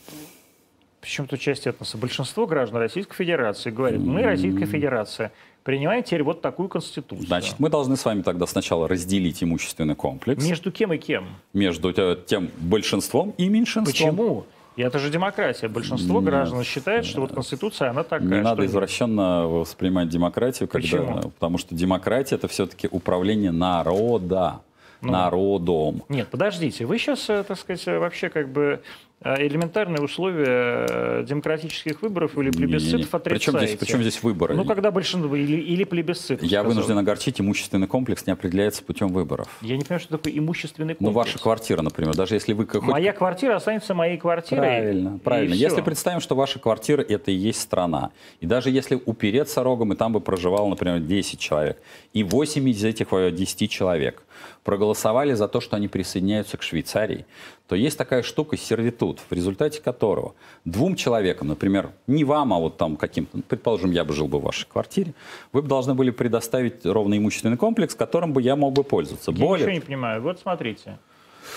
Причем 1.01 1.27
тут 1.27 1.41
часть 1.41 1.67
этноса? 1.67 1.97
Большинство 1.97 2.47
граждан 2.47 2.81
Российской 2.81 3.15
Федерации 3.15 3.71
говорит, 3.71 4.01
мы 4.01 4.23
Российская 4.23 4.67
Федерация 4.67 5.33
принимаем 5.67 6.05
теперь 6.05 6.23
вот 6.23 6.41
такую 6.41 6.69
конституцию. 6.69 7.27
Значит, 7.27 7.57
мы 7.59 7.69
должны 7.69 7.97
с 7.97 8.05
вами 8.05 8.23
тогда 8.23 8.47
сначала 8.47 8.87
разделить 8.87 9.43
имущественный 9.43 9.97
комплекс. 9.97 10.47
Между 10.47 10.71
кем 10.71 10.93
и 10.93 10.99
кем? 10.99 11.27
Между 11.53 11.93
тем 11.93 12.51
большинством 12.59 13.35
и 13.37 13.49
меньшинством. 13.49 13.85
Почему? 13.93 14.47
И 14.77 14.83
это 14.83 14.99
же 15.01 15.11
демократия. 15.11 15.69
Большинство 15.69 16.21
Нет. 16.21 16.25
граждан 16.31 16.63
считает, 16.63 17.05
что 17.05 17.23
вот 17.23 17.33
Конституция, 17.33 17.91
она 17.91 18.05
такая. 18.05 18.29
Не 18.29 18.43
надо 18.43 18.65
извращенно 18.65 19.49
воспринимать 19.49 20.09
демократию, 20.09 20.69
когда, 20.69 20.99
Почему? 20.99 21.31
потому 21.31 21.59
что 21.59 21.75
демократия 21.75 22.37
это 22.37 22.47
все-таки 22.47 22.87
управление 22.91 23.51
народа. 23.51 24.61
Ну, 25.03 25.13
народом. 25.13 26.05
Нет, 26.09 26.29
подождите, 26.29 26.87
вы 26.87 26.99
сейчас, 26.99 27.29
э, 27.29 27.45
так 27.47 27.59
сказать, 27.59 27.85
вообще 27.87 28.31
как 28.31 28.49
бы 28.49 28.63
э, 28.63 28.79
элементарные 29.23 30.03
условия 30.03 30.87
э, 30.89 31.25
демократических 31.27 32.03
выборов 32.03 32.37
или 32.37 32.51
плебисцитов 32.51 33.15
отрицаете. 33.15 33.51
Причем 33.51 33.67
здесь, 33.67 33.79
причем 33.79 34.01
здесь 34.03 34.23
выборы? 34.23 34.55
Ну, 34.55 34.65
когда 34.65 34.91
большинство, 34.91 35.35
или, 35.35 35.57
или 35.57 35.85
плебисцит. 35.85 36.43
Я 36.43 36.61
сказал. 36.61 36.67
вынужден 36.67 36.99
огорчить, 36.99 37.41
имущественный 37.41 37.87
комплекс 37.87 38.27
не 38.27 38.33
определяется 38.35 38.85
путем 38.85 39.09
выборов. 39.09 39.49
Я 39.63 39.77
не 39.77 39.85
понимаю, 39.85 40.01
что 40.01 40.19
такое 40.19 40.39
имущественный 40.39 40.95
комплекс. 40.95 41.15
Ну, 41.15 41.19
ваша 41.19 41.39
квартира, 41.39 41.81
например, 41.83 42.15
даже 42.15 42.35
если 42.35 42.53
вы... 42.53 42.67
Хоть... 42.67 42.83
Моя 42.83 43.13
квартира 43.13 43.57
останется 43.57 43.95
моей 43.95 44.19
квартирой. 44.19 44.61
Правильно, 44.61 45.19
правильно. 45.25 45.55
Если 45.55 45.81
представим, 45.81 46.21
что 46.21 46.35
ваша 46.35 46.59
квартира– 46.59 47.01
это 47.09 47.31
и 47.31 47.35
есть 47.35 47.61
страна, 47.61 48.11
и 48.41 48.47
даже 48.47 48.71
если 48.71 49.01
упереться 49.07 49.63
рогом, 49.63 49.95
и 49.95 49.97
там 49.97 50.13
бы 50.13 50.21
проживало, 50.21 50.69
например, 50.69 51.01
10 51.01 51.41
человек, 51.41 51.81
и 52.13 52.23
8 52.23 52.69
из 52.69 52.85
этих 52.85 53.09
10 53.11 53.71
человек 53.71 54.23
проголосовали 54.65 55.33
за 55.33 55.49
то, 55.49 55.61
что 55.61 55.77
они 55.77 55.89
присоединяются 55.89 56.57
к 56.57 56.63
Швейцарии, 56.63 57.25
то 57.69 57.75
есть 57.75 57.99
такая 57.99 58.23
штука 58.23 58.57
сервитут, 58.57 59.21
в 59.29 59.33
результате 59.33 59.83
которого 59.83 60.35
двум 60.65 60.95
человекам, 60.95 61.49
например, 61.49 61.91
не 62.07 62.23
вам, 62.23 62.53
а 62.53 62.59
вот 62.59 62.77
там 62.77 62.97
каким-то, 62.97 63.39
предположим, 63.49 63.91
я 63.91 64.05
бы 64.05 64.15
жил 64.15 64.29
бы 64.29 64.39
в 64.39 64.43
вашей 64.43 64.67
квартире, 64.67 65.15
вы 65.53 65.63
бы 65.63 65.69
должны 65.69 65.95
были 65.95 66.11
предоставить 66.11 66.87
ровный 66.87 67.19
имущественный 67.19 67.57
комплекс, 67.57 67.95
которым 67.95 68.33
бы 68.33 68.41
я 68.41 68.55
мог 68.55 68.73
бы 68.73 68.85
пользоваться. 68.85 69.33
Я 69.33 69.39
Более... 69.39 69.67
ничего 69.67 69.75
не 69.75 69.85
понимаю. 69.85 70.23
Вот 70.23 70.39
смотрите. 70.39 70.99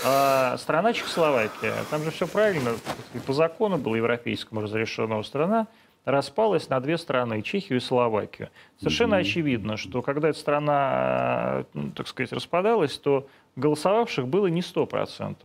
А, 0.05 0.57
страна 0.57 0.93
Чехословакия, 0.93 1.75
там 1.91 2.03
же 2.03 2.11
все 2.11 2.27
правильно, 2.27 2.71
по 3.25 3.33
закону 3.33 3.77
было 3.77 3.95
европейскому 3.95 4.61
разрешенного 4.61 5.21
страна, 5.23 5.67
распалась 6.05 6.69
на 6.69 6.79
две 6.79 6.97
страны, 6.97 7.41
Чехию 7.43 7.77
и 7.77 7.81
Словакию. 7.81 8.49
Совершенно 8.79 9.15
mm-hmm. 9.15 9.21
очевидно, 9.21 9.77
что 9.77 10.01
когда 10.01 10.29
эта 10.29 10.39
страна, 10.39 11.65
так 11.95 12.07
сказать, 12.07 12.31
распадалась, 12.31 12.97
то 12.97 13.27
голосовавших 13.55 14.27
было 14.27 14.47
не 14.47 14.61
100%. 14.61 15.35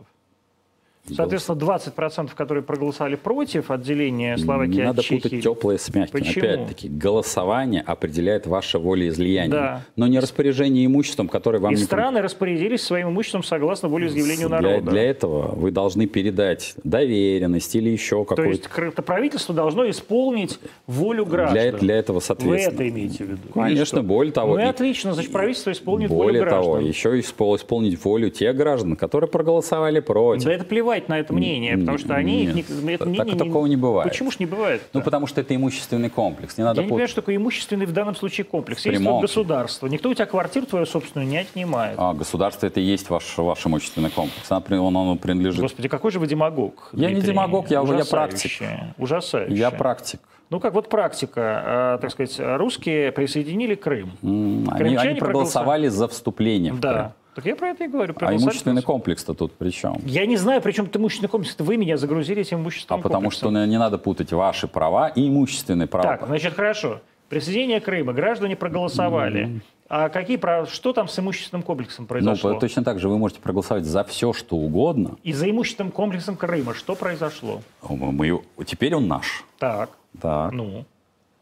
Соответственно, 1.13 1.57
20%, 1.59 2.29
которые 2.35 2.63
проголосовали 2.63 3.15
против 3.15 3.69
отделения 3.69 4.37
Словакии 4.37 4.73
Не 4.75 4.81
от 4.81 4.87
надо 4.87 5.03
Чехии. 5.03 5.21
путать 5.21 5.43
теплое 5.43 5.77
с 5.77 5.93
мягким. 5.93 6.19
Почему? 6.19 6.45
Опять-таки, 6.45 6.89
голосование 6.89 7.81
определяет 7.81 8.47
ваше 8.47 8.79
волеизлияние, 8.79 9.49
Да. 9.51 9.81
но 9.95 10.07
не 10.07 10.19
распоряжение 10.19 10.85
имуществом, 10.85 11.27
которое 11.27 11.59
вам 11.59 11.73
И 11.73 11.75
не 11.75 11.83
страны 11.83 12.21
распорядились 12.21 12.81
своим 12.81 13.09
имуществом 13.09 13.43
согласно 13.43 13.87
волеизъявлению 13.89 14.47
для, 14.49 14.59
народа. 14.61 14.91
для 14.91 15.03
этого 15.03 15.53
вы 15.55 15.71
должны 15.71 16.07
передать 16.07 16.73
доверенность 16.83 17.75
или 17.75 17.89
еще 17.89 18.17
То 18.17 18.25
какую-то... 18.25 18.49
есть 18.51 18.67
кр- 18.67 18.87
это 18.87 19.01
правительство 19.01 19.53
должно 19.53 19.89
исполнить 19.89 20.59
волю 20.87 21.25
граждан. 21.25 21.53
Для, 21.53 21.71
для 21.73 21.95
этого, 21.97 22.15
Вы 22.17 22.21
соответственно. 22.21 22.73
это 22.75 22.89
имеете 22.89 23.23
в 23.23 23.27
виду? 23.29 23.41
Конечно, 23.53 24.01
более 24.01 24.31
того, 24.33 24.55
Ну 24.55 24.61
и 24.61 24.63
отлично, 24.65 25.13
значит, 25.13 25.31
правительство 25.31 25.71
исполнит 25.71 26.09
Более 26.09 26.41
волю 26.41 26.49
того, 26.49 26.71
граждан. 26.73 26.89
еще 26.89 27.19
испол- 27.19 27.55
исполнить 27.57 28.03
волю 28.03 28.29
тех 28.29 28.55
граждан, 28.55 28.95
которые 28.95 29.29
проголосовали 29.29 29.99
против. 29.99 30.45
Да 30.45 30.53
это 30.53 30.63
плевать 30.65 30.94
на 31.07 31.19
это 31.19 31.33
мнение, 31.33 31.77
потому 31.77 31.97
что 31.97 32.15
они... 32.15 32.43
их 32.45 32.55
Нет, 32.55 32.69
не- 32.69 32.93
это 32.93 33.05
так 33.05 33.07
мнение 33.13 33.35
такого 33.35 33.65
не 33.67 33.75
бывает. 33.75 34.09
Почему 34.09 34.31
ж 34.31 34.39
не 34.39 34.45
бывает? 34.45 34.81
Ну, 34.93 35.01
потому 35.01 35.27
что 35.27 35.41
это 35.41 35.55
имущественный 35.55 36.09
комплекс. 36.09 36.57
Не 36.57 36.63
надо 36.63 36.81
Я 36.81 36.83
не 36.83 36.89
путать. 36.89 36.95
понимаю, 36.95 37.07
что 37.09 37.21
такое 37.21 37.35
имущественный 37.35 37.85
в 37.85 37.91
данном 37.93 38.15
случае 38.15 38.45
комплекс. 38.45 38.85
Есть 38.85 38.97
Прямом. 38.97 39.15
вот 39.15 39.21
государство. 39.21 39.87
Никто 39.87 40.09
у 40.09 40.13
тебя 40.13 40.25
квартиру 40.25 40.65
твою 40.65 40.85
собственную 40.85 41.27
не 41.29 41.37
отнимает. 41.37 41.95
А, 41.99 42.13
государство 42.13 42.65
это 42.67 42.79
и 42.79 42.83
есть 42.83 43.09
ваш, 43.09 43.37
ваш 43.37 43.65
имущественный 43.65 44.09
комплекс. 44.09 44.49
При- 44.65 44.77
он, 44.77 44.95
он 44.95 45.17
принадлежит. 45.17 45.61
Господи, 45.61 45.87
какой 45.87 46.11
же 46.11 46.19
вы 46.19 46.27
демагог. 46.27 46.89
Я 46.93 47.07
не 47.09 47.15
Дмитрий. 47.15 47.31
демагог, 47.33 47.69
я- 47.69 47.81
я 47.81 48.05
практик. 48.05 48.51
Ужасающе. 48.97 49.53
Я 49.55 49.71
практик. 49.71 50.19
Ну 50.51 50.59
как 50.59 50.73
вот 50.75 50.89
практика, 50.89 51.95
э, 51.97 52.01
так 52.01 52.11
сказать, 52.11 52.35
русские 52.39 53.11
присоединили 53.11 53.73
Крым. 53.75 54.11
М, 54.21 54.69
Они, 54.71 54.95
они 54.95 55.19
проголосовали 55.19 55.87
за 55.87 56.07
вступление 56.07 56.71
в 56.71 56.79
Крым. 56.79 57.11
Так 57.35 57.45
я 57.45 57.55
про 57.55 57.67
это 57.69 57.83
и 57.83 57.87
говорю. 57.87 58.15
А 58.21 58.33
имущественный 58.33 58.81
комплекс-то 58.81 59.33
тут 59.33 59.53
при 59.53 59.69
чем? 59.71 59.97
Я 60.05 60.25
не 60.25 60.37
знаю, 60.37 60.61
при 60.61 60.71
чем 60.71 60.85
тут 60.85 60.95
имущественный 61.01 61.29
комплекс. 61.29 61.53
Это 61.53 61.63
вы 61.65 61.75
меня 61.77 61.97
загрузили 61.97 62.41
этим 62.41 62.57
А 62.57 62.61
имущественным 62.61 63.01
потому 63.01 63.23
комплексом. 63.23 63.51
что 63.51 63.65
не 63.65 63.77
надо 63.77 63.97
путать 63.97 64.31
ваши 64.31 64.67
права 64.67 65.09
и 65.09 65.27
имущественные 65.27 65.87
права. 65.87 66.17
Так, 66.17 66.27
значит, 66.27 66.53
хорошо. 66.53 67.01
Присоединение 67.27 67.81
Крыма. 67.81 68.13
Граждане 68.13 68.55
проголосовали. 68.55 69.61
А 69.89 70.09
какие 70.09 70.37
права, 70.37 70.65
что 70.65 70.93
там 70.93 71.07
с 71.07 71.19
имущественным 71.19 71.61
комплексом 71.61 72.03
Ну, 72.05 72.07
произошло? 72.07 72.53
точно 72.59 72.83
так 72.83 72.99
же 72.99 73.07
вы 73.09 73.17
можете 73.19 73.41
проголосовать 73.41 73.83
за 73.85 74.03
все, 74.03 74.31
что 74.33 74.55
угодно. 74.55 75.17
И 75.23 75.31
за 75.33 75.49
имущественным 75.49 75.91
комплексом 75.91 76.37
Крыма 76.37 76.73
что 76.73 76.95
произошло? 76.95 77.61
Мы- 77.87 78.41
теперь 78.65 78.95
он 78.95 79.07
наш. 79.07 79.43
Так, 79.59 79.89
Так. 80.21 80.51
ну, 80.53 80.85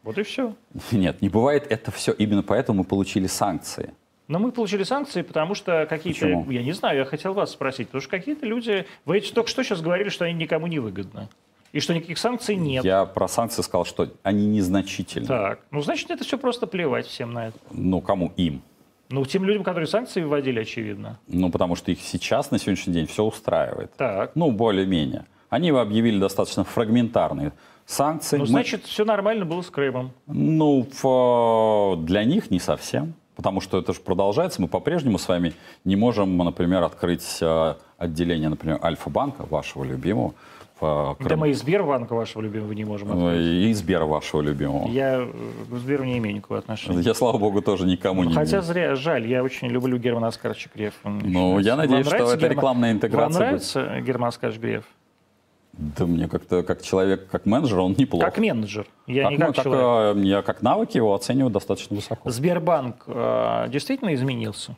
вот 0.02 0.18
и 0.18 0.22
все. 0.24 0.54
Нет, 0.92 1.22
не 1.22 1.28
бывает 1.28 1.66
это 1.70 1.90
все. 1.90 2.12
Именно 2.12 2.42
поэтому 2.42 2.78
мы 2.80 2.84
получили 2.84 3.26
санкции. 3.28 3.94
Но 4.26 4.38
мы 4.38 4.52
получили 4.52 4.84
санкции, 4.84 5.22
потому 5.22 5.54
что 5.54 5.86
какие-то, 5.88 6.20
Почему? 6.20 6.50
я 6.50 6.62
не 6.62 6.72
знаю, 6.72 6.98
я 6.98 7.04
хотел 7.04 7.34
вас 7.34 7.50
спросить, 7.52 7.88
потому 7.88 8.00
что 8.00 8.10
какие-то 8.10 8.46
люди, 8.46 8.86
вы 9.04 9.20
только 9.20 9.50
что 9.50 9.62
сейчас 9.62 9.82
говорили, 9.82 10.08
что 10.08 10.24
они 10.24 10.34
никому 10.34 10.66
не 10.66 10.78
выгодны, 10.78 11.28
и 11.72 11.80
что 11.80 11.92
никаких 11.92 12.16
санкций 12.18 12.56
нет. 12.56 12.84
Я 12.84 13.04
про 13.04 13.28
санкции 13.28 13.60
сказал, 13.62 13.84
что 13.84 14.10
они 14.22 14.46
незначительны. 14.46 15.26
Так, 15.26 15.60
ну 15.70 15.82
значит 15.82 16.10
это 16.10 16.24
все 16.24 16.38
просто 16.38 16.66
плевать 16.66 17.06
всем 17.06 17.32
на 17.34 17.48
это. 17.48 17.58
Ну, 17.70 18.00
кому 18.00 18.32
им? 18.36 18.62
Ну 19.10 19.26
тем 19.26 19.44
людям, 19.44 19.62
которые 19.62 19.86
санкции 19.86 20.22
вводили, 20.22 20.60
очевидно. 20.60 21.18
Ну, 21.28 21.50
потому 21.50 21.76
что 21.76 21.90
их 21.92 22.00
сейчас, 22.00 22.50
на 22.50 22.58
сегодняшний 22.58 22.94
день, 22.94 23.06
все 23.06 23.22
устраивает. 23.24 23.92
Так, 23.96 24.32
Ну, 24.34 24.50
более-менее. 24.50 25.26
Они 25.50 25.68
объявили 25.70 26.18
достаточно 26.18 26.64
фрагментарные 26.64 27.52
санкции. 27.84 28.38
ну 28.38 28.44
Мы- 28.44 28.48
значит 28.48 28.84
все 28.84 29.04
нормально 29.04 29.44
было 29.44 29.60
с 29.60 29.68
Крымом. 29.70 30.12
Ну, 30.26 30.86
для 32.02 32.24
них 32.24 32.50
не 32.50 32.58
совсем. 32.58 33.14
Потому 33.36 33.60
что 33.60 33.78
это 33.78 33.92
же 33.92 34.00
продолжается. 34.00 34.62
Мы 34.62 34.68
по-прежнему 34.68 35.18
с 35.18 35.26
вами 35.28 35.54
не 35.84 35.96
можем, 35.96 36.36
например, 36.36 36.82
открыть 36.84 37.38
э, 37.40 37.74
отделение, 37.98 38.48
например, 38.48 38.78
Альфа-банка, 38.82 39.44
вашего 39.50 39.82
любимого, 39.84 40.34
в 40.80 41.16
Да 41.18 41.24
Крыму. 41.24 41.40
мы 41.42 41.50
и 41.50 41.52
Сбербанка 41.52 42.14
вашего 42.14 42.42
любимого 42.42 42.72
не 42.72 42.84
можем 42.84 43.08
Ну, 43.08 43.26
открыть. 43.28 43.46
И 43.46 43.72
Сбера 43.74 44.04
вашего 44.06 44.40
любимого. 44.40 44.88
Я... 44.88 45.16
Я 45.16 45.20
э, 45.22 45.32
к 45.70 45.74
Сберу 45.76 46.04
не 46.04 46.18
имею 46.18 46.36
никакого 46.36 46.58
отношения. 46.60 47.14
слава 47.14 47.38
богу, 47.38 47.60
тоже 47.62 47.86
никому 47.86 48.22
не 48.24 48.34
Хотя 48.34 48.58
имею. 48.58 48.62
зря, 48.62 48.94
жаль, 48.96 49.26
я 49.26 49.42
очень 49.42 49.68
люблю 49.68 49.98
Германа 49.98 50.28
Оскаровича 50.28 50.70
мне 50.74 50.92
Ну, 51.24 51.58
я 51.58 51.76
надеюсь, 51.76 52.06
Вам 52.06 52.14
что 52.16 52.32
это 52.32 52.36
Герман- 52.40 52.50
рекламная 52.56 52.92
интеграция 52.92 53.22
Вам 53.22 53.32
будет. 53.32 53.74
нравится 53.74 54.00
Герман 54.00 54.28
Оскарович 54.28 54.58
Греф? 54.60 54.84
Да 55.76 56.06
мне 56.06 56.28
как-то, 56.28 56.62
как 56.62 56.82
человек, 56.82 57.28
как 57.28 57.46
менеджер, 57.46 57.80
он 57.80 57.94
неплох. 57.98 58.22
Как 58.22 58.38
менеджер. 58.38 58.86
Я 59.06 59.24
Как 59.24 59.30
не 59.32 59.38
мы- 59.38 59.46
как 59.46 59.54
как, 59.56 59.64
человек. 59.64 60.16
э, 60.16 60.26
я 60.26 60.42
как 60.42 60.62
навыки 60.62 60.96
его 60.96 61.14
оцениваю 61.14 61.50
достаточно 61.50 61.96
высоко. 61.96 62.30
Сбербанк 62.30 63.04
э, 63.06 63.66
действительно 63.70 64.14
изменился? 64.14 64.76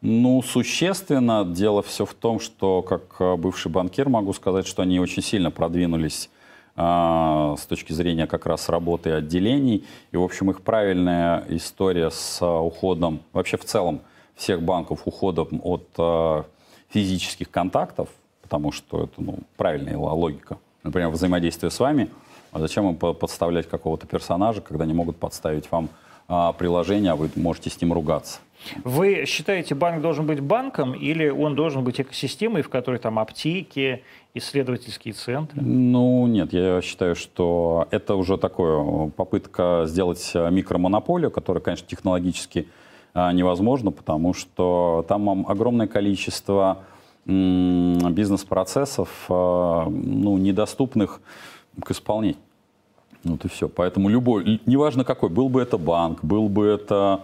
Ну, 0.00 0.42
существенно. 0.42 1.44
Дело 1.44 1.82
все 1.82 2.04
в 2.04 2.14
том, 2.14 2.40
что 2.40 2.82
как 2.82 3.02
э, 3.20 3.36
бывший 3.36 3.70
банкир 3.70 4.08
могу 4.08 4.32
сказать, 4.32 4.66
что 4.66 4.82
они 4.82 4.98
очень 5.00 5.22
сильно 5.22 5.50
продвинулись 5.50 6.28
а, 6.76 7.54
с 7.56 7.66
точки 7.66 7.92
зрения 7.92 8.26
как 8.26 8.46
раз 8.46 8.68
работы 8.68 9.12
отделений. 9.12 9.84
И, 10.10 10.16
в 10.16 10.22
общем, 10.22 10.50
их 10.50 10.62
правильная 10.62 11.44
история 11.48 12.10
с 12.10 12.38
а, 12.42 12.60
уходом, 12.60 13.20
вообще 13.32 13.56
в 13.56 13.64
целом 13.64 14.00
всех 14.34 14.60
банков, 14.60 15.02
уходом 15.04 15.60
от 15.62 15.86
а, 15.98 16.44
физических 16.90 17.50
контактов, 17.50 18.08
потому 18.54 18.70
что 18.70 19.02
это 19.02 19.14
ну, 19.16 19.38
правильная 19.56 19.98
логика. 19.98 20.58
Например, 20.84 21.08
взаимодействие 21.08 21.72
с 21.72 21.80
вами, 21.80 22.08
а 22.52 22.60
зачем 22.60 22.88
им 22.88 22.94
по- 22.94 23.12
подставлять 23.12 23.68
какого-то 23.68 24.06
персонажа, 24.06 24.60
когда 24.60 24.84
они 24.84 24.94
могут 24.94 25.16
подставить 25.16 25.68
вам 25.72 25.88
а, 26.28 26.52
приложение, 26.52 27.10
а 27.10 27.16
вы 27.16 27.30
можете 27.34 27.68
с 27.70 27.80
ним 27.80 27.92
ругаться. 27.92 28.38
Вы 28.84 29.24
считаете, 29.26 29.74
банк 29.74 30.02
должен 30.02 30.24
быть 30.24 30.38
банком 30.38 30.92
или 30.92 31.28
он 31.28 31.56
должен 31.56 31.82
быть 31.82 32.00
экосистемой, 32.00 32.62
в 32.62 32.68
которой 32.68 33.00
там 33.00 33.18
аптеки, 33.18 34.04
исследовательские 34.34 35.14
центры? 35.14 35.60
Ну, 35.60 36.28
нет, 36.28 36.52
я 36.52 36.80
считаю, 36.80 37.16
что 37.16 37.88
это 37.90 38.14
уже 38.14 38.38
такое 38.38 39.08
попытка 39.08 39.82
сделать 39.86 40.30
э, 40.32 40.48
микромонополию, 40.48 41.32
которая, 41.32 41.60
конечно, 41.60 41.88
технологически 41.88 42.68
а, 43.14 43.32
невозможна, 43.32 43.90
потому 43.90 44.32
что 44.32 45.04
там 45.08 45.28
ам, 45.28 45.44
огромное 45.48 45.88
количество 45.88 46.84
бизнес-процессов, 47.26 49.08
а, 49.28 49.86
ну, 49.88 50.36
недоступных 50.36 51.20
к 51.82 51.90
исполнению. 51.90 52.38
Вот 53.24 53.44
и 53.44 53.48
все. 53.48 53.68
Поэтому 53.68 54.08
любой, 54.08 54.60
неважно 54.66 55.04
какой, 55.04 55.30
был 55.30 55.48
бы 55.48 55.62
это 55.62 55.78
банк, 55.78 56.22
был 56.22 56.48
бы 56.48 56.66
это, 56.66 57.22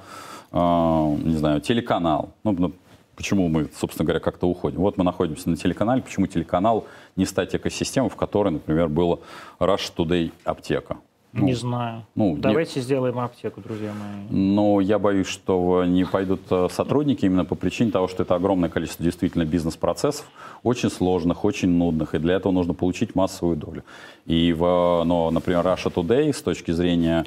а, 0.53 1.15
не 1.23 1.37
знаю, 1.37 1.61
телеканал. 1.61 2.31
Ну, 2.45 2.53
ну, 2.53 2.73
почему 3.17 3.49
мы, 3.49 3.69
собственно 3.77 4.07
говоря, 4.07 4.21
как-то 4.21 4.49
уходим? 4.49 4.79
Вот 4.79 4.97
мы 4.97 5.05
находимся 5.05 5.51
на 5.51 5.57
телеканале, 5.57 6.01
почему 6.01 6.27
телеканал 6.27 6.87
не 7.17 7.27
стать 7.27 7.55
экосистемой, 7.55 8.09
в 8.09 8.17
которой, 8.17 8.51
например, 8.51 8.89
было 8.89 9.21
Rush 9.59 9.93
Today 9.95 10.33
аптека? 10.45 10.97
Ну, 11.32 11.47
не 11.47 11.55
знаю. 11.55 12.02
ну, 12.16 12.35
не- 12.35 12.40
Давайте 12.40 12.81
сделаем 12.81 13.19
аптеку, 13.19 13.61
друзья 13.61 13.93
мои. 13.93 14.36
но 14.36 14.81
я 14.81 14.98
боюсь, 14.98 15.28
что 15.28 15.85
не 15.85 16.05
пойдут 16.05 16.40
э, 16.51 16.66
сотрудники 16.73 17.24
именно 17.24 17.44
по 17.44 17.55
причине 17.55 17.93
того, 17.93 18.09
что 18.09 18.24
это 18.24 18.35
огромное 18.35 18.69
количество 18.69 19.05
действительно 19.05 19.44
бизнес-процессов, 19.44 20.27
очень 20.65 20.90
сложных, 20.90 21.44
очень 21.44 21.69
нудных, 21.69 22.15
и 22.15 22.19
для 22.19 22.35
этого 22.35 22.52
нужно 22.52 22.74
получить 22.74 23.15
массовую 23.15 23.57
долю. 23.57 23.85
И, 24.27 24.52
в, 24.52 25.05
но, 25.05 25.31
например, 25.31 25.65
Russia 25.65 25.93
Today 25.93 26.32
с 26.32 26.43
точки 26.43 26.73
зрения, 26.73 27.24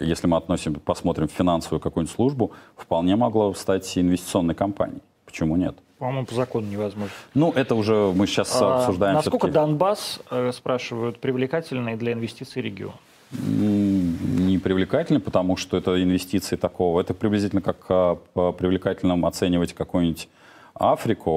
если 0.00 0.26
мы 0.26 0.36
относим, 0.36 0.74
посмотрим 0.74 1.28
финансовую 1.28 1.80
какую-нибудь 1.80 2.14
службу, 2.14 2.52
вполне 2.76 3.16
могло 3.16 3.54
стать 3.54 3.96
инвестиционной 3.96 4.54
компанией. 4.54 5.02
Почему 5.24 5.56
нет? 5.56 5.76
По-моему, 5.98 6.26
по 6.26 6.34
закону 6.34 6.66
невозможно. 6.66 7.12
Ну, 7.34 7.52
это 7.52 7.74
уже 7.74 8.12
мы 8.14 8.26
сейчас 8.26 8.60
А, 8.60 8.80
обсуждаем. 8.80 9.14
Насколько. 9.14 9.48
Донбасс, 9.48 10.20
э, 10.30 10.52
спрашивают, 10.52 11.18
привлекательный 11.20 11.96
для 11.96 12.12
инвестиций 12.12 12.60
регион? 12.60 12.92
Не 13.32 14.58
привлекательный, 14.58 15.20
потому 15.20 15.56
что 15.56 15.76
это 15.76 16.00
инвестиции 16.02 16.56
такого. 16.56 17.00
Это 17.00 17.14
приблизительно 17.14 17.62
как 17.62 17.76
а, 17.88 18.16
по 18.34 18.52
привлекательным 18.52 19.24
оценивать 19.24 19.72
какую-нибудь 19.72 20.28
Африку. 20.74 21.30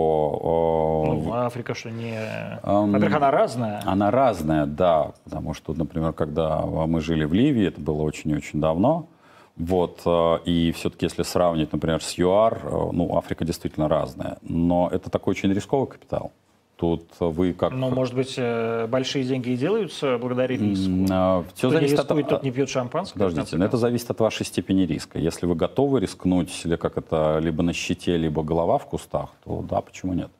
Ну, 1.07 1.33
Африка 1.33 1.73
что 1.73 1.89
не... 1.89 2.17
Ам, 2.61 2.91
Во-первых, 2.91 3.15
она 3.17 3.31
разная. 3.31 3.81
Она 3.85 4.11
разная, 4.11 4.65
да, 4.65 5.13
потому 5.23 5.53
что, 5.53 5.73
например, 5.73 6.11
когда 6.11 6.61
мы 6.61 6.99
жили 6.99 7.23
в 7.23 7.33
Ливии, 7.33 7.65
это 7.67 7.79
было 7.79 8.01
очень 8.01 8.31
и 8.31 8.35
очень 8.35 8.59
давно, 8.59 9.07
вот, 9.59 10.01
э, 10.05 10.39
и 10.45 10.71
все-таки 10.71 11.05
если 11.05 11.23
сравнить, 11.23 11.73
например, 11.73 12.01
с 12.01 12.17
ЮАР, 12.17 12.61
э, 12.63 12.89
ну, 12.93 13.17
Африка 13.17 13.43
действительно 13.43 13.89
разная, 13.89 14.37
но 14.41 14.89
это 14.89 15.09
такой 15.09 15.31
очень 15.31 15.53
рисковый 15.53 15.87
капитал. 15.87 16.31
Тут 16.77 17.03
вы 17.19 17.51
как... 17.51 17.73
Но, 17.73 17.89
может 17.89 18.15
быть, 18.15 18.35
э, 18.37 18.87
большие 18.87 19.25
деньги 19.25 19.49
и 19.49 19.57
делаются 19.57 20.17
благодаря 20.17 20.55
риску. 20.55 21.05
все 21.53 21.67
Кто 21.67 21.67
не 21.67 21.73
зависит 21.73 21.99
рискует, 21.99 22.25
от... 22.27 22.29
тот 22.29 22.43
не 22.43 22.51
пьет 22.51 22.69
шампанское. 22.69 23.19
Подождите, 23.19 23.57
но 23.57 23.65
это 23.65 23.75
зависит 23.75 24.09
от 24.09 24.21
вашей 24.21 24.45
степени 24.45 24.83
риска. 24.83 25.19
Если 25.19 25.45
вы 25.45 25.55
готовы 25.55 25.99
рискнуть, 25.99 26.61
или 26.63 26.77
как 26.77 26.97
это, 26.97 27.39
либо 27.39 27.61
на 27.61 27.73
щите, 27.73 28.15
либо 28.15 28.43
голова 28.43 28.77
в 28.77 28.85
кустах, 28.85 29.31
то 29.43 29.61
да, 29.69 29.81
почему 29.81 30.13
нет? 30.13 30.31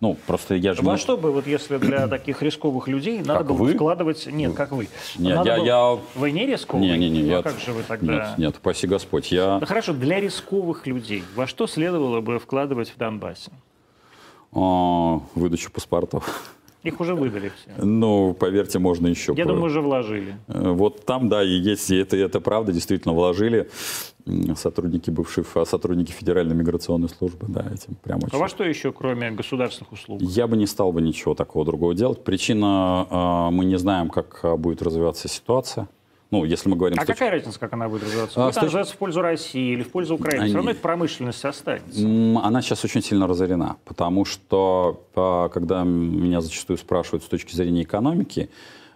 Ну, 0.00 0.16
просто 0.26 0.54
я 0.54 0.72
же... 0.72 0.80
Во 0.82 0.96
что 0.96 1.18
бы, 1.18 1.30
вот 1.30 1.46
если 1.46 1.76
для 1.76 2.08
таких 2.08 2.40
рисковых 2.42 2.88
людей 2.88 3.18
надо 3.18 3.40
Как 3.40 3.46
было 3.48 3.56
вы? 3.58 3.74
вкладывать... 3.74 4.26
Нет, 4.26 4.54
как 4.54 4.72
вы. 4.72 4.88
Не, 5.18 5.34
Надо 5.34 5.50
я- 5.50 5.56
было- 5.58 5.64
я- 5.66 5.98
Вы 6.14 6.30
не 6.30 6.46
рисковый? 6.46 6.86
Не, 6.86 6.96
не, 6.96 7.10
не, 7.10 7.22
Ну, 7.22 7.28
а 7.34 7.36
я... 7.36 7.42
как 7.42 7.58
же 7.60 7.72
вы 7.72 7.82
тогда... 7.82 8.12
Нет, 8.30 8.38
нет, 8.38 8.56
упаси 8.56 8.86
Господь. 8.86 9.30
Я, 9.30 9.58
Да 9.58 9.66
хорошо, 9.66 9.92
для 9.92 10.18
рисковых 10.18 10.86
людей 10.86 11.22
во 11.34 11.46
что 11.46 11.66
следовало 11.66 12.22
бы 12.22 12.38
вкладывать 12.38 12.88
в 12.90 12.96
Донбассе? 12.96 13.50
а, 14.52 15.20
выдачу 15.34 15.70
паспортов. 15.70 16.50
Их 16.82 17.00
уже 17.00 17.14
выдали 17.14 17.50
все. 17.56 17.84
Ну, 17.84 18.32
поверьте, 18.32 18.78
можно 18.78 19.06
еще... 19.06 19.34
Я 19.36 19.44
по- 19.44 19.50
думаю, 19.50 19.66
уже 19.66 19.80
вложили. 19.80 20.36
Э, 20.48 20.70
Вот 20.70 21.04
там, 21.04 21.28
да, 21.28 21.42
и 21.42 21.48
есть, 21.50 21.90
и 21.90 21.96
это, 21.96 22.16
и 22.16 22.20
это 22.20 22.40
правда, 22.40 22.72
действительно 22.72 23.14
вложили 23.14 23.68
сотрудники 24.56 25.10
бывших, 25.10 25.56
а, 25.56 25.64
сотрудники 25.64 26.12
Федеральной 26.12 26.54
миграционной 26.54 27.08
службы, 27.08 27.46
да, 27.48 27.66
этим 27.72 27.96
прямо 27.96 28.22
А 28.30 28.36
во 28.38 28.48
что 28.48 28.64
еще, 28.64 28.92
кроме 28.92 29.30
государственных 29.30 29.92
услуг? 29.92 30.20
Я 30.22 30.46
бы 30.46 30.56
не 30.56 30.66
стал 30.66 30.92
бы 30.92 31.00
ничего 31.02 31.34
такого 31.34 31.64
другого 31.64 31.94
делать. 31.94 32.22
Причина, 32.24 33.06
э, 33.10 33.50
мы 33.54 33.64
не 33.64 33.78
знаем, 33.78 34.08
как 34.08 34.40
э, 34.42 34.56
будет 34.56 34.82
развиваться 34.82 35.28
ситуация. 35.28 35.88
Ну, 36.30 36.44
если 36.44 36.68
мы 36.68 36.76
говорим... 36.76 36.96
А 36.98 37.02
с 37.02 37.06
точки- 37.06 37.18
какая 37.18 37.30
разница, 37.38 37.58
как 37.58 37.72
она 37.72 37.88
будет 37.88 38.04
развиваться? 38.04 38.40
А, 38.40 38.46
Будет 38.52 38.74
она 38.74 38.84
в 38.84 38.96
пользу 38.96 39.20
России 39.20 39.72
или 39.72 39.82
в 39.82 39.90
пользу 39.90 40.14
Украины? 40.14 40.46
Все 40.46 40.54
равно 40.54 40.70
эта 40.70 40.80
промышленность 40.80 41.44
останется. 41.44 42.00
Она 42.00 42.62
сейчас 42.62 42.84
очень 42.84 43.02
сильно 43.02 43.26
разорена, 43.26 43.76
потому 43.84 44.24
что, 44.24 45.02
а, 45.16 45.48
когда 45.48 45.82
меня 45.82 46.40
зачастую 46.40 46.78
спрашивают 46.78 47.24
с 47.24 47.26
точки 47.26 47.54
зрения 47.54 47.82
экономики, 47.82 48.48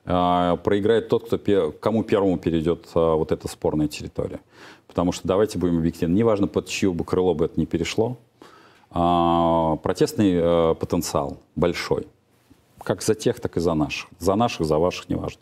а, 0.06 0.56
проиграет 0.56 1.08
тот, 1.08 1.26
кто, 1.26 1.72
кому 1.72 2.04
первому 2.04 2.38
перейдет 2.38 2.86
а, 2.94 3.16
вот 3.16 3.32
эта 3.32 3.48
спорная 3.48 3.88
территория. 3.88 4.40
Потому 4.86 5.10
что, 5.10 5.26
давайте 5.26 5.58
будем 5.58 5.78
объективны, 5.78 6.14
неважно, 6.14 6.46
под 6.46 6.68
чье 6.68 6.92
бы 6.92 7.04
крыло 7.04 7.34
бы 7.34 7.46
это 7.46 7.58
не 7.58 7.66
перешло, 7.66 8.16
протестный 8.90 10.76
потенциал 10.76 11.38
большой. 11.56 12.06
Как 12.80 13.02
за 13.02 13.16
тех, 13.16 13.40
так 13.40 13.56
и 13.56 13.60
за 13.60 13.74
наших. 13.74 14.08
За 14.20 14.36
наших, 14.36 14.66
за 14.66 14.78
ваших, 14.78 15.08
неважно. 15.08 15.40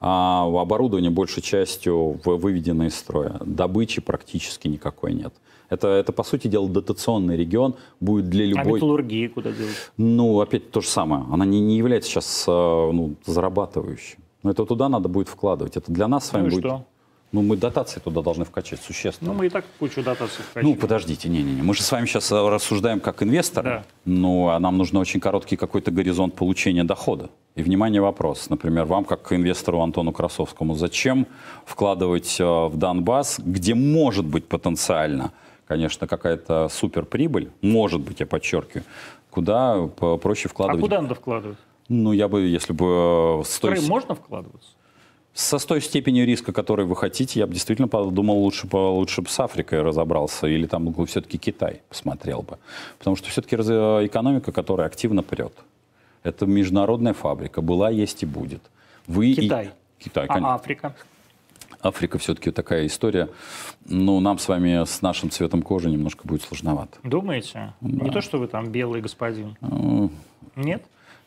А 0.00 0.46
оборудование 0.46 1.10
большей 1.10 1.42
частью 1.42 2.18
вы- 2.24 2.38
выведено 2.38 2.86
из 2.86 2.94
строя. 2.94 3.38
Добычи 3.44 4.00
практически 4.00 4.66
никакой 4.66 5.12
нет. 5.12 5.34
Это, 5.68 5.88
это, 5.88 6.12
по 6.12 6.24
сути 6.24 6.48
дела, 6.48 6.68
дотационный 6.68 7.36
регион 7.36 7.74
будет 8.00 8.28
для 8.28 8.44
А 8.44 8.48
любой... 8.48 8.74
металлургии 8.74 9.28
куда 9.28 9.52
делать? 9.52 9.74
Ну, 9.98 10.40
опять 10.40 10.70
то 10.70 10.80
же 10.80 10.88
самое. 10.88 11.24
Она 11.30 11.44
не, 11.44 11.60
не 11.60 11.76
является 11.76 12.10
сейчас 12.10 12.44
э, 12.48 12.50
ну, 12.50 13.14
зарабатывающей. 13.26 14.16
Но 14.42 14.50
это 14.50 14.64
туда 14.64 14.88
надо 14.88 15.08
будет 15.08 15.28
вкладывать. 15.28 15.76
Это 15.76 15.92
для 15.92 16.08
нас 16.08 16.26
с 16.26 16.32
вами 16.32 16.44
Ну 16.44 16.50
будет... 16.50 16.64
что? 16.64 16.84
Ну, 17.32 17.42
мы 17.42 17.56
дотации 17.56 18.00
туда 18.00 18.22
должны 18.22 18.44
вкачать 18.44 18.80
существенно. 18.82 19.32
Ну, 19.32 19.38
мы 19.38 19.46
и 19.46 19.50
так 19.50 19.64
кучу 19.78 20.02
дотаций 20.02 20.38
Ну, 20.40 20.44
вкачиваем. 20.50 20.78
подождите, 20.78 21.28
не-не-не. 21.28 21.62
Мы 21.62 21.74
же 21.74 21.82
с 21.82 21.92
вами 21.92 22.06
сейчас 22.06 22.32
рассуждаем 22.32 22.98
как 22.98 23.22
инвесторы. 23.22 23.68
Да. 23.70 23.84
Ну, 24.04 24.48
а 24.48 24.58
нам 24.58 24.76
нужен 24.76 24.96
очень 24.96 25.20
короткий 25.20 25.56
какой-то 25.56 25.92
горизонт 25.92 26.34
получения 26.34 26.82
дохода. 26.82 27.30
И, 27.54 27.62
внимание, 27.62 28.00
вопрос. 28.00 28.50
Например, 28.50 28.84
вам, 28.84 29.04
как 29.04 29.32
инвестору 29.32 29.80
Антону 29.80 30.12
Красовскому, 30.12 30.74
зачем 30.74 31.26
вкладывать 31.64 32.40
э, 32.40 32.44
в 32.44 32.76
Донбасс, 32.76 33.38
где 33.38 33.74
может 33.76 34.24
быть 34.24 34.48
потенциально, 34.48 35.32
конечно, 35.68 36.08
какая-то 36.08 36.68
суперприбыль, 36.68 37.50
может 37.62 38.00
быть, 38.00 38.18
я 38.18 38.26
подчеркиваю, 38.26 38.84
куда 39.30 39.86
проще 40.20 40.48
А 40.48 40.50
вкладывать... 40.50 40.80
куда 40.80 41.00
надо 41.00 41.14
вкладывать? 41.14 41.58
Ну, 41.88 42.12
я 42.12 42.26
бы, 42.28 42.40
если 42.42 42.72
бы... 42.72 42.84
э, 42.86 43.42
В 43.44 43.60
Крым 43.60 43.84
можно 43.86 44.14
вкладываться? 44.16 44.70
Со 45.34 45.58
с 45.58 45.64
той 45.64 45.80
степенью 45.80 46.26
риска, 46.26 46.52
который 46.52 46.84
вы 46.84 46.96
хотите, 46.96 47.40
я 47.40 47.46
бы 47.46 47.52
действительно 47.54 47.88
подумал, 47.88 48.38
лучше 48.38 48.66
бы, 48.66 48.76
лучше 48.76 49.22
бы 49.22 49.28
с 49.28 49.38
Африкой 49.40 49.82
разобрался, 49.82 50.46
или 50.46 50.66
там 50.66 50.92
все-таки 51.06 51.38
Китай 51.38 51.82
посмотрел 51.88 52.42
бы. 52.42 52.58
Потому 52.98 53.16
что 53.16 53.28
все-таки 53.28 53.56
экономика, 53.56 54.52
которая 54.52 54.86
активно 54.86 55.22
прет. 55.22 55.52
Это 56.22 56.46
международная 56.46 57.14
фабрика. 57.14 57.62
Была, 57.62 57.90
есть 57.90 58.22
и 58.22 58.26
будет. 58.26 58.62
Вы 59.06 59.28
и- 59.30 59.34
Китай. 59.34 59.70
Китай, 59.98 60.24
А 60.24 60.28
конечно. 60.28 60.54
Африка? 60.54 60.94
Африка 61.82 62.18
все-таки 62.18 62.50
такая 62.50 62.86
история. 62.86 63.28
Ну, 63.86 64.20
нам 64.20 64.38
с 64.38 64.48
вами 64.48 64.84
с 64.84 65.00
нашим 65.00 65.30
цветом 65.30 65.62
кожи 65.62 65.88
немножко 65.90 66.26
будет 66.26 66.42
сложновато. 66.42 66.98
Думаете? 67.02 67.72
Не 67.80 68.10
то, 68.10 68.20
что 68.20 68.38
вы 68.38 68.48
там 68.48 68.70
белый 68.70 69.00
господин. 69.00 69.56
Ну, 69.60 70.10
Нет? 70.56 70.82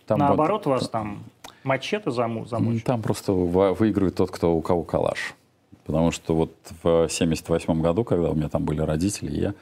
Там 0.06 0.20
Наоборот, 0.20 0.66
вас 0.66 0.90
там 0.90 1.24
мачете 1.64 2.12
заму 2.12 2.46
замучат. 2.46 2.86
Там 2.86 3.02
просто 3.02 3.34
выигрывает 3.34 4.16
тот, 4.16 4.32
кто 4.32 4.54
у 4.54 4.62
кого 4.62 4.84
калаш. 4.84 5.36
Потому 5.86 6.12
что 6.12 6.34
вот 6.34 6.56
в 6.82 7.10
78 7.10 7.82
году, 7.82 8.06
когда 8.06 8.30
у 8.30 8.36
меня 8.36 8.48
там 8.48 8.64
были 8.64 8.80
родители, 8.80 9.38
я, 9.38 9.54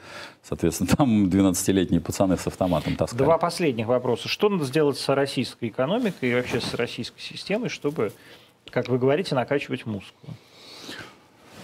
соответственно, 0.42 0.90
там 0.96 1.24
12-летние 1.26 2.00
пацаны 2.00 2.36
с 2.36 2.46
автоматом 2.46 2.94
таскали. 2.94 3.24
Два 3.24 3.38
последних 3.38 3.88
вопроса. 3.88 4.28
Что 4.28 4.48
надо 4.48 4.64
сделать 4.64 4.98
с 4.98 5.08
российской 5.08 5.68
экономикой 5.68 6.30
и 6.30 6.34
вообще 6.34 6.60
с 6.60 6.74
российской 6.74 7.20
системой, 7.20 7.70
чтобы, 7.70 8.12
как 8.70 8.88
вы 8.88 8.98
говорите, 8.98 9.34
накачивать 9.34 9.84
мускулы? 9.84 10.34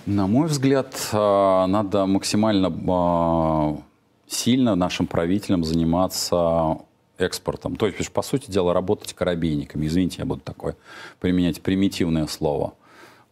На 0.06 0.27
мой 0.27 0.48
взгляд, 0.48 1.09
а, 1.12 1.66
надо 1.69 2.06
максимально 2.06 2.74
а, 2.89 3.78
сильно 4.27 4.74
нашим 4.74 5.06
правителям 5.06 5.62
заниматься 5.62 6.78
экспортом. 7.18 7.76
То 7.76 7.86
есть, 7.86 8.10
по 8.10 8.22
сути 8.22 8.50
дела, 8.50 8.72
работать 8.72 9.12
корабейниками. 9.12 9.86
Извините, 9.86 10.16
я 10.18 10.24
буду 10.24 10.40
такое 10.40 10.76
применять 11.20 11.60
примитивное 11.60 12.26
слово. 12.26 12.74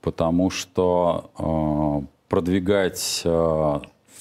Потому 0.01 0.51
что 0.51 1.31
э, 1.39 2.07
продвигать 2.29 3.23
э, 3.25 3.29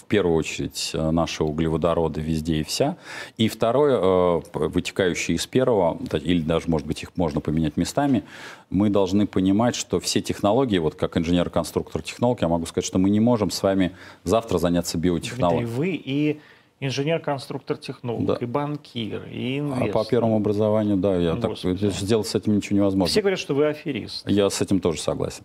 в 0.05 0.07
первую 0.07 0.35
очередь 0.35 0.91
э, 0.93 1.11
наши 1.11 1.43
углеводороды 1.43 2.21
везде 2.21 2.57
и 2.57 2.63
вся. 2.63 2.97
И 3.37 3.47
второе, 3.47 3.97
э, 3.99 4.41
вытекающее 4.53 5.35
из 5.35 5.47
первого, 5.47 5.97
или 6.13 6.41
даже, 6.41 6.69
может 6.69 6.85
быть, 6.85 7.01
их 7.03 7.11
можно 7.15 7.41
поменять 7.41 7.75
местами, 7.77 8.23
мы 8.69 8.89
должны 8.89 9.25
понимать, 9.25 9.75
что 9.75 9.99
все 9.99 10.21
технологии, 10.21 10.77
вот 10.77 10.95
как 10.95 11.17
инженер-конструктор 11.17 12.01
технолог, 12.01 12.41
я 12.41 12.47
могу 12.47 12.65
сказать, 12.65 12.85
что 12.85 12.99
мы 12.99 13.09
не 13.09 13.19
можем 13.19 13.49
с 13.49 13.63
вами 13.63 13.95
завтра 14.23 14.57
заняться 14.59 14.97
биотехнологией. 14.97 15.65
вы 15.65 15.89
и 15.95 16.39
инженер-конструктор-технолог, 16.81 18.25
Да. 18.25 18.33
и 18.39 18.45
банкир, 18.45 19.23
и 19.31 19.57
А 19.57 19.59
инвестор. 19.59 19.91
по 19.91 20.05
первому 20.05 20.35
образованию, 20.37 20.97
да, 20.97 21.15
я 21.15 21.35
так, 21.35 21.51
Господи. 21.51 21.87
сделать 21.89 22.27
с 22.27 22.35
этим 22.35 22.55
ничего 22.57 22.77
невозможно. 22.77 23.09
Все 23.09 23.21
говорят, 23.21 23.39
что 23.39 23.53
вы 23.55 23.67
аферист. 23.67 24.29
Я 24.29 24.49
с 24.49 24.61
этим 24.61 24.79
тоже 24.79 24.99
согласен. 24.99 25.43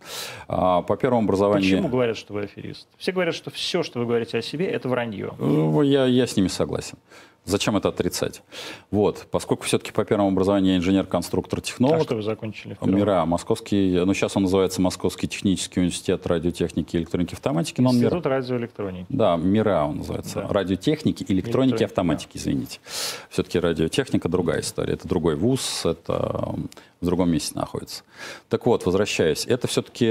А, 0.48 0.82
по 0.82 0.96
первому 0.96 1.22
образованию... 1.24 1.70
Почему 1.70 1.88
говорят, 1.88 2.16
что 2.16 2.34
вы 2.34 2.42
аферист? 2.42 2.88
Все 2.98 3.12
говорят, 3.12 3.34
что 3.34 3.50
все, 3.50 3.82
что 3.82 4.00
вы 4.00 4.06
говорите 4.06 4.38
о 4.38 4.42
себе, 4.42 4.66
это 4.66 4.88
вранье. 4.88 5.32
Ну, 5.38 5.82
Я, 5.82 6.06
я 6.06 6.26
с 6.26 6.36
ними 6.36 6.48
согласен. 6.48 6.98
Зачем 7.44 7.76
это 7.76 7.88
отрицать? 7.88 8.42
Вот, 8.90 9.26
поскольку 9.30 9.64
все-таки 9.64 9.92
по 9.92 10.04
первому 10.04 10.28
образованию 10.28 10.72
я 10.72 10.78
инженер-конструктор, 10.78 11.60
А 11.60 12.00
что 12.00 12.14
вы 12.14 12.22
закончили? 12.22 12.76
МИРА, 12.82 13.24
московский, 13.24 14.04
ну 14.04 14.14
сейчас 14.14 14.36
он 14.36 14.44
называется 14.44 14.80
Московский 14.80 15.26
технический 15.26 15.80
университет 15.80 16.26
радиотехники 16.26 16.96
и 16.96 17.00
электроники 17.00 17.32
и 17.32 17.34
автоматики, 17.34 17.80
но 17.80 17.92
МИРА. 17.92 18.20
Радиоэлектроники. 18.20 19.06
Да, 19.08 19.36
МИРА 19.36 19.84
он 19.84 19.98
называется. 19.98 20.42
Да. 20.42 20.48
Радиотехники, 20.48 21.24
электроники, 21.28 21.50
Электроники, 21.50 21.84
автоматики, 21.84 22.36
извините. 22.36 22.78
Все-таки 23.30 23.58
радиотехника 23.58 24.28
другая 24.28 24.60
история. 24.60 24.94
Это 24.94 25.08
другой 25.08 25.34
вуз, 25.34 25.84
это 25.84 26.54
в 27.00 27.04
другом 27.06 27.30
месте 27.30 27.58
находится. 27.58 28.02
Так 28.48 28.66
вот, 28.66 28.84
возвращаясь, 28.86 29.46
это 29.46 29.66
все-таки 29.66 30.06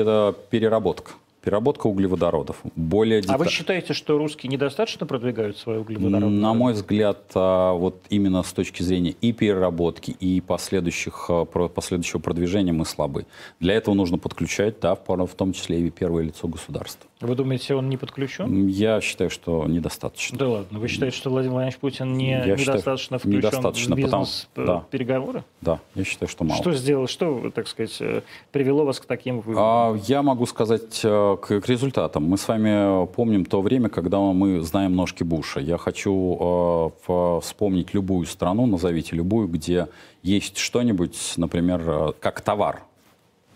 переработка. 0.49 1.11
Переработка 1.41 1.87
углеводородов. 1.87 2.57
Более 2.75 3.23
А 3.27 3.37
вы 3.37 3.47
считаете, 3.47 3.93
что 3.93 4.17
русские 4.17 4.49
недостаточно 4.49 5.05
продвигают 5.05 5.57
свою 5.57 5.81
углеводородную? 5.81 6.41
На 6.41 6.53
мой 6.53 6.73
взгляд, 6.73 7.31
а, 7.33 7.73
вот 7.73 7.95
именно 8.09 8.43
с 8.43 8.51
точки 8.51 8.83
зрения 8.83 9.15
и 9.21 9.31
переработки, 9.31 10.11
и 10.11 10.41
последующих, 10.41 11.25
а, 11.29 11.45
последующего 11.45 12.19
продвижения 12.19 12.73
мы 12.73 12.85
слабы. 12.85 13.25
Для 13.59 13.73
этого 13.75 13.95
нужно 13.95 14.17
подключать, 14.17 14.79
да, 14.81 14.95
в 14.95 15.35
том 15.35 15.53
числе 15.53 15.79
и 15.79 15.89
первое 15.89 16.23
лицо 16.23 16.47
государства. 16.47 17.08
Вы 17.21 17.35
думаете, 17.35 17.75
он 17.75 17.89
не 17.89 17.97
подключен? 17.97 18.67
Я 18.67 19.01
считаю, 19.01 19.29
что 19.29 19.65
недостаточно. 19.67 20.37
Да 20.37 20.47
ладно. 20.47 20.79
Вы 20.79 20.87
считаете, 20.87 21.17
что 21.17 21.29
Владимир 21.29 21.55
Владимирович 21.55 21.79
Путин 21.79 22.13
не, 22.13 22.31
Я 22.31 22.55
считаю, 22.55 22.77
недостаточно 22.77 23.17
включен 23.19 23.37
недостаточно, 23.39 23.95
в 23.95 23.97
бизнес-переговоры? 23.97 25.43
да. 25.59 25.73
Да, 25.73 25.79
я 25.95 26.05
считаю, 26.05 26.29
что 26.29 26.45
мало. 26.45 26.61
Что 26.61 26.71
сделал, 26.71 27.07
что, 27.07 27.51
так 27.53 27.67
сказать, 27.67 27.97
э, 27.99 28.21
привело 28.53 28.85
вас 28.85 29.01
к 29.01 29.05
таким 29.05 29.41
выводам? 29.41 29.63
А, 29.65 29.99
Я 30.07 30.23
могу 30.23 30.45
сказать 30.45 31.01
э, 31.03 31.37
к, 31.41 31.59
к 31.59 31.67
результатам. 31.67 32.23
Мы 32.23 32.37
с 32.37 32.47
вами 32.47 33.05
помним 33.07 33.43
то 33.43 33.61
время, 33.61 33.89
когда 33.89 34.19
мы 34.19 34.61
знаем 34.61 34.95
ножки 34.95 35.23
Буша. 35.23 35.59
Я 35.59 35.77
хочу 35.77 36.93
э, 37.05 37.39
вспомнить 37.41 37.93
любую 37.93 38.27
страну, 38.27 38.65
назовите 38.65 39.17
любую, 39.17 39.49
где 39.49 39.87
есть 40.23 40.57
что-нибудь, 40.57 41.33
например, 41.35 41.83
э, 41.85 42.11
как 42.21 42.39
товар 42.39 42.83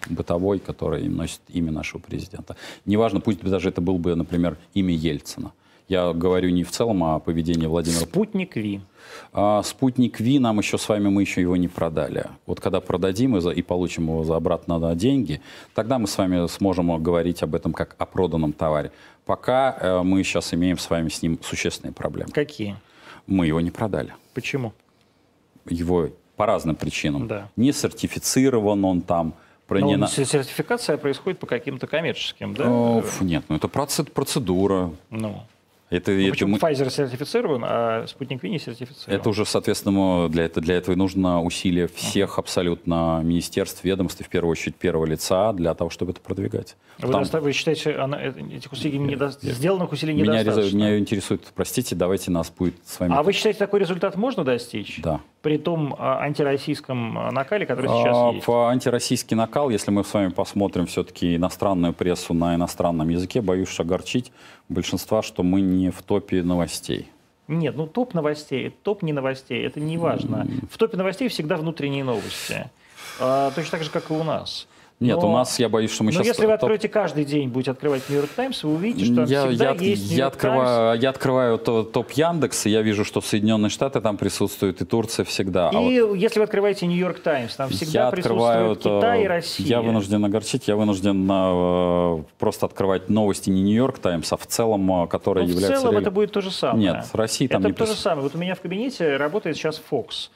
бытовой, 0.09 0.59
который 0.59 1.07
носит 1.09 1.41
имя 1.49 1.71
нашего 1.71 1.99
президента. 2.01 2.55
Неважно, 2.85 3.19
пусть 3.19 3.41
даже 3.41 3.69
это 3.69 3.81
был 3.81 3.97
бы, 3.97 4.15
например, 4.15 4.57
имя 4.73 4.93
Ельцина. 4.93 5.51
Я 5.89 6.13
говорю 6.13 6.49
не 6.49 6.63
в 6.63 6.71
целом 6.71 7.03
о 7.03 7.19
поведении 7.19 7.67
Владимира 7.67 8.01
Спутник 8.05 8.55
Ви. 8.55 8.79
а 9.33 9.61
спутник 9.63 10.19
Ви 10.21 10.39
нам 10.39 10.57
еще 10.59 10.77
с 10.77 10.87
вами, 10.89 11.09
мы 11.09 11.21
еще 11.21 11.41
его 11.41 11.57
не 11.57 11.67
продали. 11.67 12.25
Вот 12.45 12.61
когда 12.61 12.79
продадим 12.79 13.35
и, 13.35 13.41
за- 13.41 13.51
и 13.51 13.61
получим 13.61 14.03
его 14.07 14.23
за 14.23 14.35
обратно 14.37 14.79
на 14.79 14.95
деньги, 14.95 15.41
тогда 15.75 15.99
мы 15.99 16.07
с 16.07 16.17
вами 16.17 16.47
сможем 16.47 17.03
говорить 17.03 17.43
об 17.43 17.53
этом 17.53 17.73
как 17.73 17.95
о 17.97 18.05
проданном 18.05 18.53
товаре. 18.53 18.91
Пока 19.25 19.77
э, 19.79 20.03
мы 20.03 20.23
сейчас 20.23 20.53
имеем 20.53 20.77
с 20.77 20.89
вами 20.89 21.09
с 21.09 21.21
ним 21.21 21.37
существенные 21.43 21.93
проблемы. 21.93 22.31
Какие? 22.31 22.77
Мы 23.27 23.47
его 23.47 23.61
не 23.61 23.71
продали. 23.71 24.13
Почему? 24.33 24.71
его 25.69 26.09
по 26.35 26.45
разным 26.45 26.75
причинам. 26.75 27.27
Да. 27.27 27.49
Не 27.55 27.71
сертифицирован 27.73 28.83
он 28.85 29.01
там. 29.01 29.33
Про 29.67 29.79
Но 29.79 29.87
не 29.87 29.93
он- 29.95 29.99
на- 30.01 30.07
сертификация 30.07 30.97
происходит 30.97 31.39
по 31.39 31.47
каким-то 31.47 31.87
коммерческим, 31.87 32.53
да? 32.53 32.65
О, 32.67 33.03
Нет, 33.21 33.43
ну 33.49 33.55
это 33.55 33.67
проце- 33.67 34.03
процедура. 34.09 34.91
Ну, 35.09 35.43
Это, 35.89 36.11
Ну, 36.11 36.21
это, 36.21 36.31
почему 36.31 36.49
мы- 36.53 36.57
Pfizer 36.57 36.89
сертифицирован, 36.89 37.63
а 37.63 38.07
Спутник 38.07 38.41
Ви 38.41 38.49
не 38.49 38.57
сертифицирован? 38.57 39.19
это 39.19 39.29
уже, 39.29 39.45
соответственно, 39.45 40.27
для, 40.27 40.45
этого, 40.45 40.63
для 40.65 40.75
этого 40.77 40.95
и 40.95 40.97
нужно 40.97 41.39
усилия 41.43 41.87
всех 41.87 42.39
абсолютно 42.39 43.21
министерств, 43.23 43.83
ведомств, 43.83 44.19
и 44.21 44.23
в 44.23 44.27
первую 44.29 44.53
очередь 44.53 44.75
первого 44.75 45.05
лица, 45.05 45.53
для 45.53 45.75
того, 45.75 45.91
чтобы 45.91 46.11
это 46.13 46.19
продвигать. 46.21 46.77
Вы, 46.97 47.01
Потому- 47.07 47.23
доста- 47.25 47.41
вы 47.41 47.51
считаете, 47.53 47.91
она, 47.95 48.19
э, 48.19 48.33
этих 48.57 48.71
усилий 48.71 48.97
недо- 48.97 49.29
сделанных 49.39 49.91
усилий 49.91 50.13
меня, 50.13 50.39
недостаточно? 50.41 50.75
меня 50.77 50.97
интересует, 50.97 51.41
простите, 51.53 51.95
давайте 51.95 52.31
нас 52.31 52.49
будет 52.49 52.75
с 52.87 52.99
вами... 52.99 53.13
А 53.15 53.21
вы 53.21 53.31
считаете, 53.31 53.59
такой 53.59 53.79
результат 53.79 54.15
можно 54.15 54.43
достичь? 54.43 54.99
Да. 55.03 55.21
При 55.43 55.57
том 55.57 55.93
а, 55.99 56.19
антироссийском 56.21 57.17
а, 57.17 57.31
накале, 57.31 57.65
который 57.65 57.87
сейчас 57.87 58.15
А, 58.17 58.31
есть? 58.31 58.45
По 58.45 58.69
антироссийский 58.69 59.35
накал, 59.35 59.69
если 59.69 59.91
мы 59.91 60.05
с 60.05 60.13
вами 60.13 60.29
посмотрим 60.29 60.85
все-таки 60.85 61.35
иностранную 61.35 61.93
прессу 61.93 62.33
на 62.33 62.55
иностранном 62.55 63.09
языке, 63.09 63.41
боюсь 63.41 63.77
огорчить 63.77 64.31
большинства, 64.69 65.21
что 65.21 65.43
мы 65.43 65.59
не 65.59 65.91
в 65.91 66.01
топе 66.01 66.41
новостей. 66.43 67.09
Нет, 67.49 67.75
ну 67.75 67.87
топ 67.87 68.13
новостей, 68.13 68.73
топ 68.83 69.03
не 69.03 69.11
новостей, 69.11 69.65
это 69.65 69.81
не 69.81 69.97
важно. 69.97 70.47
В 70.71 70.77
топе 70.77 70.95
новостей 70.95 71.27
всегда 71.27 71.57
внутренние 71.57 72.05
новости. 72.05 72.71
Точно 73.19 73.71
так 73.71 73.83
же, 73.83 73.89
как 73.89 74.11
и 74.11 74.13
у 74.13 74.23
нас. 74.23 74.65
Нет, 75.03 75.17
Но- 75.21 75.29
у 75.29 75.33
нас, 75.33 75.59
я 75.59 75.67
боюсь, 75.67 75.91
что 75.91 76.03
мы 76.05 76.11
Но 76.11 76.19
сейчас... 76.19 76.27
если 76.27 76.43
вы 76.45 76.53
топ- 76.53 76.55
откроете 76.55 76.87
каждый 76.87 77.25
день, 77.25 77.49
будете 77.49 77.71
открывать 77.71 78.07
Нью-Йорк 78.09 78.29
Таймс, 78.35 78.63
вы 78.63 78.73
увидите, 78.75 79.05
что 79.11 79.23
я, 79.25 79.47
всегда 79.47 79.65
я, 79.65 79.71
есть 79.73 80.09
я 80.11 80.17
Таймс. 80.29 80.33
открываю, 80.35 80.99
я 80.99 81.09
открываю 81.09 81.57
то- 81.59 81.83
топ 81.83 82.11
Яндекс, 82.11 82.65
и 82.65 82.69
я 82.69 82.81
вижу, 82.81 83.03
что 83.03 83.19
Соединенные 83.19 83.69
Штаты 83.69 83.99
там 83.99 84.15
присутствуют, 84.17 84.81
и 84.81 84.85
Турция 84.85 85.25
всегда. 85.25 85.69
А 85.69 85.81
И 85.81 85.99
вот 86.01 86.15
если 86.15 86.39
вы 86.39 86.45
открываете 86.45 86.87
Нью-Йорк 86.87 87.19
Таймс, 87.19 87.53
там 87.55 87.69
всегда 87.69 87.99
я 88.03 88.07
открываю, 88.07 88.67
присутствует 88.75 89.01
Китай 89.01 89.23
и 89.23 89.27
Россия. 89.27 89.67
Я 89.67 89.81
вынужден 89.81 90.23
огорчить, 90.23 90.67
я 90.67 90.75
вынужден 90.77 91.27
э, 91.29 92.23
просто 92.39 92.65
открывать 92.65 93.09
новости 93.09 93.49
не 93.49 93.61
Нью-Йорк 93.61 93.99
Таймс, 93.99 94.31
а 94.31 94.37
в 94.37 94.47
целом, 94.47 95.03
э, 95.03 95.07
которые 95.07 95.43
Ну, 95.45 95.49
в 95.51 95.53
являются... 95.55 95.81
целом 95.81 95.93
реали- 95.95 96.03
это 96.03 96.11
будет 96.11 96.31
то 96.31 96.41
же 96.41 96.51
самое. 96.51 96.79
Нет, 96.93 97.05
России 97.13 97.47
там 97.47 97.59
это 97.61 97.67
не 97.69 97.73
то 97.73 97.85
же 97.85 97.93
прису- 97.93 97.97
самое. 98.01 98.21
Вот 98.23 98.35
у 98.35 98.37
меня 98.37 98.55
в 98.55 98.61
кабинете 98.61 99.17
работает 99.17 99.57
сейчас 99.57 99.81
Fox. 99.91 100.29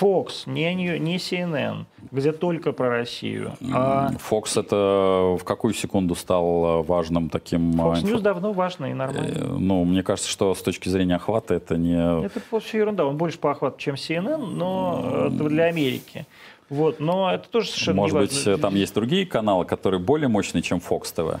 Fox, 0.00 0.46
не, 0.46 0.74
не 0.74 1.16
CNN, 1.16 1.84
где 2.10 2.32
только 2.32 2.72
про 2.72 2.88
Россию. 2.90 3.52
А 3.72 4.10
Fox 4.30 4.58
это 4.60 5.36
в 5.40 5.44
какую 5.44 5.74
секунду 5.74 6.14
стал 6.14 6.80
э, 6.80 6.82
важным 6.82 7.28
таким... 7.28 7.72
э, 7.72 7.84
Fox 7.84 8.02
инфо- 8.02 8.14
News 8.16 8.20
давно 8.20 8.52
важно 8.52 8.86
и 8.86 8.94
нормально. 8.94 9.32
Э, 9.34 9.56
Ну, 9.58 9.84
мне 9.84 10.02
кажется, 10.02 10.30
что 10.30 10.54
с 10.54 10.62
точки 10.62 10.88
зрения 10.88 11.16
охвата 11.16 11.54
это 11.54 11.76
не... 11.76 12.24
Это 12.24 12.40
все 12.60 12.78
ерунда. 12.78 13.06
Он 13.06 13.16
больше 13.16 13.38
по 13.38 13.50
охвату, 13.52 13.78
чем 13.78 13.94
CNN, 13.94 14.44
но 14.46 15.26
это 15.28 15.44
для 15.48 15.64
Америки. 15.64 16.26
Вот, 16.68 16.98
но 16.98 17.32
это 17.32 17.48
тоже 17.48 17.68
совершенно 17.68 17.96
Может 18.02 18.18
быть, 18.18 18.46
э, 18.46 18.56
там 18.56 18.74
есть 18.74 18.94
другие 18.94 19.24
каналы, 19.24 19.64
которые 19.64 20.00
более 20.00 20.28
мощные, 20.28 20.62
чем 20.62 20.78
Fox 20.78 21.02
TV. 21.14 21.38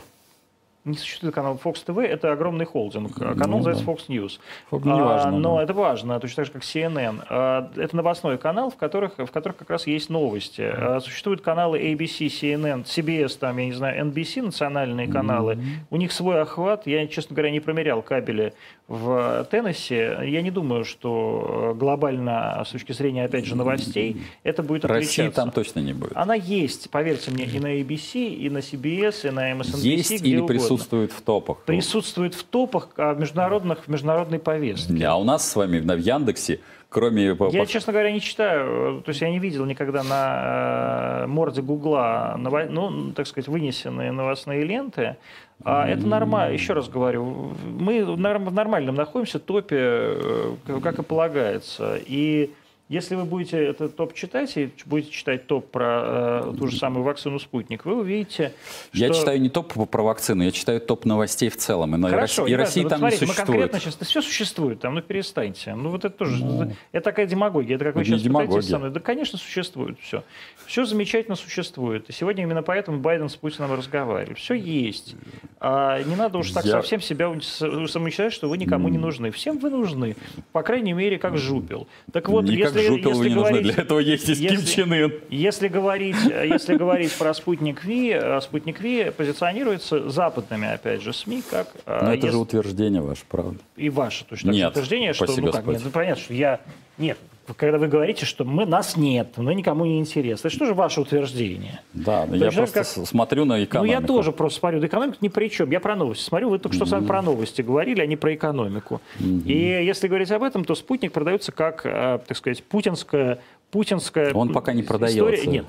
Не 0.86 0.96
существует 0.96 1.34
канала 1.34 1.58
Fox 1.62 1.84
TV, 1.84 2.04
это 2.04 2.30
огромный 2.30 2.64
холдинг. 2.64 3.12
Канал 3.16 3.34
Ну, 3.48 3.56
называется 3.58 3.84
да. 3.84 3.92
Fox 3.92 4.06
News. 4.08 4.38
Fox 4.70 4.84
не 4.84 5.02
важно, 5.02 5.32
но 5.32 5.56
да. 5.56 5.64
это 5.64 5.72
важно, 5.74 6.20
точно 6.20 6.36
так 6.36 6.46
же, 6.46 6.52
как 6.52 6.62
CNN. 6.62 7.24
А, 7.28 7.70
Это 7.76 7.96
новостной 7.96 8.38
канал, 8.38 8.70
в 8.70 8.76
которых, 8.76 9.18
в 9.18 9.26
которых 9.32 9.56
как 9.56 9.68
раз 9.68 9.88
есть 9.88 10.10
новости. 10.10 10.62
А, 10.62 11.00
Существуют 11.00 11.40
каналы 11.40 11.80
ABC, 11.80 12.28
CNN, 12.28 12.84
CBS, 12.84 13.36
там, 13.36 13.56
я 13.58 13.66
не 13.66 13.72
знаю, 13.72 14.06
NBC, 14.06 14.42
национальные 14.42 15.08
каналы. 15.08 15.58
У 15.90 15.96
них 15.96 16.12
свой 16.12 16.40
охват. 16.40 16.86
Я, 16.86 17.04
честно 17.08 17.34
говоря, 17.34 17.50
не 17.50 17.58
промерял 17.58 18.00
кабели 18.00 18.54
в 18.86 19.44
Теннесси. 19.50 19.94
Я 19.94 20.42
не 20.42 20.52
думаю, 20.52 20.84
что 20.84 21.72
э, 21.74 21.78
глобально, 21.78 22.62
с 22.64 22.70
точки 22.70 22.92
зрения, 22.92 23.24
опять 23.24 23.44
же, 23.44 23.56
новостей, 23.56 24.22
это 24.44 24.62
будет 24.62 24.84
России 24.84 25.22
отличаться. 25.24 25.40
там 25.40 25.50
точно 25.50 25.80
не 25.80 25.92
будет. 25.92 26.12
Она 26.14 26.34
есть, 26.36 26.88
поверьте 26.90 27.32
мне, 27.32 27.44
и 27.44 27.58
на 27.58 27.80
ABC, 27.80 28.28
и 28.32 28.48
на 28.48 28.58
CBS, 28.58 29.26
и 29.26 29.30
на 29.30 29.52
MSNBC, 29.52 29.78
Есть 29.78 30.20
где 30.20 30.30
или 30.30 30.36
угодно 30.36 30.54
присутствует 30.76 31.12
в 31.12 31.22
топах? 31.22 31.58
присутствует 31.66 32.34
в 32.34 32.44
топах 32.44 32.88
а, 32.96 33.14
в 33.14 33.20
международных, 33.20 33.84
в 33.84 33.88
международной 33.88 34.38
повестке. 34.38 35.06
А 35.06 35.16
у 35.16 35.24
нас 35.24 35.48
с 35.50 35.56
вами 35.56 35.78
в 35.78 35.98
Яндексе, 35.98 36.60
кроме... 36.88 37.36
Я, 37.50 37.66
честно 37.66 37.92
говоря, 37.92 38.12
не 38.12 38.20
читаю, 38.20 39.02
то 39.02 39.10
есть 39.10 39.20
я 39.20 39.30
не 39.30 39.38
видел 39.38 39.64
никогда 39.64 40.02
на 40.02 41.22
э, 41.24 41.26
морде 41.26 41.62
Гугла, 41.62 42.36
ну, 42.38 43.12
так 43.12 43.26
сказать, 43.26 43.48
вынесенные 43.48 44.12
новостные 44.12 44.64
ленты. 44.64 45.16
А 45.64 45.88
это 45.88 46.06
нормально, 46.06 46.52
еще 46.52 46.74
раз 46.74 46.88
говорю, 46.88 47.54
мы 47.64 48.04
в 48.04 48.18
норм- 48.18 48.44
в 48.44 48.52
нормальном 48.52 48.94
находимся 48.94 49.38
топе, 49.38 49.76
э, 49.78 50.56
как 50.82 50.98
и 50.98 51.02
полагается. 51.02 51.98
И 52.06 52.50
если 52.88 53.14
вы 53.16 53.24
будете 53.24 53.58
этот 53.64 53.96
топ 53.96 54.14
читать, 54.14 54.56
и 54.56 54.70
будете 54.84 55.10
читать 55.10 55.46
топ 55.46 55.70
про 55.70 56.42
э, 56.44 56.54
ту 56.56 56.68
же 56.68 56.76
самую 56.78 57.02
вакцину 57.04 57.38
«Спутник», 57.40 57.84
вы 57.84 57.96
увидите, 58.00 58.52
Я 58.92 59.08
что- 59.08 59.20
читаю 59.20 59.40
не 59.40 59.48
топ 59.48 59.72
про 59.90 60.02
вакцины, 60.02 60.44
я 60.44 60.50
читаю 60.52 60.80
топ 60.80 61.04
новостей 61.04 61.48
в 61.48 61.56
целом. 61.56 61.96
И, 62.06 62.10
Хорошо, 62.10 62.46
и 62.46 62.50
неважно. 62.50 62.64
России 62.64 62.82
Вот 62.82 62.88
там 62.90 62.98
смотрите, 63.00 63.24
не 63.24 63.28
мы 63.28 63.34
существует. 63.34 63.60
конкретно 63.70 63.80
сейчас, 63.92 64.08
все 64.08 64.22
существует 64.22 64.80
там, 64.80 64.94
ну 64.94 65.02
перестаньте. 65.02 65.74
Ну 65.74 65.90
вот 65.90 66.04
это 66.04 66.16
тоже, 66.16 66.76
это 66.92 67.04
такая 67.04 67.26
демагогия, 67.26 67.74
это 67.76 67.84
как 67.86 67.96
вы 67.96 68.02
Это 68.02 68.10
сейчас 68.10 68.22
пытаетесь 68.22 68.46
демагогия. 68.48 68.70
со 68.70 68.78
мной. 68.78 68.90
Да, 68.90 69.00
конечно, 69.00 69.38
существует 69.38 69.98
все. 70.00 70.22
Все 70.66 70.84
замечательно 70.84 71.36
существует. 71.36 72.08
И 72.08 72.12
сегодня 72.12 72.44
именно 72.44 72.62
поэтому 72.62 72.98
Байден 72.98 73.28
с 73.28 73.36
Путиным 73.36 73.72
разговаривали. 73.72 74.34
Все 74.34 74.54
есть. 74.54 75.14
А 75.60 76.02
не 76.02 76.14
надо 76.16 76.38
уж 76.38 76.50
так 76.50 76.64
Я- 76.64 76.72
совсем 76.72 77.00
себя 77.00 77.32
самоучать, 77.40 78.32
что 78.32 78.48
вы 78.48 78.58
никому 78.58 78.88
не 78.88 78.98
нужны. 78.98 79.30
Всем 79.30 79.58
вы 79.58 79.70
нужны. 79.70 80.16
По 80.52 80.62
крайней 80.62 80.92
мере, 80.92 81.18
как 81.18 81.36
жупел. 81.36 81.86
Так 82.12 82.28
вот, 82.28 82.44
Никак 82.44 82.58
если, 82.74 82.75
жупел 82.82 83.10
вы 83.12 83.16
если 83.24 83.28
не 83.28 83.34
нужны, 83.34 83.48
говорить- 83.50 83.74
для 83.74 83.82
этого 83.82 83.98
есть 83.98 84.28
и 84.28 84.34
Ким 84.34 84.50
если- 84.52 84.66
Чен 84.74 84.92
Ын. 84.92 85.12
если 85.30 85.68
говорить, 85.68 86.16
если 86.24 86.76
говорить 86.76 87.12
про 87.16 87.34
спутник 87.34 87.84
Ви, 87.84 88.10
э, 88.12 88.40
спутник 88.40 88.80
Ви 88.80 89.10
позиционируется 89.16 90.08
западными, 90.08 90.72
опять 90.72 91.02
же, 91.02 91.12
СМИ, 91.12 91.42
как... 91.50 91.68
э, 91.86 91.98
Но 92.02 92.08
это 92.08 92.14
если- 92.16 92.30
же 92.30 92.36
утверждение 92.38 93.00
ваше, 93.02 93.22
правда. 93.28 93.58
и 93.76 93.88
ваше 93.90 94.24
точно 94.24 94.50
Нет, 94.50 94.70
утверждение, 94.70 95.12
что 95.12 95.26
ну 95.26 95.52
как 95.52 95.66
нет, 95.66 95.80
ну 95.84 95.90
понятно, 95.90 96.22
что 96.22 96.34
я 96.34 96.60
нет, 96.98 97.18
когда 97.54 97.78
вы 97.78 97.88
говорите, 97.88 98.26
что 98.26 98.44
мы 98.44 98.66
нас 98.66 98.96
нет, 98.96 99.34
мы 99.36 99.54
никому 99.54 99.84
не 99.84 99.98
интересны, 99.98 100.48
это 100.48 100.54
что 100.56 100.66
же 100.66 100.74
ваше 100.74 101.00
утверждение? 101.00 101.80
Да, 101.94 102.26
Так 102.26 102.34
я 102.36 102.50
же, 102.50 102.56
просто 102.58 102.78
как- 102.84 103.06
смотрю 103.06 103.44
на 103.44 103.62
экономику. 103.64 103.94
Ну 103.94 104.00
я 104.00 104.06
тоже 104.06 104.32
просто 104.32 104.58
смотрю, 104.60 104.80
да 104.80 104.86
экономика 104.86 105.18
ни 105.20 105.28
при 105.28 105.48
чем, 105.48 105.70
я 105.70 105.80
про 105.80 105.94
новости 105.96 106.24
смотрю, 106.24 106.50
вы 106.50 106.58
только 106.58 106.76
что 106.76 106.86
сами 106.86 107.06
про 107.06 107.22
новости 107.22 107.62
говорили, 107.62 108.00
а 108.00 108.06
не 108.06 108.16
про 108.16 108.34
экономику. 108.34 109.00
И 109.20 109.52
если 109.52 110.08
говорить 110.08 110.30
об 110.30 110.42
этом, 110.42 110.64
то 110.64 110.74
спутник 110.74 111.12
продается 111.12 111.52
как, 111.52 111.84
э, 111.84 112.18
так 112.26 112.36
сказать, 112.36 112.62
путинская, 112.64 113.40
путинская 113.70 114.32
Он 114.32 114.52
пока 114.52 114.72
не 114.72 114.82
история. 114.82 114.98
продается. 115.08 115.48
Нет, 115.50 115.66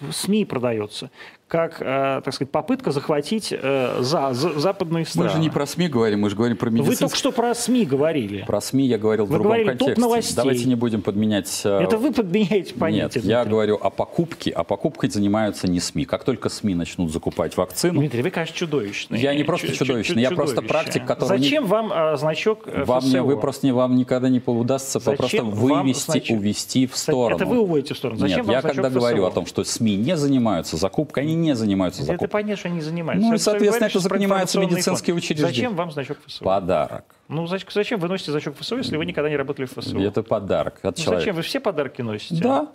в 0.00 0.12
СМИ 0.12 0.44
продается 0.44 1.10
как, 1.48 1.80
э, 1.80 2.22
так 2.24 2.34
сказать, 2.34 2.50
попытка 2.50 2.90
захватить 2.90 3.52
э, 3.56 3.98
за, 4.00 4.32
за- 4.32 4.58
западные 4.58 5.04
Мы 5.04 5.06
страны. 5.08 5.30
же 5.30 5.38
не 5.38 5.48
про 5.48 5.64
СМИ 5.64 5.86
говорим, 5.88 6.20
мы 6.22 6.30
же 6.30 6.34
говорим 6.34 6.56
про 6.56 6.70
Вы 6.70 6.78
медицинскую... 6.78 6.98
только 7.08 7.16
что 7.16 7.30
про 7.30 7.54
СМИ 7.54 7.84
говорили. 7.86 8.42
Про 8.44 8.60
СМИ 8.60 8.84
я 8.86 8.98
говорил 8.98 9.26
в 9.26 9.28
Вы 9.28 9.34
другом 9.34 9.52
говорили 9.52 9.70
топ 9.70 9.78
контексте. 9.78 10.00
новостей. 10.00 10.34
Давайте 10.36 10.64
не 10.64 10.74
будем 10.74 11.02
подменять... 11.02 11.60
э, 11.64 11.78
Это 11.82 11.98
вы 11.98 12.12
подменяете 12.12 12.70
Нет, 12.72 12.74
понятие. 12.80 13.22
я 13.24 13.36
Дмитрий. 13.42 13.50
говорю 13.52 13.76
о 13.80 13.90
покупке, 13.90 14.50
а 14.50 14.64
покупкой 14.64 15.08
занимаются 15.08 15.68
не 15.68 15.78
СМИ. 15.78 16.04
Как 16.04 16.24
только 16.24 16.48
СМИ 16.48 16.74
начнут 16.74 17.12
закупать 17.12 17.56
вакцину, 17.56 18.00
Дмитрий, 18.00 18.22
вы, 18.22 18.30
конечно, 18.30 18.56
чудовищный. 18.56 19.20
Я 19.20 19.32
не 19.32 19.44
просто 19.44 19.68
чу- 19.68 19.74
чудовищный, 19.84 20.22
я 20.22 20.32
просто 20.32 20.62
практик, 20.62 21.04
который 21.06 21.38
не- 21.38 21.44
Зачем 21.44 21.66
вам 21.66 21.92
а, 21.94 22.16
значок 22.16 22.64
э, 22.66 22.82
вам, 22.84 23.04
не, 23.04 23.10
ФСО? 23.10 23.22
вы 23.22 23.36
просто 23.38 23.66
не, 23.66 23.72
вам 23.72 23.94
никогда 23.94 24.28
не 24.28 24.42
удастся 24.44 24.98
Зачем 24.98 25.16
просто 25.16 25.42
вывести, 25.44 26.10
значок- 26.10 26.36
увести 26.38 26.86
в 26.88 26.96
сторону. 26.96 27.36
Это 27.36 27.46
вы 27.46 27.60
уводите 27.60 27.94
в 27.94 27.98
сторону. 27.98 28.18
Зачем 28.18 28.38
Нет, 28.46 28.48
я 28.48 28.62
когда 28.62 28.88
ФСО? 28.90 28.98
говорю 28.98 29.24
о 29.26 29.30
том, 29.30 29.46
что 29.46 29.62
СМИ 29.62 29.94
не 29.94 30.16
занимаются 30.16 30.76
закупкой, 30.76 31.22
они 31.22 31.35
не 31.36 31.54
занимаются 31.54 32.02
Это 32.02 32.12
закупкой. 32.12 32.30
понятно, 32.32 32.56
что 32.56 32.68
они 32.68 32.80
занимаются. 32.80 33.26
Ну, 33.26 33.32
и, 33.32 33.36
Это 33.36 33.44
соответственно, 33.44 33.86
это 33.86 33.98
занимаются 34.00 34.60
медицинские 34.60 35.14
фонд. 35.14 35.24
учреждения. 35.24 35.48
Зачем 35.52 35.74
вам 35.76 35.90
значок 35.92 36.18
ФСО? 36.26 36.44
Подарок. 36.44 37.14
Ну, 37.28 37.46
зачем, 37.46 38.00
вы 38.00 38.08
носите 38.08 38.30
значок 38.32 38.56
ФСО, 38.56 38.76
если 38.78 38.96
вы 38.96 39.06
никогда 39.06 39.30
не 39.30 39.36
работали 39.36 39.66
в 39.66 39.72
ФСО? 39.72 39.98
Это 39.98 40.22
подарок 40.22 40.78
от 40.82 40.96
Ну, 40.98 41.04
человека. 41.04 41.20
зачем? 41.20 41.36
Вы 41.36 41.42
все 41.42 41.60
подарки 41.60 42.02
носите? 42.02 42.42
Да. 42.42 42.68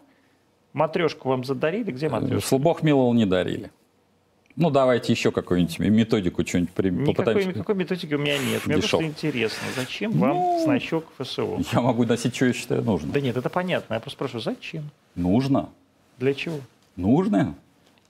Матрешку 0.73 1.29
вам 1.29 1.43
задарили? 1.43 1.91
Где 1.91 2.07
матрешка? 2.09 2.47
Слубок 2.47 2.81
милого 2.83 3.13
не 3.13 3.25
дарили. 3.25 3.71
Ну, 4.57 4.69
давайте 4.69 5.13
еще 5.13 5.31
какую-нибудь 5.31 5.79
методику 5.79 6.45
что-нибудь 6.45 6.71
при- 6.71 6.89
Никакой, 6.89 7.13
попытаемся. 7.15 7.49
никакой 7.49 7.75
методики 7.75 8.13
у 8.13 8.17
меня 8.19 8.38
нет. 8.38 8.65
Мне 8.67 8.75
Дешев. 8.75 8.91
просто 8.91 9.07
интересно, 9.07 9.63
зачем 9.77 10.11
вам 10.11 10.31
Ну, 10.35 10.61
значок 10.63 11.05
ФСО? 11.17 11.57
Я 11.71 11.79
могу 11.81 12.03
носить, 12.05 12.35
что 12.35 12.45
я 12.47 12.53
считаю 12.53 12.83
нужно. 12.83 13.13
Да 13.13 13.21
нет, 13.21 13.38
это 13.38 13.49
понятно. 13.49 13.93
Я 13.93 13.99
просто 14.01 14.17
спрашиваю, 14.17 14.41
зачем? 14.43 14.89
Нужно. 15.15 15.69
Для 16.17 16.33
чего? 16.33 16.59
Нужно. 16.97 17.55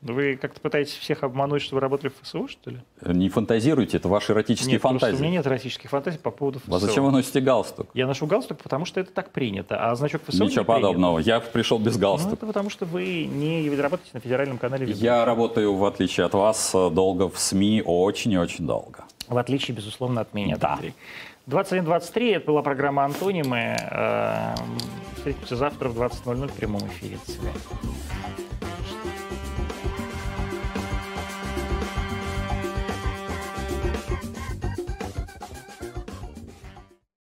Вы 0.01 0.35
как-то 0.35 0.59
пытаетесь 0.59 0.95
всех 0.95 1.21
обмануть, 1.23 1.61
что 1.61 1.75
вы 1.75 1.81
работали 1.81 2.09
в 2.09 2.21
ФСО, 2.25 2.47
что 2.47 2.71
ли? 2.71 2.79
Не 3.05 3.29
фантазируйте, 3.29 3.97
это 3.97 4.09
ваши 4.09 4.31
эротические 4.33 4.73
нет, 4.73 4.81
фантазии. 4.81 5.15
у 5.15 5.19
меня 5.19 5.31
нет 5.33 5.45
эротических 5.45 5.91
фантазий 5.91 6.17
по 6.17 6.31
поводу 6.31 6.59
ФСО. 6.59 6.75
А 6.75 6.79
зачем 6.79 7.05
вы 7.05 7.11
носите 7.11 7.39
галстук? 7.39 7.87
Я 7.93 8.07
ношу 8.07 8.25
галстук, 8.25 8.57
потому 8.63 8.85
что 8.85 8.99
это 8.99 9.11
так 9.11 9.29
принято, 9.31 9.77
а 9.91 9.93
значок 9.95 10.23
ФСО 10.23 10.43
Ничего 10.43 10.61
не 10.61 10.65
подобного. 10.65 11.19
Я 11.19 11.39
пришел 11.39 11.77
без 11.77 11.95
Ну, 11.95 12.01
галстука. 12.01 12.33
это 12.33 12.45
потому 12.47 12.71
что 12.71 12.85
вы 12.85 13.25
не 13.25 13.69
работаете 13.75 14.09
на 14.13 14.19
федеральном 14.21 14.57
канале 14.57 14.87
«Видно». 14.87 14.99
Я 15.03 15.23
работаю, 15.23 15.75
в 15.75 15.85
отличие 15.85 16.25
от 16.25 16.33
вас, 16.33 16.71
долго 16.71 17.29
в 17.29 17.37
СМИ, 17.37 17.83
очень 17.85 18.31
и 18.31 18.37
очень 18.39 18.65
долго. 18.65 19.03
В 19.27 19.37
отличие, 19.37 19.75
безусловно, 19.77 20.21
от 20.21 20.33
меня, 20.33 20.57
Да. 20.57 20.77
Дмитрий. 20.79 20.95
21-23, 21.47 22.35
это 22.37 22.47
была 22.47 22.63
программа 22.63 23.05
«Антонимы». 23.05 23.77
Э, 23.91 24.55
Встретимся 25.15 25.55
завтра 25.55 25.89
в 25.89 25.95
20.00 25.99 26.47
в 26.47 26.53
прямом 26.53 26.81
эфире. 26.87 27.17
До 27.27 27.31
свидания. 27.31 27.57